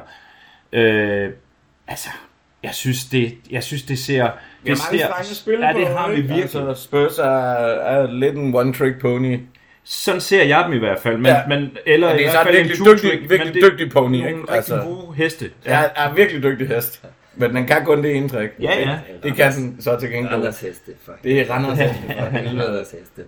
Øh, 0.73 1.31
altså, 1.89 2.09
jeg 2.63 2.75
synes, 2.75 3.05
det, 3.05 3.35
jeg 3.51 3.63
synes, 3.63 3.83
det 3.83 3.99
ser... 3.99 4.31
Det 4.67 4.73
at 4.73 5.27
spille 5.35 5.67
ja, 5.67 5.73
det 5.73 5.87
har 5.89 6.09
vi 6.11 6.17
virkelig. 6.17 6.43
Altså, 6.43 6.75
Spurs 6.75 7.19
er, 7.19 7.25
er 7.25 8.13
lidt 8.13 8.35
en 8.37 8.55
one-trick 8.57 9.01
pony. 9.01 9.39
Sådan 9.85 10.21
ser 10.21 10.45
jeg 10.45 10.65
dem 10.65 10.73
i 10.73 10.79
hvert 10.79 10.99
fald. 10.99 11.17
Men, 11.17 11.27
Ja. 11.27 11.37
ja. 11.39 11.47
men, 11.49 11.77
eller 11.87 12.07
Ja, 12.09 12.15
det 12.15 12.21
i 12.21 12.25
er 12.25 12.31
hvert 12.31 12.47
så 12.47 12.53
fald 12.53 12.57
en 12.59 12.69
virkelig 12.69 12.87
two-trick, 12.87 13.13
dygtig- 13.15 13.31
virkelig 13.31 13.55
det- 13.55 13.63
dygtig 13.73 13.91
pony, 13.91 14.13
Nogle 14.17 14.29
ikke? 14.29 14.39
rigtig 14.41 14.55
Altså- 14.57 14.77
gode 14.77 15.15
heste. 15.17 15.51
Ja. 15.67 15.71
Er, 15.83 15.89
er 16.09 16.15
virkelig 16.15 16.43
dygtig 16.43 16.69
hest. 16.69 17.03
Men 17.35 17.55
den 17.57 17.67
kan 17.67 17.85
kun 17.85 18.03
det 18.03 18.17
ene 18.17 18.29
trick. 18.29 18.53
Ja, 18.61 18.81
ja. 18.81 18.99
Det 19.23 19.35
kan 19.37 19.53
den 19.53 19.77
så 19.81 19.97
til 20.01 20.11
gengæld. 20.11 20.33
Randers 20.35 20.61
heste, 20.61 20.93
for 21.05 21.13
Det 21.25 21.41
er 21.41 21.51
Randers 21.55 21.79
hest. 21.79 21.95
Randers 22.35 22.91
heste. 22.91 23.23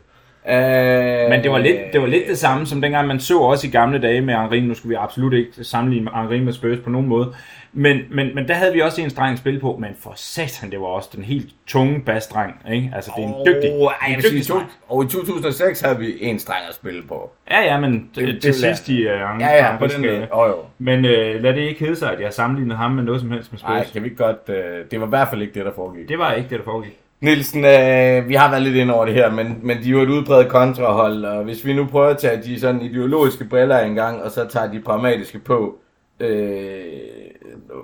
Øh, 0.49 1.31
Men 1.31 1.43
det 1.43 1.51
var, 1.51 1.59
lidt, 1.59 1.77
det 1.93 2.01
var 2.01 2.07
lidt 2.07 2.29
det 2.29 2.39
samme, 2.39 2.67
som 2.67 2.81
dengang 2.83 3.09
man 3.09 3.21
så 3.21 3.39
også 3.41 3.67
i 3.67 3.71
gamle 3.71 3.99
dage 4.03 4.21
med 4.21 4.35
Henri. 4.35 4.61
Nu 4.61 4.75
skulle 4.75 4.91
vi 4.91 4.97
absolut 5.01 5.33
ikke 5.35 5.51
sammenligne 5.65 6.11
Henri 6.15 6.41
med 6.41 6.53
Spurs 6.53 6.79
på 6.85 6.91
nogen 6.91 7.07
måde. 7.09 7.35
Men, 7.77 7.99
men, 8.11 8.35
men 8.35 8.49
der 8.49 8.55
havde 8.55 8.73
vi 8.73 8.81
også 8.81 9.03
en 9.03 9.11
streng 9.11 9.33
at 9.33 9.39
spille 9.39 9.61
på. 9.61 9.77
Men 9.81 9.91
for 10.01 10.13
satan, 10.17 10.71
det 10.71 10.81
var 10.81 10.87
også 10.87 11.09
den 11.17 11.25
helt 11.25 11.47
tunge 11.67 12.01
basstreng. 12.07 12.55
Ikke? 12.73 12.93
Altså, 12.95 13.13
det 13.17 13.25
er 13.25 13.29
en 13.29 13.35
dygtig, 13.47 13.71
Oh, 13.73 13.93
ej, 14.03 14.15
en 14.15 14.21
sige, 14.21 14.31
dygtig 14.31 14.45
streng. 14.45 14.71
og 14.89 15.05
i 15.05 15.09
2006 15.09 15.81
havde 15.81 15.99
vi 15.99 16.15
en 16.21 16.39
streng 16.39 16.61
at 16.69 16.75
spille 16.75 17.03
på. 17.09 17.31
Ja, 17.51 17.61
ja, 17.61 17.81
men 17.81 18.11
Det- 18.15 18.43
til 18.43 18.55
sidst 18.55 18.89
i 18.89 19.01
uh, 19.01 19.07
Ja, 19.07 19.37
ja, 19.41 19.77
på 19.79 19.87
den 19.87 20.05
der. 20.05 20.27
Oh, 20.31 20.49
jo. 20.49 20.55
Men 20.79 21.05
øh, 21.05 21.43
lad 21.43 21.53
det 21.55 21.61
ikke 21.61 21.81
hedde 21.81 21.97
sig, 21.97 22.13
at 22.13 22.21
jeg 22.21 22.33
sammenlignede 22.33 22.77
ham 22.77 22.91
med 22.91 23.03
noget 23.05 23.21
som 23.21 23.31
helst 23.31 23.53
med 23.53 23.59
Spurs. 23.59 23.69
Nej, 23.71 23.87
kan 23.93 24.05
vi 24.05 24.11
godt... 24.17 24.49
Øh, 24.49 24.85
det 24.91 25.01
var 25.01 25.07
i 25.07 25.09
hvert 25.09 25.29
fald 25.29 25.43
ikke 25.43 25.55
det, 25.55 25.65
der 25.65 25.73
foregik. 25.75 26.09
Det 26.09 26.19
var 26.19 26.33
ikke 26.33 26.49
det, 26.51 26.59
der 26.59 26.65
foregik. 26.65 26.99
Nielsen, 27.25 27.65
øh, 27.65 28.29
vi 28.29 28.35
har 28.35 28.51
været 28.51 28.63
lidt 28.63 28.77
ind 28.77 28.91
over 28.91 29.05
det 29.05 29.15
her, 29.15 29.31
men, 29.31 29.59
men 29.63 29.83
de 29.83 29.89
er 29.89 29.91
jo 29.91 30.03
et 30.03 30.09
udbredt 30.09 30.49
kontrahold, 30.49 31.25
og 31.25 31.45
hvis 31.45 31.65
vi 31.65 31.73
nu 31.73 31.87
prøver 31.87 32.09
at 32.09 32.19
tage 32.19 32.43
de 32.43 32.61
sådan 32.61 32.83
ideologiske 32.83 33.45
briller 33.45 33.79
engang, 33.79 34.23
og 34.23 34.31
så 34.31 34.47
tager 34.49 34.73
de 34.73 34.81
pragmatiske 34.81 35.39
på, 35.39 35.79
øh, 36.21 36.85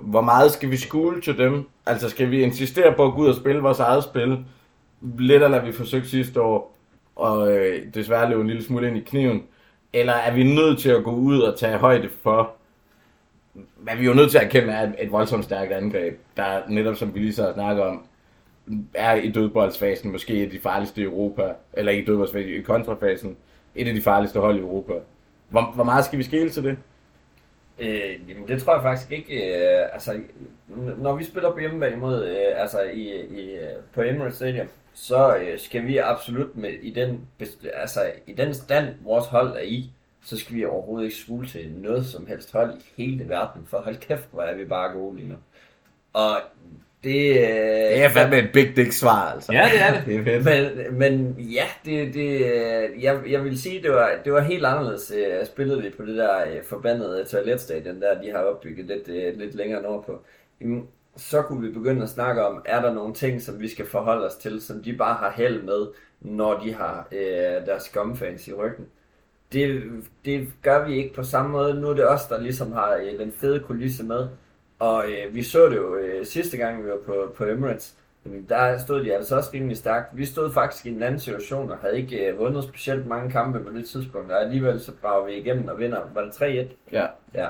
hvor 0.01 0.21
meget 0.21 0.51
skal 0.51 0.71
vi 0.71 0.77
skule 0.77 1.21
til 1.21 1.37
dem? 1.37 1.67
Altså 1.85 2.09
skal 2.09 2.31
vi 2.31 2.43
insistere 2.43 2.93
på 2.93 3.05
at 3.05 3.13
gå 3.13 3.21
ud 3.21 3.27
og 3.27 3.35
spille 3.35 3.61
vores 3.61 3.79
eget 3.79 4.03
spil? 4.03 4.37
Lidt 5.19 5.43
eller 5.43 5.65
vi 5.65 5.71
forsøgte 5.71 6.09
sidste 6.09 6.41
år, 6.41 6.77
og 7.15 7.57
øh, 7.57 7.79
desværre 7.93 8.29
løb 8.29 8.39
en 8.39 8.47
lille 8.47 8.63
smule 8.63 8.87
ind 8.87 8.97
i 8.97 9.03
kniven. 9.05 9.43
Eller 9.93 10.13
er 10.13 10.33
vi 10.33 10.43
nødt 10.43 10.79
til 10.79 10.89
at 10.89 11.03
gå 11.03 11.11
ud 11.11 11.39
og 11.41 11.59
tage 11.59 11.77
højde 11.77 12.09
for, 12.23 12.51
hvad 13.77 13.95
vi 13.95 14.03
er 14.03 14.09
jo 14.09 14.13
nødt 14.13 14.31
til 14.31 14.37
at 14.37 14.43
erkende 14.43 14.73
er 14.73 14.83
et, 14.83 14.95
et 14.99 15.11
voldsomt 15.11 15.43
stærkt 15.43 15.71
angreb, 15.71 16.19
der 16.37 16.43
netop 16.69 16.95
som 16.95 17.13
vi 17.15 17.19
lige 17.19 17.33
så 17.33 17.51
snakker 17.53 17.83
om, 17.83 18.01
er 18.93 19.13
i 19.13 19.31
dødboldsfasen 19.31 20.11
måske 20.11 20.33
et 20.33 20.45
af 20.45 20.49
de 20.49 20.59
farligste 20.59 21.01
i 21.01 21.03
Europa, 21.03 21.53
eller 21.73 21.91
ikke 21.91 22.03
i 22.03 22.05
dødboldsfasen, 22.05 22.53
i 22.53 22.61
kontrafasen, 22.61 23.37
et 23.75 23.87
af 23.87 23.93
de 23.93 24.01
farligste 24.01 24.39
hold 24.39 24.57
i 24.57 24.59
Europa. 24.59 24.93
Hvor, 25.49 25.71
hvor 25.75 25.83
meget 25.83 26.05
skal 26.05 26.19
vi 26.19 26.23
skille 26.23 26.49
til 26.49 26.63
det? 26.63 26.77
Øh, 27.79 28.29
jamen, 28.29 28.47
det 28.47 28.61
tror 28.61 28.73
jeg 28.73 28.81
faktisk 28.81 29.11
ikke. 29.11 29.55
Øh, 29.55 29.89
altså, 29.93 30.19
når 30.97 31.15
vi 31.15 31.23
spiller 31.23 31.51
på 31.51 31.59
hjemmebane 31.59 31.95
mod, 31.95 32.25
øh, 32.25 32.61
altså 32.61 32.81
i, 32.81 33.25
i, 33.25 33.51
øh, 33.51 33.69
på 33.93 34.01
Emirates 34.01 34.35
Stadium, 34.35 34.67
så 34.93 35.37
øh, 35.37 35.59
skal 35.59 35.87
vi 35.87 35.97
absolut 35.97 36.57
med 36.57 36.69
i 36.69 36.89
den, 36.89 37.27
altså, 37.73 38.11
i 38.27 38.33
den 38.33 38.53
stand, 38.53 38.95
vores 39.03 39.25
hold 39.25 39.55
er 39.55 39.61
i, 39.61 39.91
så 40.23 40.37
skal 40.37 40.55
vi 40.55 40.65
overhovedet 40.65 41.05
ikke 41.05 41.17
skule 41.17 41.47
til 41.47 41.71
noget 41.71 42.05
som 42.05 42.27
helst 42.27 42.51
hold 42.51 42.73
i 42.73 43.03
hele 43.03 43.29
verden, 43.29 43.65
for 43.65 43.81
hold 43.81 43.95
kæft, 43.95 44.27
hvor 44.31 44.41
er 44.41 44.55
vi 44.55 44.65
bare 44.65 44.93
gode 44.93 45.15
lige 45.15 45.29
nu. 45.29 45.35
Og 46.13 46.37
det... 47.03 47.29
Øh, 47.29 47.47
Det 47.91 48.03
er 48.03 48.09
fandme 48.09 48.37
et 48.39 48.49
big 48.53 48.75
dick 48.75 48.91
svar, 48.91 49.31
altså. 49.33 49.53
Ja, 49.53 49.69
det 49.73 49.81
er 49.81 49.93
det. 49.93 50.25
Det 50.25 50.35
er. 50.35 50.63
Men, 50.89 50.99
men 50.99 51.35
ja, 51.39 51.63
det, 51.85 52.13
det, 52.13 52.31
øh, 52.31 53.03
jeg, 53.03 53.19
jeg 53.29 53.43
vil 53.43 53.61
sige, 53.61 53.83
det 53.83 53.91
var, 53.91 54.11
det 54.25 54.33
var 54.33 54.39
helt 54.41 54.65
anderledes. 54.65 55.11
øh, 55.15 55.21
Jeg 55.21 55.47
spillede 55.47 55.81
det 55.81 55.93
på 55.97 56.05
det 56.05 56.17
der 56.17 56.41
øh, 56.41 56.63
forbandede 56.63 57.25
toiletstadion, 57.25 58.01
der 58.01 58.21
de 58.21 58.31
har 58.31 58.37
opbygget 58.39 58.85
lidt, 58.85 59.37
lidt 59.37 59.55
længere 59.55 59.81
nordpå. 59.81 60.21
Så 61.17 61.41
kunne 61.41 61.67
vi 61.67 61.73
begynde 61.73 62.03
at 62.03 62.09
snakke 62.09 62.45
om, 62.45 62.61
er 62.65 62.81
der 62.81 62.93
nogle 62.93 63.13
ting, 63.13 63.41
som 63.41 63.59
vi 63.59 63.67
skal 63.67 63.85
forholde 63.85 64.25
os 64.27 64.35
til, 64.35 64.61
som 64.61 64.83
de 64.83 64.93
bare 64.93 65.15
har 65.15 65.33
held 65.35 65.61
med, 65.63 65.87
når 66.21 66.59
de 66.59 66.73
har 66.73 67.07
øh, 67.11 67.65
deres 67.65 67.83
scumfans 67.83 68.47
i 68.47 68.53
ryggen. 68.53 68.85
Det, 69.53 69.81
det 70.25 70.47
gør 70.61 70.87
vi 70.87 70.95
ikke 70.95 71.13
på 71.13 71.23
samme 71.23 71.51
måde. 71.51 71.81
Nu 71.81 71.87
er 71.89 71.93
det 71.93 72.09
os, 72.09 72.25
der 72.29 72.41
ligesom 72.41 72.71
har 72.71 72.93
øh, 73.03 73.19
den 73.19 73.31
fede 73.31 73.59
kulisse 73.59 74.03
med. 74.05 74.27
Og 74.81 75.11
øh, 75.11 75.35
vi 75.35 75.43
så 75.43 75.69
det 75.69 75.75
jo 75.75 75.95
øh, 75.95 76.25
sidste 76.25 76.57
gang, 76.57 76.83
vi 76.83 76.89
var 76.89 76.97
på, 77.05 77.33
på 77.37 77.45
Emirates. 77.45 77.95
Jamen, 78.25 78.45
der 78.49 78.77
stod 78.77 79.03
de 79.03 79.15
altså 79.15 79.35
også 79.35 79.49
rimelig 79.53 79.77
stærkt. 79.77 80.17
Vi 80.17 80.25
stod 80.25 80.53
faktisk 80.53 80.85
i 80.85 80.89
en 80.89 81.03
anden 81.03 81.19
situation 81.19 81.71
og 81.71 81.77
havde 81.77 81.97
ikke 81.97 82.27
øh, 82.27 82.39
vundet 82.39 82.63
specielt 82.63 83.07
mange 83.07 83.31
kampe 83.31 83.63
på 83.63 83.71
det 83.71 83.85
tidspunkt. 83.89 84.31
Og 84.31 84.41
alligevel 84.41 84.79
så 84.79 84.91
brager 85.01 85.25
vi 85.25 85.33
igennem 85.33 85.67
og 85.67 85.79
vinder. 85.79 86.01
Var 86.13 86.21
det 86.21 86.31
3-1? 86.31 86.67
Ja. 86.91 87.07
Ja. 87.33 87.47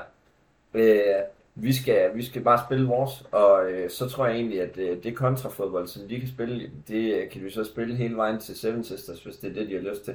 Øh, 0.74 1.22
vi, 1.54 1.72
skal, 1.72 2.10
vi 2.14 2.24
skal 2.24 2.42
bare 2.42 2.64
spille 2.68 2.86
vores, 2.86 3.24
og 3.30 3.70
øh, 3.70 3.90
så 3.90 4.08
tror 4.08 4.26
jeg 4.26 4.36
egentlig, 4.36 4.60
at 4.60 4.78
øh, 4.78 5.02
det 5.02 5.16
kontrafodbold, 5.16 5.86
som 5.86 6.08
de 6.08 6.20
kan 6.20 6.28
spille, 6.28 6.70
det 6.88 7.14
øh, 7.14 7.30
kan 7.30 7.44
vi 7.44 7.50
så 7.50 7.64
spille 7.64 7.96
hele 7.96 8.16
vejen 8.16 8.38
til 8.40 8.56
Seven 8.56 8.84
Sisters, 8.84 9.24
hvis 9.24 9.36
det 9.36 9.50
er 9.50 9.54
det, 9.54 9.68
de 9.68 9.74
har 9.74 9.90
lyst 9.90 10.04
til. 10.04 10.14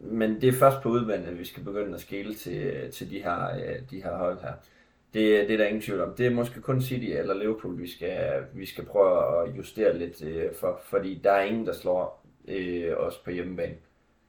Men 0.00 0.40
det 0.40 0.48
er 0.48 0.52
først 0.52 0.82
på 0.82 0.88
udvandet, 0.88 1.28
at 1.28 1.38
vi 1.38 1.44
skal 1.44 1.64
begynde 1.64 1.94
at 1.94 2.00
skele 2.00 2.34
til, 2.34 2.90
til 2.92 3.10
de, 3.10 3.22
her, 3.22 3.54
øh, 3.56 3.76
de 3.90 4.02
her 4.02 4.16
hold 4.16 4.38
her. 4.40 4.52
Det, 5.14 5.48
det 5.48 5.54
er 5.54 5.56
der 5.56 5.66
ingen 5.66 5.82
tvivl 5.82 6.00
om. 6.00 6.14
Det 6.18 6.26
er 6.26 6.30
måske 6.30 6.60
kun 6.60 6.82
City 6.82 7.06
eller 7.06 7.34
Liverpool, 7.34 7.80
vi 7.80 7.90
skal, 7.90 8.44
vi 8.54 8.66
skal 8.66 8.84
prøve 8.84 9.42
at 9.42 9.56
justere 9.56 9.98
lidt 9.98 10.22
øh, 10.24 10.44
for, 10.60 10.80
fordi 10.84 11.20
der 11.24 11.32
er 11.32 11.42
ingen, 11.42 11.66
der 11.66 11.72
slår 11.72 12.26
øh, 12.48 12.92
os 12.96 13.16
på 13.24 13.30
hjemmebane 13.30 13.74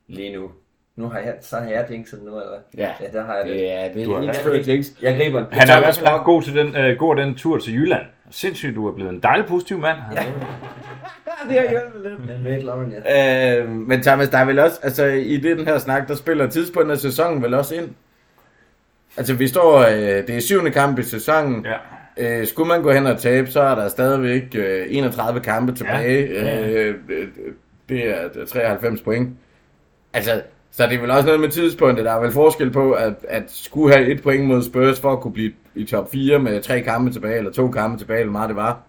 lige 0.08 0.34
nu. 0.34 0.52
Nu 0.96 1.10
har 1.10 1.20
jeg, 1.20 1.36
så 1.42 1.58
har 1.58 1.70
jeg 1.70 1.88
jinxet 1.92 2.24
nu, 2.24 2.38
eller 2.38 2.50
hvad? 2.50 2.60
Ja. 2.86 2.92
ja 3.02 3.18
der 3.18 3.26
har 3.26 3.36
jeg 3.36 3.46
det. 3.46 3.54
Det 3.54 3.72
er, 3.72 3.94
det 3.94 4.04
er 4.04 4.22
indført 4.22 4.68
jinx. 4.68 4.88
Jeg 5.02 5.18
griber 5.18 5.40
den. 5.40 5.48
Han 5.52 5.70
er 5.70 5.78
i 5.78 5.80
hvert 5.80 5.98
fald 5.98 6.24
god 6.24 6.42
til 6.42 6.56
den, 6.56 6.76
øh, 6.76 6.98
god 6.98 7.16
den 7.16 7.36
tur 7.36 7.58
til 7.58 7.74
Jylland. 7.74 8.06
Sindssygt, 8.32 8.76
du 8.76 8.88
er 8.88 8.92
blevet 8.92 9.10
en 9.10 9.20
dejlig 9.20 9.46
positiv 9.46 9.78
mand. 9.78 9.98
Ja. 10.16 10.20
det 11.50 11.60
har 11.60 11.70
hjulpet 11.70 12.02
lidt. 12.04 12.28
Men 12.28 12.44
med 12.44 12.62
loven, 12.62 12.94
ja. 13.06 13.60
Øh, 13.60 13.70
men 13.70 14.02
Thomas, 14.02 14.30
der 14.30 14.38
er 14.38 14.46
vel 14.46 14.60
også, 14.60 14.80
altså 14.84 15.06
i 15.06 15.38
det, 15.38 15.58
den 15.58 15.66
her 15.66 15.78
snak, 15.78 16.08
der 16.08 16.16
spiller 16.16 16.48
tidspunktet 16.48 16.94
af 16.94 17.00
sæsonen 17.00 17.44
vel 17.44 17.54
også 17.54 17.76
ind. 17.76 17.90
Altså 19.20 19.34
vi 19.34 19.48
står, 19.48 19.80
øh, 19.80 20.28
det 20.28 20.30
er 20.30 20.40
syvende 20.40 20.72
kamp 20.72 21.00
i 21.00 21.04
sæsonen. 21.04 21.66
ja. 21.66 21.78
Øh, 22.18 22.48
skulle 22.48 22.68
man 22.68 22.82
gå 22.82 22.92
hen 22.92 23.08
og 23.08 23.20
tabe, 23.20 23.52
så 23.52 23.62
er 23.62 23.76
der 23.76 23.88
stadigvæk 23.88 24.56
øh, 24.56 24.86
31 24.90 25.40
kampe 25.40 25.72
tilbage. 25.74 26.28
Ja, 26.34 26.46
ja. 26.46 26.70
Øh, 26.70 26.96
øh, 27.10 27.28
det 27.90 28.06
er 28.06 28.46
93 28.48 29.02
point. 29.02 29.30
Altså, 30.14 30.42
så 30.72 30.84
det 30.84 30.96
er 30.96 31.02
vel 31.02 31.12
også 31.12 31.26
noget 31.26 31.40
med 31.40 31.50
tidspunktet. 31.50 32.06
Der 32.06 32.12
er 32.12 32.20
vel 32.20 32.32
forskel 32.32 32.72
på, 32.72 32.92
at, 32.92 33.14
at 33.28 33.44
skulle 33.48 33.96
have 33.96 34.08
et 34.08 34.24
point 34.24 34.46
mod 34.46 34.64
Spurs 34.64 35.00
for 35.00 35.12
at 35.12 35.20
kunne 35.20 35.34
blive 35.34 35.52
i 35.76 35.86
top 35.86 36.12
4 36.12 36.40
med 36.40 36.62
tre 36.62 36.82
kampe 36.82 37.12
tilbage, 37.12 37.38
eller 37.38 37.52
to 37.52 37.68
kampe 37.72 37.98
tilbage, 37.98 38.20
eller 38.20 38.32
meget 38.32 38.50
det 38.50 38.56
var. 38.56 38.80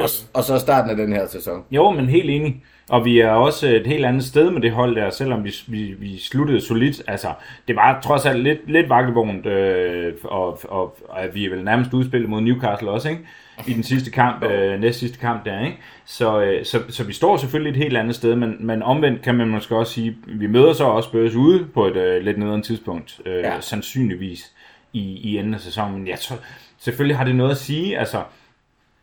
Og, 0.00 0.08
og 0.34 0.44
så 0.44 0.58
starten 0.58 0.90
af 0.90 0.96
den 0.96 1.12
her 1.12 1.26
sæson. 1.26 1.64
Jo, 1.70 1.90
men 1.90 2.06
helt 2.08 2.30
enig. 2.30 2.62
Og 2.88 3.04
vi 3.04 3.20
er 3.20 3.30
også 3.30 3.68
et 3.68 3.86
helt 3.86 4.04
andet 4.04 4.24
sted 4.24 4.50
med 4.50 4.62
det 4.62 4.70
hold 4.70 4.96
der, 4.96 5.10
selvom 5.10 5.44
vi, 5.44 5.54
vi, 5.66 5.94
vi 5.98 6.18
sluttede 6.18 6.60
solidt. 6.60 7.02
Altså, 7.06 7.28
det 7.68 7.76
var 7.76 8.00
trods 8.00 8.26
alt 8.26 8.42
lidt, 8.42 8.70
lidt 8.70 8.88
vakkelvognt, 8.88 9.46
øh, 9.46 10.12
og, 10.24 10.58
og, 10.64 10.98
og 11.08 11.18
vi 11.34 11.44
er 11.44 11.50
vel 11.50 11.64
nærmest 11.64 11.92
udspillet 11.92 12.30
mod 12.30 12.40
Newcastle 12.40 12.90
også, 12.90 13.08
ikke? 13.08 13.20
I 13.66 13.72
den 13.72 13.82
sidste 13.82 14.10
kamp, 14.10 14.44
øh, 14.44 14.80
næst 14.80 14.98
sidste 14.98 15.18
kamp 15.18 15.44
der, 15.44 15.64
ikke? 15.64 15.78
Så, 16.04 16.40
øh, 16.40 16.64
så, 16.64 16.78
så 16.88 17.04
vi 17.04 17.12
står 17.12 17.36
selvfølgelig 17.36 17.70
et 17.70 17.76
helt 17.84 17.96
andet 17.96 18.14
sted, 18.14 18.36
men, 18.36 18.56
men 18.60 18.82
omvendt 18.82 19.22
kan 19.22 19.34
man 19.34 19.48
måske 19.48 19.76
også 19.76 19.92
sige, 19.92 20.16
vi 20.26 20.46
møder 20.46 20.72
så 20.72 20.84
også 20.84 21.08
Spurs 21.08 21.34
ude 21.34 21.66
på 21.74 21.86
et 21.86 21.96
øh, 21.96 22.22
lidt 22.24 22.38
nederen 22.38 22.62
tidspunkt, 22.62 23.20
øh, 23.26 23.34
Ja. 23.34 23.54
ja. 23.54 23.60
sandsynligvis 23.60 24.52
i, 24.92 25.00
i 25.00 25.38
enden 25.38 25.54
af 25.54 25.60
sæsonen. 25.60 25.98
Men 25.98 26.08
jeg 26.08 26.18
tror, 26.18 26.36
selvfølgelig 26.78 27.16
har 27.16 27.24
det 27.24 27.34
noget 27.34 27.50
at 27.50 27.56
sige, 27.56 27.98
altså, 27.98 28.18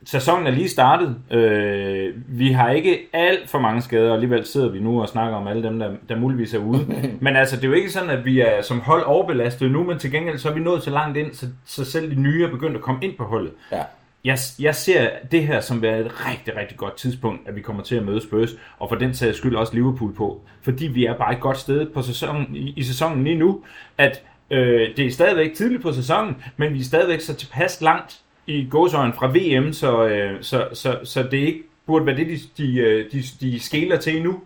sæsonen 0.06 0.48
er 0.48 0.52
lige 0.52 0.70
startet. 0.70 1.16
Øh, 1.32 2.14
vi 2.28 2.52
har 2.52 2.70
ikke 2.70 3.00
alt 3.14 3.50
for 3.50 3.60
mange 3.60 3.82
skader, 3.82 4.10
og 4.10 4.14
alligevel 4.14 4.46
sidder 4.46 4.70
vi 4.70 4.80
nu 4.80 5.02
og 5.02 5.10
snakker 5.10 5.38
om 5.38 5.48
alle 5.48 5.64
dem, 5.64 5.80
der, 5.80 5.92
der 6.10 6.16
muligvis 6.16 6.54
er 6.54 6.60
ude. 6.60 6.86
men 7.22 7.36
altså, 7.36 7.56
det 7.56 7.64
er 7.64 7.68
jo 7.68 7.74
ikke 7.74 7.90
sådan, 7.90 8.10
at 8.10 8.26
vi 8.26 8.40
er 8.40 8.62
som 8.62 8.80
hold 8.80 9.04
overbelastet 9.04 9.72
nu, 9.72 9.84
men 9.84 10.00
til 10.00 10.12
gengæld 10.12 10.38
så 10.38 10.50
er 10.50 10.54
vi 10.54 10.60
nået 10.60 10.84
så 10.84 10.90
langt 10.90 11.18
ind, 11.18 11.34
så, 11.34 11.46
så 11.66 11.86
selv 11.86 12.12
de 12.12 12.22
nye 12.22 12.44
er 12.44 12.50
begyndt 12.50 12.76
at 12.76 12.82
komme 12.82 13.04
ind 13.04 13.14
på 13.18 13.24
holdet. 13.24 13.52
Ja. 13.72 13.82
Jeg, 14.26 14.38
jeg 14.60 14.76
ser 14.76 15.10
det 15.32 15.48
her 15.48 15.60
som 15.60 15.82
være 15.82 16.00
et 16.00 16.12
rigtig, 16.30 16.56
rigtig 16.58 16.78
godt 16.78 16.98
tidspunkt, 16.98 17.48
at 17.48 17.56
vi 17.56 17.62
kommer 17.62 17.84
til 17.84 17.96
at 17.96 18.06
møde 18.06 18.22
Spurs, 18.22 18.50
og 18.80 18.90
for 18.90 18.96
den 18.96 19.14
sags 19.14 19.38
skyld 19.38 19.56
også 19.56 19.74
Liverpool 19.74 20.14
på. 20.14 20.42
Fordi 20.62 20.88
vi 20.88 21.06
er 21.06 21.18
bare 21.18 21.34
et 21.34 21.40
godt 21.40 21.58
sted 21.58 21.86
på 21.86 22.02
sæsonen, 22.02 22.56
i, 22.56 22.74
i 22.76 22.84
sæsonen 22.84 23.24
lige 23.24 23.38
nu, 23.38 23.64
at 23.98 24.24
øh, 24.52 24.98
det 24.98 25.06
er 25.06 25.12
stadigvæk 25.12 25.54
tidligt 25.54 25.82
på 25.82 25.92
sæsonen, 25.92 26.36
men 26.58 26.74
vi 26.74 26.80
er 26.80 26.84
stadigvæk 26.84 27.20
så 27.20 27.34
tilpas 27.34 27.82
langt, 27.82 28.23
i 28.48 28.68
gåsøjen 28.72 29.14
fra 29.14 29.28
VM, 29.28 29.74
så, 29.74 30.08
øh, 30.08 30.38
så, 30.44 30.68
så, 30.74 31.00
så 31.04 31.24
det 31.24 31.38
ikke 31.38 31.64
burde 31.86 32.06
være 32.06 32.16
det, 32.18 32.28
de, 32.28 32.40
de, 32.58 32.78
øh, 32.80 33.12
de, 33.12 33.24
de 33.42 33.60
skæler 33.60 33.98
til 33.98 34.24
nu. 34.24 34.40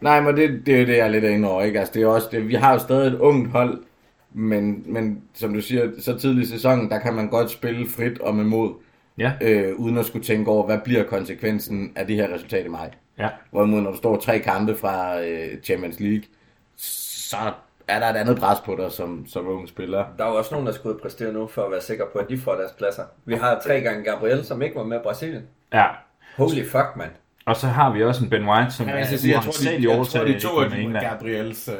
Nej, 0.00 0.20
men 0.20 0.36
det, 0.36 0.66
det 0.66 0.80
er 0.80 0.86
det, 0.86 0.96
jeg 0.96 1.06
er 1.06 1.08
lidt 1.08 1.24
inde 1.24 1.48
over, 1.50 1.62
ikke? 1.62 1.78
Altså, 1.78 1.94
det 1.94 2.02
er 2.02 2.06
også 2.06 2.28
det, 2.32 2.48
vi 2.48 2.54
har 2.54 2.72
jo 2.72 2.78
stadig 2.78 3.06
et 3.06 3.18
ungt 3.18 3.50
hold, 3.50 3.82
men, 4.32 4.82
men 4.86 5.22
som 5.34 5.54
du 5.54 5.60
siger, 5.60 5.90
så 5.98 6.18
tidlig 6.18 6.42
i 6.42 6.46
sæsonen, 6.46 6.90
der 6.90 6.98
kan 6.98 7.14
man 7.14 7.28
godt 7.28 7.50
spille 7.50 7.86
frit 7.88 8.18
og 8.18 8.34
med 8.34 8.44
mod, 8.44 8.72
Ja, 9.18 9.32
øh, 9.40 9.74
uden 9.76 9.98
at 9.98 10.06
skulle 10.06 10.24
tænke 10.24 10.50
over, 10.50 10.66
hvad 10.66 10.78
bliver 10.84 11.04
konsekvensen 11.04 11.92
af 11.96 12.06
det 12.06 12.16
her 12.16 12.34
resultat 12.34 12.66
i 12.66 12.68
maj. 12.68 12.90
ja. 13.18 13.28
Hvorimod, 13.50 13.80
når 13.80 13.90
du 13.90 13.96
står 13.96 14.16
tre 14.16 14.38
kampe 14.38 14.76
fra 14.76 15.20
øh, 15.22 15.48
Champions 15.62 16.00
League, 16.00 16.22
så 16.76 17.36
er 17.88 17.98
der 18.00 18.06
et 18.06 18.16
andet 18.16 18.38
pres 18.38 18.58
på 18.64 18.76
dig 18.78 18.92
som, 18.92 19.26
som 19.26 19.48
ung 19.48 19.68
spiller. 19.68 20.04
Der 20.18 20.24
er 20.24 20.28
jo 20.28 20.34
også 20.34 20.54
nogen, 20.54 20.66
der 20.66 20.72
skal 20.72 20.88
ud 20.88 20.94
og 20.94 21.00
præstere 21.00 21.32
nu, 21.32 21.46
for 21.46 21.62
at 21.64 21.70
være 21.70 21.80
sikker 21.80 22.04
på, 22.12 22.18
at 22.18 22.28
de 22.28 22.38
får 22.38 22.54
deres 22.54 22.72
pladser. 22.78 23.02
Vi 23.24 23.34
har 23.34 23.60
tre 23.66 23.80
gange 23.80 24.04
Gabriel, 24.04 24.44
som 24.44 24.62
ikke 24.62 24.76
var 24.76 24.84
med 24.84 24.96
i 24.96 25.00
Brasilien. 25.02 25.42
ja. 25.72 25.84
Holy 26.36 26.64
fuck, 26.66 26.86
mand. 26.96 27.10
Og 27.46 27.56
så 27.56 27.66
har 27.66 27.92
vi 27.92 28.02
også 28.04 28.24
en 28.24 28.30
Ben 28.30 28.48
White, 28.48 28.70
som 28.70 28.86
Ja, 28.86 28.92
er 28.92 28.96
jeg, 28.98 29.06
jeg, 29.12 29.30
jeg, 29.30 29.34
tror, 29.34 29.42
de, 29.42 29.88
uansagelig 29.88 29.88
jeg 29.88 30.08
tror, 30.08 30.24
de 30.24 30.40
to 30.40 30.60
af 30.60 30.70
de. 30.70 31.00
Gabriels, 31.10 31.68
øh, 31.68 31.74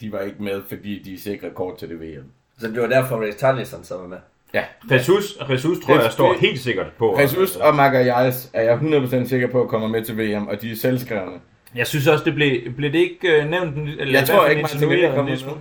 de 0.00 0.12
var 0.12 0.20
ikke 0.20 0.42
med, 0.42 0.62
fordi 0.68 1.02
de 1.02 1.20
sikrede 1.20 1.54
kort 1.54 1.76
til 1.78 1.88
det 1.88 2.00
VM. 2.00 2.24
Så 2.58 2.68
det 2.68 2.80
var 2.82 2.86
derfor, 2.88 3.16
Ray 3.16 3.32
Tarlison 3.32 3.84
så 3.84 3.96
var 3.96 4.06
med. 4.08 4.18
Ja, 4.54 4.64
Jesus, 4.90 5.38
Jesus 5.50 5.84
tror 5.84 5.94
Det- 5.94 6.02
jeg 6.04 6.12
står 6.12 6.32
det- 6.32 6.40
helt 6.40 6.60
sikkert 6.60 6.86
på. 6.98 7.18
Jesus 7.20 7.56
og 7.56 7.74
Magalhaes 7.74 8.50
er 8.54 8.62
jeg 8.62 8.74
100% 8.74 9.28
sikker 9.28 9.48
på, 9.48 9.62
at 9.62 9.68
kommer 9.68 9.88
med 9.88 10.04
til 10.04 10.18
VM, 10.18 10.48
og 10.48 10.62
de 10.62 10.72
er 10.72 10.76
selvskrevne. 10.76 11.36
Jeg 11.74 11.86
synes 11.86 12.06
også, 12.06 12.24
det 12.24 12.34
blev, 12.34 12.72
blev 12.76 12.92
det 12.92 12.98
ikke 12.98 13.42
uh, 13.42 13.50
nævnt? 13.50 14.00
Eller 14.00 14.18
Jeg 14.18 14.28
tror 14.28 14.46
ikke, 14.46 14.62
Martinelli 14.62 14.94
insinueret 14.94 15.14
kommer 15.14 15.36
smule. 15.36 15.60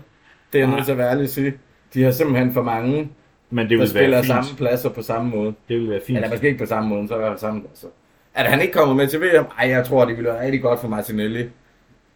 Det 0.54 0.62
er 0.62 0.66
jeg 0.66 0.76
nødt 0.76 0.86
til 0.86 0.92
at 0.92 0.98
være 0.98 1.12
ærlig 1.12 1.24
at 1.24 1.30
sige. 1.30 1.54
De 1.94 2.04
har 2.04 2.12
simpelthen 2.12 2.54
for 2.54 2.64
mange, 2.64 3.10
Men 3.50 3.70
det 3.70 3.80
der 3.80 3.86
spiller 3.86 4.10
være 4.10 4.26
samme 4.26 4.44
fint. 4.44 4.58
pladser 4.58 4.90
på 4.90 5.02
samme 5.02 5.30
måde. 5.30 5.54
Det 5.70 5.80
vil 5.80 5.90
være 5.90 6.02
fint. 6.08 6.18
Eller 6.18 6.30
måske 6.30 6.48
ikke 6.48 6.60
på 6.60 6.66
samme 6.66 6.90
måde, 6.90 7.08
så 7.08 7.18
hvert 7.18 7.30
fald 7.30 7.40
samme 7.40 7.62
pladser. 7.62 7.88
At 8.34 8.46
han 8.46 8.62
ikke 8.62 8.74
kommer 8.74 8.96
med 8.96 9.08
til 9.08 9.22
VM, 9.22 9.46
ej, 9.60 9.70
jeg 9.70 9.86
tror, 9.86 10.06
det 10.06 10.18
ville 10.18 10.30
være 10.30 10.46
rigtig 10.46 10.62
godt 10.62 10.80
for 10.80 10.88
Martinelli. 10.88 11.50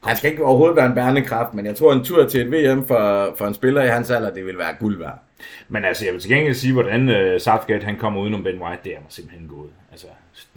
Han 0.04 0.16
skal 0.16 0.32
ikke 0.32 0.46
overhovedet 0.46 0.76
være 0.76 0.86
en 0.86 0.96
bærende 0.96 1.22
kraft, 1.22 1.54
men 1.54 1.66
jeg 1.66 1.76
tror, 1.76 1.94
en 1.94 2.04
tur 2.04 2.26
til 2.26 2.42
et 2.42 2.52
VM 2.52 2.88
for, 2.88 3.34
for 3.38 3.48
en 3.48 3.54
spiller 3.54 3.84
i 3.84 3.88
hans 3.88 4.12
alder, 4.12 4.34
det 4.34 4.46
vil 4.46 4.58
være 4.58 4.74
guld 4.80 4.98
værd. 4.98 5.20
Men 5.70 5.86
altså, 5.86 6.06
jeg 6.06 6.14
vil 6.14 6.22
til 6.22 6.32
gengæld 6.32 6.56
sige, 6.56 6.74
hvordan 6.74 7.10
uh, 7.10 7.40
Southgate 7.40 7.86
han 7.86 7.98
kommer 7.98 8.22
udenom 8.22 8.44
Ben 8.44 8.62
White, 8.62 8.82
det 8.84 8.92
er 8.92 9.00
mig 9.00 9.08
simpelthen 9.10 9.48
gået. 9.48 9.70
Altså, 9.92 10.08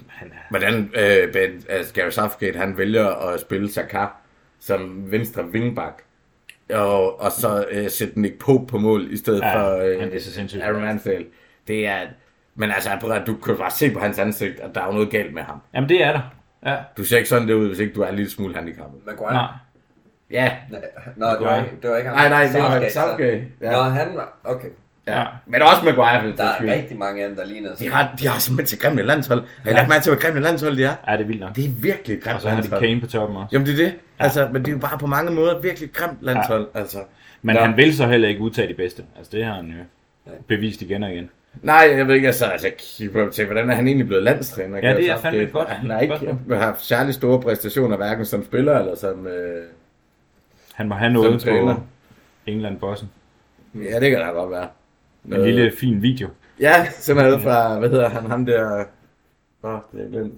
han 0.08 0.28
er... 0.28 0.50
Hvordan 0.50 0.90
øh, 0.94 1.32
ben, 1.32 1.64
altså 1.68 1.94
Gary 1.94 2.10
Southgate, 2.10 2.58
han 2.58 2.78
vælger 2.78 3.06
at 3.08 3.40
spille 3.40 3.72
Saka 3.72 4.06
som 4.60 5.12
venstre 5.12 5.44
wingback, 5.46 6.02
og, 6.74 7.20
og 7.20 7.32
så 7.32 7.64
øh, 7.70 7.90
sætte 7.90 8.20
Nick 8.20 8.38
Pope 8.38 8.66
på 8.66 8.78
mål 8.78 9.12
i 9.12 9.16
stedet 9.16 9.40
Ja, 9.40 9.54
for 9.54 9.76
øh, 9.76 10.00
han 10.00 10.12
er 10.12 10.20
så 10.20 10.32
sindssygt. 10.32 10.62
Aaron 10.62 10.84
Ramsdale. 10.84 11.26
Det 11.68 11.86
er... 11.86 12.00
Men 12.54 12.70
altså, 12.70 13.20
du 13.26 13.34
kan 13.34 13.56
bare 13.56 13.70
se 13.70 13.90
på 13.90 13.98
hans 13.98 14.18
ansigt, 14.18 14.60
at 14.60 14.74
der 14.74 14.80
er 14.80 14.92
noget 14.92 15.10
galt 15.10 15.34
med 15.34 15.42
ham. 15.42 15.60
Jamen, 15.74 15.88
det 15.88 16.02
er 16.02 16.12
der. 16.12 16.20
Ja. 16.70 16.76
Du 16.96 17.04
ser 17.04 17.16
ikke 17.16 17.28
sådan 17.28 17.48
det 17.48 17.54
ud, 17.54 17.66
hvis 17.68 17.78
ikke 17.78 17.94
du 17.94 18.02
er 18.02 18.08
en 18.08 18.16
lille 18.16 18.30
smule 18.30 18.54
handicappet. 18.54 19.06
Maguire. 19.06 19.32
Nej. 19.32 19.46
Ja, 20.30 20.52
Nej. 20.70 20.80
Nå, 21.16 21.26
det 21.26 21.36
var, 21.40 21.56
ikke, 21.58 21.70
det 21.82 21.90
var 21.90 21.96
ikke 21.96 22.08
ham. 22.08 22.18
Nej, 22.18 22.28
nej, 22.28 22.52
det 22.52 22.62
var 22.62 22.88
Southgate, 22.90 23.44
ja. 23.60 23.70
Nå, 23.72 23.82
han 23.82 24.08
var... 24.14 24.38
Okay. 24.44 24.68
ja. 25.06 25.18
Ja. 25.20 25.26
Men 25.46 25.62
også 25.62 25.84
Maguire, 25.84 26.14
Der 26.14 26.20
den 26.32 26.40
er 26.40 26.54
skyld. 26.58 26.70
rigtig 26.70 26.98
mange 26.98 27.22
af 27.22 27.28
dem, 27.28 27.36
der 27.36 27.44
ligner 27.46 27.74
De 27.74 27.90
har, 27.90 28.14
de 28.20 28.28
har 28.28 28.38
simpelthen 28.38 28.66
til 28.66 28.78
grimme 28.86 29.02
landshold. 29.02 29.42
Har 29.64 29.70
I 29.70 29.74
lagt 29.74 29.88
mærke 29.88 30.02
til, 30.02 30.12
hvor 30.12 30.20
grimme 30.20 30.40
landshold 30.40 30.76
de 30.76 30.84
er? 30.84 30.94
Ja, 31.08 31.12
det 31.12 31.20
er 31.22 31.26
vildt 31.26 31.40
nok. 31.40 31.56
Det 31.56 31.64
er 31.64 31.68
virkelig 31.68 32.16
et 32.16 32.22
grimt 32.22 32.34
Og 32.36 32.40
så 32.42 32.48
har 32.48 32.56
de 32.56 32.60
landshold. 32.62 32.80
Kane 32.82 33.00
på 33.00 33.06
toppen 33.06 33.36
også. 33.36 33.48
Jamen 33.52 33.66
det 33.66 33.72
er 33.80 33.84
det. 33.84 33.94
Altså, 34.18 34.48
men 34.52 34.62
det 34.62 34.68
er 34.68 34.72
jo 34.72 34.78
bare 34.78 34.98
på 34.98 35.06
mange 35.06 35.32
måder 35.32 35.60
virkelig 35.60 35.92
grimt 35.92 36.18
landshold. 36.20 36.68
Ja. 36.74 36.80
Altså. 36.80 36.98
Men 37.42 37.56
Nå. 37.56 37.62
han 37.62 37.76
vil 37.76 37.96
så 37.96 38.06
heller 38.06 38.28
ikke 38.28 38.40
udtage 38.40 38.68
de 38.68 38.74
bedste. 38.74 39.02
Altså, 39.16 39.30
det 39.36 39.44
har 39.44 39.54
han 39.54 39.66
jo 39.66 40.32
bevist 40.48 40.82
igen 40.82 41.02
og 41.02 41.12
igen. 41.12 41.30
Nej, 41.62 41.94
jeg 41.96 42.06
ved 42.08 42.14
ikke, 42.14 42.26
altså, 42.26 42.44
altså 42.46 42.70
kigger 42.78 43.30
til, 43.30 43.46
hvordan 43.46 43.70
er 43.70 43.74
han 43.74 43.86
egentlig 43.86 44.06
blevet 44.06 44.22
landstræner? 44.24 44.78
Ja, 44.82 44.96
det 44.96 45.10
er 45.10 45.16
fandme 45.18 45.40
Southgate? 45.40 45.52
godt. 45.52 45.68
Han 45.68 45.90
har 45.90 46.00
ikke 46.00 46.36
Godt. 46.48 46.60
haft 46.60 46.84
særlig 46.84 47.14
store 47.14 47.40
præstationer, 47.40 47.96
hverken 47.96 48.24
som 48.24 48.44
spiller 48.44 48.78
eller 48.78 48.94
som... 48.96 49.26
Øh... 49.26 49.64
Han 50.74 50.88
må 50.88 50.94
have 50.94 51.12
noget 51.12 51.40
træner. 51.40 51.74
på 51.74 51.80
England-bossen. 52.46 53.08
Ja, 53.74 54.00
det 54.00 54.10
kan 54.10 54.18
da 54.20 54.26
godt 54.26 54.50
være. 54.50 54.68
En 55.24 55.44
lille 55.44 55.72
fin 55.80 56.02
video. 56.02 56.28
Ja, 56.60 56.86
simpelthen 56.90 57.40
fra, 57.42 57.78
hvad 57.78 57.90
hedder 57.90 58.08
han, 58.08 58.24
ham 58.30 58.46
der... 58.46 58.84
Åh, 59.62 59.74
oh, 59.74 59.80
det 59.92 60.04
er 60.04 60.08
glemt. 60.10 60.34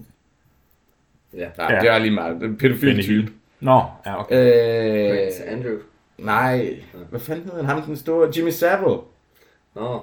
Ja. 1.33 1.47
Nej, 1.57 1.73
Ja. 1.73 1.79
det 1.79 1.89
er 1.89 1.97
lige 1.99 2.11
meget. 2.11 2.35
Det 2.35 2.43
er 2.43 2.47
en 2.47 2.57
pædofil 2.57 3.03
type. 3.03 3.31
Nå, 3.59 3.83
ja, 4.05 4.19
okay. 4.19 4.35
Øh, 5.11 5.17
Prince 5.17 5.43
Andrew. 5.45 5.77
nej, 6.17 6.75
hvad 7.09 7.19
fanden 7.19 7.43
hedder 7.45 7.57
han? 7.57 7.65
Ham 7.65 7.81
den 7.81 7.95
store 7.97 8.29
Jimmy 8.37 8.49
Savile. 8.49 8.97
Nå, 9.75 9.99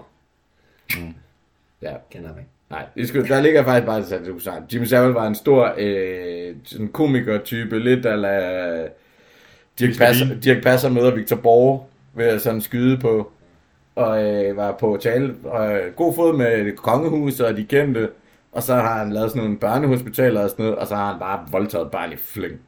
Ja, 1.83 1.93
kender 2.11 2.29
ikke. 2.39 2.51
Nej, 2.71 2.87
det 2.97 3.09
skulle, 3.09 3.29
der 3.29 3.41
ligger 3.41 3.65
faktisk 3.65 3.87
bare 3.87 4.25
du 4.33 4.39
sagt. 4.39 4.75
Jimmy 4.75 4.85
Savile 4.85 5.15
var 5.15 5.27
en 5.27 5.35
stor 5.35 5.75
øh, 5.79 6.55
sådan 6.65 6.89
komiker-type, 6.89 7.79
lidt 7.79 8.07
ala 8.07 8.83
Dirk 9.79 9.91
Mr. 9.91 9.99
Passer. 9.99 10.27
Dirk 10.45 10.63
Passer 10.63 10.89
møder 10.91 11.15
Victor 11.15 11.37
Borge 11.37 11.81
ved 12.15 12.27
at 12.27 12.41
sådan 12.43 12.61
skyde 12.61 12.99
på, 12.99 13.33
og 13.95 14.25
øh, 14.25 14.57
var 14.57 14.73
på 14.73 14.99
tale, 15.01 15.35
og 15.45 15.73
øh, 15.73 15.93
god 15.93 16.15
fod 16.15 16.37
med 16.37 16.65
det 16.65 16.77
kongehus 16.77 17.41
og 17.41 17.57
de 17.57 17.65
kendte, 17.65 18.09
og 18.53 18.63
så 18.63 18.75
har 18.75 18.99
han 18.99 19.13
lavet 19.13 19.31
sådan 19.31 19.43
nogle 19.43 19.59
børnehospitaler 19.59 20.41
og 20.43 20.51
sådan 20.51 20.65
noget, 20.65 20.79
og 20.79 20.87
så 20.87 20.95
har 20.95 21.11
han 21.11 21.19
bare 21.21 21.47
voldtaget 21.51 21.91
barn 21.91 22.13
i 22.13 22.17
flyng. 22.17 22.61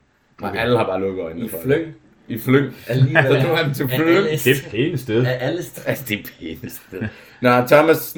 Og 0.43 0.49
Okay. 0.49 0.61
alle 0.61 0.77
har 0.79 0.85
bare 0.87 1.01
lukket 1.01 1.23
øjnene 1.25 1.45
I 1.47 1.49
for 1.49 1.59
det. 1.69 1.95
I 2.31 2.39
flyng. 2.39 2.75
Alligevel. 2.89 3.25
Så 3.43 3.47
tog 3.47 3.59
han 3.59 3.75
til 3.75 3.89
flyng. 3.89 4.09
Det 4.09 4.47
er 4.47 4.51
et 4.51 4.69
pænt 4.71 5.01
sted. 5.01 5.27
Af 5.27 5.39
alle 5.41 5.63
steder. 5.63 5.87
Altså, 5.91 6.05
det 6.09 6.19
er 6.21 6.25
pæneste. 6.41 7.11
Nå, 7.41 7.51
Thomas 7.67 8.17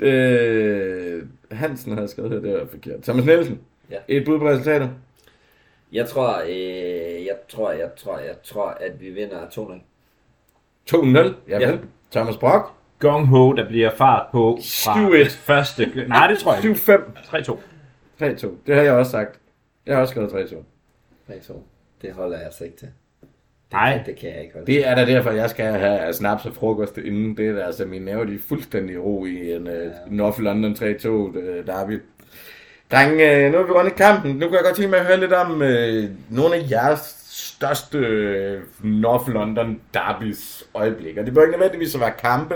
øh, 0.00 1.22
Hansen 1.52 1.92
havde 1.92 2.08
skrevet 2.08 2.30
her, 2.32 2.40
det 2.40 2.52
var 2.52 2.66
forkert. 2.70 3.02
Thomas 3.02 3.24
Nielsen. 3.24 3.58
Ja. 3.90 3.96
Et 4.08 4.24
bud 4.24 4.38
på 4.38 4.48
resultatet. 4.48 4.90
Jeg 5.92 6.08
tror, 6.08 6.42
øh, 6.48 7.24
jeg 7.26 7.36
tror, 7.48 7.72
jeg 7.72 7.90
tror, 7.96 8.18
jeg 8.18 8.34
tror, 8.44 8.68
at 8.68 9.00
vi 9.00 9.10
vinder 9.10 9.46
2-0. 9.46 10.94
2-0. 10.96 11.34
Ja, 11.48 11.58
Ja. 11.60 11.70
vel. 11.70 11.78
Thomas 12.12 12.36
Brock. 12.36 12.72
Gong 12.98 13.26
Ho, 13.26 13.52
der 13.52 13.68
bliver 13.68 13.90
fart 13.96 14.26
på 14.32 14.58
fra 14.84 15.24
7-1. 15.24 15.30
første... 15.30 16.04
Nej, 16.08 16.26
det 16.26 16.38
tror 16.38 16.54
jeg 16.54 16.64
ikke. 16.64 16.76
7-5. 16.76 17.00
3-2. 17.36 17.58
3-2. 18.22 18.48
Det 18.66 18.74
har 18.74 18.82
jeg 18.82 18.92
også 18.92 19.10
sagt. 19.10 19.38
Jeg 19.86 19.94
har 19.94 20.00
også 20.02 20.12
skrevet 20.12 20.28
3-2. 20.52 20.56
3-2. 21.32 21.52
Det 22.02 22.12
holder 22.12 22.36
jeg 22.36 22.46
altså 22.46 22.64
ikke 22.64 22.76
til. 22.76 22.88
Nej, 23.72 24.02
Det 24.06 24.16
kan 24.16 24.30
jeg 24.30 24.42
ikke 24.42 24.54
holde 24.54 24.66
Det 24.66 24.88
er 24.88 24.94
da 24.94 25.06
derfor, 25.06 25.30
jeg 25.30 25.50
skal 25.50 25.72
have 25.72 26.12
snaps 26.12 26.44
og 26.46 26.54
frokost 26.54 26.98
inden. 26.98 27.36
Det 27.36 27.48
er 27.48 27.64
altså 27.64 27.84
min 27.84 28.02
nerve, 28.02 28.26
de 28.26 28.34
er 28.34 28.38
fuldstændig 28.48 29.04
ro 29.04 29.24
i 29.24 29.52
en 29.52 29.66
uh, 29.66 30.12
North 30.12 30.40
London 30.40 30.72
3-2 30.72 31.08
uh, 31.08 31.34
derby. 31.66 32.02
Drenge, 32.92 33.46
uh, 33.46 33.52
nu 33.52 33.58
er 33.58 33.66
vi 33.66 33.72
rundt 33.72 33.90
i 33.90 33.94
kampen. 33.94 34.30
Nu 34.30 34.46
kan 34.46 34.54
jeg 34.54 34.64
godt 34.64 34.76
tænke 34.76 34.90
mig 34.90 35.00
at 35.00 35.06
høre 35.06 35.20
lidt 35.20 35.32
om 35.32 35.50
uh, 35.50 36.36
nogle 36.36 36.54
af 36.54 36.70
jeres 36.70 37.16
største 37.28 37.98
uh, 37.98 38.86
North 38.86 39.28
London 39.28 39.80
derbys 39.94 40.64
øjeblikker. 40.74 41.24
Det 41.24 41.34
bør 41.34 41.42
ikke 41.42 41.52
nødvendigvis 41.52 41.94
at 41.94 42.00
være 42.00 42.12
kampe. 42.22 42.54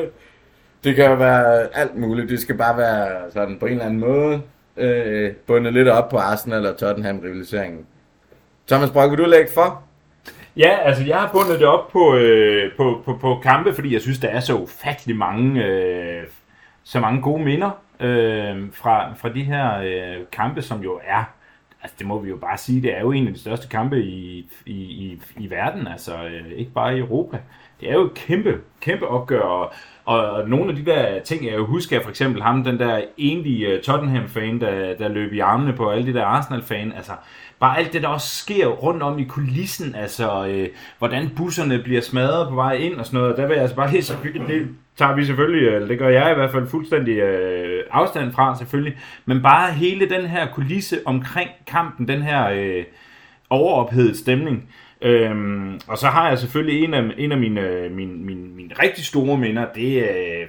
Det 0.84 0.96
kan 0.96 1.18
være 1.18 1.76
alt 1.76 1.96
muligt. 1.96 2.28
Det 2.28 2.40
skal 2.40 2.56
bare 2.56 2.76
være 2.76 3.30
sådan 3.30 3.58
på 3.58 3.66
en 3.66 3.72
eller 3.72 3.84
anden 3.84 4.00
måde 4.00 4.42
uh, 4.76 5.34
bundet 5.46 5.72
lidt 5.72 5.88
op 5.88 6.08
på 6.08 6.16
Arsenal 6.16 6.66
og 6.66 6.76
Tottenham-rivaliseringen. 6.76 7.86
Thomas 8.68 8.90
Brock, 8.90 9.10
vil 9.10 9.18
du 9.18 9.24
lægge 9.24 9.50
for? 9.54 9.82
Ja, 10.57 10.78
altså 10.82 11.05
jeg 11.05 11.20
har 11.20 11.30
bundet 11.32 11.61
det 11.61 11.68
op 11.68 11.88
på, 11.88 12.14
øh, 12.14 12.72
på, 12.76 13.03
på, 13.05 13.16
på 13.16 13.40
kampe, 13.42 13.74
fordi 13.74 13.92
jeg 13.92 14.00
synes, 14.00 14.18
der 14.18 14.28
er 14.28 14.40
så 14.40 14.57
ufattelig 14.57 15.16
mange, 15.16 15.64
øh, 15.64 16.22
så 16.84 17.00
mange 17.00 17.22
gode 17.22 17.44
minder 17.44 17.70
øh, 18.00 18.72
fra, 18.72 19.14
fra 19.14 19.28
de 19.28 19.42
her 19.42 19.78
øh, 19.78 20.24
kampe, 20.32 20.62
som 20.62 20.80
jo 20.82 21.00
er, 21.05 21.24
altså 21.82 21.96
det 21.98 22.07
må 22.07 22.18
vi 22.18 22.28
jo 22.28 22.36
bare 22.36 22.59
sige, 22.59 22.82
det 22.82 22.96
er 22.96 23.00
jo 23.00 23.12
en 23.12 23.26
af 23.26 23.34
de 23.34 23.40
største 23.40 23.68
kampe 23.68 24.03
i, 24.03 24.46
i, 24.66 24.72
i, 24.74 25.22
i 25.36 25.50
verden, 25.50 25.86
altså 25.86 26.12
øh, 26.24 26.53
ikke 26.57 26.72
bare 26.72 26.96
i 26.96 27.00
Europa. 27.00 27.38
Det 27.80 27.90
er 27.90 27.94
jo 27.94 28.05
et 28.05 28.14
kæmpe, 28.14 28.61
kæmpe 28.80 29.09
opgør, 29.09 29.40
og, 29.40 29.72
og 30.05 30.48
nogle 30.48 30.70
af 30.70 30.76
de 30.76 30.84
der 30.84 31.20
ting, 31.20 31.46
jeg 31.46 31.55
jo 31.55 31.66
husker, 31.66 31.98
er 31.98 32.03
for 32.03 32.11
eksempel 32.11 32.42
ham, 32.42 32.64
den 32.64 32.78
der 32.78 33.00
enlige 33.16 33.66
øh, 33.66 33.82
Tottenham-fan, 33.82 34.61
der, 34.61 34.94
der 34.94 35.09
løb 35.09 35.32
i 35.32 35.38
armene 35.38 35.72
på 35.72 35.90
alle 35.90 36.07
de 36.07 36.14
der 36.18 36.24
Arsenal-fan, 36.24 36.92
altså 36.92 37.12
bare 37.62 37.78
alt 37.78 37.92
det, 37.92 38.02
der 38.02 38.08
også 38.08 38.36
sker 38.36 38.66
rundt 38.66 39.02
om 39.02 39.18
i 39.18 39.24
kulissen, 39.24 39.94
altså 39.94 40.46
øh, 40.46 40.68
hvordan 40.98 41.30
busserne 41.36 41.78
bliver 41.78 42.00
smadret 42.00 42.48
på 42.48 42.54
vej 42.54 42.72
ind 42.74 42.94
og 42.94 43.06
sådan 43.06 43.20
noget, 43.20 43.36
der 43.36 43.46
vil 43.46 43.52
jeg 43.54 43.62
altså 43.62 43.76
bare 43.76 43.90
lige, 43.90 44.02
selvfølgelig- 44.02 44.48
det 44.54 44.68
tager 44.96 45.14
vi 45.14 45.24
selvfølgelig, 45.24 45.68
eller 45.68 45.88
det 45.88 45.98
gør 45.98 46.08
jeg 46.08 46.30
i 46.30 46.34
hvert 46.34 46.50
fald 46.52 46.66
fuldstændig 46.66 47.16
øh, 47.18 47.84
afstand 47.90 48.32
fra 48.32 48.56
selvfølgelig, 48.58 48.98
men 49.24 49.42
bare 49.42 49.72
hele 49.72 50.08
den 50.08 50.26
her 50.26 50.46
kulisse 50.54 50.98
omkring 51.04 51.50
kampen, 51.66 52.08
den 52.08 52.22
her 52.22 52.50
øh, 52.50 52.84
overophedet 53.50 54.16
stemning. 54.16 54.68
Øhm, 55.02 55.80
og 55.88 55.98
så 55.98 56.06
har 56.06 56.28
jeg 56.28 56.38
selvfølgelig 56.38 56.84
en 56.84 56.94
af, 56.94 57.02
en 57.18 57.32
af 57.32 57.38
mine, 57.38 57.60
øh, 57.60 57.90
mine, 57.92 58.12
mine, 58.12 58.48
mine 58.48 58.74
rigtig 58.82 59.04
store 59.04 59.38
minder, 59.38 59.66
det 59.74 59.98
er 59.98 60.42
øh, 60.42 60.48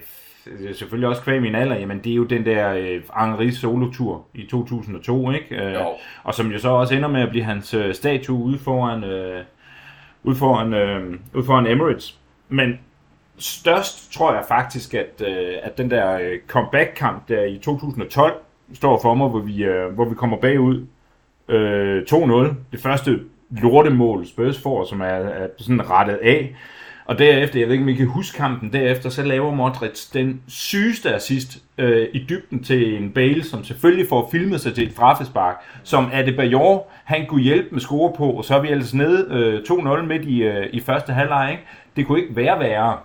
selvfølgelig 0.73 1.09
også 1.09 1.21
kvæg 1.21 1.41
min 1.41 1.55
alder, 1.55 1.75
jamen 1.75 1.99
det 1.99 2.11
er 2.11 2.15
jo 2.15 2.23
den 2.23 2.45
der 2.45 2.73
øh, 2.73 3.01
Henri 3.19 3.51
solotur 3.51 4.25
i 4.33 4.45
2002, 4.45 5.31
ikke? 5.31 5.55
Øh, 5.65 5.73
Jo. 5.73 5.79
og 6.23 6.33
som 6.33 6.51
jo 6.51 6.59
så 6.59 6.69
også 6.69 6.95
ender 6.95 7.09
med 7.09 7.21
at 7.21 7.29
blive 7.29 7.43
hans 7.43 7.73
øh, 7.73 7.93
statue 7.93 8.43
ude 8.43 8.57
foran, 8.59 9.03
øh, 9.03 9.43
ude 10.23 10.35
foran, 10.35 10.73
øh, 10.73 11.13
ude 11.33 11.45
foran 11.45 11.67
Emirates. 11.67 12.19
Men 12.49 12.79
størst 13.37 14.13
tror 14.13 14.33
jeg 14.33 14.43
faktisk, 14.47 14.93
at, 14.93 15.21
øh, 15.27 15.53
at 15.63 15.77
den 15.77 15.91
der 15.91 16.17
øh, 16.17 16.39
comeback-kamp 16.47 17.27
der 17.27 17.43
i 17.43 17.57
2012 17.57 18.33
står 18.73 18.99
for 19.01 19.13
mig, 19.13 19.29
hvor 19.29 19.39
vi, 19.39 19.63
øh, 19.63 19.93
hvor 19.93 20.05
vi 20.05 20.15
kommer 20.15 20.37
bagud 20.37 20.85
øh, 21.47 22.01
2-0. 22.11 22.53
Det 22.71 22.79
første 22.79 23.19
lortemål 23.51 24.25
Spurs 24.27 24.61
får, 24.61 24.85
som 24.85 25.01
er, 25.01 25.05
er 25.05 25.47
sådan 25.57 25.89
rettet 25.89 26.15
af. 26.23 26.55
Og 27.05 27.19
derefter, 27.19 27.59
jeg 27.59 27.67
ved 27.67 27.73
ikke 27.73 27.83
om 27.83 27.89
I 27.89 27.93
kan 27.93 28.07
huske 28.07 28.37
kampen, 28.37 28.73
derefter 28.73 29.09
så 29.09 29.23
laver 29.23 29.51
Modric 29.51 30.09
den 30.13 30.41
sygeste 30.47 31.15
assist 31.15 31.57
øh, 31.77 32.07
i 32.13 32.25
dybden 32.29 32.63
til 32.63 33.03
en 33.03 33.11
Bale, 33.11 33.43
som 33.43 33.63
selvfølgelig 33.63 34.09
får 34.09 34.29
filmet 34.31 34.61
sig 34.61 34.73
til 34.73 34.87
et 34.87 34.93
straffespark, 34.93 35.55
som 35.83 36.09
Adebayor, 36.13 36.87
han 37.03 37.25
kunne 37.25 37.41
hjælpe 37.41 37.69
med 37.71 37.79
score 37.79 38.13
på, 38.17 38.31
og 38.31 38.45
så 38.45 38.55
er 38.55 38.61
vi 38.61 38.67
altså 38.67 38.97
nede 38.97 39.27
øh, 39.31 39.59
2-0 39.69 40.01
midt 40.01 40.25
i, 40.25 40.43
øh, 40.43 40.69
i 40.73 40.79
første 40.79 41.13
halvleg. 41.13 41.51
Ikke? 41.51 41.63
Det 41.95 42.07
kunne 42.07 42.19
ikke 42.19 42.35
være 42.35 42.59
værre. 42.59 42.97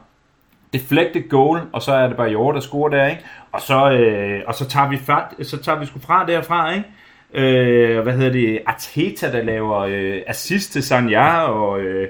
Deflected 0.72 1.28
goal, 1.28 1.60
og 1.72 1.82
så 1.82 1.92
er 1.92 2.06
det 2.06 2.16
bare 2.16 2.28
Jorda, 2.28 2.54
der 2.54 2.60
scorer 2.60 2.88
der, 2.88 3.06
ikke? 3.06 3.22
Og 3.52 3.60
så, 3.60 3.90
øh, 3.90 4.42
og 4.46 4.54
så 4.54 4.68
tager 4.68 4.88
vi 4.88 4.96
fat, 4.96 5.46
så 5.46 5.62
tager 5.62 5.78
vi 5.78 5.86
sgu 5.86 5.98
fra 5.98 6.26
derfra, 6.26 6.74
ikke? 6.74 6.88
Øh, 7.34 8.00
hvad 8.00 8.12
hedder 8.12 8.32
det? 8.32 8.60
Arteta, 8.66 9.32
der 9.32 9.42
laver 9.42 9.78
øh, 9.78 10.22
assist 10.26 10.72
til 10.72 10.82
Sanja, 10.82 11.42
og 11.42 11.80
øh, 11.80 12.08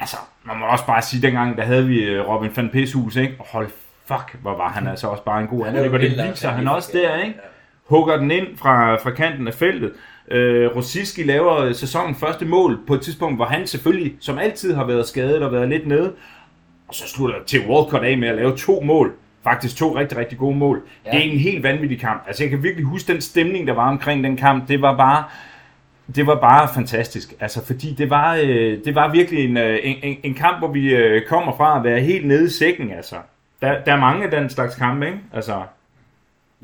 altså, 0.00 0.16
man 0.44 0.58
må 0.58 0.66
også 0.66 0.86
bare 0.86 1.02
sige, 1.02 1.22
dengang, 1.22 1.56
der 1.56 1.62
havde 1.62 1.86
vi 1.86 2.02
øh, 2.04 2.28
Robin 2.28 2.50
van 2.56 2.68
Peshus, 2.72 3.16
ikke? 3.16 3.34
Og 3.38 3.46
hold 3.52 3.68
fuck, 4.06 4.36
hvor 4.42 4.56
var 4.56 4.68
han 4.68 4.86
altså 4.86 5.06
også 5.06 5.24
bare 5.24 5.40
en 5.40 5.46
god 5.46 5.66
angriber. 5.66 5.98
Det 5.98 6.30
viser 6.30 6.50
han 6.50 6.68
også 6.68 6.90
der, 6.92 7.16
ikke? 7.16 7.34
Hugger 7.88 8.16
den 8.16 8.30
ind 8.30 8.46
fra, 8.56 8.94
fra 8.94 9.10
kanten 9.10 9.48
af 9.48 9.54
feltet. 9.54 9.92
Øh, 10.30 10.76
Rosiski 10.76 11.22
laver 11.22 11.58
øh, 11.58 11.74
sæsonens 11.74 12.18
første 12.20 12.44
mål 12.44 12.78
på 12.86 12.94
et 12.94 13.00
tidspunkt, 13.00 13.38
hvor 13.38 13.44
han 13.44 13.66
selvfølgelig, 13.66 14.14
som 14.20 14.38
altid, 14.38 14.74
har 14.74 14.84
været 14.84 15.06
skadet 15.06 15.42
og 15.42 15.52
været 15.52 15.68
lidt 15.68 15.86
nede. 15.86 16.12
Og 16.88 16.94
så 16.94 17.08
slutter 17.08 17.36
til 17.46 17.60
Walcott 17.68 18.04
af 18.04 18.18
med 18.18 18.28
at 18.28 18.34
lave 18.36 18.56
to 18.56 18.80
mål. 18.80 19.12
Faktisk 19.44 19.76
to 19.76 19.96
rigtig, 19.96 20.18
rigtig 20.18 20.38
gode 20.38 20.56
mål. 20.56 20.82
Ja. 21.06 21.10
Det 21.10 21.18
er 21.18 21.32
en 21.32 21.38
helt 21.38 21.62
vanvittig 21.62 22.00
kamp. 22.00 22.22
Altså, 22.26 22.42
jeg 22.42 22.50
kan 22.50 22.62
virkelig 22.62 22.86
huske 22.86 23.12
den 23.12 23.20
stemning, 23.20 23.66
der 23.66 23.72
var 23.72 23.88
omkring 23.88 24.24
den 24.24 24.36
kamp. 24.36 24.68
Det 24.68 24.82
var 24.82 24.96
bare, 24.96 25.24
det 26.14 26.26
var 26.26 26.40
bare 26.40 26.68
fantastisk. 26.74 27.34
Altså, 27.40 27.64
fordi 27.64 27.94
det 27.94 28.10
var, 28.10 28.36
øh, 28.36 28.84
det 28.84 28.94
var 28.94 29.12
virkelig 29.12 29.44
en, 29.44 29.56
øh, 29.56 29.78
en, 29.82 29.96
en, 30.02 30.16
en 30.22 30.34
kamp, 30.34 30.58
hvor 30.58 30.68
vi 30.68 30.94
øh, 30.94 31.26
kommer 31.26 31.56
fra 31.56 31.78
at 31.78 31.84
være 31.84 32.00
helt 32.00 32.26
nede 32.26 32.44
i 32.44 32.48
sækken, 32.48 32.92
altså. 32.92 33.16
Der, 33.62 33.84
der 33.84 33.92
er 33.92 34.00
mange 34.00 34.24
af 34.24 34.30
den 34.30 34.50
slags 34.50 34.74
kampe, 34.74 35.06
ikke? 35.06 35.18
Altså, 35.32 35.62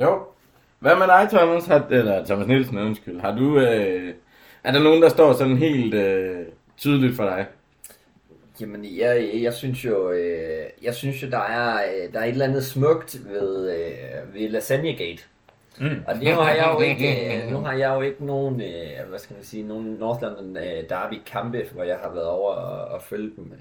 Jo. 0.00 0.22
Hvad 0.78 0.96
med 0.96 1.06
dig, 1.06 1.28
Thomas? 1.30 1.66
Har, 1.66 1.86
eller 1.90 2.24
Thomas 2.24 2.46
Nielsen, 2.46 2.78
undskyld. 2.78 3.20
Har 3.20 3.36
du... 3.36 3.58
Øh, 3.58 4.14
er 4.64 4.72
der 4.72 4.82
nogen, 4.82 5.02
der 5.02 5.08
står 5.08 5.32
sådan 5.32 5.56
helt 5.56 5.94
øh, 5.94 6.36
tydeligt 6.76 7.16
for 7.16 7.24
dig? 7.24 7.46
Jamen, 8.60 8.84
jeg, 8.98 9.30
jeg 9.34 9.54
synes 9.54 9.84
jo, 9.84 10.10
øh, 10.10 10.64
jeg 10.82 10.94
synes 10.94 11.22
jo, 11.22 11.30
der 11.30 11.38
er, 11.38 11.74
øh, 11.74 12.12
der 12.12 12.20
er 12.20 12.24
et 12.24 12.30
eller 12.30 12.44
andet 12.44 12.64
smukt 12.64 13.18
ved, 13.28 13.76
øh, 13.76 14.34
ved 14.34 14.48
Lasagnegate. 14.48 15.22
Mm. 15.80 16.04
Og 16.06 16.16
nu 16.16 16.30
har 16.30 16.54
jeg 16.54 16.74
jo 16.74 16.80
ikke, 16.90 17.36
øh, 17.36 17.52
nu 17.52 17.58
har 17.58 17.72
jeg 17.72 17.94
jo 17.94 18.00
ikke 18.00 18.26
nogen, 18.26 18.60
øh, 18.60 19.08
hvad 19.08 19.18
skal 19.18 19.34
man 19.34 19.44
sige, 19.44 19.62
nogen 19.62 19.86
North 19.86 20.22
London 20.22 20.56
øh, 20.56 20.88
Derby 20.88 21.14
kampe, 21.26 21.64
hvor 21.72 21.82
jeg 21.82 21.96
har 21.96 22.10
været 22.10 22.26
over 22.26 22.52
og, 22.52 22.94
og 22.94 23.02
følge 23.02 23.32
dem. 23.36 23.52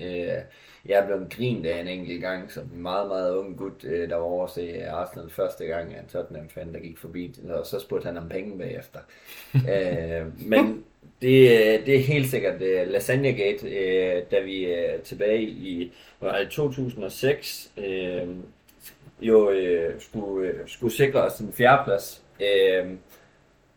Jeg 0.86 1.00
er 1.00 1.06
blevet 1.06 1.30
grint 1.30 1.66
af 1.66 1.82
en 1.82 1.88
enkelt 1.88 2.22
gang, 2.22 2.52
som 2.52 2.64
en 2.76 2.82
meget, 2.82 3.08
meget 3.08 3.36
ung 3.36 3.58
gut, 3.58 3.82
der 3.82 4.16
var 4.16 4.24
over 4.24 4.44
at 4.44 4.52
se 4.52 4.88
Arsenal 4.88 5.30
første 5.30 5.66
gang 5.66 5.96
af 5.96 6.00
en 6.00 6.08
Tottenham-fan, 6.08 6.74
der 6.74 6.80
gik 6.80 6.98
forbi, 6.98 7.36
og 7.50 7.66
så 7.66 7.80
spurgte 7.80 8.06
han 8.06 8.18
om 8.18 8.30
penge 8.30 8.58
bagefter. 8.58 9.00
men 10.52 10.84
det, 11.22 11.86
det 11.86 11.96
er 11.96 12.00
helt 12.00 12.30
sikkert 12.30 12.62
uh, 12.62 12.92
Lasagnegate, 12.92 13.66
uh, 13.66 14.32
da 14.32 14.40
vi 14.44 14.66
er 14.66 14.98
tilbage 15.04 15.42
i, 15.42 15.92
det 16.22 16.50
2006, 16.50 17.72
uh, 17.78 17.84
jo 19.22 19.50
uh, 19.50 20.00
skulle, 20.00 20.50
uh, 20.54 20.60
skulle 20.68 20.94
sikre 20.94 21.22
os 21.22 21.40
en 21.40 21.54
fjerdeplads. 21.54 22.24
Uh, 22.40 22.92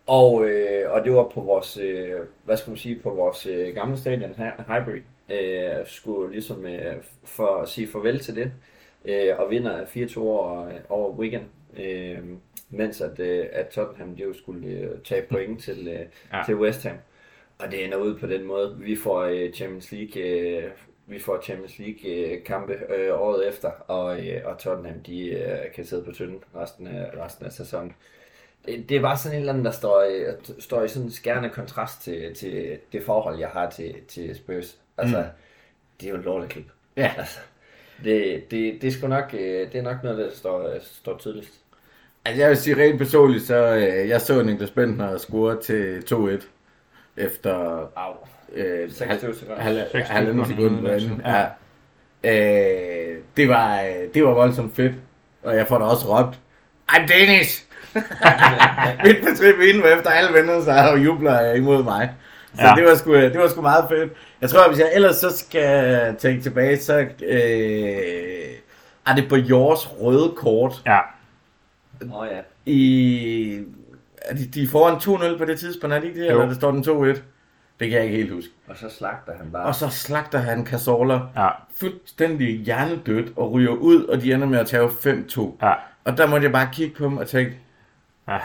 og, 0.07 0.33
uh, 0.35 0.91
og 0.93 1.05
det 1.05 1.13
var 1.13 1.29
på 1.35 1.41
vores, 1.41 1.77
uh, 1.79 2.27
hvad 2.45 2.57
skal 2.57 2.71
man 2.71 2.77
sige, 2.79 3.01
på 3.03 3.11
vores 3.11 3.47
uh, 3.47 3.75
gamle 3.75 3.97
stadion, 3.99 4.35
Highbury. 4.69 5.03
Uh, 5.31 5.87
skulle 5.87 6.33
ligesom 6.33 6.65
uh, 6.65 7.03
for 7.25 7.57
at 7.63 7.69
sige 7.69 7.89
farvel 7.89 8.19
til 8.21 8.37
det, 8.37 8.53
uh, 9.05 9.41
og 9.41 9.51
vinder 9.51 9.85
4-2 9.85 10.19
over, 10.19 10.71
over 10.89 11.11
Wigan. 11.13 11.45
Uh, 11.73 12.25
mens 12.71 13.01
at, 13.01 13.19
uh, 13.21 13.47
at 13.53 13.67
Tottenham 13.69 14.17
de 14.17 14.23
jo 14.23 14.33
skulle 14.33 14.91
uh, 14.91 15.03
tage 15.05 15.23
point 15.31 15.63
til, 15.63 15.87
Ja. 15.87 16.39
ja. 16.39 16.43
til 16.47 16.57
West 16.57 16.83
Ham. 16.83 16.97
Og 17.59 17.71
det 17.71 17.85
ender 17.85 17.97
ud 17.99 18.19
på 18.19 18.27
den 18.27 18.45
måde. 18.45 18.77
Vi 18.81 18.97
får 18.97 19.21
øh, 19.23 19.53
Champions 19.53 19.93
League, 19.93 20.23
øh, 20.23 20.71
vi 21.09 21.21
får 21.21 21.43
Champions 21.43 21.79
League 21.79 22.11
øh, 22.11 22.41
øh, 22.99 23.21
året 23.21 23.49
efter, 23.49 23.71
og, 23.71 24.27
øh, 24.27 24.41
og 24.45 24.59
Tottenham 24.59 25.01
de 25.01 25.29
øh, 25.29 25.73
kan 25.75 25.85
sidde 25.85 26.05
på 26.05 26.13
tynden 26.13 26.39
resten 26.57 26.87
af, 26.87 27.11
resten 27.25 27.47
af 27.47 27.53
sæsonen. 27.53 27.95
Det, 28.67 28.89
det 28.89 29.03
var 29.03 29.17
sådan 29.17 29.37
et 29.37 29.41
eller 29.41 29.53
andet, 29.53 29.65
der 29.65 29.71
står, 29.71 30.01
øh, 30.01 30.35
står 30.59 30.83
i 30.83 30.89
sådan 30.89 31.07
en 31.07 31.13
skærende 31.13 31.51
kontrast 31.51 32.03
til, 32.03 32.35
til 32.35 32.79
det 32.93 33.03
forhold, 33.03 33.39
jeg 33.39 33.49
har 33.49 33.71
til, 33.71 33.95
til 34.09 34.37
Spurs. 34.37 34.79
Altså, 34.97 35.19
mm. 35.19 35.25
det 36.01 36.07
er 36.07 36.11
jo 36.11 36.17
en 36.17 36.23
lorteklub. 36.23 36.65
Ja. 36.97 37.15
Altså, 37.19 37.39
det, 38.05 38.51
det, 38.51 38.83
det, 38.83 39.03
er 39.03 39.09
nok, 39.09 39.35
øh, 39.35 39.73
det 39.73 39.75
er 39.75 39.83
nok 39.83 40.03
noget, 40.03 40.19
der 40.19 40.31
står, 40.35 40.69
øh, 40.69 40.81
står 40.83 41.19
tydeligt. 41.19 41.53
Altså, 42.25 42.43
jeg 42.43 42.49
vil 42.49 42.57
sige 42.57 42.77
rent 42.77 42.99
personligt, 42.99 43.45
så 43.45 43.75
øh, 43.75 44.09
jeg 44.09 44.21
så 44.21 44.43
Niklas 44.43 44.71
Bentner 44.71 45.19
score 45.19 45.61
til 45.61 46.03
2-1 46.13 46.47
efter 47.17 47.55
Au. 47.97 48.15
Øh, 48.55 48.91
26 48.91 49.35
sekunder. 49.35 49.63
halv- 49.63 49.77
26 49.93 50.05
halvanden 50.05 50.47
sekunder, 50.47 50.69
sekund 50.69 50.81
på 50.87 50.89
anden. 50.89 51.23
ja. 51.27 51.45
Øh, 52.25 53.17
det, 53.37 53.49
var, 53.49 53.81
øh, 53.81 54.15
det 54.15 54.25
var 54.25 54.31
voldsomt 54.31 54.77
fedt, 54.77 54.93
og 55.43 55.57
jeg 55.57 55.67
får 55.67 55.79
da 55.79 55.85
også 55.85 56.07
råbt, 56.19 56.39
I'm 56.93 57.07
Danish! 57.07 57.65
Midt 59.05 59.17
på 59.23 59.29
tribunen, 59.37 59.81
hvor 59.81 59.89
efter 59.99 60.11
alle 60.11 60.41
vender 60.41 60.65
sig 60.65 60.91
og 60.91 61.05
jubler 61.05 61.51
øh, 61.53 61.57
imod 61.59 61.83
mig. 61.85 62.11
Så 62.55 62.63
Ja. 62.67 62.75
det, 62.77 62.85
var 62.85 62.95
sgu, 62.95 63.15
det 63.15 63.39
var 63.39 63.49
sgu 63.49 63.61
meget 63.63 63.85
fedt. 63.89 64.13
Jeg 64.41 64.51
tror, 64.51 64.61
at 64.63 64.71
hvis 64.71 64.79
jeg 64.81 64.91
ellers 64.95 65.17
så 65.17 65.37
skal 65.37 66.17
tænke 66.17 66.43
tilbage, 66.43 66.77
så 66.79 66.99
øh, 66.99 67.09
er 69.07 69.15
det 69.17 69.29
på 69.29 69.37
Jors 69.37 69.89
røde 70.01 70.33
kort 70.37 70.83
ja. 70.87 70.99
Åh 72.13 72.21
oh, 72.21 72.27
ja. 72.33 72.41
i... 72.67 73.65
Er 74.23 74.35
de, 74.35 74.47
de 74.47 74.63
er 74.63 74.69
foran 74.69 75.33
2-0 75.35 75.39
på 75.39 75.45
det 75.45 75.59
tidspunkt, 75.59 75.95
er 75.97 76.01
de 76.01 76.07
ikke 76.07 76.21
det? 76.21 76.27
Jo. 76.27 76.31
Eller 76.31 76.47
der 76.47 76.55
står 76.55 76.71
den 76.71 76.85
2-1? 77.15 77.19
Det 77.81 77.89
kan 77.91 77.97
jeg 77.99 78.05
ikke 78.05 78.17
helt 78.17 78.33
huske. 78.33 78.51
Og 78.69 78.77
så 78.77 78.89
slagter 78.99 79.33
han 79.37 79.51
bare. 79.53 79.63
Og 79.65 79.75
så 79.75 79.89
slagter 79.89 80.39
han 80.39 80.67
Cazorla 80.67 81.21
Ja. 81.37 81.49
fuldstændig 81.77 82.57
hjernedødt 82.61 83.33
og 83.37 83.53
ryger 83.53 83.71
ud, 83.71 84.05
og 84.05 84.23
de 84.23 84.33
ender 84.33 84.47
med 84.47 84.59
at 84.59 84.67
tage 84.67 84.89
5-2. 84.89 85.59
Ja. 85.63 85.73
Og 86.05 86.17
der 86.19 86.27
måtte 86.27 86.45
jeg 86.45 86.53
bare 86.53 86.69
kigge 86.73 86.95
på 86.95 87.05
dem 87.05 87.17
og 87.17 87.27
tænke, 87.27 87.53
Ja. 88.29 88.39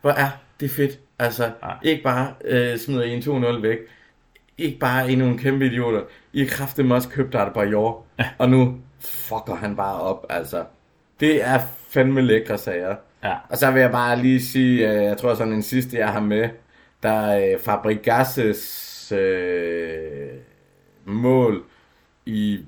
hvor 0.00 0.10
er 0.10 0.28
det 0.60 0.70
fedt. 0.70 0.98
Altså, 1.18 1.44
Ja. 1.44 1.68
ikke 1.82 2.02
bare 2.02 2.32
øh, 2.44 2.78
smider 2.78 3.02
I 3.02 3.10
en 3.10 3.22
2-0 3.22 3.62
væk. 3.62 3.78
Ikke 4.58 4.78
bare 4.78 5.10
endnu 5.10 5.26
en 5.26 5.38
kæmpe 5.38 5.66
idioter. 5.66 6.00
I 6.32 6.40
har 6.40 6.46
kraftigt 6.48 6.92
også 6.92 7.08
købt 7.08 7.32
dig 7.32 7.50
bare 7.54 7.68
i 7.68 7.74
år. 7.74 8.06
Og 8.38 8.50
nu 8.50 8.76
fucker 9.00 9.54
han 9.54 9.76
bare 9.76 10.00
op, 10.00 10.26
altså. 10.30 10.64
Det 11.20 11.44
er 11.48 11.58
fandme 11.90 12.20
lækre 12.22 12.58
sager. 12.58 12.96
Ja. 13.24 13.34
Og 13.48 13.56
så 13.58 13.70
vil 13.70 13.80
jeg 13.80 13.90
bare 13.90 14.16
lige 14.22 14.42
sige, 14.42 14.88
øh, 14.92 15.04
jeg 15.04 15.16
tror 15.16 15.34
sådan 15.34 15.52
en 15.52 15.62
sidste, 15.62 15.96
jeg 15.98 16.08
har 16.08 16.20
med, 16.20 16.48
der 17.02 17.08
er 17.10 17.52
øh, 17.52 17.54
Fabregas' 17.60 19.14
øh, 19.14 20.28
mål 21.04 21.62
i 22.26 22.60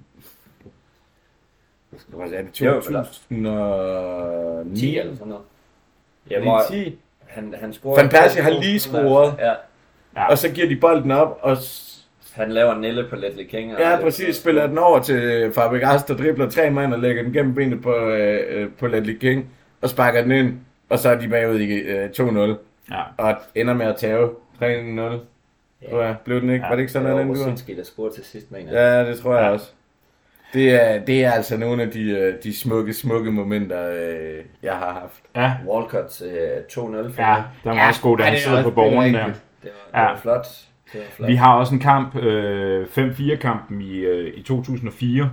hvad 2.08 2.28
er 2.32 2.42
det, 2.42 2.60
Jo, 2.60 2.82
eller- 2.86 3.04
2009 3.04 4.80
10 4.80 4.98
eller 4.98 5.14
sådan 5.14 5.28
noget. 5.28 5.44
Ja, 6.30 6.36
Ja, 6.38 6.42
hvor 6.42 6.62
10. 6.70 6.98
han, 7.26 7.54
han 7.60 7.72
scorer... 7.72 8.00
Van 8.02 8.08
Persie 8.10 8.42
har 8.42 8.50
lige 8.50 8.80
scoret. 8.80 9.34
Ja, 10.16 10.26
Og 10.30 10.38
så 10.38 10.50
giver 10.50 10.68
de 10.68 10.76
bolden 10.76 11.10
op, 11.10 11.38
og 11.42 11.56
s- 11.56 12.06
han 12.32 12.52
laver 12.52 12.74
en 12.74 12.80
Nelle 12.80 13.06
på 13.10 13.16
Letly 13.16 13.44
King. 13.46 13.74
og- 13.74 13.80
ja, 13.80 13.98
præcis, 14.00 14.36
spiller 14.36 14.66
den 14.66 14.78
over 14.78 14.98
til 15.02 15.52
Fabregas, 15.54 16.02
der 16.04 16.16
dribler 16.16 16.50
tre 16.50 16.70
mand 16.70 16.94
og 16.94 17.00
lægger 17.00 17.22
den 17.22 17.32
gennem 17.32 17.54
benet 17.54 17.82
på, 17.82 17.94
øh, 17.94 18.40
øh, 18.62 18.68
på 18.78 18.86
Ledley 18.86 19.18
King, 19.18 19.50
og 19.82 19.90
sparker 19.90 20.22
den 20.22 20.30
ind, 20.32 20.54
og 20.88 20.98
så 20.98 21.08
er 21.08 21.14
de 21.20 21.28
bagud 21.28 21.60
i 21.60 21.72
øh, 21.74 22.10
2-0, 22.10 22.58
Ja. 22.90 23.02
og 23.16 23.34
ender 23.54 23.74
med 23.74 23.86
at 23.86 23.96
tage 23.96 24.26
3-0. 24.26 24.30
Tror 25.90 26.02
jeg. 26.02 26.16
Blev 26.24 26.40
den 26.40 26.50
ikke? 26.50 26.64
Ja, 26.64 26.68
Var 26.68 26.76
det 26.76 26.80
ikke 26.82 26.92
sådan, 26.92 27.12
var 27.12 27.18
den 27.18 27.30
Rosinski, 27.30 27.76
der 27.76 27.82
scorede 27.84 28.14
til 28.14 28.24
sidst, 28.24 28.52
mener 28.52 28.72
jeg. 28.72 29.04
Ja, 29.06 29.10
det 29.10 29.18
tror 29.20 29.34
jeg 29.34 29.44
Ja. 29.44 29.50
også. 29.50 29.70
Det 30.52 30.70
er, 30.82 31.04
det 31.04 31.24
er 31.24 31.30
altså 31.30 31.56
nogle 31.56 31.82
af 31.82 31.90
de, 31.90 32.10
øh, 32.10 32.34
de 32.42 32.56
smukke, 32.56 32.92
smukke 32.94 33.30
momenter, 33.30 33.90
øh, 33.90 34.44
jeg 34.62 34.72
har 34.72 34.92
haft. 34.92 35.14
Ja. 35.36 35.52
Walcott 35.66 36.22
øh, 36.22 36.48
2-0 36.68 37.12
for 37.12 37.22
Ja, 37.22 37.36
der 37.64 37.70
var 37.74 37.88
også 37.88 38.02
god, 38.02 38.18
da 38.18 38.24
han 38.24 38.34
er 38.34 38.38
sidder 38.38 38.62
på 38.70 38.80
er 38.80 38.84
der. 38.90 39.00
Det 39.02 39.12
var, 39.12 39.20
Ja. 39.22 39.26
det 40.04 40.10
var 40.10 40.16
flot. 40.16 40.46
Det 40.92 41.00
var 41.00 41.06
flot. 41.10 41.28
Vi 41.28 41.34
har 41.34 41.56
også 41.58 41.74
en 41.74 41.80
kamp, 41.80 42.16
øh, 42.16 42.86
5-4-kampen 42.86 43.80
i, 43.82 43.96
øh, 43.98 44.34
i 44.36 44.42
2004 44.42 45.30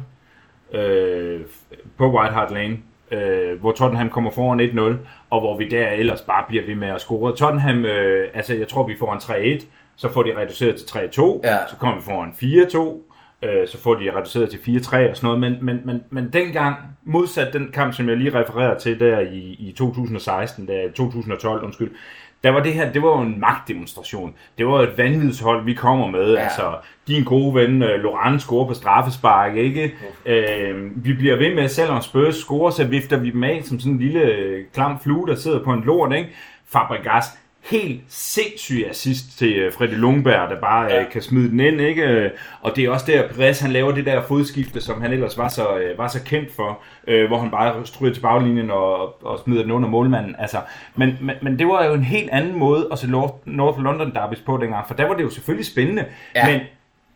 øh, 0.74 1.41
på 1.97 2.18
White 2.18 2.34
Hart 2.34 2.51
Lane, 2.51 2.78
øh, 3.12 3.60
hvor 3.60 3.72
Tottenham 3.72 4.10
kommer 4.10 4.32
foran 4.32 4.60
1-0, 4.60 5.08
og 5.30 5.39
hvor 5.39 5.58
vi 5.58 5.68
der 5.68 5.88
ellers 5.89 6.22
bare 6.22 6.43
bliver 6.47 6.66
ved 6.66 6.76
med 6.76 6.88
at 6.88 7.01
score. 7.01 7.36
Tottenham, 7.36 7.86
øh, 7.86 8.30
altså 8.34 8.53
jeg 8.55 8.68
tror 8.68 8.88
vi 8.88 8.95
får 8.99 9.14
en 9.14 9.60
3-1, 9.60 9.66
så 9.95 10.12
får 10.14 10.24
de 10.24 10.38
reduceret 10.38 10.76
til 10.76 10.86
3-2, 10.86 11.41
Ja. 11.43 11.58
så 11.70 11.76
kommer 11.80 11.95
vi 11.95 12.01
foran 12.03 12.32
4-2, 12.32 13.03
Øh, 13.43 13.68
så 13.68 13.82
får 13.82 13.93
de 13.95 14.12
reduceret 14.16 14.49
til 14.49 14.58
4-3 14.58 15.10
og 15.10 15.18
sådan 15.18 15.28
noget. 15.28 15.39
Men, 15.39 15.55
men, 15.62 15.82
men, 15.86 16.03
men 16.10 16.30
dengang, 16.34 16.76
modsat 17.05 17.53
den 17.53 17.70
kamp, 17.74 17.93
som 17.93 18.10
jeg 18.10 18.18
lige 18.18 18.39
refererer 18.39 18.78
til 18.80 18.99
der 18.99 19.20
i, 19.20 19.55
i 19.60 19.74
2016, 19.78 20.68
der 20.68 20.91
2012, 20.95 21.64
undskyld, 21.64 21.91
der 22.43 22.49
var 22.49 22.63
det 22.63 22.73
her, 22.73 22.91
det 22.91 23.01
var 23.01 23.09
jo 23.09 23.21
en 23.21 23.39
magtdemonstration. 23.39 24.35
Det 24.57 24.67
var 24.67 24.81
et 24.81 24.97
vanvidshold, 24.97 25.65
vi 25.65 25.73
kommer 25.73 26.07
med. 26.07 26.33
Ja. 26.33 26.39
Altså, 26.39 26.75
din 27.07 27.23
gode 27.23 27.55
ven, 27.55 27.81
uh, 27.81 27.89
Laurent 27.89 28.41
scorer 28.41 28.67
på 28.67 28.73
straffespark, 28.73 29.55
ikke? 29.55 29.93
Øh, 30.25 31.05
vi 31.05 31.13
bliver 31.13 31.35
ved 31.35 31.55
med, 31.55 31.67
selvom 31.67 32.01
Spurs 32.01 32.35
scorer, 32.35 32.71
så 32.71 32.83
vifter 32.83 33.17
vi 33.17 33.29
dem 33.29 33.43
af 33.43 33.61
som 33.65 33.79
sådan 33.79 33.93
en 33.93 33.99
lille 33.99 34.21
øh, 34.21 34.65
klam 34.73 34.99
flue, 34.99 35.27
der 35.27 35.35
sidder 35.35 35.63
på 35.63 35.73
en 35.73 35.83
lort, 35.83 36.13
ikke? 36.13 36.29
Fabregas, 36.69 37.25
helt 37.70 38.01
sindssyg 38.07 38.86
assist 38.89 39.38
til 39.38 39.55
øh, 39.55 39.74
Freddy 39.74 39.93
Lundberg, 39.93 40.49
der 40.49 40.59
bare 40.61 40.84
ja. 40.84 41.01
øh, 41.01 41.11
kan 41.11 41.22
smide 41.22 41.49
den 41.49 41.59
ind, 41.59 41.82
ikke? 41.82 42.32
Og 42.61 42.76
det 42.76 42.86
er 42.86 42.89
også 42.89 43.05
der, 43.07 43.28
Perez, 43.28 43.59
han 43.59 43.72
laver 43.72 43.91
det 43.91 44.05
der 44.05 44.22
fodskifte, 44.22 44.82
som 44.82 45.01
han 45.01 45.13
ellers 45.13 45.38
var 45.38 45.47
så, 45.47 45.78
øh, 45.78 45.97
var 45.97 46.07
så 46.07 46.24
kendt 46.24 46.51
for, 46.51 46.80
øh, 47.07 47.28
hvor 47.28 47.39
han 47.39 47.51
bare 47.51 47.86
stryger 47.86 48.13
til 48.13 48.22
baglinjen 48.22 48.72
og, 48.72 49.24
og 49.26 49.39
smider 49.43 49.61
den 49.61 49.72
under 49.72 49.89
målmanden. 49.89 50.36
Altså, 50.39 50.57
men, 50.95 51.18
men, 51.22 51.36
men 51.41 51.59
det 51.59 51.68
var 51.68 51.86
jo 51.86 51.93
en 51.93 52.03
helt 52.03 52.30
anden 52.30 52.59
måde 52.59 52.88
at 52.91 52.99
se 52.99 53.07
North, 53.45 53.84
London 53.84 54.13
Derbys 54.13 54.39
på 54.39 54.57
dengang, 54.61 54.88
for 54.88 54.93
der 54.93 55.07
var 55.07 55.13
det 55.13 55.24
jo 55.24 55.30
selvfølgelig 55.30 55.65
spændende, 55.65 56.05
ja. 56.36 56.47
men 56.47 56.61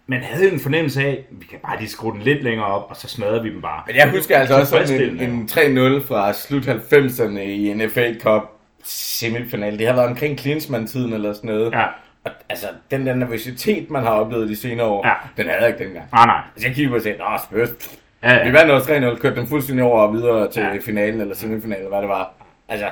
man 0.07 0.23
havde 0.23 0.47
jo 0.47 0.53
en 0.53 0.59
fornemmelse 0.59 1.01
af, 1.01 1.25
vi 1.31 1.45
kan 1.45 1.59
bare 1.63 1.79
lige 1.79 1.89
skrue 1.89 2.13
den 2.13 2.21
lidt 2.21 2.43
længere 2.43 2.65
op, 2.65 2.87
og 2.89 2.95
så 2.95 3.07
smadrer 3.07 3.41
vi 3.41 3.49
dem 3.49 3.61
bare. 3.61 3.83
Men 3.87 3.95
jeg 3.95 4.11
husker 4.11 4.37
altså 4.37 4.55
også 4.59 4.87
sådan 4.87 5.01
en, 5.01 5.19
en 5.19 5.49
3-0 5.51 6.07
fra 6.07 6.33
slut 6.33 6.67
90'erne 6.67 7.39
i 7.39 7.67
en 7.67 7.89
FA 7.89 8.13
Cup 8.19 8.60
semifinal. 8.83 9.79
Det 9.79 9.87
har 9.87 9.93
været 9.95 10.07
omkring 10.07 10.37
Klinsmann-tiden 10.37 11.13
eller 11.13 11.33
sådan 11.33 11.47
noget. 11.49 11.71
Ja. 11.73 11.83
Og, 12.23 12.31
altså, 12.49 12.67
den 12.91 13.05
der 13.07 13.13
nervøsitet, 13.15 13.89
man 13.89 14.03
har 14.03 14.09
oplevet 14.09 14.49
de 14.49 14.55
senere 14.55 14.87
år, 14.87 15.07
Ja. 15.07 15.13
den 15.37 15.45
havde 15.49 15.59
jeg 15.61 15.67
ikke 15.69 15.83
dengang. 15.83 16.05
Nej, 16.13 16.25
nej. 16.25 16.41
Altså, 16.55 16.67
jeg 16.67 16.75
kiggede 16.75 16.89
på 16.89 16.95
og 16.95 17.01
sagde, 17.01 17.17
åh, 17.23 17.39
Spurs. 17.39 17.97
Ja, 18.23 18.33
ja. 18.33 18.47
Vi 18.47 18.53
vandt 18.53 18.71
også 18.71 18.87
3-0, 18.93 19.19
kørte 19.21 19.35
den 19.35 19.47
fuldstændig 19.47 19.85
over 19.85 20.01
og 20.01 20.13
videre 20.13 20.51
til 20.51 20.61
Ja. 20.61 20.77
finalen 20.85 21.21
eller 21.21 21.35
semifinalen, 21.35 21.87
hvad 21.87 21.99
det 21.99 22.09
var. 22.09 22.33
Altså, 22.69 22.85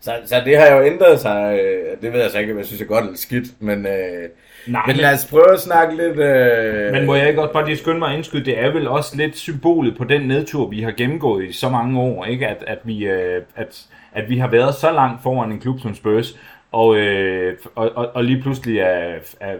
så, 0.00 0.12
så 0.26 0.42
det 0.44 0.58
har 0.58 0.66
jo 0.76 0.82
ændret 0.84 1.20
sig. 1.20 1.58
øh, 1.60 1.96
Det 2.02 2.12
ved 2.12 2.20
jeg 2.20 2.30
så 2.30 2.38
ikke, 2.38 2.52
om 2.52 2.58
jeg 2.58 2.66
synes 2.66 2.82
er 2.82 2.86
godt 2.86 3.04
eller 3.04 3.16
skidt, 3.16 3.44
men, 3.62 3.86
øh, 3.86 3.92
Nej, 3.92 4.28
men 4.66 4.80
men- 4.86 4.96
lad 4.96 5.14
os 5.14 5.26
prøve 5.30 5.52
at 5.52 5.60
snakke 5.60 5.96
lidt... 5.96 6.18
Øh, 6.18 6.92
Men 6.92 7.06
må 7.06 7.14
jeg 7.14 7.28
ikke 7.28 7.42
også 7.42 7.52
bare 7.52 7.66
lige 7.66 7.76
skynde 7.76 7.98
mig 7.98 8.10
at 8.10 8.16
indskyde, 8.16 8.44
det 8.44 8.58
er 8.58 8.70
vel 8.72 8.88
også 8.88 9.16
lidt 9.16 9.36
symbolet 9.36 9.96
på 9.96 10.04
den 10.04 10.20
nedtur, 10.20 10.66
vi 10.68 10.82
har 10.82 10.90
gennemgået 10.96 11.44
i 11.48 11.52
så 11.52 11.68
mange 11.68 12.00
år, 12.00 12.24
ikke? 12.24 12.46
At, 12.46 12.64
at, 12.66 12.78
vi, 12.84 13.04
øh, 13.06 13.42
at, 13.56 13.82
at 14.12 14.28
vi 14.28 14.38
har 14.38 14.48
været 14.48 14.74
så 14.74 14.92
langt 14.92 15.22
foran 15.22 15.52
en 15.52 15.60
klub 15.60 15.80
som 15.80 15.94
Spurs, 15.94 16.38
og, 16.72 16.96
øh, 16.96 17.56
og, 17.74 17.90
og, 17.94 18.10
og 18.14 18.24
lige 18.24 18.42
pludselig 18.42 18.78
er, 18.78 19.14
er, 19.40 19.54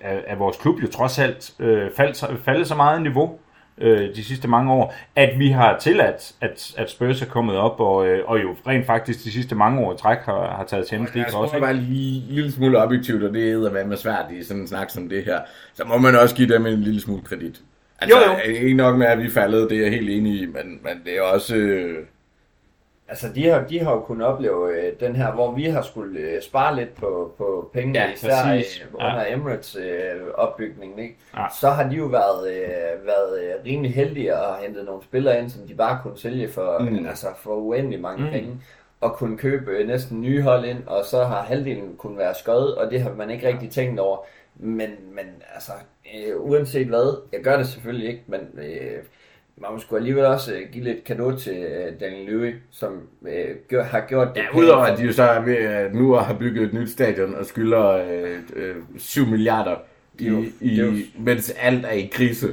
er, 0.00 0.18
er 0.26 0.36
vores 0.36 0.56
klub 0.56 0.82
jo 0.82 0.86
trods 0.88 1.18
alt 1.18 1.52
øh, 1.58 1.90
faldt, 1.96 2.16
så- 2.16 2.36
faldet 2.44 2.66
så 2.66 2.74
meget 2.74 2.98
i 2.98 3.02
niveau 3.02 3.38
øh, 3.78 4.14
de 4.16 4.24
sidste 4.24 4.48
mange 4.48 4.72
år, 4.72 4.94
at 5.16 5.38
vi 5.38 5.48
har 5.50 5.78
tilladt, 5.78 6.32
at, 6.40 6.74
at 6.76 6.90
Spurs 6.90 7.22
er 7.22 7.26
kommet 7.26 7.56
op, 7.56 7.80
og, 7.80 8.06
øh, 8.08 8.22
og 8.26 8.42
jo 8.42 8.54
rent 8.66 8.86
faktisk 8.86 9.24
de 9.24 9.32
sidste 9.32 9.54
mange 9.54 9.80
år 9.80 9.94
i 9.94 9.96
træk 9.96 10.18
har, 10.18 10.56
har 10.56 10.64
taget 10.68 10.86
Champions 10.88 11.14
League 11.14 11.40
også. 11.40 11.56
Ikke? 11.56 11.66
være 11.66 11.74
lige 11.76 12.22
en 12.28 12.34
lille 12.34 12.52
smule 12.52 12.78
objektivt, 12.82 13.22
og 13.24 13.34
det 13.34 13.52
er 13.52 13.84
med 13.86 13.96
svært 13.96 14.24
i 14.40 14.42
sådan 14.44 14.60
en 14.60 14.68
snak 14.68 14.90
som 14.90 15.08
det 15.08 15.24
her. 15.24 15.40
Så 15.74 15.84
må 15.84 15.98
man 15.98 16.14
også 16.18 16.34
give 16.34 16.54
dem 16.54 16.66
en 16.66 16.80
lille 16.80 17.00
smule 17.00 17.22
kredit. 17.22 17.60
Altså, 18.00 18.16
Jo, 18.18 18.32
jo. 18.32 18.38
ikke 18.52 18.74
nok 18.76 18.96
med, 18.96 19.06
at 19.06 19.18
vi 19.18 19.30
faldet, 19.30 19.70
det 19.70 19.78
er 19.78 19.82
jeg 19.82 19.90
helt 19.90 20.10
enig 20.10 20.40
i, 20.42 20.46
men, 20.46 20.80
men 20.82 20.92
det 21.04 21.18
er 21.18 21.22
også... 21.22 21.56
Øh, 21.56 22.04
Altså, 23.08 23.28
de 23.34 23.46
har, 23.48 23.64
de 23.64 23.80
har 23.80 23.92
jo 23.92 24.00
kunnet 24.00 24.26
opleve 24.26 24.72
øh, 24.80 24.92
den 25.00 25.16
her, 25.16 25.32
hvor 25.32 25.52
vi 25.52 25.64
har 25.64 25.82
skulle 25.82 26.20
øh, 26.20 26.42
spare 26.42 26.76
lidt 26.76 26.94
på, 26.94 27.34
på 27.38 27.70
pengene, 27.72 27.98
Ja, 27.98 28.12
især 28.12 28.28
præcis. 28.44 28.80
øh, 28.80 28.94
under 28.94 29.20
Ja. 29.22 29.32
Emirates 29.34 29.76
øh, 29.76 30.20
opbygningen, 30.34 30.98
ikke? 30.98 31.16
Ja. 31.36 31.44
Så 31.60 31.70
har 31.70 31.88
de 31.88 31.96
jo 31.96 32.04
været, 32.04 32.50
øh, 32.56 33.06
været 33.06 33.40
øh, 33.42 33.54
rimelig 33.64 33.94
heldige 33.94 34.32
have 34.34 34.62
hentet 34.66 34.84
nogle 34.84 35.02
spillere 35.02 35.38
ind, 35.40 35.50
som 35.50 35.62
de 35.68 35.74
bare 35.74 35.98
kunne 36.02 36.18
sælge 36.18 36.48
for, 36.48 36.78
Mm. 36.78 36.86
mm. 36.86 37.06
altså 37.06 37.26
for 37.38 37.54
uendelig 37.54 38.00
mange 38.00 38.24
Mm. 38.24 38.30
penge, 38.30 38.60
og 39.00 39.12
kunne 39.16 39.38
købe 39.38 39.70
øh, 39.70 39.86
næsten 39.86 40.20
nye 40.20 40.42
hold 40.42 40.64
ind, 40.64 40.86
og 40.86 41.04
så 41.04 41.24
har 41.24 41.42
halvdelen 41.42 41.96
kunne 41.98 42.18
være 42.18 42.34
skøjet, 42.34 42.74
og 42.74 42.90
det 42.90 43.00
har 43.02 43.14
man 43.14 43.30
ikke 43.30 43.48
rigtig 43.48 43.70
tænkt 43.70 44.00
over. 44.00 44.18
Men, 44.56 44.90
men 45.12 45.26
altså, 45.54 45.72
øh, 46.16 46.40
uanset 46.40 46.86
hvad, 46.86 47.22
jeg 47.32 47.40
gør 47.40 47.56
det 47.56 47.66
selvfølgelig 47.66 48.08
ikke, 48.08 48.22
men 48.26 48.40
øh, 48.58 49.02
man 49.56 49.70
må 49.72 49.78
sgu 49.78 49.96
alligevel 49.96 50.24
også 50.24 50.54
øh, 50.54 50.60
give 50.72 50.84
lidt 50.84 51.04
kado 51.04 51.36
til 51.36 51.56
øh, 51.56 52.00
Daniel 52.00 52.26
Lewis, 52.30 52.54
som 52.70 53.08
øh, 53.28 53.56
gør, 53.68 53.82
har 53.82 54.00
gjort 54.08 54.28
det. 54.34 54.40
ja, 54.40 54.58
udover 54.58 54.84
at 54.84 54.98
de 54.98 55.04
jo 55.04 55.12
så 55.12 55.22
er 55.22 55.40
ved 55.44 55.56
at 55.56 55.94
nu 55.94 56.12
har 56.12 56.34
bygget 56.38 56.64
et 56.64 56.74
nyt 56.74 56.90
stadion 56.90 57.34
og 57.34 57.46
skylder 57.46 57.86
øh, 57.88 58.38
øh, 58.56 58.76
7 58.98 59.26
milliarder, 59.26 59.70
er 60.20 60.24
jo- 60.24 60.42
i, 60.42 60.52
i, 60.60 60.80
jo- 60.80 60.92
mens 61.18 61.54
alt 61.60 61.84
er 61.84 61.90
i 61.90 62.10
krise. 62.12 62.46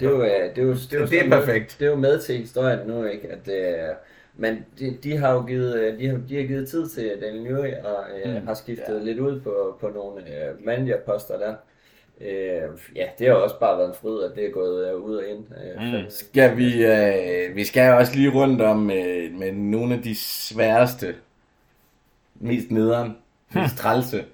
Det 0.00 0.06
er 0.06 0.10
jo, 0.10 0.22
øh, 0.22 0.30
det 0.56 0.58
er 0.58 0.62
jo, 0.62 0.72
det 0.72 0.92
er 0.92 1.00
jo 1.00 1.06
Det 1.06 1.26
er 1.26 1.28
perfekt. 1.30 1.76
Med, 1.80 1.86
det 1.86 1.86
er 1.86 1.90
jo 1.90 1.96
med 1.96 2.18
til 2.20 2.36
historien 2.36 2.78
nu, 2.88 3.04
ikke? 3.04 3.28
At, 3.28 3.48
øh, 3.48 3.94
men 4.36 4.64
de, 4.78 4.96
de, 5.02 5.16
har 5.16 5.32
jo 5.32 5.42
givet, 5.46 5.74
øh, 5.80 5.98
de 5.98 6.08
har, 6.08 6.18
de 6.28 6.36
har 6.36 6.42
givet 6.46 6.68
tid 6.68 6.88
til 6.88 7.10
Daniel 7.22 7.42
Lewis 7.44 7.74
og 7.84 8.04
øh, 8.24 8.34
mm. 8.40 8.46
har 8.46 8.54
skiftet 8.54 8.94
ja. 8.98 9.04
lidt 9.04 9.18
ud 9.18 9.40
på, 9.40 9.76
på 9.80 9.88
nogle 9.88 10.20
øh, 10.20 10.66
managerposter 10.66 11.38
der. 11.38 11.54
Øh, 12.20 12.62
ja, 12.96 13.06
det 13.18 13.26
har 13.26 13.34
også 13.34 13.58
bare 13.60 13.78
været 13.78 13.88
en 13.88 13.94
fryd, 13.94 14.22
at 14.22 14.32
det 14.36 14.46
er 14.46 14.50
gået 14.50 14.88
øh, 14.90 14.96
ud 14.96 15.16
og 15.16 15.24
ind. 15.28 15.44
Øh, 15.64 15.82
Mm. 15.82 15.98
mm. 15.98 16.10
Skal 16.10 16.56
vi, 16.56 16.84
øh, 16.86 17.56
vi 17.56 17.64
skal 17.64 17.92
også 17.92 18.16
lige 18.16 18.30
rundt 18.30 18.62
om 18.62 18.90
øh, 18.90 19.32
med 19.32 19.52
nogle 19.52 19.94
af 19.94 20.02
de 20.02 20.14
sværeste, 20.16 21.14
mest 22.34 22.70
nederen, 22.70 23.16
mest 23.54 23.76
trælse 23.76 24.24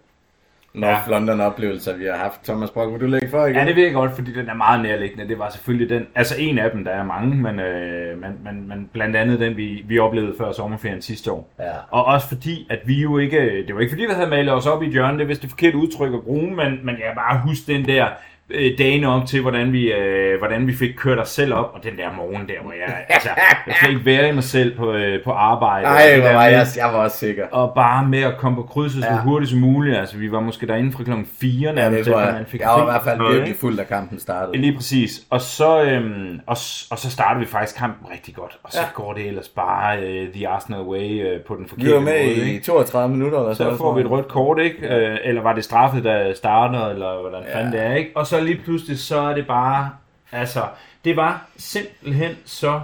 North 0.74 1.08
Ja. 1.08 1.10
London 1.18 1.40
oplevelser, 1.40 1.96
vi 1.96 2.04
har 2.04 2.16
haft. 2.16 2.44
Thomas 2.44 2.70
Brock, 2.70 2.92
vil 2.92 3.00
du 3.00 3.06
lægge 3.06 3.28
for 3.30 3.44
igen? 3.46 3.56
Ja, 3.56 3.64
det 3.64 3.76
vil 3.76 3.84
jeg 3.84 3.92
godt, 3.92 4.12
fordi 4.14 4.32
den 4.32 4.48
er 4.48 4.54
meget 4.54 4.82
nærliggende. 4.82 5.28
Det 5.28 5.38
var 5.38 5.48
selvfølgelig 5.50 5.88
den, 5.88 6.06
altså 6.14 6.34
en 6.38 6.58
af 6.58 6.70
dem, 6.70 6.84
der 6.84 6.90
er 6.90 7.04
mange, 7.04 7.36
men, 7.36 7.60
øh, 7.60 8.20
men, 8.20 8.30
men, 8.44 8.68
men 8.68 8.88
blandt 8.92 9.16
andet 9.16 9.40
den, 9.40 9.56
vi, 9.56 9.84
vi 9.88 9.98
oplevede 9.98 10.34
før 10.38 10.52
sommerferien 10.52 11.02
sidste 11.02 11.32
år. 11.32 11.52
Ja. 11.58 11.64
Og 11.90 12.04
også 12.04 12.28
fordi, 12.28 12.66
at 12.70 12.78
vi 12.84 13.02
jo 13.02 13.18
ikke, 13.18 13.64
det 13.66 13.74
var 13.74 13.80
ikke 13.80 13.90
fordi, 13.90 14.02
vi 14.04 14.12
havde 14.12 14.30
malet 14.30 14.52
os 14.54 14.66
op 14.66 14.82
i 14.82 14.86
hjørnet, 14.90 15.18
det 15.18 15.24
er 15.24 15.28
vist 15.28 15.42
det 15.42 15.50
forkerte 15.50 15.76
udtryk 15.76 16.14
at 16.14 16.22
bruge, 16.22 16.50
men, 16.50 16.78
men 16.82 16.94
jeg 16.96 17.12
bare 17.16 17.40
huske 17.46 17.72
den 17.72 17.84
der 17.86 18.06
øh, 18.51 18.78
dagene 18.78 19.09
op 19.09 19.26
til, 19.26 19.40
hvordan 19.40 19.72
vi, 19.72 19.92
øh, 19.92 20.38
hvordan 20.38 20.66
vi 20.66 20.74
fik 20.76 20.90
kørt 20.96 21.18
os 21.18 21.28
selv 21.28 21.55
op, 21.55 21.70
og 21.74 21.84
den 21.84 21.96
der 21.98 22.09
morgen 22.16 22.48
der, 22.48 22.55
hvor 22.62 22.72
jeg, 22.72 22.94
altså, 23.09 23.28
jeg 23.66 23.74
kan 23.80 23.90
ikke 23.90 24.05
være 24.07 24.28
i 24.28 24.32
mig 24.32 24.44
selv 24.44 24.76
på, 24.76 24.92
øh, 24.92 25.24
på 25.24 25.30
arbejde. 25.32 25.86
Og 25.86 25.92
Ej, 25.92 26.11
det 26.14 26.20
hvor 26.22 26.32
var 26.32 26.44
jeg, 26.46 26.66
jeg 26.76 26.86
var 26.92 26.98
også 26.98 27.16
sikker. 27.18 27.44
og 27.51 27.72
bare 27.74 28.07
med 28.09 28.22
at 28.22 28.36
komme 28.38 28.57
på 28.57 28.62
krydset 28.62 29.03
så 29.05 29.11
Ja. 29.11 29.18
hurtigt 29.20 29.51
som 29.51 29.61
muligt. 29.61 29.96
Altså, 29.96 30.16
vi 30.16 30.32
var 30.32 30.40
måske 30.40 30.66
derinde 30.66 30.92
fra 30.92 31.05
klokken 31.05 31.26
4 31.40 31.51
Ja, 31.68 31.72
nærmest, 31.74 32.05
det 32.05 32.12
tror 32.12 32.20
jeg. 32.22 32.32
man 32.32 32.46
fik 32.46 32.61
Jeg 32.61 32.68
var 32.68 32.82
i 32.82 32.84
hvert 32.84 33.03
fald 33.05 33.32
virkelig 33.32 33.57
fuld, 33.57 33.76
da 33.76 33.84
kampen 33.84 34.18
startede. 34.20 34.57
Lige 34.59 34.76
præcis. 34.76 35.20
Og 35.30 35.40
så, 35.40 35.82
øhm, 35.82 36.40
og, 36.46 36.57
og 36.90 36.98
så 36.98 37.11
starter 37.11 37.40
vi 37.40 37.46
faktisk 37.46 37.78
kampen 37.78 38.07
rigtig 38.12 38.34
godt. 38.34 38.59
Og 38.62 38.72
så 38.72 38.78
Ja. 38.78 38.84
ja. 38.84 38.90
går 38.94 39.12
det 39.12 39.26
ellers 39.26 39.49
bare 39.49 39.99
øh, 40.03 40.29
The 40.34 40.49
Arsenal 40.49 40.80
way 40.80 41.26
øh, 41.26 41.41
på 41.41 41.54
den 41.54 41.64
Vi 41.64 41.68
forkerte 41.68 41.95
var 41.95 42.00
med 42.00 42.24
måde. 42.24 42.34
i 42.46 42.53
Ikke? 42.53 42.64
32 42.64 43.16
minutter 43.16 43.38
eller 43.38 43.54
Så 43.54 43.76
får 43.76 43.95
vi 43.95 44.00
et 44.00 44.11
rødt 44.11 44.29
kort, 44.29 44.58
ikke? 44.61 44.88
Øh, 44.96 45.16
eller 45.24 45.42
var 45.42 45.53
det 45.54 45.64
straffet, 45.64 46.04
der 46.04 46.34
starter, 46.34 46.87
eller 46.88 47.20
hvordan 47.20 47.41
Ja. 47.42 47.49
ja. 47.50 47.57
fanden 47.58 47.72
det 47.72 47.80
er, 47.87 47.95
ikke? 47.95 48.11
Og 48.14 48.26
så 48.26 48.39
lige 48.41 48.62
pludselig, 48.64 48.99
så 48.99 49.18
er 49.21 49.34
det 49.34 49.46
bare, 49.46 49.96
altså, 50.33 50.68
det 51.04 51.17
var 51.17 51.49
simpelthen 51.57 52.37
så 52.45 52.80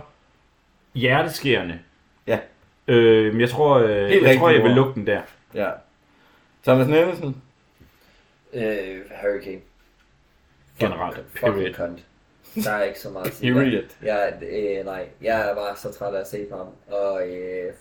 hjerteskærende. 0.95 1.79
Ja. 2.27 2.39
Øh, 2.89 3.41
jeg 3.41 3.51
tror, 3.51 3.79
øh, 3.79 4.23
jeg, 4.23 4.39
tror, 4.39 4.51
jeg 4.51 4.63
vil 4.63 4.71
lukke 4.71 4.95
den 4.95 5.07
der. 5.07 5.21
Ja. 5.55 5.71
Thomas 6.65 6.89
Nielsen? 6.89 7.43
Øh, 8.53 9.01
Hurricane. 9.23 9.61
Generelt. 10.79 11.17
Fucking 11.33 11.55
Period. 11.55 11.75
cunt. 11.75 12.05
Der 12.65 12.71
er 12.73 12.83
ikke 12.83 13.01
så 13.01 13.11
meget 13.11 13.27
at 13.27 13.35
sige. 13.35 13.53
Period. 13.55 13.83
Jeg, 14.03 14.33
øh, 14.43 14.85
nej, 14.85 15.07
jeg 15.23 15.53
var 15.57 15.75
så 15.75 15.93
træt 15.93 16.15
af 16.15 16.21
at 16.21 16.29
se 16.29 16.47
på 16.51 16.57
ham. 16.57 16.67
Og 16.97 17.29
øh, 17.29 17.73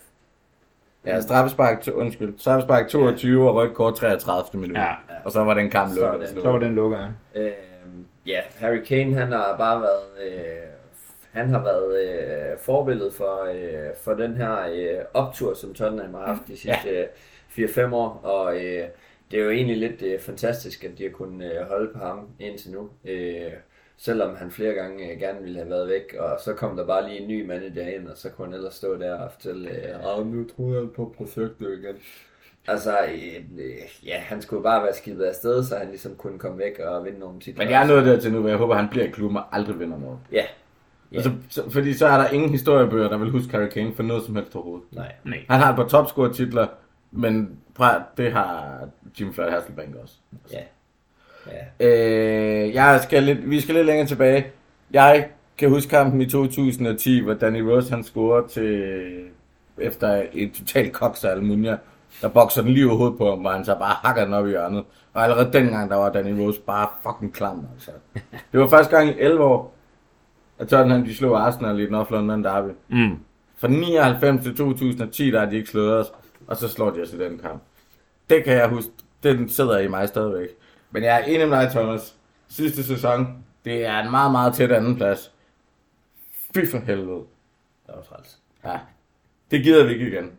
Ja, 1.06 1.22
straffespark, 1.22 1.82
to, 1.82 1.92
undskyld, 1.92 2.34
straffespark 2.38 2.88
22 2.88 3.50
og 3.50 3.56
rødt 3.56 3.74
kort 3.74 3.96
33. 3.96 4.62
minut. 4.62 4.78
Ja. 4.78 4.94
Og 5.26 5.32
så 5.32 5.44
var 5.44 5.54
den 5.54 5.70
kamp 5.70 5.94
Så 5.94 6.00
lukket. 6.12 6.30
det- 6.36 6.44
Så 6.44 6.52
var 6.52 6.60
den 6.60 6.76
lukket. 6.76 7.00
ja. 7.36 7.42
Øh, 7.42 7.52
ja, 8.28 8.40
Harry 8.60 8.78
Kane, 8.84 9.14
han 9.16 9.32
har 9.32 9.56
bare 9.58 9.82
været, 9.82 10.28
øh, 10.34 10.42
han 11.32 11.50
har 11.50 11.64
været 11.64 12.04
øh, 12.04 12.58
forbillede 12.60 13.12
for, 13.12 13.48
øh, 13.54 13.90
for 14.04 14.14
den 14.14 14.34
her 14.38 14.58
øh, 14.74 15.06
optur, 15.14 15.54
som 15.54 15.74
Tottenham 15.74 16.14
har 16.14 16.26
haft 16.26 16.42
de 16.48 16.58
sidste 16.58 16.90
ja. 16.90 17.04
4-5 17.66 17.94
år, 17.94 18.20
og 18.24 18.56
øh, 18.56 18.84
det 19.32 19.40
er 19.40 19.44
jo 19.44 19.50
egentlig 19.50 19.78
lidt 19.78 20.02
øh, 20.02 20.20
fantastisk, 20.20 20.84
at 20.84 20.92
de 20.98 21.04
har 21.04 21.10
kunnet 21.12 21.52
øh, 21.52 21.68
holde 21.68 21.92
på 21.94 22.00
ham 22.00 22.28
indtil 22.40 22.72
nu. 22.72 22.90
Øh, 23.06 23.52
selvom 23.98 24.36
han 24.36 24.52
flere 24.52 24.74
gange 24.74 25.12
øh, 25.12 25.20
gerne 25.20 25.42
ville 25.42 25.58
have 25.58 25.70
været 25.70 25.88
væk, 25.88 26.16
og 26.20 26.40
så 26.46 26.54
kom 26.54 26.78
der 26.78 26.86
bare 26.86 27.08
lige 27.10 27.20
en 27.22 27.28
ny 27.28 27.46
manager 27.48 27.88
ind, 27.88 28.08
og 28.08 28.18
så 28.18 28.30
kunne 28.30 28.48
han 28.48 28.54
ellers 28.56 28.74
stå 28.74 28.98
der 28.98 29.14
og 29.16 29.32
fortælle, 29.32 29.70
øh, 29.70 30.18
"Ah, 30.18 30.28
nu 30.28 30.46
tror 30.56 30.74
jeg 30.74 30.92
på 30.96 31.14
projektet 31.18 31.80
igen. 31.84 31.96
Altså, 32.68 32.92
øh, 32.92 33.36
øh, 33.66 34.06
ja, 34.08 34.18
han 34.20 34.42
skulle 34.42 34.64
bare 34.64 34.84
være 34.84 34.94
skibet 34.94 35.24
afsted, 35.24 35.64
så 35.64 35.76
han 35.76 35.88
ligesom 35.88 36.16
kunne 36.16 36.40
komme 36.40 36.58
væk 36.58 36.80
og 36.80 37.06
vinde 37.06 37.20
nogle 37.20 37.40
titler. 37.40 37.64
Men 37.66 37.72
jeg 37.74 37.84
er 37.84 37.88
nået 37.88 38.06
dertil 38.06 38.32
nu, 38.32 38.40
hvor 38.40 38.50
jeg 38.50 38.58
håber, 38.58 38.76
han 38.76 38.90
bliver 38.90 39.06
i 39.06 39.10
klubben 39.10 39.38
og 39.38 39.56
aldrig 39.56 39.80
vinder 39.80 39.98
noget. 40.00 40.20
Ja, 40.32 40.44
Ja. 41.12 41.18
Altså, 41.18 41.32
så, 41.50 41.70
fordi 41.70 41.94
så 41.94 42.08
er 42.08 42.18
der 42.18 42.30
ingen 42.30 42.50
historiebøger, 42.50 43.10
der 43.10 43.18
vil 43.18 43.30
huske 43.30 43.52
Harry 43.52 43.68
Kane 43.68 43.94
for 43.96 44.04
noget 44.04 44.24
som 44.24 44.36
helst 44.36 44.56
overhovedet. 44.56 44.88
nej. 44.92 45.12
Nej. 45.24 45.46
Han 45.50 45.60
har 45.60 45.70
et 45.70 45.76
par 45.76 45.88
topscore-titler, 45.88 46.68
men 47.12 47.60
det 48.18 48.32
har 48.32 48.80
Jim 49.20 49.34
Floyd 49.34 49.50
Hasselbank 49.50 49.96
også. 49.96 50.16
Ja. 50.54 50.60
Ja. 51.52 51.88
Øh, 51.88 52.74
jeg 52.74 53.00
skal 53.04 53.24
lidt, 53.24 53.50
vi 53.50 53.62
skal 53.62 53.76
lidt 53.76 53.86
længere 53.86 54.08
tilbage. 54.08 54.46
Jeg 54.92 55.28
kan 55.58 55.70
huske 55.70 55.90
kampen 55.90 56.22
i 56.22 56.26
2010, 56.30 57.20
hvor 57.20 57.34
Danny 57.34 57.60
Rose 57.60 57.92
han 57.92 58.04
scorede 58.04 58.48
til, 58.48 58.84
efter 59.78 60.24
et 60.34 60.52
totalt 60.54 60.94
koks 60.94 61.24
af 61.24 61.32
Almunia. 61.32 61.78
Der 62.22 62.28
bokser 62.28 62.62
den 62.62 62.72
lige 62.72 62.88
over 62.88 62.98
hovedet 62.98 63.18
på 63.18 63.30
ham, 63.30 63.40
hvor 63.40 63.52
han 63.52 63.66
så 63.66 63.76
bare 63.80 63.96
hakker 64.04 64.26
den 64.26 64.34
op 64.34 64.46
i 64.46 64.50
hjørnet. 64.50 64.84
Og 65.14 65.24
allerede 65.24 65.54
dengang, 65.54 65.90
der 65.90 65.96
var 65.96 66.12
Danny 66.12 66.42
Rose 66.42 66.62
bare 66.62 66.88
fucking 67.04 67.34
klam, 67.34 67.68
altså. 67.74 67.92
Det 68.52 68.60
var 68.60 68.68
første 68.68 68.96
gang 68.96 69.10
i 69.10 69.14
11 69.20 69.44
år, 69.44 69.76
at 70.60 70.68
Tottenham 70.68 71.04
de 71.04 71.16
slog 71.16 71.48
Arsenal 71.48 71.80
i 71.80 71.90
North 71.90 72.12
London 72.12 72.44
Derby. 72.44 72.72
Mm. 72.90 73.18
Fra 73.58 73.68
99 73.68 74.44
til 74.44 74.56
2010, 74.56 75.32
der 75.32 75.40
har 75.40 75.46
de 75.46 75.56
ikke 75.56 75.70
slået 75.70 76.00
os, 76.00 76.12
og 76.48 76.58
så 76.58 76.68
slår 76.68 76.90
de 76.90 77.02
os 77.02 77.14
i 77.14 77.18
den 77.18 77.38
kamp. 77.38 77.62
Det 78.30 78.44
kan 78.44 78.54
jeg 78.54 78.70
huske, 78.70 78.92
den 79.24 79.50
sidder 79.50 79.80
i 79.80 79.88
mig 79.88 80.08
stadigvæk. 80.08 80.48
Men 80.92 81.04
jeg 81.04 81.22
er 81.22 81.24
enig 81.24 81.50
med 81.50 81.58
dig, 81.58 81.72
Thomas. 81.72 82.16
Sidste 82.48 82.84
sæson, 82.84 83.44
det 83.66 83.86
er 83.86 84.00
en 84.00 84.12
meget, 84.12 84.32
meget 84.32 84.54
tæt 84.54 84.72
anden 84.72 84.96
plads. 84.96 85.32
Fy 86.56 86.72
for 86.72 86.78
helvede. 86.78 87.24
Det 87.88 87.96
var 87.96 88.02
træls. 88.02 88.38
Ja, 88.66 88.80
det 89.52 89.64
gider 89.64 89.84
vi 89.86 89.94
ikke 89.94 90.08
igen. 90.08 90.32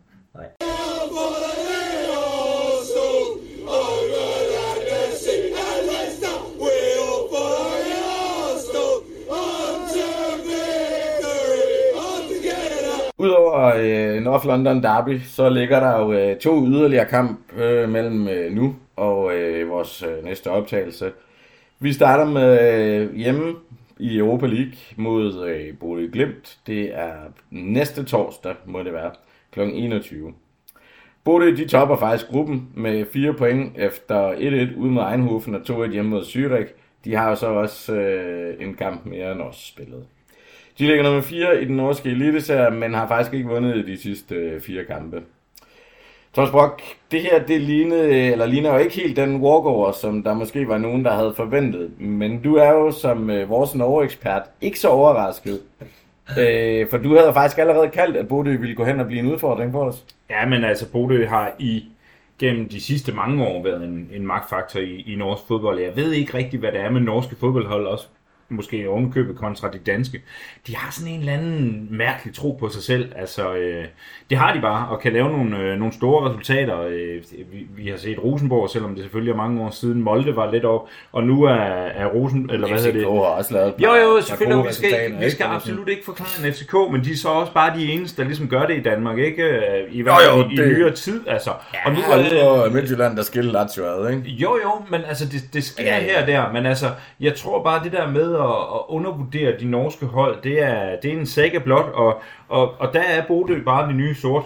Udover 13.19 13.73
øh, 13.77 14.21
North 14.23 14.45
London 14.47 14.83
Derby, 14.83 15.19
så 15.19 15.49
ligger 15.49 15.79
der 15.79 15.99
jo 15.99 16.13
øh, 16.13 16.39
to 16.39 16.65
yderligere 16.67 17.05
kamp 17.05 17.39
øh, 17.57 17.89
mellem 17.89 18.27
øh, 18.27 18.51
nu 18.51 18.75
og 18.97 19.35
øh, 19.35 19.69
vores 19.69 20.03
øh, 20.03 20.23
næste 20.23 20.51
optagelse. 20.51 21.11
Vi 21.79 21.93
starter 21.93 22.25
med 22.25 22.73
øh, 22.73 23.15
hjemme 23.15 23.55
i 23.99 24.17
Europa 24.17 24.45
League 24.45 24.73
mod 24.95 25.47
øh, 25.47 25.77
Bodø 25.79 26.07
Glimt. 26.13 26.57
Det 26.67 26.95
er 26.97 27.13
næste 27.51 28.03
torsdag, 28.03 28.55
må 28.65 28.83
det 28.83 28.93
være, 28.93 29.11
kl. 29.51 29.59
21. 29.59 30.33
Bodø 31.23 31.55
de 31.55 31.67
topper 31.67 31.97
faktisk 31.97 32.27
gruppen 32.27 32.69
med 32.75 33.05
4 33.05 33.33
point 33.33 33.71
efter 33.77 34.31
1-1 34.31 34.77
ude 34.77 34.91
mod 34.91 35.03
Eindhoven 35.11 35.55
og 35.55 35.85
2-1 35.85 35.91
hjemme 35.91 36.11
mod 36.11 36.21
Zürich. 36.21 36.73
De 37.05 37.15
har 37.15 37.29
jo 37.29 37.35
så 37.35 37.47
også 37.47 37.95
øh, 37.95 38.63
en 38.63 38.73
kamp 38.73 39.05
mere 39.05 39.31
end 39.31 39.41
os 39.41 39.67
spillet. 39.67 40.05
De 40.79 40.87
ligger 40.87 41.03
nummer 41.03 41.21
4 41.21 41.61
i 41.61 41.65
den 41.65 41.75
norske 41.75 42.09
eliteserie, 42.09 42.71
men 42.71 42.93
har 42.93 43.07
faktisk 43.07 43.33
ikke 43.33 43.49
vundet 43.49 43.87
de 43.87 43.97
sidste 43.97 44.35
øh, 44.35 44.61
fire 44.61 44.85
kampe. 44.85 45.21
Thomas 46.37 46.51
Brock, 46.51 46.81
det 47.11 47.21
her 47.21 47.43
det 47.43 47.61
lignede, 47.61 48.31
eller 48.31 48.45
ligner 48.45 48.73
jo 48.73 48.77
ikke 48.77 48.95
helt 48.95 49.17
den 49.17 49.41
walkover, 49.41 49.91
som 49.91 50.23
der 50.23 50.33
måske 50.33 50.67
var 50.67 50.77
nogen, 50.77 51.05
der 51.05 51.11
havde 51.11 51.33
forventet. 51.35 51.99
Men 51.99 52.41
du 52.41 52.55
er 52.55 52.71
jo 52.71 52.91
som 52.91 53.29
øh, 53.29 53.49
vores 53.49 53.75
Norge-ekspert 53.75 54.41
ikke 54.61 54.79
så 54.79 54.87
overrasket. 54.87 55.59
Øh, 56.39 56.89
for 56.89 56.97
du 56.97 57.17
havde 57.17 57.33
faktisk 57.33 57.57
allerede 57.57 57.89
kaldt, 57.89 58.17
at 58.17 58.27
Bodø 58.27 58.57
ville 58.57 58.75
gå 58.75 58.83
hen 58.83 58.99
og 58.99 59.05
blive 59.05 59.19
en 59.19 59.31
udfordring 59.33 59.71
for 59.71 59.83
os. 59.83 60.03
Ja, 60.29 60.45
men 60.45 60.63
altså 60.63 60.91
Bodø 60.91 61.25
har 61.25 61.51
i 61.59 61.83
gennem 62.39 62.69
de 62.69 62.81
sidste 62.81 63.11
mange 63.11 63.47
år 63.47 63.63
været 63.63 63.83
en, 63.83 64.09
en 64.13 64.27
magtfaktor 64.27 64.79
i, 64.79 65.13
i 65.13 65.15
norsk 65.15 65.47
fodbold. 65.47 65.79
Jeg 65.79 65.95
ved 65.95 66.11
ikke 66.11 66.37
rigtig, 66.37 66.59
hvad 66.59 66.71
det 66.71 66.79
er 66.79 66.89
med 66.89 67.01
norske 67.01 67.35
fodboldhold 67.35 67.85
også 67.87 68.07
måske 68.49 68.89
ovenkøbet 68.89 69.35
kontra 69.37 69.69
de 69.71 69.77
danske. 69.77 70.21
De 70.67 70.75
har 70.75 70.91
sådan 70.91 71.13
en 71.13 71.19
eller 71.19 71.33
anden 71.33 71.87
mærkelig 71.91 72.33
tro 72.35 72.57
på 72.59 72.69
sig 72.69 72.83
selv. 72.83 73.11
Altså, 73.15 73.53
øh, 73.55 73.85
det 74.29 74.37
har 74.37 74.53
de 74.53 74.61
bare, 74.61 74.87
og 74.87 74.99
kan 74.99 75.13
lave 75.13 75.29
nogle, 75.29 75.57
øh, 75.59 75.77
nogle 75.79 75.93
store 75.93 76.29
resultater. 76.29 76.81
Øh, 76.81 77.21
vi, 77.51 77.67
vi 77.77 77.87
har 77.89 77.97
set 77.97 78.23
Rosenborg, 78.23 78.69
selvom 78.69 78.95
det 78.95 79.03
selvfølgelig 79.03 79.31
er 79.31 79.35
mange 79.37 79.61
år 79.61 79.69
siden. 79.69 80.01
Molde 80.01 80.35
var 80.35 80.51
lidt 80.51 80.65
op, 80.65 80.81
og 81.11 81.23
nu 81.23 81.43
er, 81.43 81.53
er 81.53 82.05
Rosen, 82.05 82.49
eller 82.53 82.67
hvad 82.67 82.77
hedder 82.77 82.93
det? 82.93 83.01
Har 83.03 83.09
også 83.09 83.53
lavet 83.53 83.73
Jo, 83.83 83.93
jo, 83.93 84.21
selvfølgelig. 84.21 84.67
Vi 84.67 84.73
skal, 84.73 84.87
resultater, 84.89 85.17
vi 85.17 85.23
ikke? 85.23 85.31
skal 85.31 85.45
absolut 85.45 85.87
ikke 85.89 86.05
forklare 86.05 86.47
en 86.47 86.53
FCK, 86.53 86.73
men 86.91 87.03
de 87.03 87.11
er 87.11 87.15
så 87.15 87.29
også 87.29 87.53
bare 87.53 87.77
de 87.79 87.91
eneste, 87.93 88.21
der 88.21 88.27
ligesom 88.27 88.47
gør 88.47 88.65
det 88.65 88.77
i 88.77 88.81
Danmark, 88.81 89.17
ikke? 89.17 89.43
Øh, 89.43 89.61
I 89.91 90.01
hvert 90.01 90.15
fald 90.21 90.35
jo, 90.43 90.49
i, 90.49 90.55
det- 90.55 90.71
i 90.71 90.73
nyere 90.79 90.91
tid, 90.91 91.27
altså. 91.27 91.49
og 91.85 91.91
nu 91.91 91.97
Og 92.11 92.19
er 92.19 92.29
det 92.29 92.37
var 92.45 92.69
Midtjylland, 92.69 93.17
der 93.17 93.23
skilte 93.23 93.51
Lazio 93.51 93.83
ad, 93.85 94.09
ikke? 94.09 94.23
jo, 94.29 94.57
jo, 94.63 94.71
men 94.91 95.01
altså, 95.07 95.25
det, 95.25 95.53
det 95.53 95.63
sker 95.63 95.83
Ja, 95.83 95.89
ja, 95.97 96.03
ja. 96.03 96.11
her 96.11 96.21
og 96.21 96.27
der, 96.27 96.53
men 96.53 96.65
altså, 96.65 96.85
jeg 97.19 97.35
tror 97.35 97.63
bare, 97.63 97.83
det 97.83 97.91
der 97.91 98.11
med 98.11 98.33
at, 98.39 98.75
at 98.75 98.81
undervurdere 98.87 99.59
de 99.59 99.65
norske 99.65 100.05
hold, 100.05 100.41
det 100.43 100.63
er, 100.63 100.95
det 101.01 101.13
er 101.13 101.17
en 101.19 101.25
saga 101.25 101.59
blot, 101.59 101.91
og, 101.93 102.21
og, 102.49 102.73
og 102.79 102.93
der 102.93 102.99
er 103.01 103.23
Bodø 103.27 103.63
bare 103.63 103.87
det 103.87 103.95
nye 103.95 104.15
sort 104.15 104.43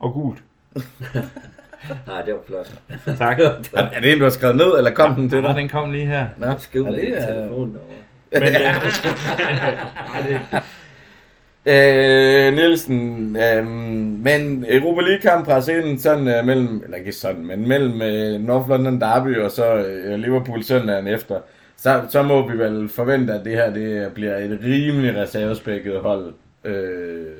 og 0.00 0.12
gult. 0.12 0.38
Nej, 2.06 2.22
det 2.26 2.34
var 2.34 2.40
flot. 2.46 2.72
Tak. 3.18 3.38
Er 3.74 4.00
det 4.00 4.12
en, 4.12 4.18
du 4.18 4.24
har 4.24 4.30
skrevet 4.30 4.56
ned, 4.56 4.78
eller 4.78 4.90
kom 4.90 5.14
den 5.14 5.28
til 5.30 5.38
Ja, 5.42 5.48
dig? 5.48 5.56
den 5.56 5.68
kom 5.68 5.90
lige 5.92 6.06
her. 6.06 6.26
Nå, 6.36 6.46
Skriv 6.58 6.82
ja, 6.84 6.90
med 6.90 6.98
det 7.00 7.18
er- 7.22 7.26
telefon 7.34 7.74
derovre. 7.74 7.92
Men, 8.32 8.42
øh, 8.42 10.40
Øh, 11.66 12.54
Nielsen, 12.54 13.36
øh, 13.36 13.66
men 14.24 14.64
Europa 14.68 15.00
League-kamp 15.00 15.44
presser 15.46 15.76
ind 15.84 15.98
sådan 15.98 16.28
øh, 16.28 16.44
mellem, 16.44 16.80
eller 16.84 16.96
ikke 16.96 17.12
sådan, 17.12 17.46
men 17.46 17.68
mellem 17.68 18.02
øh, 18.02 18.40
North 18.40 18.68
London 18.68 19.00
Derby 19.00 19.38
og 19.38 19.50
så 19.50 19.74
øh, 19.74 20.18
Liverpool 20.18 20.62
søndagen 20.64 21.06
efter, 21.06 21.36
så, 21.82 22.06
så 22.08 22.22
må 22.22 22.48
vi 22.48 22.58
vel 22.58 22.88
forvente, 22.88 23.32
at 23.32 23.44
det 23.44 23.52
her 23.52 23.74
det 23.74 24.14
bliver 24.14 24.36
et 24.36 24.60
rimelig 24.64 25.16
reservespækket 25.16 26.00
hold, 26.00 26.34
øh, 26.64 27.38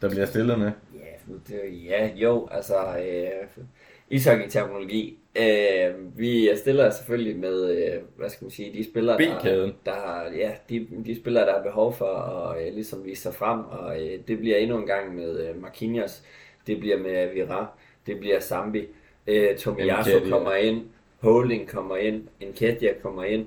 der 0.00 0.10
bliver 0.10 0.26
stillet 0.26 0.58
med. 0.58 0.70
Ja, 0.94 1.34
det, 1.48 1.60
ja, 1.86 2.10
jo, 2.16 2.48
altså, 2.50 2.74
øh, 2.74 3.64
ishockey-terminologi. 4.10 5.18
Øh, 5.36 6.18
vi 6.18 6.50
stiller 6.56 6.90
selvfølgelig 6.90 7.36
med, 7.36 7.70
øh, 7.70 8.00
hvad 8.16 8.28
skal 8.28 8.44
man 8.44 8.50
sige, 8.50 8.72
de 8.78 8.84
spillere, 8.84 9.18
der, 9.18 9.70
der 9.84 10.32
ja, 10.36 10.50
de, 10.68 10.86
de 11.06 11.16
spillere, 11.16 11.46
der 11.46 11.52
har 11.52 11.62
behov 11.62 11.94
for 11.94 12.14
at 12.14 12.66
øh, 12.66 12.74
ligesom 12.74 13.04
vise 13.04 13.22
sig 13.22 13.34
frem, 13.34 13.60
og 13.60 14.02
øh, 14.02 14.18
det 14.28 14.38
bliver 14.38 14.56
endnu 14.56 14.78
en 14.78 14.86
gang 14.86 15.14
med 15.14 15.48
øh, 15.48 15.62
Marquinhos, 15.62 16.22
det 16.66 16.80
bliver 16.80 16.98
med 16.98 17.34
Vira, 17.34 17.66
det 18.06 18.20
bliver 18.20 18.40
Zambi, 18.40 18.86
øh, 19.26 19.56
Tomiyasu 19.56 20.30
kommer 20.30 20.54
ind, 20.54 20.82
Holding 21.20 21.68
kommer 21.68 21.96
ind, 21.96 22.28
Nketiah 22.40 22.94
kommer 23.02 23.24
ind, 23.24 23.46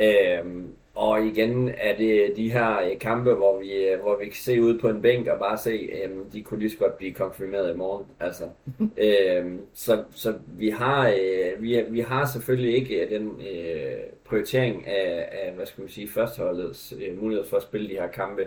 Øhm, 0.00 0.74
og 0.94 1.26
igen 1.26 1.68
er 1.68 1.96
det 1.96 2.32
de 2.36 2.52
her 2.52 2.80
øh, 2.80 2.98
kampe, 2.98 3.34
hvor 3.34 3.60
vi, 3.60 3.72
øh, 3.72 4.00
hvor 4.00 4.18
vi 4.18 4.24
kan 4.24 4.34
se 4.34 4.62
ud 4.62 4.78
på 4.78 4.88
en 4.88 5.02
bænk 5.02 5.26
og 5.26 5.38
bare 5.38 5.58
se, 5.58 5.70
øhm, 5.70 6.30
de 6.30 6.42
kunne 6.42 6.60
lige 6.60 6.70
så 6.70 6.78
godt 6.78 6.96
blive 6.96 7.12
konfirmeret 7.12 7.74
i 7.74 7.76
morgen. 7.76 8.06
Altså, 8.20 8.44
øhm, 9.06 9.60
så, 9.74 10.04
så 10.10 10.34
vi 10.46 10.70
har 10.70 11.08
øh, 11.08 11.62
vi, 11.62 11.84
vi 11.88 12.00
har 12.00 12.26
selvfølgelig 12.26 12.74
ikke 12.74 13.04
øh, 13.04 13.10
den 13.10 13.40
øh, 13.54 13.98
prioritering 14.24 14.86
af, 14.86 15.28
af, 15.32 15.52
hvad 15.52 15.66
skal 15.66 15.80
man 15.80 15.90
sige, 15.90 16.08
førsteholdets 16.08 16.94
øh, 17.00 17.22
mulighed 17.22 17.46
for 17.46 17.56
at 17.56 17.62
spille 17.62 17.88
de 17.88 17.94
her 17.94 18.08
kampe, 18.08 18.46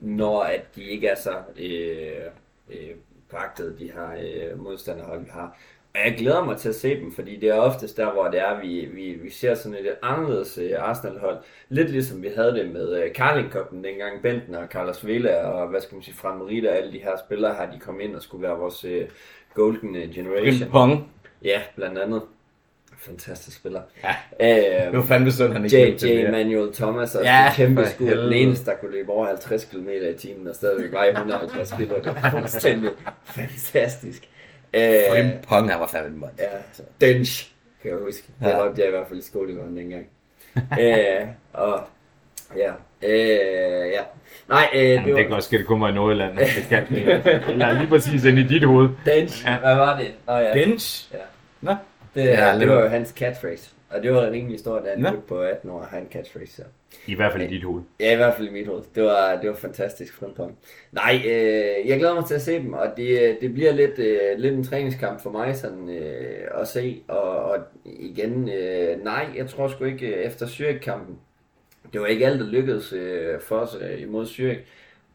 når 0.00 0.42
at 0.42 0.62
de 0.76 0.84
ikke 0.84 1.08
er 1.08 1.14
så 1.14 1.34
øh, 1.58 2.24
øh, 2.70 2.96
pragtede, 3.30 3.78
de 3.78 3.92
her 3.92 4.10
øh, 4.10 4.62
modstanderhold, 4.62 5.20
vi 5.20 5.30
har. 5.30 5.58
Og 5.94 6.00
jeg 6.04 6.14
glæder 6.18 6.44
mig 6.44 6.56
til 6.56 6.68
at 6.68 6.74
se 6.74 7.00
dem, 7.00 7.12
fordi 7.12 7.36
det 7.40 7.48
er 7.48 7.54
oftest 7.54 7.96
der, 7.96 8.12
hvor 8.12 8.28
det 8.28 8.40
er, 8.40 8.60
vi, 8.60 8.88
vi, 8.92 9.12
vi 9.22 9.30
ser 9.30 9.54
sådan 9.54 9.78
et 9.78 9.94
anderledes 10.02 10.58
øh, 10.58 10.70
Arsenal-hold. 10.78 11.36
Lidt 11.68 11.90
ligesom 11.90 12.22
vi 12.22 12.28
havde 12.36 12.52
det 12.54 12.70
med 12.70 13.02
øh, 13.02 13.12
Carling 13.12 13.50
Cupen, 13.52 13.84
dengang 13.84 14.22
Benten 14.22 14.54
og 14.54 14.66
Carlos 14.70 15.06
Vela 15.06 15.36
og 15.36 15.68
hvad 15.68 15.80
skal 15.80 15.94
man 15.94 16.02
sige, 16.02 16.14
Fran 16.14 16.38
Merida 16.38 16.68
og 16.70 16.76
alle 16.76 16.92
de 16.92 16.98
her 16.98 17.16
spillere 17.26 17.54
her, 17.54 17.70
de 17.72 17.78
kom 17.78 18.00
ind 18.00 18.16
og 18.16 18.22
skulle 18.22 18.42
være 18.42 18.56
vores 18.58 18.84
øh, 18.84 19.04
golden 19.54 19.94
generation. 19.94 20.70
Pong. 20.70 21.12
Ja, 21.44 21.60
blandt 21.76 21.98
andet. 21.98 22.22
Fantastisk 22.98 23.56
spiller. 23.56 23.80
Ja. 24.04 24.86
Det 24.90 24.98
var 24.98 25.02
fandme 25.04 25.32
synd, 25.32 25.52
han 25.52 25.64
ikke 25.64 25.78
J.J. 25.78 25.98
det. 26.00 26.30
Manuel 26.30 26.72
Thomas, 26.72 27.14
og 27.14 27.24
Ja, 27.24 27.42
ja, 27.44 27.52
kæmpe 27.54 27.86
skud. 27.86 28.06
Den 28.06 28.32
eneste, 28.32 28.70
der 28.70 28.76
kunne 28.76 28.90
løbe 28.90 29.10
over 29.10 29.26
50 29.26 29.64
km 29.64 29.88
i 29.88 30.14
timen, 30.18 30.48
og 30.48 30.54
stadigvæk 30.54 30.92
var 30.92 31.04
i 31.04 31.10
150 31.10 31.68
spillere. 31.68 31.98
Det 31.98 32.06
var 32.22 32.30
fuldstændig 32.30 32.90
fantastisk. 33.24 34.28
Øh, 34.74 35.32
Pong, 35.48 35.70
han 35.70 35.80
var 35.80 35.86
fandme 35.86 36.08
en 36.14 36.20
mål. 36.20 36.28
ja, 36.38 36.44
Dench, 37.06 37.50
kan 37.82 37.90
jeg 37.90 37.98
huske. 38.00 38.22
Det 38.40 38.46
Ja. 38.46 38.56
var 38.56 38.72
jeg 38.76 38.86
i 38.86 38.90
hvert 38.90 39.06
fald 39.08 39.18
i 39.18 39.22
skolegården 39.22 39.76
dengang. 39.76 40.06
øh, 40.80 41.26
og 41.52 41.80
ja, 42.56 42.72
øh, 43.02 43.90
ja. 43.92 44.00
Nej, 44.48 44.68
øh, 44.74 44.80
Jamen, 44.90 44.98
det 45.08 45.16
det 45.16 45.16
kan 45.16 45.24
var 45.30 45.34
godt 45.36 45.44
ske, 45.44 45.58
det 45.58 45.66
kommer 45.66 45.88
i 45.88 45.92
Nordjylland. 45.92 46.38
Det 46.38 46.66
kan. 46.68 46.84
Eller 47.48 47.72
lige 47.78 47.86
præcis 47.88 48.24
ind 48.24 48.38
i 48.38 48.42
dit 48.42 48.64
hoved. 48.64 48.88
Dench. 49.06 49.44
Ja. 49.46 49.58
Hvad 49.58 49.74
var 49.74 49.98
det? 49.98 50.08
Nå, 50.26 50.36
ja. 50.36 50.52
Bench. 50.52 51.08
Ja. 51.14 51.18
Nå. 51.60 51.74
Det, 52.14 52.24
Ja, 52.24 52.52
det 52.52 52.60
det 52.60 52.68
var- 52.68 52.74
var 52.74 52.82
jo 52.82 52.88
hans 52.88 53.08
catchphrase. 53.08 53.70
Og 53.90 54.02
det 54.02 54.14
var 54.14 54.30
rimelig 54.30 54.58
stort, 54.60 54.82
at 54.86 55.02
han 55.04 55.16
på 55.28 55.40
18 55.42 55.70
år 55.70 55.88
har 55.90 55.98
en 55.98 56.06
catchphrase. 56.12 56.52
Så. 56.56 56.62
I 57.06 57.14
hvert 57.14 57.32
fald 57.32 57.42
i 57.42 57.54
dit 57.54 57.64
hoved. 57.64 57.82
Ja, 58.00 58.12
i 58.12 58.16
hvert 58.16 58.34
fald 58.34 58.48
i 58.48 58.52
mit 58.52 58.66
hoved. 58.66 58.82
Det 58.94 59.02
var, 59.02 59.40
det 59.40 59.50
var 59.50 59.56
fantastisk 59.56 60.14
frimpong. 60.14 60.58
Nej, 60.92 61.22
øh, 61.24 61.88
jeg 61.88 61.98
glæder 61.98 62.14
mig 62.14 62.24
til 62.24 62.34
at 62.34 62.42
se 62.42 62.58
dem, 62.58 62.72
og 62.72 62.86
det, 62.96 63.38
det 63.40 63.54
bliver 63.54 63.72
lidt, 63.72 63.98
øh, 63.98 64.38
lidt 64.38 64.54
en 64.54 64.64
træningskamp 64.64 65.22
for 65.22 65.30
mig 65.30 65.56
sådan, 65.56 65.88
øh, 65.88 66.60
at 66.60 66.68
se. 66.68 67.02
Og, 67.08 67.44
og 67.44 67.58
igen, 67.84 68.48
øh, 68.48 69.04
nej, 69.04 69.26
jeg 69.36 69.48
tror 69.48 69.68
sgu 69.68 69.84
ikke 69.84 70.06
øh, 70.06 70.24
efter 70.24 70.46
Zürich-kampen. 70.46 71.14
Det 71.92 72.00
var 72.00 72.06
ikke 72.06 72.26
alt, 72.26 72.40
der 72.40 72.46
lykkedes 72.46 72.92
øh, 72.92 73.40
for 73.40 73.56
os 73.56 73.76
øh, 73.80 74.02
imod 74.02 74.26
Zürich. 74.26 74.58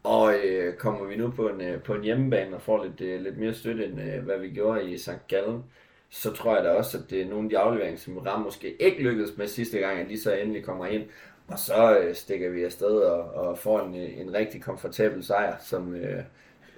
Og 0.02 0.34
øh, 0.44 0.74
kommer 0.74 1.04
vi 1.04 1.16
nu 1.16 1.30
på 1.30 1.48
en, 1.48 1.60
øh, 1.60 1.82
på 1.82 1.94
en 1.94 2.04
hjemmebane 2.04 2.56
og 2.56 2.62
får 2.62 2.84
lidt, 2.84 3.00
øh, 3.00 3.20
lidt 3.20 3.38
mere 3.38 3.54
støtte, 3.54 3.84
end 3.84 4.00
øh, 4.00 4.24
hvad 4.24 4.38
vi 4.38 4.48
gjorde 4.48 4.90
i 4.90 4.98
St. 4.98 5.28
Gallen, 5.28 5.64
så 6.10 6.32
tror 6.32 6.54
jeg 6.54 6.64
da 6.64 6.70
også, 6.70 6.98
at 6.98 7.10
det 7.10 7.22
er 7.22 7.26
nogle 7.26 7.44
af 7.44 7.50
de 7.50 7.58
afleveringer, 7.58 8.00
som 8.00 8.18
Ram 8.18 8.40
måske 8.40 8.82
ikke 8.82 9.02
lykkedes 9.02 9.36
med 9.36 9.46
sidste 9.46 9.78
gang, 9.78 10.00
at 10.00 10.08
de 10.08 10.20
så 10.20 10.34
endelig 10.34 10.64
kommer 10.64 10.86
ind. 10.86 11.02
Og 11.50 11.58
så 11.58 11.98
øh, 11.98 12.14
stikker 12.14 12.50
vi 12.50 12.64
afsted 12.64 12.96
og, 12.96 13.34
og 13.34 13.58
får 13.58 13.80
en, 13.80 13.94
en 13.94 14.34
rigtig 14.34 14.62
komfortabel 14.62 15.24
sejr, 15.24 15.54
som 15.60 15.94
øh, 15.94 16.22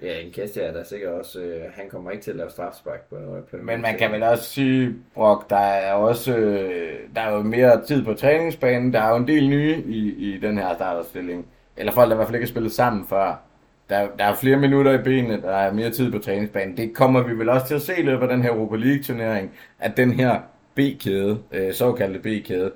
ja, 0.01 0.19
en 0.19 0.31
kæste 0.31 0.61
er 0.61 0.73
der 0.73 0.83
sikkert 0.83 1.11
også, 1.11 1.39
øh, 1.39 1.61
han 1.73 1.89
kommer 1.89 2.11
ikke 2.11 2.23
til 2.23 2.31
at 2.31 2.37
lave 2.37 2.49
strafspark 2.49 3.09
på, 3.09 3.15
på 3.51 3.57
Men 3.63 3.81
man 3.81 3.97
kan 3.97 4.11
vel 4.11 4.23
også 4.23 4.43
sige, 4.43 4.95
Brock, 5.13 5.49
der 5.49 5.57
er 5.57 5.93
også 5.93 6.37
øh, 6.37 6.99
der 7.15 7.21
er 7.21 7.31
jo 7.31 7.43
mere 7.43 7.85
tid 7.85 8.05
på 8.05 8.13
træningsbanen. 8.13 8.93
Der 8.93 8.99
er 8.99 9.09
jo 9.09 9.15
en 9.15 9.27
del 9.27 9.49
nye 9.49 9.83
i, 9.85 10.33
i 10.33 10.39
den 10.39 10.57
her 10.57 10.75
starterstilling. 10.75 11.45
Eller 11.77 11.91
folk, 11.91 12.09
der 12.09 12.15
i 12.15 12.17
hvert 12.17 12.27
fald 12.27 12.35
ikke 12.35 12.45
har 12.45 12.51
spillet 12.51 12.71
sammen 12.71 13.07
før. 13.07 13.41
Der, 13.89 14.07
der 14.19 14.25
er 14.25 14.35
flere 14.35 14.57
minutter 14.57 14.99
i 14.99 15.03
benene, 15.03 15.41
der 15.41 15.55
er 15.55 15.73
mere 15.73 15.89
tid 15.89 16.11
på 16.11 16.19
træningsbanen. 16.19 16.77
Det 16.77 16.93
kommer 16.93 17.23
vi 17.23 17.33
vel 17.33 17.49
også 17.49 17.67
til 17.67 17.75
at 17.75 17.81
se 17.81 17.99
i 17.99 18.01
løbet 18.01 18.21
af 18.21 18.29
den 18.29 18.41
her 18.41 18.51
Europa 18.51 18.75
League-turnering, 18.75 19.51
at 19.79 19.97
den 19.97 20.11
her 20.11 20.39
B-kæde, 20.75 21.39
øh, 21.51 21.73
såkaldte 21.73 22.19
B-kæde, 22.19 22.71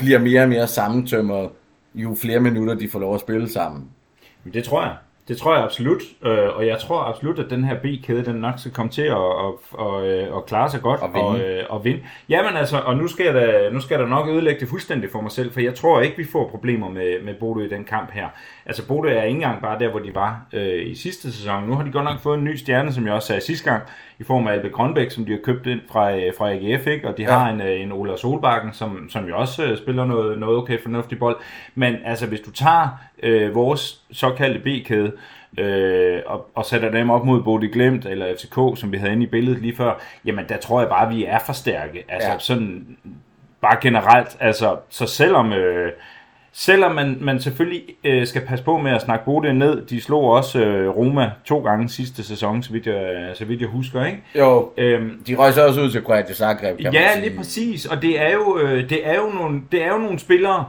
bliver 0.00 0.18
mere 0.18 0.42
og 0.42 0.48
mere 0.48 0.66
sammentømret, 0.66 1.48
jo 1.94 2.16
flere 2.22 2.40
minutter 2.40 2.74
de 2.74 2.88
får 2.88 2.98
lov 2.98 3.14
at 3.14 3.20
spille 3.20 3.48
sammen. 3.48 3.88
Men 4.44 4.54
det 4.54 4.64
tror 4.64 4.82
jeg. 4.82 4.96
Det 5.28 5.38
tror 5.38 5.54
jeg 5.54 5.64
absolut, 5.64 6.02
øh, 6.24 6.56
og 6.56 6.66
jeg 6.66 6.78
tror 6.78 7.00
absolut, 7.00 7.38
at 7.38 7.50
den 7.50 7.64
her 7.64 7.74
B-kæde, 7.74 8.24
den 8.24 8.36
nok 8.36 8.54
skal 8.58 8.72
komme 8.72 8.92
til 8.92 9.02
at, 9.02 9.16
at, 9.16 9.80
at, 9.80 10.04
at, 10.04 10.36
at 10.36 10.46
klare 10.46 10.70
sig 10.70 10.80
godt 10.82 11.00
Og 11.00 11.10
vinde. 11.14 11.26
Og, 11.26 11.40
øh, 11.40 11.64
og 11.68 11.84
vinde. 11.84 12.00
Jamen 12.28 12.56
altså, 12.56 12.78
og 12.78 12.96
nu 12.96 13.08
skal, 13.08 13.24
jeg 13.24 13.34
da, 13.34 13.70
nu 13.72 13.80
skal 13.80 13.94
jeg 13.94 14.04
da 14.04 14.10
nok 14.10 14.28
ødelægge 14.28 14.60
det 14.60 14.68
fuldstændig 14.68 15.10
for 15.10 15.20
mig 15.20 15.30
selv, 15.30 15.52
for 15.52 15.60
jeg 15.60 15.74
tror 15.74 16.00
ikke, 16.00 16.16
vi 16.16 16.24
får 16.32 16.48
problemer 16.48 16.88
med, 16.88 17.24
med 17.24 17.34
Bodø 17.40 17.64
i 17.64 17.68
den 17.68 17.84
kamp 17.84 18.10
her. 18.12 18.28
Altså, 18.66 18.86
Bodø 18.86 19.08
er 19.08 19.22
ikke 19.22 19.34
engang 19.34 19.62
bare 19.62 19.78
der, 19.78 19.90
hvor 19.90 20.00
de 20.00 20.14
var 20.14 20.46
øh, 20.52 20.86
i 20.86 20.94
sidste 20.94 21.32
sæson. 21.32 21.68
Nu 21.68 21.74
har 21.74 21.84
de 21.84 21.92
godt 21.92 22.04
nok 22.04 22.20
fået 22.20 22.38
en 22.38 22.44
ny 22.44 22.56
stjerne, 22.56 22.92
som 22.92 23.06
jeg 23.06 23.14
også 23.14 23.28
sagde 23.28 23.40
sidste 23.40 23.70
gang, 23.70 23.82
i 24.20 24.24
form 24.24 24.46
af 24.46 24.52
Albe 24.52 24.68
Grønbæk, 24.68 25.10
som 25.10 25.24
de 25.24 25.32
har 25.32 25.38
købt 25.44 25.66
ind 25.66 25.80
fra, 25.92 26.16
øh, 26.16 26.32
fra 26.38 26.50
AGF, 26.52 26.86
ikke? 26.86 27.08
og 27.08 27.16
de 27.16 27.22
Ja. 27.22 27.30
har 27.38 27.50
en, 27.50 27.60
øh, 27.60 27.80
en 27.80 27.92
Ola 27.92 28.16
Solbakken, 28.16 28.72
som, 28.72 29.06
som 29.10 29.28
jo 29.28 29.38
også 29.38 29.64
øh, 29.64 29.78
spiller 29.78 30.04
noget, 30.04 30.38
noget 30.38 30.56
okay 30.58 30.82
fornuftig 30.82 31.18
bold. 31.18 31.36
Men 31.74 31.96
altså, 32.04 32.26
hvis 32.26 32.40
du 32.40 32.50
tager 32.52 32.88
øh, 33.22 33.54
vores 33.54 34.00
såkaldte 34.12 34.60
B-kæde, 34.60 35.12
øh, 35.58 36.20
og, 36.26 36.50
og 36.54 36.64
sætter 36.64 36.90
dem 36.90 37.10
op 37.10 37.24
mod 37.24 37.42
Bodø 37.42 37.68
Glemt 37.72 38.06
eller 38.06 38.34
FCK, 38.36 38.80
som 38.80 38.92
vi 38.92 38.96
havde 38.96 39.12
inde 39.12 39.22
i 39.22 39.26
billedet 39.26 39.62
lige 39.62 39.76
før, 39.76 40.00
jamen 40.24 40.44
der 40.48 40.56
tror 40.56 40.80
jeg 40.80 40.88
bare, 40.88 41.06
at 41.10 41.14
vi 41.16 41.24
er 41.24 41.38
for 41.46 41.52
stærke. 41.52 42.04
Altså 42.08 42.28
Ja. 42.28 42.32
ja. 42.32 42.38
sådan 42.38 42.96
bare 43.60 43.76
generelt. 43.82 44.36
Altså, 44.40 44.76
så 44.88 45.06
selvom, 45.06 45.52
øh, 45.52 45.92
selvom 46.52 46.94
man, 46.94 47.18
man 47.20 47.40
selvfølgelig 47.40 47.82
øh, 48.04 48.26
skal 48.26 48.42
passe 48.46 48.64
på 48.64 48.78
med 48.78 48.92
at 48.92 49.02
snakke 49.02 49.24
Bodø 49.24 49.52
ned, 49.52 49.86
de 49.86 50.00
slog 50.00 50.24
også 50.24 50.60
øh, 50.60 50.88
Roma 50.88 51.30
to 51.44 51.58
gange 51.58 51.88
sidste 51.88 52.24
sæson, 52.24 52.62
så 52.62 52.72
vidt 52.72 52.86
jeg, 52.86 53.30
så 53.34 53.44
vidt 53.44 53.60
jeg 53.60 53.68
husker, 53.68 54.04
ikke? 54.06 54.22
Jo, 54.38 54.70
Øhm, 54.76 55.22
de 55.26 55.34
røg 55.34 55.52
så 55.54 55.66
også 55.66 55.80
ud 55.80 55.90
til 55.90 56.04
Kroatia 56.04 56.34
Zagreb, 56.34 56.78
kan 56.78 56.92
Ja, 56.92 57.20
lige 57.20 57.36
præcis. 57.36 57.86
Og 57.86 58.02
det 58.02 58.20
er 58.22 58.32
jo, 58.32 58.58
øh, 58.58 58.90
det 58.90 59.06
er 59.08 59.14
jo, 59.14 59.28
nogle, 59.34 59.60
det 59.72 59.84
er 59.84 59.88
jo 59.88 59.98
nogle 59.98 60.18
spillere, 60.18 60.64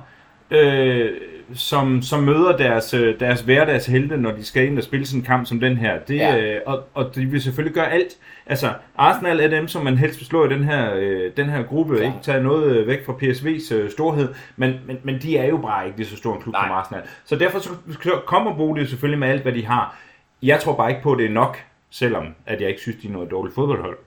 øh, 0.51 1.11
som, 1.53 2.01
som 2.01 2.23
møder 2.23 2.57
deres, 2.57 2.93
øh, 2.93 3.19
deres 3.19 3.41
hverdagshelte, 3.41 4.17
når 4.17 4.31
de 4.31 4.43
skal 4.45 4.65
ind 4.65 4.77
og 4.77 4.83
spille 4.83 5.05
sådan 5.05 5.19
en 5.19 5.25
kamp 5.25 5.47
som 5.47 5.59
den 5.59 5.77
her. 5.77 5.99
Det, 5.99 6.15
Ja. 6.15 6.35
ja. 6.35 6.55
øh, 6.55 6.61
og, 6.65 6.83
og 6.93 7.15
de 7.15 7.25
vil 7.25 7.41
selvfølgelig 7.41 7.73
gøre 7.75 7.91
alt. 7.91 8.17
Altså, 8.45 8.73
Arsenal 8.97 9.39
er 9.39 9.47
dem, 9.47 9.67
som 9.67 9.83
man 9.83 9.97
helst 9.97 10.19
vil 10.19 10.25
slå 10.27 10.45
i 10.45 10.49
den 10.49 10.63
her, 10.63 10.93
øh, 10.95 11.31
den 11.37 11.49
her 11.49 11.63
gruppe. 11.63 11.95
Klar. 11.95 12.05
Ikke 12.05 12.17
tage 12.21 12.43
noget 12.43 12.75
øh, 12.75 12.87
væk 12.87 13.05
fra 13.05 13.13
PSV's 13.13 13.73
øh, 13.75 13.91
storhed, 13.91 14.33
men, 14.55 14.73
men, 14.85 14.97
men 15.03 15.21
de 15.21 15.37
er 15.37 15.47
jo 15.47 15.57
bare 15.57 15.85
ikke 15.85 15.97
lige 15.97 16.07
så 16.07 16.15
stor 16.17 16.35
en 16.35 16.41
klub 16.41 16.53
Nej. 16.53 16.63
som 16.67 16.71
Arsenal. 16.71 17.01
Så 17.25 17.35
derfor 17.35 17.59
så, 17.59 17.69
så 18.03 18.21
kommer 18.25 18.55
Bodø 18.55 18.85
selvfølgelig 18.85 19.19
med 19.19 19.27
alt, 19.27 19.41
hvad 19.41 19.53
de 19.53 19.65
har. 19.65 19.97
Jeg 20.43 20.59
tror 20.59 20.75
bare 20.75 20.89
ikke 20.89 21.01
på, 21.01 21.11
at 21.11 21.17
det 21.19 21.25
er 21.25 21.29
nok, 21.29 21.57
selvom 21.89 22.25
at 22.45 22.61
jeg 22.61 22.69
ikke 22.69 22.81
synes, 22.81 22.97
de 23.01 23.07
er 23.07 23.11
noget 23.11 23.31
dårligt 23.31 23.55
fodboldhold. 23.55 23.97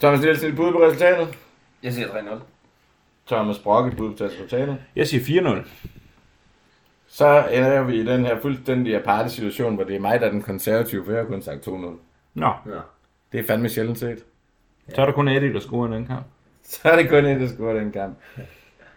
Thomas 0.00 0.20
Nielsen, 0.20 0.48
et 0.50 0.56
bud 0.56 0.72
på 0.72 0.78
resultatet. 0.86 1.28
Jeg 1.82 1.92
siger 1.92 2.06
3-0. 2.08 2.34
Thomas 3.26 3.58
Brock, 3.58 3.92
et 3.92 3.96
bud 3.96 4.14
på 4.14 4.24
resultatet. 4.24 4.76
Jeg 4.96 5.06
siger 5.06 5.42
4-0. 5.42 5.68
Så 7.08 7.44
ender 7.52 7.82
vi 7.82 7.94
i 7.94 8.04
den 8.04 8.24
her 8.26 8.40
fuldstændig 8.40 8.96
aparte 8.96 9.30
situation, 9.30 9.74
hvor 9.74 9.84
det 9.84 9.96
er 9.96 10.00
mig, 10.00 10.20
der 10.20 10.26
er 10.26 10.30
den 10.30 10.42
konservative, 10.42 11.04
for 11.04 11.12
jeg 11.12 11.20
har 11.20 11.26
kun 11.26 11.42
sagt 11.42 11.66
2-0. 11.68 11.70
Nå, 12.34 12.46
Ja. 12.66 12.70
Det 13.32 13.40
er 13.40 13.44
fandme 13.46 13.68
sjældent 13.68 13.98
set. 13.98 14.24
så 14.94 15.00
er 15.00 15.06
der 15.06 15.12
kun 15.12 15.28
Eddie, 15.28 15.52
der 15.52 15.60
scorer 15.60 15.92
i 15.92 15.94
den 15.96 16.06
kamp. 16.06 16.22
Så 16.64 16.80
er 16.88 16.96
det 16.96 17.08
kun 17.08 17.24
en, 17.24 17.40
der 17.40 17.48
scorer 17.48 17.78
den 17.78 17.92
kamp. 17.92 18.16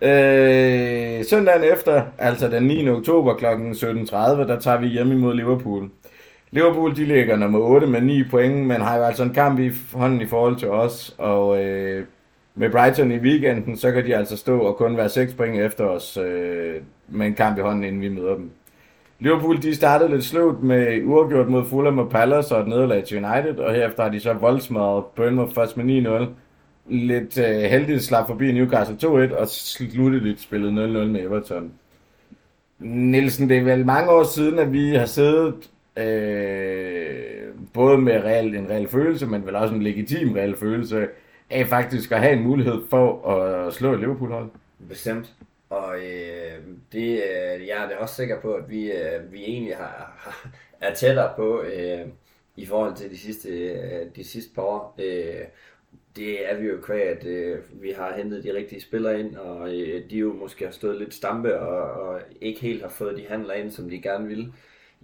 Øh, 0.01 1.25
søndagen 1.25 1.63
efter, 1.73 2.03
altså 2.17 2.47
den 2.49 2.63
9. 2.63 2.89
oktober 2.89 3.33
kl. 3.35 3.45
17.30, 3.45 4.15
der 4.47 4.59
tager 4.59 4.77
vi 4.79 4.87
hjem 4.87 5.11
imod 5.11 5.33
Liverpool. 5.35 5.89
Liverpool, 6.51 6.95
de 6.95 7.05
ligger 7.05 7.35
nummer 7.35 7.59
8 7.59 7.87
med 7.87 8.01
9 8.01 8.23
point, 8.23 8.67
men 8.67 8.81
har 8.81 8.97
jo 8.97 9.03
altså 9.03 9.23
en 9.23 9.33
kamp 9.33 9.59
i 9.59 9.71
hånden 9.93 10.21
i 10.21 10.25
forhold 10.27 10.55
til 10.55 10.69
os, 10.69 11.15
og 11.17 11.63
øh, 11.65 12.05
med 12.55 12.69
Brighton 12.69 13.11
i 13.11 13.17
weekenden, 13.17 13.77
så 13.77 13.91
kan 13.91 14.05
de 14.05 14.15
altså 14.15 14.37
stå 14.37 14.59
og 14.59 14.77
kun 14.77 14.97
være 14.97 15.09
6 15.09 15.33
point 15.33 15.59
efter 15.59 15.85
os 15.85 16.17
øh, 16.17 16.75
med 17.07 17.27
en 17.27 17.33
kamp 17.33 17.57
i 17.57 17.61
hånden, 17.61 17.83
inden 17.83 18.01
vi 18.01 18.09
møder 18.09 18.35
dem. 18.35 18.51
Liverpool, 19.19 19.61
de 19.61 19.75
startede 19.75 20.11
lidt 20.11 20.23
sløvt 20.23 20.63
med 20.63 21.03
uafgjort 21.03 21.49
mod 21.49 21.65
Fulham 21.65 21.99
og 21.99 22.09
Palace 22.09 22.55
og 22.55 22.61
et 22.61 22.67
nederlag 22.67 23.03
til 23.03 23.25
United, 23.25 23.57
og 23.59 23.73
herefter 23.73 24.03
har 24.03 24.09
de 24.09 24.19
så 24.19 24.33
voldsmadret 24.33 25.05
Bournemouth 25.15 25.53
først 25.53 25.77
med 25.77 26.25
9-0 26.25 26.29
lidt 26.89 27.37
øh, 27.37 27.61
heldigt 27.61 28.03
slap 28.03 28.27
forbi 28.27 28.51
Newcastle 28.51 28.97
2-1 29.03 29.35
og 29.35 29.47
slutteligt 29.47 30.41
spillet 30.41 30.69
0-0 30.69 30.73
med 31.07 31.21
Everton. 31.21 31.71
Nielsen, 32.79 33.49
det 33.49 33.57
er 33.57 33.63
vel 33.63 33.85
mange 33.85 34.11
år 34.11 34.23
siden, 34.23 34.59
at 34.59 34.73
vi 34.73 34.89
har 34.89 35.05
siddet 35.05 35.69
øh, 35.97 37.53
både 37.73 37.97
med 37.97 38.13
real, 38.13 38.55
en 38.55 38.69
reel 38.69 38.87
følelse, 38.87 39.27
men 39.27 39.45
vel 39.45 39.55
også 39.55 39.75
en 39.75 39.83
legitim 39.83 40.33
reel 40.33 40.57
følelse 40.57 41.07
af 41.51 41.67
faktisk 41.67 42.11
at 42.11 42.19
have 42.19 42.33
en 42.33 42.43
mulighed 42.43 42.81
for 42.89 43.27
at 43.27 43.73
slå 43.73 43.93
et 43.93 43.99
Liverpool-hold. 43.99 44.49
Bestemt. 44.89 45.33
Og 45.69 45.97
øh, 45.97 46.57
det, 46.91 47.09
øh, 47.11 47.67
jeg 47.67 47.83
er 47.83 47.89
da 47.89 47.95
også 47.95 48.15
sikker 48.15 48.41
på, 48.41 48.53
at 48.53 48.69
vi, 48.69 48.91
øh, 48.91 49.33
vi 49.33 49.43
egentlig 49.43 49.75
har, 49.75 50.15
har, 50.17 50.49
er 50.81 50.93
tættere 50.93 51.33
på 51.35 51.61
øh, 51.61 52.07
i 52.55 52.65
forhold 52.65 52.95
til 52.95 53.09
de 53.09 53.17
sidste, 53.17 53.49
øh, 53.49 54.05
de 54.15 54.23
sidste 54.23 54.55
par 54.55 54.61
år. 54.61 54.95
Øh, 54.99 55.45
det 56.15 56.51
er 56.51 56.57
vi 56.57 56.67
jo 56.67 56.81
kvæg, 56.81 57.01
at 57.01 57.25
øh, 57.25 57.59
vi 57.71 57.91
har 57.97 58.13
hentet 58.17 58.43
de 58.43 58.53
rigtige 58.53 58.81
spillere 58.81 59.19
ind, 59.19 59.35
og 59.35 59.73
øh, 59.73 60.09
de 60.09 60.17
jo 60.17 60.33
måske 60.33 60.65
har 60.65 60.71
stået 60.71 60.99
lidt 60.99 61.13
stampe 61.13 61.59
og, 61.59 62.07
og 62.07 62.21
ikke 62.41 62.61
helt 62.61 62.81
har 62.81 62.89
fået 62.89 63.17
de 63.17 63.25
handler 63.29 63.53
ind, 63.53 63.71
som 63.71 63.89
de 63.89 64.01
gerne 64.01 64.27
ville. 64.27 64.53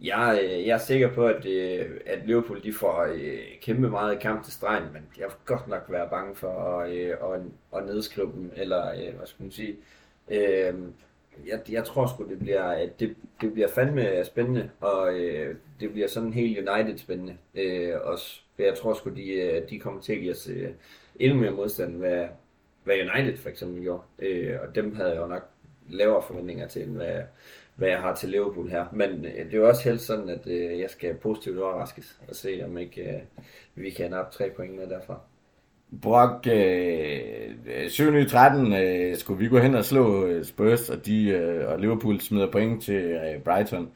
Jeg, 0.02 0.40
øh, 0.44 0.68
jeg 0.68 0.74
er 0.74 0.78
sikker 0.78 1.14
på, 1.14 1.28
at, 1.28 1.46
øh, 1.46 2.02
at 2.06 2.20
Liverpool 2.26 2.64
de 2.64 2.74
får 2.74 3.04
øh, 3.14 3.40
kæmpe 3.62 3.90
meget 3.90 4.20
kamp 4.20 4.44
til 4.44 4.54
stregen, 4.54 4.94
men 4.94 5.02
jeg 5.18 5.26
vil 5.26 5.36
godt 5.46 5.68
nok 5.68 5.86
være 5.90 6.10
bange 6.10 6.36
for 6.36 6.80
at, 6.80 6.92
at, 6.92 7.42
at 7.76 7.86
nedskrive 7.86 8.32
dem, 8.36 8.52
eller 8.56 9.12
hvad 9.18 9.28
skal 9.28 9.44
man 9.44 9.52
sige. 9.52 9.76
Øhm, 10.30 10.94
jeg, 11.48 11.60
jeg 11.70 11.84
tror 11.84 12.08
sgu, 12.08 12.30
det 12.30 12.40
bliver, 12.40 12.64
at 12.64 13.00
det, 13.00 13.16
det 13.42 13.54
bliver 13.54 13.68
fandme 13.68 14.26
spændende, 14.26 14.70
og 14.80 15.14
det 15.80 15.92
bliver 15.92 16.08
sådan 16.08 16.34
helt 16.34 16.70
United 16.70 16.98
spændende 16.98 17.38
også. 18.04 18.42
For 18.56 18.64
jeg 18.64 18.76
tror 18.76 18.94
sgu, 18.94 19.10
de, 19.10 19.64
de 19.70 19.80
kommer 19.80 20.02
til 20.02 20.14
at 20.14 20.20
give 20.20 20.32
os 20.32 20.50
endnu 21.20 21.40
mere 21.40 21.52
modstand, 21.52 21.96
hvad, 21.96 22.28
hvad 22.84 22.96
United 22.96 23.38
for 23.38 23.50
eksempel 23.50 23.82
gjorde. 23.82 24.04
Og 24.62 24.76
dem 24.76 24.96
havde 24.96 25.10
jeg 25.10 25.18
jo 25.18 25.28
nok 25.28 25.44
lavere 25.90 26.24
forventninger 26.28 26.68
til, 26.68 26.84
end 26.84 26.96
hvad, 26.96 27.22
hvad 27.78 27.90
jeg 27.90 28.00
har 28.00 28.16
til 28.16 28.30
Liverpool 28.30 28.70
her. 28.70 28.86
Men 28.92 29.10
øh, 29.26 29.46
det 29.46 29.54
er 29.54 29.58
jo 29.58 29.68
også 29.68 29.84
helst 29.90 30.06
sådan, 30.06 30.30
at 30.30 30.48
øh, 30.48 30.80
jeg 30.80 30.90
skal 30.90 31.14
positivt 31.14 31.60
overraskes 31.60 32.18
og 32.30 32.36
se, 32.36 32.62
om 32.66 32.78
ikke 32.78 33.02
øh, 33.02 33.20
vi 33.76 33.90
kan 33.90 34.12
nappe 34.12 34.38
tre 34.38 34.50
point 34.56 34.76
med 34.76 34.88
derfra. 34.88 35.20
Brock, 36.02 36.48
øh, 36.52 37.90
7 37.90 38.26
13 38.28 38.74
øh, 38.74 39.18
skulle 39.18 39.40
vi 39.40 39.48
gå 39.48 39.58
hen 39.60 39.76
og 39.76 39.86
slå 39.86 40.26
øh, 40.26 40.46
Spurs, 40.46 40.90
og, 40.90 41.06
de, 41.06 41.28
øh, 41.30 41.70
og 41.72 41.80
Liverpool 41.80 42.20
smider 42.20 42.52
point 42.52 42.84
til 42.84 42.96
øh, 42.96 43.42
Brighton. 43.44 43.90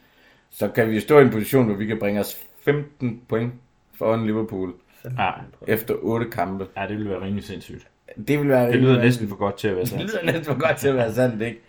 Så 0.50 0.68
kan 0.68 0.90
vi 0.90 1.00
stå 1.00 1.20
i 1.20 1.22
en 1.22 1.30
position, 1.30 1.66
hvor 1.66 1.76
vi 1.76 1.86
kan 1.86 2.00
bringe 2.00 2.20
os 2.20 2.48
15 2.66 3.22
point 3.30 3.54
foran 3.98 4.26
Liverpool 4.26 4.74
Ja, 5.18 5.32
efter 5.68 5.96
8 6.02 6.26
kampe. 6.32 6.68
ja 6.78 6.82
det 6.88 6.98
ville 6.98 7.10
være 7.10 7.22
rimelig 7.22 7.44
sindssygt. 7.44 7.88
Det 8.28 8.40
vil 8.40 8.50
være 8.50 8.72
Det 8.72 8.76
lyder 8.82 9.02
næsten 9.04 9.28
for 9.28 9.36
godt 9.36 9.58
til 9.58 9.68
at 9.68 9.74
være 9.76 9.82
Det 9.82 9.90
sandt. 9.90 10.04
lyder 10.12 10.24
næsten 10.24 10.44
for 10.46 10.60
godt 10.68 10.78
til 10.78 10.88
at 10.88 10.96
være 10.96 11.14
sandt, 11.14 11.42
ikke? 11.42 11.60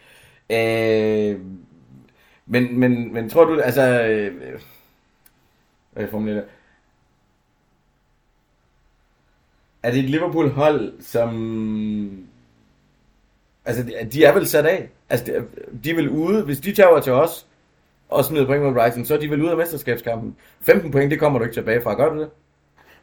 Øh, 1.31 1.39
men, 2.47 2.79
men, 2.81 3.15
men 3.15 3.31
tror 3.31 3.45
du, 3.45 3.61
altså... 3.61 3.83
Øh, 4.03 4.35
øh 4.43 4.61
hvad 5.93 6.09
formulerer 6.09 6.37
det? 6.37 6.45
Er 9.83 9.91
det 9.91 9.99
et 9.99 10.11
Liverpool-hold, 10.11 11.03
som... 11.03 12.27
Altså, 13.65 13.83
de- 13.83 14.09
de 14.13 14.25
er 14.25 14.33
vel 14.35 14.47
sat 14.47 14.67
af. 14.67 14.91
Altså, 15.11 15.27
de- 15.27 15.47
de 15.85 15.91
er 15.91 15.95
vel 15.95 16.09
ude. 16.09 16.45
Hvis 16.45 16.61
de 16.61 16.75
tager 16.75 17.01
til 17.01 17.13
os 17.13 17.47
og 18.09 18.25
smider 18.25 18.47
point 18.47 18.63
mod 18.63 18.73
Brighton, 18.75 19.05
så 19.05 19.15
er 19.15 19.19
de 19.21 19.31
vel 19.31 19.43
ude 19.43 19.51
af 19.51 19.57
mesterskabskampen. 19.57 20.37
15 20.61 20.91
point, 20.91 21.11
det 21.11 21.19
kommer 21.19 21.39
du 21.39 21.45
ikke 21.45 21.57
tilbage 21.57 21.83
fra. 21.83 21.95
Gør 21.95 22.09
du 22.15 22.21
det? 22.21 22.31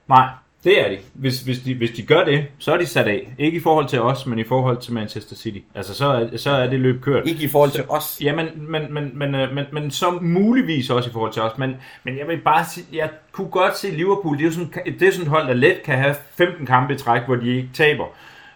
Nej, 0.08 0.28
det 0.64 0.86
er 0.86 0.90
de. 0.90 0.98
Hvis, 1.14 1.42
hvis, 1.42 1.60
de. 1.60 1.76
hvis 1.76 1.92
de 1.92 2.06
gør 2.06 2.24
det, 2.24 2.46
så 2.58 2.74
er 2.74 2.78
de 2.78 2.86
sat 2.86 3.08
af. 3.08 3.34
Ikke 3.38 3.58
i 3.58 3.60
forhold 3.60 3.88
til 3.88 4.02
os, 4.02 4.26
men 4.26 4.40
i 4.40 4.44
forhold 4.44 4.78
til 4.78 4.94
Manchester 4.94 5.36
City. 5.36 5.60
Altså, 5.76 5.94
så 5.94 6.06
er, 6.06 6.38
så 6.38 6.52
er 6.52 6.70
det 6.70 6.80
løb 6.80 7.02
kørt. 7.02 7.28
Ikke 7.28 7.44
i 7.44 7.48
forhold 7.48 7.72
til 7.72 7.84
os. 7.90 8.18
Ja, 8.24 8.36
men, 8.36 8.48
men, 8.58 8.94
men, 8.94 9.12
men, 9.14 9.36
øh, 9.36 9.56
men, 9.56 9.66
men 9.72 9.92
så 9.92 10.12
muligvis 10.22 10.90
også 10.90 11.10
i 11.10 11.14
forhold 11.14 11.34
til 11.34 11.42
os. 11.42 11.58
Men, 11.58 11.76
men 12.04 12.18
jeg 12.18 12.28
vil 12.28 12.38
bare 12.38 12.66
sige, 12.66 12.86
jeg 12.94 13.10
kunne 13.32 13.50
godt 13.50 13.78
se 13.78 13.92
Liverpool, 13.92 14.38
det 14.38 14.44
er 14.44 14.46
jo 14.46 14.52
sådan, 14.52 14.72
det 15.00 15.08
er 15.08 15.12
sådan 15.12 15.26
et 15.26 15.30
hold, 15.30 15.48
der 15.48 15.54
let 15.54 15.84
kan 15.84 15.98
have 15.98 16.16
15 16.38 16.66
kampe 16.66 16.94
i 16.94 16.98
træk, 16.98 17.22
hvor 17.26 17.36
de 17.36 17.56
ikke 17.56 17.70
taber. 17.74 18.06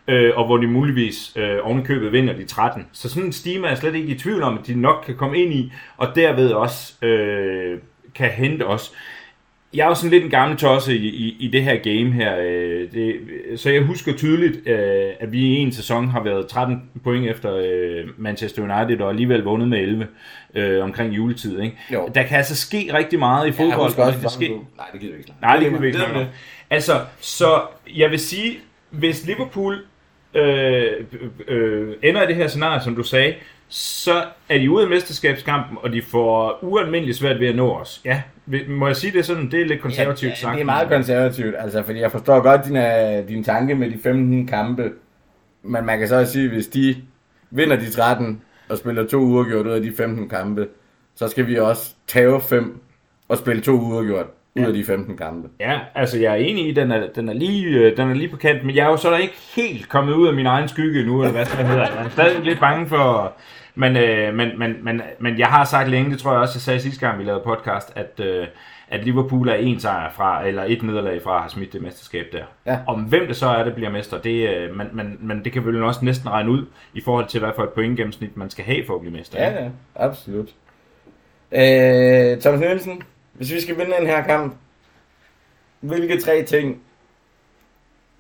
Øh, 0.08 0.32
og 0.36 0.46
hvor 0.46 0.58
de 0.58 0.68
muligvis 0.68 1.34
øh, 1.36 1.58
ovenikøbet 1.64 2.12
vinder 2.12 2.34
de 2.34 2.46
13. 2.46 2.88
Så 2.92 3.10
sådan 3.10 3.24
en 3.24 3.34
stime 3.34 3.66
er 3.66 3.72
jeg 3.72 3.78
slet 3.78 3.96
ikke 3.96 4.08
i 4.08 4.18
tvivl 4.18 4.44
om, 4.44 4.58
at 4.58 4.68
de 4.68 4.82
nok 4.82 5.04
kan 5.06 5.16
komme 5.16 5.38
ind 5.38 5.54
i, 5.54 5.72
og 5.98 6.16
derved 6.16 6.52
også 6.52 7.06
øh, 7.06 7.80
kan 8.16 8.30
hente 8.30 8.68
os 8.68 8.94
jeg 9.74 9.84
er 9.84 9.88
jo 9.88 9.96
sådan 9.96 10.10
lidt 10.10 10.24
en 10.24 10.30
gammel 10.30 10.58
tosse 10.58 10.98
i, 10.98 11.08
i, 11.08 11.36
i 11.40 11.48
det 11.48 11.64
her 11.64 11.76
game 11.76 12.12
her. 12.12 12.38
Øh, 12.40 12.92
det, 12.92 13.16
så 13.56 13.70
jeg 13.70 13.84
husker 13.84 14.14
tydeligt, 14.14 14.68
øh, 14.68 15.12
at 15.20 15.32
vi 15.32 15.40
i 15.40 15.56
en 15.56 15.72
sæson 15.72 16.08
har 16.08 16.24
været 16.24 16.48
13 16.48 16.82
point 17.04 17.30
efter 17.30 17.56
øh, 17.56 18.06
Manchester 18.18 18.62
United 18.62 19.02
og 19.02 19.10
alligevel 19.10 19.44
vundet 19.44 19.68
med 19.68 19.80
11 19.80 20.08
øh, 20.56 20.84
omkring 20.84 21.16
juletid. 21.16 21.62
Ikke? 21.62 21.78
Jo. 21.94 22.10
Der 22.16 22.24
kan 22.24 22.38
altså 22.38 22.56
ske 22.56 22.90
rigtig 22.94 23.20
meget 23.20 23.48
i 23.48 23.52
fodbold. 23.52 23.88
husker 23.88 24.04
også, 24.04 24.20
det 24.24 24.32
ske... 24.32 24.50
Nej, 24.50 24.86
det 24.94 25.02
gider 25.02 25.14
vi 25.14 25.20
ikke. 25.20 25.32
om. 25.32 25.36
Nej, 25.42 25.58
det 25.58 25.70
kan 25.70 25.82
vi 25.82 25.88
ikke 25.88 26.00
det. 26.00 26.28
Altså, 26.70 27.02
så 27.20 27.62
jeg 27.96 28.12
vil 28.12 28.20
sige, 28.20 28.60
hvis 28.90 29.26
Liverpool 29.26 29.78
øh, 30.34 30.92
øh, 31.48 31.96
ender 32.04 32.24
i 32.24 32.28
det 32.28 32.36
her 32.36 32.48
scenarie, 32.48 32.82
som 32.82 32.96
du 32.96 33.04
sagde, 33.04 33.34
så 33.68 34.26
er 34.50 34.58
de 34.58 34.72
ude 34.72 34.84
af 34.84 34.90
mesterskabskampen, 34.90 35.78
og 35.82 35.92
de 35.92 36.02
får 36.02 36.60
ualmindeligt 36.62 37.18
svært 37.18 37.40
ved 37.40 37.48
at 37.48 37.56
nå 37.56 37.72
os. 37.72 38.02
Ja, 38.06 38.22
må 38.68 38.88
jeg 38.88 38.96
sige 38.96 39.14
det 39.14 39.26
sådan? 39.26 39.52
Det 39.52 39.62
er 39.62 39.66
lidt 39.66 39.82
konservativt 39.82 40.32
ja, 40.32 40.36
sagt. 40.36 40.54
det 40.54 40.62
er 40.62 40.66
meget 40.66 40.88
konservativt, 40.88 41.56
altså, 41.60 41.84
fordi 41.84 42.00
jeg 42.00 42.12
forstår 42.12 42.40
godt 42.40 42.66
din, 42.66 42.78
øh, 42.78 43.28
din 43.28 43.44
tanke 43.44 43.76
med 43.76 43.92
de 43.92 44.00
15 44.04 44.48
kampe, 44.48 44.92
men 45.64 45.86
man 45.86 46.00
kan 46.00 46.08
så 46.08 46.20
også 46.20 46.34
sige, 46.34 46.50
hvis 46.50 46.68
de 46.68 46.96
vinder 47.52 47.76
de 47.76 47.92
13 47.92 48.42
og 48.70 48.78
spiller 48.78 49.08
to 49.08 49.18
uafgjort 49.18 49.68
ud 49.68 49.72
af 49.72 49.82
de 49.82 49.94
15 49.98 50.30
kampe, 50.30 50.68
så 51.16 51.28
skal 51.28 51.48
vi 51.48 51.60
også 51.60 51.94
tage 52.08 52.42
5 52.42 52.82
og 53.28 53.38
spille 53.38 53.62
to 53.62 53.72
uafgjort 53.72 54.26
ud 54.56 54.66
af 54.66 54.74
de 54.74 54.86
15 54.86 55.18
kampe. 55.18 55.50
Ja, 55.60 55.80
altså 55.96 56.20
jeg 56.20 56.32
er 56.32 56.36
enig 56.36 56.68
i, 56.68 56.72
den 56.72 56.92
er, 56.92 57.08
den 57.16 57.30
er, 57.30 57.34
lige, 57.34 57.68
øh, 57.68 57.98
den 57.98 58.10
er 58.10 58.14
lige 58.14 58.30
på 58.30 58.38
kant, 58.38 58.64
men 58.64 58.76
jeg 58.76 58.86
er 58.86 58.90
jo 58.90 58.98
så 58.98 59.16
ikke 59.16 59.36
helt 59.56 59.90
kommet 59.90 60.14
ud 60.14 60.28
af 60.28 60.34
min 60.34 60.46
egen 60.46 60.68
skygge 60.68 61.06
nu, 61.06 61.22
eller 61.22 61.32
hvad 61.32 61.46
skal 61.46 61.60
jeg 61.60 61.68
hedder. 61.68 61.88
Jeg 61.96 62.06
er 62.06 62.10
stadig 62.10 62.44
lidt 62.44 62.60
bange 62.60 62.88
for... 62.88 63.34
Men, 63.76 63.98
øh, 63.98 64.34
men, 64.34 64.60
men, 64.60 64.76
men, 64.82 65.02
men 65.20 65.40
jeg 65.40 65.48
har 65.48 65.66
sagt 65.66 65.90
længe, 65.90 66.12
det 66.12 66.20
tror 66.20 66.32
jeg 66.32 66.42
også, 66.42 66.56
jeg 66.56 66.62
sagde 66.62 66.80
sidste 66.80 67.08
gang, 67.08 67.20
vi 67.20 67.24
lavede 67.24 67.44
podcast, 67.46 67.94
at, 67.96 68.20
øh, 68.20 68.48
at 68.90 69.04
Liverpool 69.06 69.50
er 69.50 69.54
en 69.54 69.80
sejr 69.80 70.12
fra, 70.12 70.48
eller 70.48 70.64
et 70.68 70.84
nederlag 70.84 71.22
fra 71.22 71.36
at 71.36 71.42
have 71.42 71.50
smidt 71.50 71.74
det 71.74 71.82
mesterskab 71.82 72.26
der. 72.32 72.44
Ja. 72.66 72.80
Om 72.88 73.02
hvem 73.02 73.28
det 73.28 73.36
så 73.36 73.48
er, 73.48 73.64
der 73.64 73.74
bliver 73.74 73.90
mester, 73.90 74.18
det, 74.18 74.50
øh, 74.50 74.76
men, 74.76 74.88
men, 74.94 75.18
men 75.20 75.44
det 75.44 75.52
kan 75.52 75.66
vel 75.66 75.84
også 75.84 76.06
næsten 76.06 76.30
regne 76.30 76.52
ud, 76.52 76.66
i 76.94 77.02
forhold 77.02 77.28
til, 77.28 77.40
hvad 77.40 77.52
for 77.56 77.64
et 77.64 77.70
pointgennemsnit 77.70 78.38
man 78.38 78.50
skal 78.50 78.66
have 78.66 78.86
for 78.88 78.96
at 78.96 79.02
blive 79.02 79.14
mester. 79.14 79.44
Ja, 79.44 79.64
ja, 79.64 79.70
absolut. 79.96 80.50
Øh, 81.52 82.42
Thomas 82.42 82.60
Nielsen, 82.60 83.02
hvis 83.34 83.54
vi 83.54 83.62
skal 83.62 83.78
vinde 83.78 83.92
den 84.00 84.08
her 84.08 84.24
kamp, 84.24 84.56
hvilke 85.80 86.22
tre 86.22 86.44
ting 86.44 86.82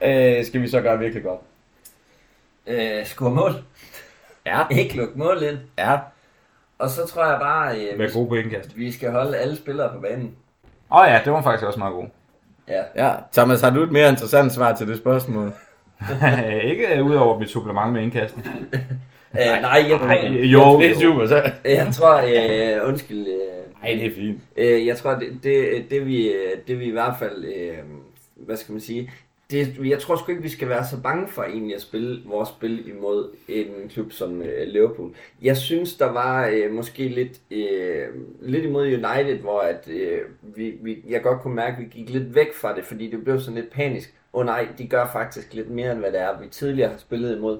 øh, 0.03 0.45
skal 0.45 0.61
vi 0.61 0.67
så 0.67 0.81
gøre 0.81 0.99
virkelig 0.99 1.23
godt? 1.23 1.39
Øh, 2.67 3.05
score 3.05 3.31
mål. 3.31 3.51
Ja. 4.45 4.59
Ikke 4.71 4.97
lukke 4.97 5.19
mål 5.19 5.43
ind. 5.43 5.57
Ja. 5.77 5.97
Og 6.79 6.89
så 6.89 7.07
tror 7.07 7.25
jeg 7.25 7.39
bare, 7.39 7.79
øh, 7.79 7.99
Vær 7.99 8.09
god 8.13 8.27
på 8.27 8.35
indkast. 8.35 8.77
vi 8.77 8.91
skal 8.91 9.11
holde 9.11 9.37
alle 9.37 9.55
spillere 9.55 9.93
på 9.93 9.99
banen. 9.99 10.35
Åh 10.91 10.99
oh 10.99 11.07
ja, 11.09 11.21
det 11.25 11.33
var 11.33 11.41
faktisk 11.41 11.67
også 11.67 11.79
meget 11.79 11.93
god. 11.93 12.05
Ja. 12.67 12.81
Ja, 12.95 13.13
Thomas, 13.33 13.61
har 13.61 13.69
du 13.69 13.83
et 13.83 13.91
mere 13.91 14.09
interessant 14.09 14.53
svar 14.53 14.75
til 14.75 14.87
det 14.87 14.97
spørgsmål? 14.97 15.53
ikke 16.63 16.87
øh, 16.97 17.05
ud 17.05 17.15
over 17.15 17.39
mit 17.39 17.49
supplement 17.49 17.93
med 17.93 18.01
indkasten. 18.01 18.45
Øh, 19.39 19.61
nej, 19.61 19.85
jeg, 19.89 19.99
Nej, 20.01 20.27
jo, 20.27 20.79
det 20.81 20.91
er 20.91 20.99
super, 20.99 21.27
så. 21.27 21.51
jeg 21.65 21.87
tror, 21.93 22.21
øh, 22.25 22.87
undskyld, 22.89 23.27
øh, 23.27 23.62
Nej, 23.83 23.91
det 23.91 24.05
er 24.05 24.15
fint. 24.15 24.39
Øh, 24.57 24.87
jeg 24.87 24.97
tror, 24.97 25.15
det, 25.15 25.39
det, 25.43 25.85
det, 25.89 26.05
vi, 26.05 26.33
det 26.67 26.79
vi 26.79 26.85
i 26.85 26.91
hvert 26.91 27.15
fald, 27.19 27.45
øh, 27.45 27.77
hvad 28.35 28.57
skal 28.57 28.71
man 28.71 28.81
sige, 28.81 29.11
det, 29.51 29.77
jeg 29.89 29.99
tror 29.99 30.15
sgu 30.15 30.31
ikke, 30.31 30.43
vi 30.43 30.49
skal 30.49 30.69
være 30.69 30.85
så 30.85 31.01
bange 31.01 31.27
for 31.27 31.43
egentlig 31.43 31.75
at 31.75 31.81
spille 31.81 32.21
vores 32.25 32.49
spil 32.49 32.89
imod 32.89 33.29
en 33.47 33.89
klub 33.89 34.11
som 34.11 34.41
øh, 34.41 34.67
Liverpool. 34.67 35.11
Jeg 35.41 35.57
synes, 35.57 35.95
der 35.95 36.11
var 36.11 36.47
øh, 36.47 36.71
måske 36.71 37.07
lidt, 37.07 37.39
øh, 37.51 38.07
lidt 38.41 38.65
imod 38.65 38.85
United, 38.85 39.37
hvor 39.37 39.59
at, 39.59 39.87
øh, 39.87 40.19
vi, 40.41 40.73
vi, 40.81 41.03
jeg 41.09 41.21
godt 41.21 41.41
kunne 41.41 41.55
mærke, 41.55 41.75
at 41.77 41.79
vi 41.79 41.89
gik 41.91 42.09
lidt 42.09 42.35
væk 42.35 42.53
fra 42.53 42.75
det, 42.75 42.85
fordi 42.85 43.11
det 43.11 43.23
blev 43.23 43.39
sådan 43.39 43.55
lidt 43.55 43.71
panisk. 43.71 44.13
Åh 44.33 44.39
oh, 44.39 44.45
nej, 44.45 44.67
de 44.77 44.87
gør 44.87 45.09
faktisk 45.13 45.53
lidt 45.53 45.69
mere, 45.69 45.91
end 45.91 45.99
hvad 45.99 46.11
det 46.11 46.21
er, 46.21 46.41
vi 46.41 46.47
tidligere 46.47 46.89
har 46.89 46.97
spillet 46.97 47.37
imod. 47.37 47.57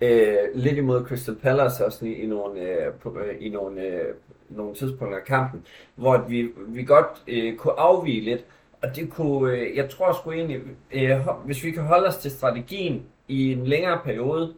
Øh, 0.00 0.36
lidt 0.54 0.76
imod 0.78 1.04
Crystal 1.04 1.34
Palace 1.34 1.86
også 1.86 2.06
i, 2.06 2.12
i 2.12 2.26
nogle, 2.26 2.60
øh, 2.60 2.92
på, 2.92 3.18
øh, 3.18 3.34
i 3.40 3.48
nogle, 3.48 3.82
øh, 3.82 4.14
nogle 4.56 4.74
tidspunkter 4.74 5.18
af 5.18 5.24
kampen, 5.24 5.66
hvor 5.94 6.18
vi, 6.28 6.48
vi 6.68 6.84
godt 6.84 7.22
øh, 7.26 7.56
kunne 7.56 7.80
afvige 7.80 8.20
lidt, 8.20 8.44
og 8.82 8.96
det 8.96 9.10
kunne, 9.10 9.52
øh, 9.52 9.76
jeg 9.76 9.90
tror 9.90 10.12
sgu 10.12 10.32
egentlig, 10.32 10.60
øh, 10.92 11.28
hvis 11.44 11.64
vi 11.64 11.70
kan 11.70 11.82
holde 11.82 12.08
os 12.08 12.16
til 12.16 12.30
strategien 12.30 13.02
i 13.28 13.52
en 13.52 13.66
længere 13.66 14.00
periode, 14.04 14.54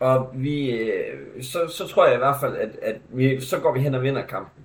og 0.00 0.30
vi, 0.34 0.70
øh, 0.70 1.42
så, 1.42 1.68
så 1.68 1.88
tror 1.88 2.06
jeg 2.06 2.14
i 2.14 2.18
hvert 2.18 2.36
fald, 2.40 2.56
at, 2.56 2.68
at 2.82 2.96
vi, 3.08 3.40
så 3.40 3.58
går 3.60 3.72
vi 3.72 3.80
hen 3.80 3.94
og 3.94 4.02
vinder 4.02 4.26
kampen. 4.26 4.64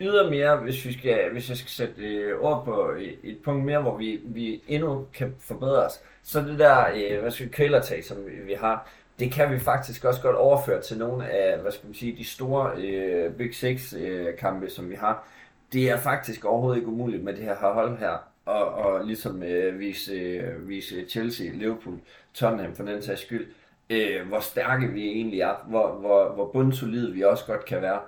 Ydermere, 0.00 0.56
hvis, 0.56 0.84
vi 0.84 0.92
skal, 0.92 1.32
hvis 1.32 1.48
jeg 1.48 1.56
skal 1.56 1.70
sætte 1.70 2.02
øh, 2.02 2.40
ord 2.40 2.64
på 2.64 2.90
et, 2.98 3.18
et 3.24 3.38
punkt 3.44 3.64
mere, 3.64 3.82
hvor 3.82 3.96
vi, 3.96 4.20
vi 4.24 4.62
endnu 4.68 5.06
kan 5.14 5.34
forbedre 5.40 5.86
os, 5.86 6.00
så 6.22 6.40
det 6.40 6.58
der, 6.58 6.84
øh, 6.94 7.20
hvad 7.20 7.30
skal 7.30 7.46
vi, 7.46 7.50
kvælertag, 7.50 8.04
som 8.04 8.16
vi, 8.26 8.30
vi 8.46 8.52
har, 8.52 8.88
det 9.18 9.32
kan 9.32 9.52
vi 9.52 9.58
faktisk 9.58 10.04
også 10.04 10.22
godt 10.22 10.36
overføre 10.36 10.82
til 10.82 10.98
nogle 10.98 11.30
af, 11.30 11.58
hvad 11.58 11.72
skal 11.72 11.86
man 11.86 11.94
sige, 11.94 12.16
de 12.16 12.24
store 12.24 12.72
øh, 12.76 13.32
Big 13.32 13.54
Six 13.54 13.94
øh, 13.94 14.36
kampe, 14.36 14.70
som 14.70 14.90
vi 14.90 14.94
har. 14.94 15.28
Det 15.72 15.90
er 15.90 15.96
faktisk 15.96 16.44
overhovedet 16.44 16.78
ikke 16.78 16.88
umuligt 16.88 17.24
med 17.24 17.32
det 17.32 17.44
her 17.44 17.72
hold 17.72 17.98
her, 17.98 18.28
og, 18.46 18.74
og 18.74 19.04
ligesom 19.04 19.42
øh, 19.42 19.78
vise, 19.78 20.12
øh, 20.12 20.68
vise 20.68 21.04
Chelsea, 21.08 21.50
Liverpool, 21.52 21.98
Tottenham 22.34 22.74
for 22.74 22.84
den 22.84 23.02
sags 23.02 23.20
skyld, 23.20 23.46
øh, 23.90 24.28
hvor 24.28 24.40
stærke 24.40 24.86
vi 24.86 25.08
egentlig 25.08 25.40
er, 25.40 25.54
hvor, 25.66 25.92
hvor, 25.92 26.28
hvor 26.34 26.50
bundsolide 26.52 27.12
vi 27.12 27.22
også 27.22 27.46
godt 27.46 27.64
kan 27.64 27.82
være, 27.82 28.00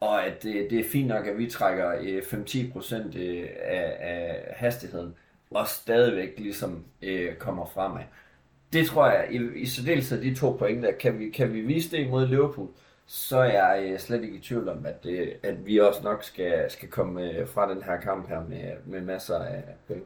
og 0.00 0.26
at 0.26 0.42
det, 0.42 0.70
det 0.70 0.80
er 0.80 0.90
fint 0.92 1.08
nok, 1.08 1.26
at 1.26 1.38
vi 1.38 1.46
trækker 1.46 1.92
øh, 2.00 2.18
5-10% 2.18 3.18
øh, 3.18 3.48
af, 3.62 3.96
af 4.00 4.54
hastigheden, 4.56 5.14
og 5.50 5.66
stadigvæk 5.66 6.34
ligesom 6.38 6.84
øh, 7.02 7.34
kommer 7.34 7.66
fremad. 7.66 8.02
Det 8.72 8.86
tror 8.86 9.06
jeg, 9.06 9.26
i, 9.30 9.40
i 9.56 9.66
særdeleshed 9.66 10.22
de 10.22 10.34
to 10.34 10.50
point, 10.50 10.82
der 10.82 10.92
kan 10.92 11.18
vi, 11.18 11.30
kan 11.30 11.52
vi 11.52 11.60
vise 11.60 11.90
det 11.90 12.06
imod 12.06 12.26
Liverpool, 12.26 12.68
så 13.06 13.38
er 13.38 13.52
jeg 13.52 13.90
øh, 13.92 13.98
slet 13.98 14.22
ikke 14.22 14.36
i 14.36 14.40
tvivl 14.40 14.68
om, 14.68 14.86
at, 14.86 15.06
øh, 15.10 15.28
at 15.42 15.66
vi 15.66 15.78
også 15.78 16.00
nok 16.04 16.24
skal, 16.24 16.64
skal 16.68 16.88
komme 16.88 17.30
øh, 17.30 17.48
fra 17.48 17.74
den 17.74 17.82
her 17.82 17.96
kamp 17.96 18.28
her 18.28 18.40
med, 18.48 18.72
med 18.86 19.00
masser 19.00 19.38
af 19.38 19.62
point. 19.86 20.04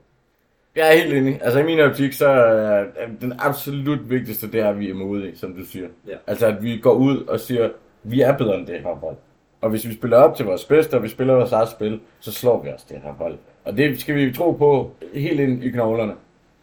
Jeg 0.77 0.89
er 0.89 1.03
helt 1.03 1.15
enig. 1.15 1.41
Altså 1.43 1.61
i 1.61 1.65
min 1.65 1.81
optik, 1.81 2.13
så 2.13 2.29
er 2.29 2.85
er 2.97 3.09
den 3.21 3.33
absolut 3.39 4.11
vigtigste, 4.11 4.53
det 4.53 4.61
er, 4.61 4.69
at 4.69 4.79
vi 4.79 4.91
er 4.91 4.95
modige, 4.95 5.37
som 5.37 5.55
du 5.55 5.65
siger. 5.65 5.89
Ja. 6.09 6.17
Altså 6.27 6.47
at 6.47 6.63
vi 6.63 6.79
går 6.79 6.93
ud 6.93 7.25
og 7.25 7.41
siger, 7.41 7.71
vi 8.03 8.21
er 8.21 8.37
bedre 8.39 8.59
end 8.59 8.67
det 8.67 8.81
her 8.81 8.95
hold. 8.95 9.17
Og 9.61 9.71
hvis 9.71 9.89
vi 9.89 9.95
spiller 9.95 10.17
op 10.17 10.37
til 10.37 10.47
vores 10.47 10.65
bedste, 10.65 10.95
og 10.95 11.03
vi 11.03 11.09
spiller 11.09 11.35
vores 11.35 11.53
eget 11.53 11.69
spil, 11.69 12.01
så 12.21 12.33
slår 12.33 12.63
vi 12.63 12.69
os 12.69 12.85
det 12.85 13.01
her 13.03 13.13
hold. 13.13 13.39
Og 13.65 13.77
det 13.77 14.01
skal 14.01 14.15
vi 14.15 14.33
tro 14.33 14.53
på 14.53 14.91
helt 15.15 15.41
ind 15.41 15.65
i 15.65 15.71
knoglerne. 15.71 16.15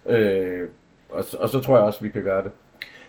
Øh, 0.05 0.67
og, 1.13 1.23
så- 1.23 1.37
og 1.37 1.49
så 1.49 1.59
tror 1.59 1.75
jeg 1.77 1.85
også, 1.85 2.01
vi 2.01 2.09
kan 2.09 2.23
gøre 2.23 2.43
det. 2.43 2.51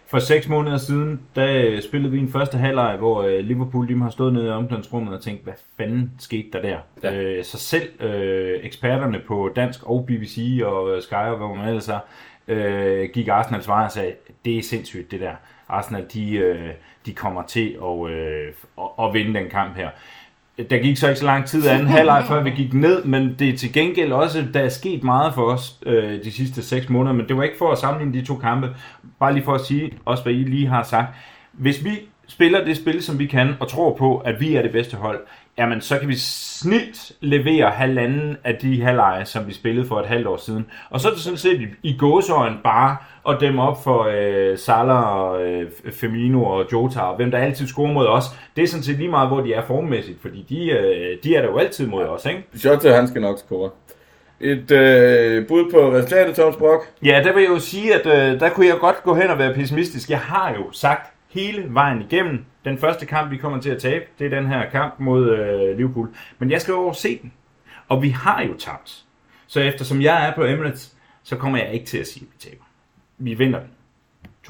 For 0.07 0.19
seks 0.19 0.49
måneder 0.49 0.77
siden, 0.77 1.21
der 1.37 1.63
øh, 1.67 1.83
spillede 1.83 2.13
vi 2.13 2.19
en 2.19 2.33
første 2.33 2.59
halvleg, 2.59 2.97
hvor 2.97 3.23
øh, 3.23 3.39
Liverpool 3.39 3.89
de 3.89 4.01
har 4.03 4.11
stået 4.11 4.33
nede 4.33 4.47
i 4.47 4.51
omklædningsrummet 4.51 5.15
og 5.15 5.23
tænkt, 5.23 5.45
hvad 5.45 5.53
fanden 5.77 6.13
skete 6.19 6.49
der 6.53 6.63
der? 6.63 6.79
Ja. 7.03 7.15
Øh, 7.23 7.45
så 7.45 7.59
selv 7.59 8.03
øh, 8.03 8.61
eksperterne 8.63 9.21
på 9.27 9.51
dansk 9.57 9.83
og 9.91 10.05
BBC 10.07 10.61
og 10.65 10.97
øh, 10.97 11.03
Sky 11.03 11.15
og 11.15 11.37
hvad 11.37 11.57
man 11.57 11.69
ellers 11.69 11.89
er, 11.89 11.99
øh, 12.49 13.09
gik 13.15 13.29
Arsenals 13.29 13.69
vej 13.69 13.85
og 13.85 13.91
sagde, 13.93 14.13
det 14.45 14.59
er 14.59 14.63
sindssygt 14.63 15.11
det 15.11 15.21
der. 15.21 15.33
Arsenal, 15.69 16.07
de, 16.15 16.33
øh, 16.37 16.71
de 17.07 17.13
kommer 17.15 17.43
til 17.43 17.77
at, 17.85 18.11
øh, 18.11 18.53
at, 18.79 19.05
at 19.07 19.15
vinde 19.15 19.35
den 19.41 19.51
kamp 19.51 19.77
her. 19.77 19.89
Der 20.59 20.79
gik 20.79 20.97
så 20.97 21.09
ikke 21.09 21.21
så 21.21 21.27
lang 21.27 21.47
tid 21.47 21.67
anden 21.67 21.87
halvleg, 21.87 22.25
før 22.29 22.43
vi 22.43 22.51
gik 22.51 22.75
ned, 22.75 23.05
men 23.05 23.37
det 23.39 23.49
er 23.49 23.57
til 23.57 23.73
gengæld 23.73 24.13
også, 24.13 24.45
der 24.55 24.61
er 24.61 24.69
sket 24.69 25.03
meget 25.05 25.35
for 25.35 25.43
os 25.43 25.75
øh, 25.87 26.25
de 26.25 26.33
sidste 26.33 26.63
6 26.63 26.89
måneder, 26.89 27.15
men 27.15 27.29
det 27.29 27.37
var 27.37 27.43
ikke 27.43 27.59
for 27.59 27.73
at 27.73 27.79
sammenligne 27.79 28.21
de 28.21 28.27
to 28.27 28.37
kampe, 28.37 28.77
bare 29.21 29.33
lige 29.33 29.45
for 29.45 29.55
at 29.55 29.61
sige, 29.61 29.93
også 30.05 30.23
hvad 30.23 30.33
I 30.33 30.37
lige 30.37 30.67
har 30.67 30.83
sagt. 30.83 31.17
Hvis 31.53 31.85
vi 31.85 31.91
spiller 32.27 32.65
det 32.65 32.77
spil, 32.77 33.03
som 33.03 33.19
vi 33.19 33.27
kan, 33.27 33.55
og 33.61 33.69
tror 33.69 33.97
på, 33.97 34.19
at 34.19 34.41
vi 34.41 34.57
er 34.57 34.63
det 34.63 34.73
bedste 34.73 34.97
hold, 34.97 35.21
jamen 35.59 35.81
så 35.81 35.99
kan 35.99 36.09
vi 36.09 36.17
snilt 36.17 37.13
levere 37.21 37.71
halvanden 37.71 38.37
af 38.45 38.55
de 38.55 38.83
halvleje, 38.83 39.25
som 39.25 39.47
vi 39.47 39.55
spillede 39.55 39.89
for 39.89 40.01
et 40.01 40.07
halvt 40.07 40.27
år 40.27 40.37
siden. 40.37 40.67
Og 40.91 41.01
så 41.01 41.09
er 41.09 41.13
det 41.13 41.21
sådan 41.21 41.39
set 41.39 41.61
i, 41.61 41.67
i 41.83 41.97
gåsøjen 41.99 42.55
bare 42.65 42.97
at 43.29 43.37
dæmme 43.41 43.63
op 43.63 43.85
for 43.85 44.03
øh, 44.03 44.59
Salah 44.59 45.17
og 45.17 45.47
øh, 45.47 45.71
Firmino 45.93 46.45
og 46.45 46.67
Jota, 46.73 47.01
og 47.01 47.17
hvem 47.17 47.31
der 47.31 47.39
altid 47.39 47.67
scorer 47.67 47.93
mod 47.93 48.07
os. 48.07 48.25
Det 48.57 48.65
er 48.65 48.69
sådan 48.69 48.83
set 48.83 48.97
lige 48.97 49.11
meget, 49.11 49.29
hvor 49.29 49.41
de 49.41 49.53
er 49.53 49.63
formmæssigt, 49.67 50.23
fordi 50.23 50.47
de, 50.49 50.71
øh, 50.71 51.19
de 51.25 51.37
er 51.37 51.43
der 51.43 51.49
jo 51.49 51.59
altid 51.59 51.87
mod 51.87 52.05
os, 52.05 52.27
ikke? 52.27 52.45
Jota, 52.65 52.95
han 52.95 53.09
skal 53.09 53.23
nok 53.23 53.39
score. 53.39 53.71
Et 54.41 54.71
øh, 54.71 55.47
bud 55.49 55.71
på 55.71 55.93
resultatet, 55.93 56.35
Thomas 56.35 56.57
Brock. 56.57 56.91
Ja, 57.05 57.23
der 57.25 57.35
vil 57.35 57.43
jeg 57.43 57.51
jo 57.51 57.59
sige, 57.59 57.95
at 57.95 58.07
øh, 58.07 58.41
der 58.41 58.49
kunne 58.49 58.67
jeg 58.67 58.77
godt 58.79 59.03
gå 59.03 59.15
hen 59.15 59.31
og 59.31 59.39
være 59.39 59.55
pessimistisk. 59.55 60.11
Jeg 60.11 60.19
har 60.19 60.55
jo 60.55 60.73
sagt 60.73 61.13
hele 61.31 61.65
vejen 61.69 62.01
igennem, 62.01 62.45
den 62.65 62.79
første 62.79 63.07
kamp, 63.07 63.31
vi 63.31 63.37
kommer 63.37 63.61
til 63.61 63.71
at 63.71 63.79
tabe, 63.79 64.05
det 64.19 64.33
er 64.33 64.41
den 64.41 64.47
her 64.47 64.71
kamp 64.71 64.95
mod 64.99 65.31
øh, 65.31 65.77
Liverpool. 65.77 66.09
Men 66.39 66.51
jeg 66.51 66.61
skal 66.61 66.73
jo 66.73 66.93
se 66.93 67.19
den. 67.23 67.33
Og 67.89 68.03
vi 68.03 68.09
har 68.09 68.43
jo 68.43 68.55
tabt. 68.59 69.05
Så 69.47 69.61
eftersom 69.61 70.03
jeg 70.03 70.29
er 70.29 70.35
på 70.35 70.45
Emirates, 70.45 70.93
så 71.23 71.37
kommer 71.37 71.59
jeg 71.59 71.73
ikke 71.73 71.87
til 71.87 71.99
at 71.99 72.07
sige, 72.07 72.27
at 72.27 72.33
vi 72.33 72.51
taber. 72.51 72.64
Vi 73.19 73.35
vinder 73.35 73.61
den. 73.61 73.69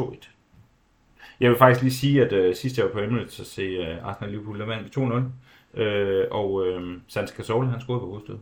2-1. 0.01 0.28
Jeg 1.41 1.51
vil 1.51 1.59
faktisk 1.59 1.82
lige 1.82 1.95
sige, 1.95 2.24
at 2.24 2.32
øh, 2.32 2.55
sidst 2.55 2.78
jeg 2.78 2.86
var 2.86 2.93
på 2.93 3.01
Emirates 3.01 3.41
og 3.41 3.47
se 3.47 3.62
øh, 3.62 4.07
Arsenal 4.07 4.31
Liverpool, 4.31 4.59
der 4.61 4.66
vandt 4.66 4.85
vi 4.85 5.01
2-0. 5.77 5.81
Øh, 5.81 6.27
og 6.31 6.66
øh, 6.66 7.01
Sans 7.09 7.31
Cazorla, 7.31 7.69
han 7.70 7.81
scorede 7.81 8.01
på 8.01 8.07
hovedstød. 8.07 8.39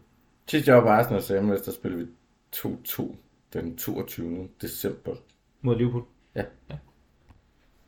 Sidst 0.47 0.69
jeg 0.69 0.77
var 0.77 0.82
på 0.82 0.89
Arsenal 0.89 1.23
og 1.31 1.36
Emirates, 1.44 1.65
der 1.65 1.73
spillede 1.73 2.07
vi 2.07 2.11
2-2 2.57 3.15
den 3.53 3.77
22. 3.77 4.49
december. 4.61 5.15
Mod 5.62 5.77
Liverpool. 5.77 6.05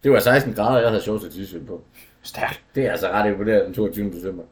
Det 0.03 0.13
var 0.13 0.19
16 0.21 0.55
grader, 0.55 0.81
jeg 0.81 0.89
havde 0.89 1.03
sjovt 1.03 1.23
t-shirt 1.23 1.67
på. 1.67 1.85
Stærkt. 2.23 2.65
Det 2.75 2.87
er 2.87 2.91
altså 2.93 3.09
ret 3.09 3.31
imponerende 3.31 3.65
den 3.67 3.75
22. 3.75 4.11
december. 4.11 4.45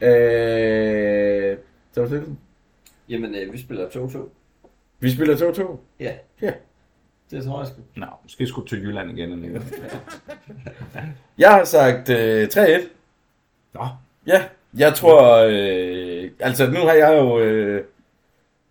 Øh, 0.00 1.58
Thomas 1.92 2.10
Nielsen? 2.10 2.38
Jamen, 3.08 3.34
øh, 3.34 3.52
vi 3.52 3.58
spiller 3.58 3.88
2-2. 3.88 4.18
Vi 5.00 5.10
spiller 5.10 5.36
2-2. 5.36 5.76
Ja, 6.00 6.14
Ja. 6.42 6.52
Det 7.30 7.44
tror 7.44 7.58
jeg 7.58 7.66
sgu. 7.66 7.80
Nå, 7.96 8.06
måske 8.22 8.46
skulle 8.46 8.68
til 8.68 8.82
Jylland 8.82 9.18
igen. 9.18 9.32
Eller 9.44 9.60
Jeg 11.38 11.50
har 11.50 11.64
sagt 11.64 12.10
øh, 12.10 12.48
3-1. 12.52 12.58
Nå, 13.74 13.86
Ja, 14.26 14.42
jeg 14.78 14.94
tror... 14.94 15.46
Øh, 15.50 16.30
altså, 16.40 16.70
nu 16.70 16.80
har 16.80 16.92
jeg 16.92 17.18
jo... 17.18 17.40
Øh, 17.40 17.84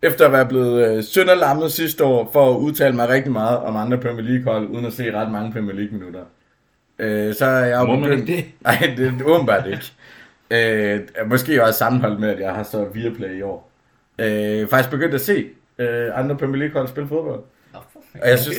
efter 0.02 0.26
at 0.26 0.32
være 0.32 0.46
blevet 0.46 0.96
øh, 0.96 1.04
sønderlammet 1.04 1.72
sidste 1.72 2.04
år, 2.04 2.30
for 2.32 2.50
at 2.50 2.56
udtale 2.58 2.96
mig 2.96 3.08
rigtig 3.08 3.32
meget 3.32 3.58
om 3.58 3.76
andre 3.76 3.98
Premier 3.98 4.22
League-hold, 4.22 4.68
uden 4.68 4.84
at 4.84 4.92
se 4.92 5.12
ret 5.12 5.30
mange 5.32 5.52
Premier 5.52 5.74
League-minutter. 5.74 6.24
Øh, 6.98 7.34
så 7.34 7.44
er 7.44 7.64
jeg 7.64 7.80
jo 7.80 7.84
Må 7.86 7.96
man 7.96 8.02
begyndt... 8.02 8.28
ikke 8.28 8.42
det? 8.42 8.52
Nej, 8.64 8.94
det 8.96 9.06
er 9.06 9.24
åbenbart 9.24 9.66
ikke. 9.66 9.92
Øh, 10.50 11.00
måske 11.30 11.64
også 11.64 11.78
sammenholdt 11.78 12.20
med, 12.20 12.28
at 12.28 12.40
jeg 12.40 12.54
har 12.54 12.62
så 12.62 12.84
Viaplay 12.84 13.38
i 13.38 13.42
år. 13.42 13.70
Øh, 14.18 14.68
faktisk 14.68 14.90
begyndt 14.90 15.14
at 15.14 15.20
se 15.20 15.46
øh, 15.78 16.18
andre 16.18 16.36
Premier 16.36 16.58
League-hold 16.58 16.88
spille 16.88 17.08
fodbold. 17.08 17.40
Og 18.22 18.28
jeg 18.28 18.38
synes 18.38 18.58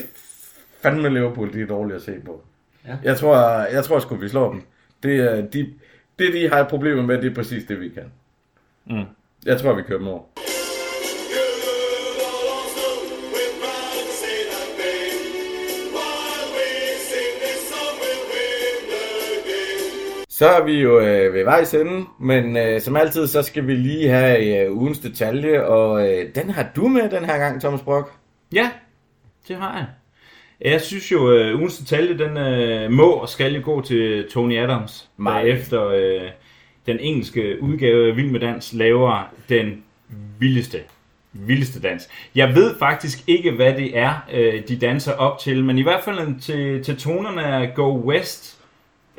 fandme 0.82 1.10
Liverpool, 1.10 1.54
de 1.54 1.62
er 1.62 1.66
dårlige 1.68 1.96
at 1.96 2.02
se 2.02 2.14
på. 2.26 2.42
Ja. 2.88 2.96
Jeg 3.04 3.18
tror, 3.18 3.36
jeg 3.74 3.84
tror 3.84 4.00
sgu, 4.00 4.16
vi 4.16 4.30
slår 4.30 4.52
dem. 4.52 4.62
Det, 5.04 5.20
er- 5.20 5.42
de, 5.42 5.74
det, 6.20 6.34
de 6.34 6.50
har 6.50 6.64
problemer 6.64 7.02
med, 7.04 7.22
det 7.22 7.32
er 7.32 7.36
præcis 7.36 7.64
det, 7.68 7.80
vi 7.80 7.90
kan. 7.90 8.12
Mm. 8.86 9.04
Jeg 9.46 9.60
tror, 9.60 9.74
vi 9.74 9.82
kører 9.82 10.00
dem 10.00 10.08
over. 10.08 10.24
Så 20.30 20.48
er 20.50 20.64
vi 20.64 20.82
jo 20.82 21.00
øh, 21.00 21.34
ved 21.34 21.44
vejs 21.44 21.74
ende, 21.74 22.06
men 22.20 22.58
øh, 22.58 22.82
som 22.82 22.96
altid, 22.96 23.28
så 23.28 23.42
skal 23.44 23.68
vi 23.68 23.76
lige 23.76 24.10
have 24.10 24.66
øh, 24.66 24.78
ugens 24.78 25.00
detalje, 25.00 25.64
og 25.66 26.10
øh, 26.10 26.36
den 26.36 26.50
har 26.50 26.70
du 26.76 26.88
med 26.88 27.10
den 27.10 27.26
her 27.26 27.38
gang, 27.38 27.62
Thomas 27.62 27.82
Brock. 27.82 28.12
Ja, 28.54 28.70
det 29.48 29.56
har 29.56 29.78
jeg. 29.78 29.86
Jeg 30.72 30.82
synes 30.82 31.12
jo, 31.12 31.32
at 31.32 31.54
uh, 31.54 31.60
ugens 31.60 31.78
detalje, 31.78 32.18
den 32.18 32.32
uh, 32.86 32.92
må 32.92 33.12
og 33.12 33.30
skal 33.30 33.56
jo 33.56 33.62
gå 33.64 33.82
til 33.82 34.30
Tony 34.30 34.58
Adams. 34.58 35.10
Der 35.18 35.40
efter 35.40 35.86
uh, 35.86 36.30
den 36.86 37.00
engelske 37.00 37.62
udgave 37.62 38.10
af 38.10 38.16
Vild 38.16 38.32
med 38.32 38.40
Dans 38.40 38.74
laver 38.74 39.34
den 39.50 39.84
vildeste, 40.40 40.80
vildeste 41.34 41.82
dans. 41.82 42.10
Jeg 42.36 42.56
ved 42.56 42.76
faktisk 42.80 43.20
ikke, 43.28 43.52
hvad 43.52 43.74
det 43.74 43.98
er, 43.98 44.14
uh, 44.34 44.62
de 44.68 44.78
danser 44.82 45.14
op 45.14 45.40
til, 45.40 45.64
men 45.64 45.78
i 45.78 45.84
hvert 45.84 46.04
fald 46.04 46.40
til, 46.42 46.84
til 46.84 46.98
tonerne 46.98 47.46
af 47.46 47.74
Go 47.76 48.02
West. 48.02 48.54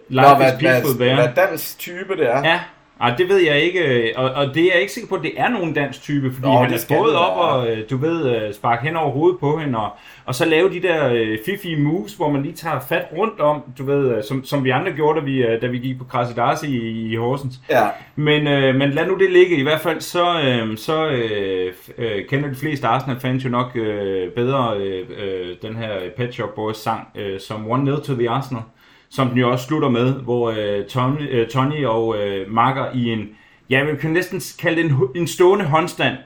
Life 0.09 0.23
Nå, 0.23 0.33
is 0.33 0.37
hvad, 0.37 0.59
peaceful 0.61 0.97
hvad, 0.97 1.07
there. 1.07 1.15
hvad 1.15 1.47
dans 1.49 1.75
type 1.75 2.17
det 2.17 2.31
er. 2.31 2.49
Ja, 2.49 2.61
ej, 3.01 3.15
det 3.19 3.29
ved 3.29 3.37
jeg 3.37 3.61
ikke, 3.61 4.13
og, 4.17 4.31
og 4.31 4.55
det 4.55 4.63
er 4.63 4.71
jeg 4.73 4.81
ikke 4.81 4.93
sikker 4.93 5.09
på, 5.09 5.15
at 5.15 5.23
det 5.23 5.33
er 5.37 5.49
nogen 5.49 5.75
dansk 5.75 6.03
type, 6.03 6.33
fordi 6.33 6.47
Nå, 6.47 6.59
han 6.59 6.73
er 6.73 6.99
både 6.99 7.19
op 7.19 7.37
og, 7.37 7.71
øh, 7.71 7.91
du 7.91 7.97
ved, 7.97 8.37
øh, 8.37 8.55
sparke 8.55 8.87
hen 8.87 8.97
over 8.97 9.11
hovedet 9.11 9.41
på 9.41 9.59
hende, 9.59 9.79
og, 9.79 9.91
og 10.25 10.35
så 10.35 10.45
lave 10.45 10.71
de 10.71 10.83
der 10.83 11.09
øh, 11.13 11.39
fifi 11.47 11.75
moves, 11.75 12.15
hvor 12.15 12.31
man 12.31 12.43
lige 12.43 12.55
tager 12.55 12.81
fat 12.89 13.05
rundt 13.17 13.41
om, 13.41 13.63
du 13.79 13.85
ved, 13.85 14.17
øh, 14.17 14.25
som, 14.25 14.45
som 14.45 14.65
vi 14.65 14.71
andre 14.71 14.93
gjorde, 14.93 15.21
da 15.21 15.25
vi, 15.25 15.43
øh, 15.43 15.63
da 15.63 15.67
vi 15.67 15.79
gik 15.79 15.99
på 15.99 16.05
Krasidarsi 16.05 16.67
i, 16.67 17.13
i 17.13 17.17
Horsens. 17.17 17.61
Ja. 17.71 17.87
Men, 18.17 18.47
øh, 18.47 18.75
men 18.75 18.91
lad 18.91 19.07
nu 19.07 19.19
det 19.19 19.31
ligge. 19.33 19.57
I 19.57 19.63
hvert 19.63 19.81
fald 19.81 20.01
så, 20.01 20.41
øh, 20.41 20.77
så 20.77 21.07
øh, 21.07 21.73
øh, 21.99 22.27
kender 22.29 22.49
de 22.49 22.55
fleste 22.55 22.87
Arsenal-fans 22.87 23.45
jo 23.45 23.51
nok 23.51 23.77
øh, 23.77 24.31
bedre 24.33 24.77
øh, 24.77 25.07
øh, 25.19 25.57
den 25.63 25.77
her 25.77 25.91
Pet 26.17 26.35
Shop 26.35 26.55
Boys 26.55 26.77
sang 26.77 27.09
øh, 27.15 27.41
som 27.41 27.71
One 27.71 27.85
Nil 27.85 28.01
to 28.05 28.15
the 28.15 28.31
Arsenal, 28.31 28.63
som 29.11 29.29
den 29.29 29.39
jo 29.39 29.51
også 29.51 29.67
slutter 29.67 29.89
med, 29.89 30.13
hvor 30.13 30.51
øh, 30.51 30.85
Tony, 30.85 31.31
øh, 31.31 31.49
Tony 31.49 31.85
og 31.85 32.17
øh, 32.19 32.53
Marker 32.53 32.85
i 32.95 33.05
en, 33.09 33.29
ja, 33.71 33.85
vi 33.85 33.97
kan 33.97 34.11
næsten 34.11 34.41
kalde 34.61 34.83
det 34.83 34.91
en, 34.91 34.97
en 35.15 35.27
stående 35.27 35.65
håndstand, 35.65 36.17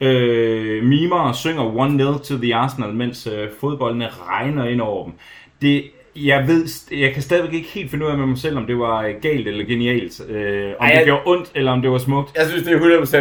øh, 0.00 0.84
mimer 0.84 1.16
og 1.20 1.34
synger 1.34 1.76
One 1.76 1.96
Nil 1.96 2.06
to 2.24 2.36
the 2.42 2.54
Arsenal, 2.54 2.94
mens 2.94 3.26
øh, 3.26 3.48
fodboldene 3.60 4.08
regner 4.28 4.64
ind 4.64 4.80
over 4.80 5.04
dem. 5.04 5.12
Det, 5.62 5.84
jeg 6.16 6.46
ved, 6.48 6.66
jeg 6.98 7.12
kan 7.12 7.22
stadigvæk 7.22 7.54
ikke 7.54 7.68
helt 7.68 7.90
finde 7.90 8.06
ud 8.06 8.10
af 8.10 8.18
med 8.18 8.26
mig 8.26 8.38
selv, 8.38 8.56
om 8.56 8.66
det 8.66 8.78
var 8.78 9.02
galt 9.22 9.48
eller 9.48 9.64
genialt. 9.64 10.20
Øh, 10.28 10.66
om 10.68 10.74
Ej, 10.80 10.88
det 10.88 10.96
jeg- 10.96 11.04
gjorde 11.04 11.22
ondt, 11.26 11.52
eller 11.54 11.72
om 11.72 11.82
det 11.82 11.90
var 11.90 11.98
smukt. 11.98 12.36
Jeg 12.36 12.46
synes, 12.46 12.62
det 12.64 12.72
er 12.72 12.78
100% 12.78 13.16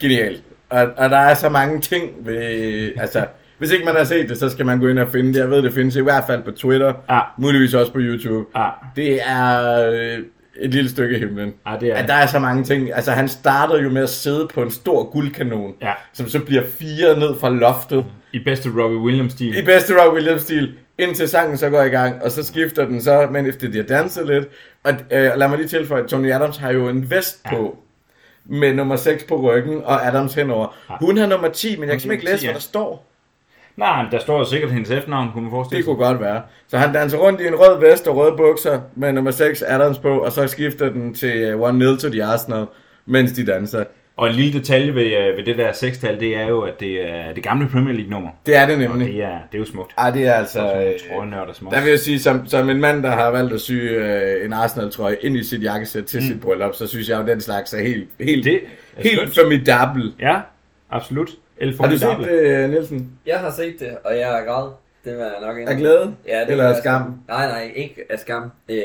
genialt. 0.00 0.42
Og, 0.70 0.80
og 0.96 1.10
der 1.10 1.16
er 1.18 1.34
så 1.34 1.48
mange 1.48 1.80
ting 1.80 2.10
ved... 2.20 2.92
Altså, 2.96 3.26
hvis 3.62 3.72
ikke 3.72 3.84
man 3.84 3.94
har 3.96 4.04
set 4.04 4.28
det, 4.28 4.38
så 4.38 4.48
skal 4.50 4.66
man 4.66 4.80
gå 4.80 4.88
ind 4.88 4.98
og 4.98 5.08
finde 5.12 5.34
det. 5.34 5.40
Jeg 5.40 5.50
ved, 5.50 5.62
det 5.62 5.72
findes 5.74 5.96
i 5.96 6.00
hvert 6.00 6.24
fald 6.26 6.42
på 6.42 6.50
Twitter. 6.50 6.92
Ja. 7.10 7.20
Muligvis 7.38 7.74
også 7.74 7.92
på 7.92 7.98
YouTube. 8.00 8.48
Ja, 8.58 8.68
Det 8.96 9.18
er 9.26 9.88
øh, 9.90 10.18
et 10.60 10.70
lille 10.74 10.90
stykke 10.90 11.18
himlen. 11.18 11.54
ja 11.66 11.76
det 11.80 11.88
er 11.88 11.94
At 11.94 12.08
der 12.08 12.14
er 12.14 12.26
så 12.26 12.38
mange 12.38 12.64
ting. 12.64 12.94
Altså, 12.94 13.10
han 13.10 13.28
startede 13.28 13.82
jo 13.82 13.88
med 13.90 14.02
at 14.02 14.08
sidde 14.08 14.48
på 14.54 14.62
en 14.62 14.70
stor 14.70 15.10
guldkanon, 15.10 15.74
Ja. 15.82 15.92
som 16.12 16.28
så 16.28 16.38
bliver 16.38 16.62
firet 16.78 17.18
ned 17.18 17.34
fra 17.40 17.50
loftet. 17.50 18.04
i 18.32 18.38
bedste 18.44 18.68
Robbie 18.82 18.98
Williams-stil. 18.98 19.58
I 19.58 19.64
bedste 19.64 19.94
Rock 20.02 20.14
Williams-stil, 20.14 20.72
indtil 20.98 21.28
sangen 21.28 21.56
så 21.56 21.70
går 21.70 21.82
i 21.82 21.88
gang, 21.88 22.22
og 22.22 22.30
så 22.30 22.42
skifter 22.44 22.84
den 22.86 23.02
så, 23.02 23.28
men 23.30 23.46
efter 23.46 23.68
de 23.70 23.76
har 23.76 23.84
danset 23.84 24.26
lidt. 24.26 24.48
Og 24.84 24.92
øh, 24.92 25.30
lad 25.36 25.48
mig 25.48 25.58
lige 25.58 25.68
tilføje, 25.68 26.02
at 26.02 26.08
Tony 26.08 26.32
Adams 26.32 26.56
har 26.56 26.70
jo 26.72 26.88
en 26.88 27.10
vest 27.10 27.40
Ja. 27.44 27.50
på, 27.56 27.78
med 28.44 28.74
nummer 28.74 28.96
6 28.96 29.24
på 29.24 29.40
ryggen, 29.40 29.80
og 29.84 30.06
Adams 30.06 30.34
henover. 30.34 30.76
Ja. 30.90 30.94
Hun 31.00 31.16
har 31.18 31.26
nummer 31.26 31.48
10, 31.48 31.76
men 31.76 31.88
jeg 31.88 32.00
kan 32.00 32.12
ikke 32.12 32.24
læse, 32.24 32.38
10, 32.38 32.46
hvad 32.46 32.54
der 32.54 32.60
står. 32.60 33.11
Nej, 33.76 34.02
men 34.02 34.12
der 34.12 34.18
står 34.18 34.38
jo 34.38 34.44
sikkert 34.44 34.70
hendes 34.72 34.90
efternavn, 34.90 35.30
kunne 35.32 35.42
man 35.42 35.50
forestille 35.50 35.76
Det 35.78 35.84
sig. 35.84 35.94
kunne 35.96 36.06
godt 36.06 36.20
være. 36.20 36.42
Så 36.68 36.78
han 36.78 36.92
danser 36.94 37.18
rundt 37.18 37.40
i 37.40 37.46
en 37.46 37.54
rød 37.54 37.80
vest 37.90 38.08
og 38.08 38.16
røde 38.16 38.34
bukser, 38.36 38.80
med 38.96 39.12
nummer 39.12 39.30
6 39.30 39.62
Adams 39.62 39.98
på, 39.98 40.18
og 40.18 40.32
så 40.32 40.46
skifter 40.46 40.88
den 40.90 41.14
til 41.14 41.36
øh, 41.36 41.60
One 41.60 41.78
Nil 41.78 41.98
to 41.98 42.08
the 42.08 42.24
Arsenal, 42.24 42.66
mens 43.06 43.32
de 43.32 43.46
danser. 43.46 43.84
Og 44.16 44.28
en 44.28 44.34
lille 44.34 44.58
detalje 44.58 44.94
ved, 44.94 45.02
øh, 45.04 45.36
ved 45.36 45.44
det 45.44 45.58
der 45.58 45.72
sekstal, 45.72 46.20
det 46.20 46.36
er 46.36 46.46
jo, 46.48 46.60
at 46.60 46.80
det 46.80 47.10
er 47.10 47.32
det 47.34 47.42
gamle 47.42 47.68
Premier 47.68 47.94
League-nummer. 47.94 48.28
Det 48.46 48.56
er 48.56 48.66
det 48.66 48.74
Og 48.74 48.80
nemlig. 48.80 49.06
det 49.14 49.22
er, 49.22 49.28
det 49.52 49.54
er 49.54 49.58
jo 49.58 49.64
smukt. 49.64 49.92
Ej, 49.98 50.10
det 50.10 50.26
er 50.26 50.32
altså... 50.32 50.52
Så 50.52 50.94
Øh, 51.12 51.48
og 51.48 51.54
smukt. 51.54 51.74
der 51.76 51.80
vil 51.82 51.90
jeg 51.90 51.98
sige, 51.98 52.18
som, 52.18 52.46
som 52.46 52.70
en 52.70 52.80
mand, 52.80 53.02
der 53.02 53.10
har 53.10 53.30
valgt 53.30 53.52
at 53.52 53.60
sy 53.60 53.72
øh, 53.72 54.44
en 54.44 54.52
Arsenal-trøje 54.52 55.16
ind 55.20 55.36
i 55.36 55.44
sit 55.44 55.62
jakkesæt 55.62 56.04
til 56.04 56.20
mm. 56.20 56.26
sit 56.26 56.40
bryllup, 56.40 56.74
så 56.74 56.86
synes 56.86 57.08
jeg 57.08 57.20
jo, 57.22 57.26
den 57.26 57.40
slags 57.40 57.72
er 57.74 57.82
helt, 57.82 58.08
helt, 58.20 58.44
Det 58.44 58.60
er 58.96 59.02
helt 59.02 59.34
formidabel. 59.34 60.12
Ja, 60.20 60.40
absolut. 60.90 61.30
El 61.62 61.76
Har 61.80 61.88
du 61.88 61.98
set 61.98 62.18
det, 62.18 62.70
Nielsen? 62.70 63.10
Jeg 63.26 63.38
har 63.38 63.50
set 63.50 63.80
det, 63.80 63.98
og 64.04 64.18
jeg 64.18 64.40
er 64.40 64.44
græd. 64.44 64.70
Det 65.04 65.18
var 65.18 65.24
jeg 65.24 65.34
nok 65.40 65.68
Af 65.68 65.76
glæde? 65.76 66.14
Ja, 66.26 66.40
det 66.40 66.50
Eller 66.50 66.64
er 66.64 66.68
af 66.68 66.76
skam? 66.76 67.20
Nej, 67.28 67.46
nej, 67.46 67.72
ikke 67.74 68.04
af 68.10 68.18
skam. 68.18 68.52
Øh, 68.68 68.78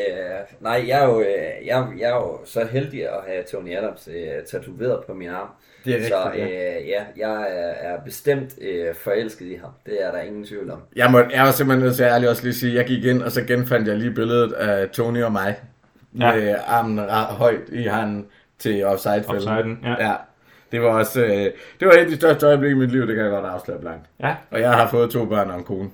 nej, 0.60 0.84
jeg 0.88 1.04
er, 1.04 1.06
jo, 1.06 1.20
øh, 1.22 1.28
jeg, 1.66 1.88
jeg 2.00 2.10
er 2.10 2.16
jo 2.16 2.40
så 2.46 2.68
heldig 2.72 3.04
at 3.04 3.20
have 3.28 3.44
Tony 3.52 3.78
Adams 3.78 4.10
øh, 4.12 4.44
tatoveret 4.52 5.00
på 5.08 5.14
min 5.14 5.30
arm. 5.30 5.48
Det 5.86 5.96
er 5.96 6.08
så 6.08 6.16
rigtigt, 6.26 6.50
ja. 6.50 6.80
øh, 6.80 6.88
ja, 6.88 7.04
jeg 7.18 7.48
er, 7.80 8.00
bestemt 8.06 8.54
øh, 8.62 8.96
forelsket 8.96 9.46
i 9.46 9.56
ham. 9.62 9.72
Det 9.86 10.06
er 10.06 10.12
der 10.12 10.22
ingen 10.22 10.46
tvivl 10.46 10.72
om. 10.72 10.80
Jeg, 10.96 11.12
må, 11.12 11.20
jeg 11.20 11.44
var 11.44 11.52
simpelthen 11.52 11.86
nødt 11.86 11.96
til 11.96 12.04
at 12.04 12.12
ærligt 12.12 12.30
også 12.30 12.44
lige 12.44 12.54
sige, 12.54 12.76
jeg 12.76 12.86
gik 12.86 13.06
ind, 13.06 13.22
og 13.22 13.32
så 13.32 13.42
genfandt 13.42 13.88
jeg 13.88 13.96
lige 13.98 14.12
billedet 14.12 14.54
af 14.54 14.90
Tony 14.90 15.24
og 15.24 15.32
mig. 15.32 15.56
Ja. 16.20 16.36
Med 16.36 16.56
armen 16.68 17.00
højt 17.30 17.70
i 17.72 17.84
handen 17.84 18.26
til 18.60 18.86
offside 18.86 19.24
Offsiden, 19.28 19.80
ja. 19.84 20.08
ja. 20.08 20.14
Det 20.72 20.82
var 20.82 20.88
også, 20.88 21.26
øh, 21.26 21.52
det 21.80 21.88
var 21.88 21.92
et 21.92 21.98
af 21.98 22.06
de 22.06 22.16
største 22.16 22.46
øjeblikke 22.46 22.76
i 22.76 22.80
mit 22.80 22.92
liv, 22.92 23.08
det 23.08 23.16
kan 23.16 23.24
jeg 23.24 23.32
godt 23.32 23.46
afsløre 23.46 23.80
blankt. 23.80 24.06
Ja. 24.20 24.36
Og 24.52 24.60
jeg 24.60 24.72
har 24.74 24.88
fået 24.88 25.10
to 25.10 25.26
børn 25.26 25.50
og 25.50 25.58
en 25.58 25.64
kone. 25.64 25.90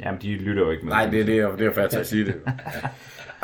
Jamen, 0.00 0.20
de 0.22 0.28
lytter 0.34 0.62
jo 0.62 0.70
ikke 0.70 0.84
med. 0.84 0.92
Nej, 0.92 1.06
det 1.06 1.20
er 1.20 1.24
det, 1.24 1.46
og 1.46 1.58
det 1.58 1.66
er 1.66 1.72
faktisk 1.72 2.00
at 2.00 2.06
sige 2.06 2.24
det. 2.24 2.34
Ja. 2.74 2.88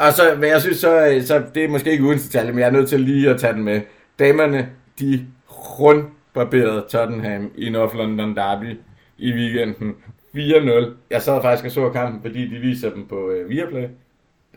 Og 0.06 0.12
så, 0.12 0.22
men 0.40 0.50
jeg 0.50 0.60
synes 0.60 0.76
så, 0.76 1.22
så 1.26 1.42
det 1.54 1.64
er 1.64 1.68
måske 1.68 1.90
ikke 1.90 2.04
uden 2.04 2.18
detalje, 2.18 2.52
men 2.52 2.58
jeg 2.58 2.66
er 2.66 2.70
nødt 2.70 2.88
til 2.88 3.00
lige 3.00 3.30
at 3.30 3.40
tage 3.40 3.52
den 3.52 3.62
med. 3.64 3.80
Damerne, 4.18 4.68
de 5.00 5.26
rundbarberede 5.48 6.84
Tottenham 6.88 7.50
i 7.56 7.70
North 7.70 7.96
London 7.96 8.36
Derby 8.36 8.78
i 9.18 9.32
weekenden. 9.32 9.94
4-0. 10.36 10.90
Jeg 11.10 11.22
sad 11.22 11.42
faktisk 11.42 11.64
og 11.64 11.70
så 11.70 11.90
kampen, 11.90 12.22
fordi 12.22 12.46
de 12.54 12.58
viser 12.60 12.90
dem 12.90 13.06
på 13.06 13.30
øh, 13.30 13.50
Viaplay. 13.50 13.88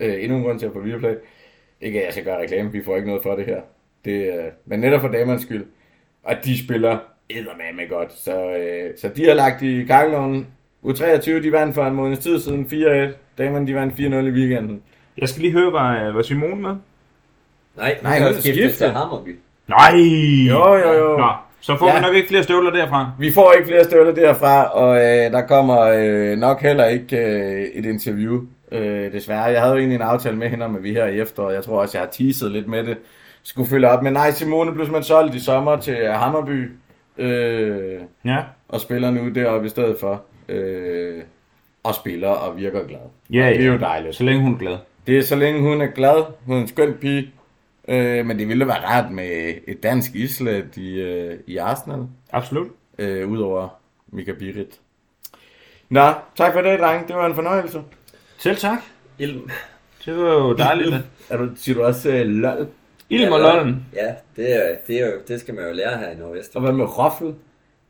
Øh, 0.01 0.23
endnu 0.23 0.37
en 0.37 0.43
grund 0.43 0.59
til 0.59 0.65
at 0.65 0.73
på 0.73 0.79
Viaplay. 0.79 1.15
Ikke 1.81 1.99
at 1.99 2.05
jeg 2.05 2.13
skal 2.13 2.25
gøre 2.25 2.41
reklame, 2.41 2.71
vi 2.71 2.83
får 2.83 2.95
ikke 2.95 3.07
noget 3.07 3.23
for 3.23 3.35
det 3.35 3.45
her. 3.45 3.61
Det, 4.05 4.33
øh, 4.33 4.43
men 4.65 4.79
netop 4.79 5.01
for 5.01 5.07
damernes 5.07 5.41
skyld. 5.41 5.65
Og 6.29 6.35
de 6.45 6.65
spiller 6.65 6.97
eddermame 7.29 7.87
godt. 7.89 8.13
Så, 8.19 8.31
øh, 8.51 8.89
så 9.01 9.09
de 9.15 9.25
har 9.25 9.33
lagt 9.33 9.61
i 9.61 9.83
gangen. 9.83 10.47
U23, 10.85 11.31
de 11.31 11.51
vandt 11.51 11.75
for 11.75 11.85
en 11.85 11.93
måneds 11.95 12.19
tid 12.19 12.39
siden 12.39 12.65
4-1. 12.71 13.13
Damerne, 13.37 13.67
de 13.67 13.75
vandt 13.75 13.93
4-0 13.99 14.03
i 14.03 14.29
weekenden. 14.31 14.81
Jeg 15.17 15.29
skal 15.29 15.41
lige 15.41 15.51
høre, 15.53 15.71
var, 15.73 16.11
var 16.11 16.21
Simone 16.21 16.61
med? 16.61 16.75
Nej, 17.77 17.97
Nej, 18.03 18.17
er 18.17 18.21
er 18.25 18.31
skiftet 18.31 18.43
skiftet. 18.55 18.77
til 18.77 18.89
Hammerby. 18.89 19.35
Nej! 19.67 19.91
Jo, 20.49 20.73
jo, 20.75 20.91
jo. 20.93 21.17
Nå, 21.17 21.27
så 21.61 21.77
får 21.77 21.87
Ja. 21.87 21.95
vi 21.95 22.01
nok 22.01 22.15
ikke 22.15 22.27
flere 22.27 22.43
støvler 22.43 22.71
derfra. 22.71 23.11
Vi 23.19 23.31
får 23.31 23.51
ikke 23.53 23.67
flere 23.67 23.83
støvler 23.83 24.13
derfra, 24.13 24.63
og 24.63 24.95
øh, 24.97 25.31
der 25.31 25.41
kommer 25.47 25.79
øh, 25.81 26.37
nok 26.37 26.61
heller 26.61 26.85
ikke 26.85 27.17
øh, 27.17 27.61
et 27.61 27.85
interview, 27.85 28.41
øh, 28.71 29.11
desværre. 29.11 29.43
Jeg 29.43 29.61
havde 29.61 29.73
jo 29.73 29.79
egentlig 29.79 29.95
en 29.95 30.01
aftale 30.01 30.37
med 30.37 30.49
hende 30.49 30.65
om, 30.65 30.75
at 30.75 30.83
vi 30.83 30.93
her 30.93 31.05
i 31.05 31.19
efteråret, 31.19 31.55
jeg 31.55 31.63
tror 31.63 31.81
også, 31.81 31.97
jeg 31.97 32.05
har 32.05 32.11
teaset 32.11 32.51
lidt 32.51 32.67
med 32.67 32.83
det, 32.83 32.97
skulle 33.49 33.69
følge 33.69 33.89
op. 33.89 34.03
Men 34.03 34.13
nej, 34.13 34.31
Simone 34.31 34.71
blev 34.71 34.85
simpelthen 34.85 35.07
solgt 35.07 35.35
i 35.35 35.39
sommer 35.39 35.75
til 35.79 36.07
Hammerby, 36.07 36.71
øh, 37.17 38.01
Ja. 38.25 38.37
og 38.67 38.81
spiller 38.81 39.11
nu 39.11 39.29
deroppe 39.29 39.65
i 39.65 39.69
stedet 39.69 39.97
for. 39.99 40.21
Øh, 40.49 41.21
og 41.83 41.95
spiller 41.95 42.29
og 42.29 42.57
virker 42.57 42.87
glad. 42.87 42.99
Ja, 43.33 43.47
Og 43.47 43.53
det 43.53 43.59
er 43.61 43.65
ja. 43.65 43.71
jo 43.73 43.79
dejligt. 43.79 44.15
Så 44.15 44.23
længe 44.23 44.41
hun 44.41 44.53
er 44.53 44.57
glad. 44.57 44.77
Det 45.07 45.17
er 45.17 45.21
så 45.21 45.35
længe 45.35 45.61
hun 45.61 45.81
er 45.81 45.87
glad. 45.87 46.23
Hun 46.45 46.55
er 46.57 46.61
en 46.61 46.67
skøn 46.67 46.93
pige. 46.93 47.31
Øh, 47.87 48.25
men 48.25 48.39
det 48.39 48.47
ville 48.47 48.67
være 48.67 48.85
rart 48.85 49.11
med 49.11 49.53
et 49.67 49.83
dansk 49.83 50.15
islet 50.15 50.77
i, 50.77 51.01
øh, 51.01 51.37
i 51.47 51.57
Arsenal. 51.57 51.99
Absolut. 52.31 52.67
øh, 52.99 53.29
udover 53.29 53.67
Mika 54.07 54.31
Birit. 54.39 54.79
Nå, 55.89 56.11
tak 56.35 56.53
for 56.53 56.61
det, 56.61 56.79
dreng. 56.79 57.07
Det 57.07 57.15
var 57.15 57.25
en 57.25 57.35
fornøjelse. 57.35 57.81
Selv 58.37 58.57
tak. 58.57 58.77
Ilm. 59.19 59.49
Det 60.05 60.17
var 60.17 60.33
jo 60.33 60.53
dejligt. 60.53 60.95
Er 61.29 61.37
du, 61.37 61.49
siger 61.55 61.75
du 61.75 61.83
også 61.83 62.09
uh, 62.09 62.15
lol? 62.15 62.67
Ilm 63.09 63.31
og 63.31 63.39
lollen. 63.39 63.85
Ja, 63.93 64.13
det, 64.35 64.55
er, 64.55 64.75
det, 64.87 65.01
er 65.01 65.05
jo, 65.05 65.11
det 65.27 65.39
skal 65.39 65.53
man 65.53 65.67
jo 65.67 65.71
lære 65.73 65.97
her 65.97 66.09
i 66.09 66.15
Nordvest. 66.15 66.55
Og 66.55 66.61
hvad 66.61 66.71
med 66.71 66.97
roffel? 66.97 67.35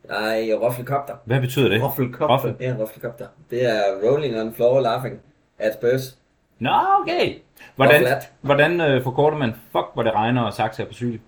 Nej, 0.09 0.51
roffelkopter. 0.61 1.15
Hvad 1.25 1.41
betyder 1.41 1.69
det? 1.69 1.83
Roffelkop. 1.83 2.29
Roffel. 2.29 2.55
Ja, 2.59 2.75
roffelkopter. 2.79 3.27
Det 3.49 3.65
er 3.65 3.81
rolling 4.03 4.41
on 4.41 4.53
floor 4.53 4.79
laughing 4.79 5.19
at 5.59 5.73
Spurs. 5.73 6.17
Nå, 6.59 6.71
okay. 7.01 7.35
Hvordan, 7.75 8.21
hvordan 8.41 8.81
øh, 8.81 9.03
forkorter 9.03 9.37
man 9.37 9.53
fuck, 9.71 9.85
hvor 9.93 10.03
det 10.03 10.13
regner 10.13 10.41
og 10.41 10.53
sagt 10.53 10.79
er 10.79 10.85
på 10.85 10.93
cykel? 10.93 11.19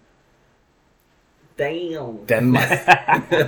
Damn. 1.59 2.17
Danmark. 2.29 2.63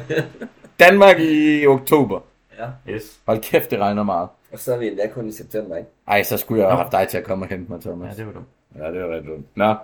Danmark 0.79 1.19
i 1.19 1.65
oktober. 1.67 2.19
Ja. 2.59 2.93
Yes. 2.93 3.19
Hold 3.25 3.41
kæft, 3.41 3.71
det 3.71 3.79
regner 3.79 4.03
meget. 4.03 4.29
Og 4.53 4.59
så 4.59 4.73
er 4.73 4.77
vi 4.77 4.87
endda 4.87 5.07
kun 5.07 5.27
i 5.27 5.31
september, 5.31 5.77
ikke? 5.77 5.89
Ej, 6.07 6.23
så 6.23 6.37
skulle 6.37 6.61
jeg 6.61 6.71
have 6.71 6.77
haft 6.77 6.91
dig 6.91 7.07
til 7.07 7.17
at 7.17 7.23
komme 7.23 7.45
og 7.45 7.49
hente 7.49 7.71
mig, 7.71 7.81
Thomas. 7.81 8.11
Ja, 8.11 8.17
det 8.17 8.27
var 8.27 8.33
dumt. 8.33 8.47
Ja, 8.75 8.91
det 8.91 9.03
var 9.03 9.15
rigtig 9.15 9.31
dumt. 9.31 9.45
Nå. 9.55 9.75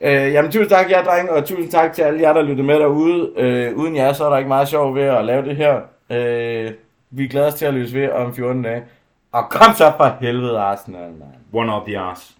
Øh, 0.00 0.32
jamen, 0.32 0.50
tusind 0.52 0.68
tak, 0.68 0.90
jer 0.90 1.04
dreng, 1.04 1.30
og 1.30 1.44
tusind 1.44 1.70
tak 1.70 1.92
til 1.92 2.02
alle 2.02 2.20
jer, 2.20 2.32
der 2.32 2.42
lyttede 2.42 2.66
med 2.66 2.74
derude. 2.74 3.32
Øh, 3.36 3.76
uden 3.76 3.96
jer, 3.96 4.12
så 4.12 4.24
er 4.24 4.30
der 4.30 4.36
ikke 4.38 4.48
meget 4.48 4.68
sjov 4.68 4.94
ved 4.94 5.02
at 5.02 5.24
lave 5.24 5.44
det 5.44 5.56
her. 5.56 5.80
Øh, 6.10 6.72
vi 7.10 7.26
glæder 7.26 7.46
os 7.46 7.54
til 7.54 7.66
at 7.66 7.74
løse 7.74 7.94
ved 8.00 8.10
om 8.10 8.34
14 8.34 8.62
dage. 8.62 8.84
Og 9.32 9.48
kom 9.50 9.74
så 9.74 9.92
for 9.96 10.16
helvede, 10.20 10.58
Arsenal, 10.60 11.00
mand. 11.00 11.30
One 11.52 11.76
up 11.76 11.86
the 11.86 11.98
ass. 11.98 12.36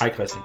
Hej 0.00 0.14
Christian. 0.14 0.42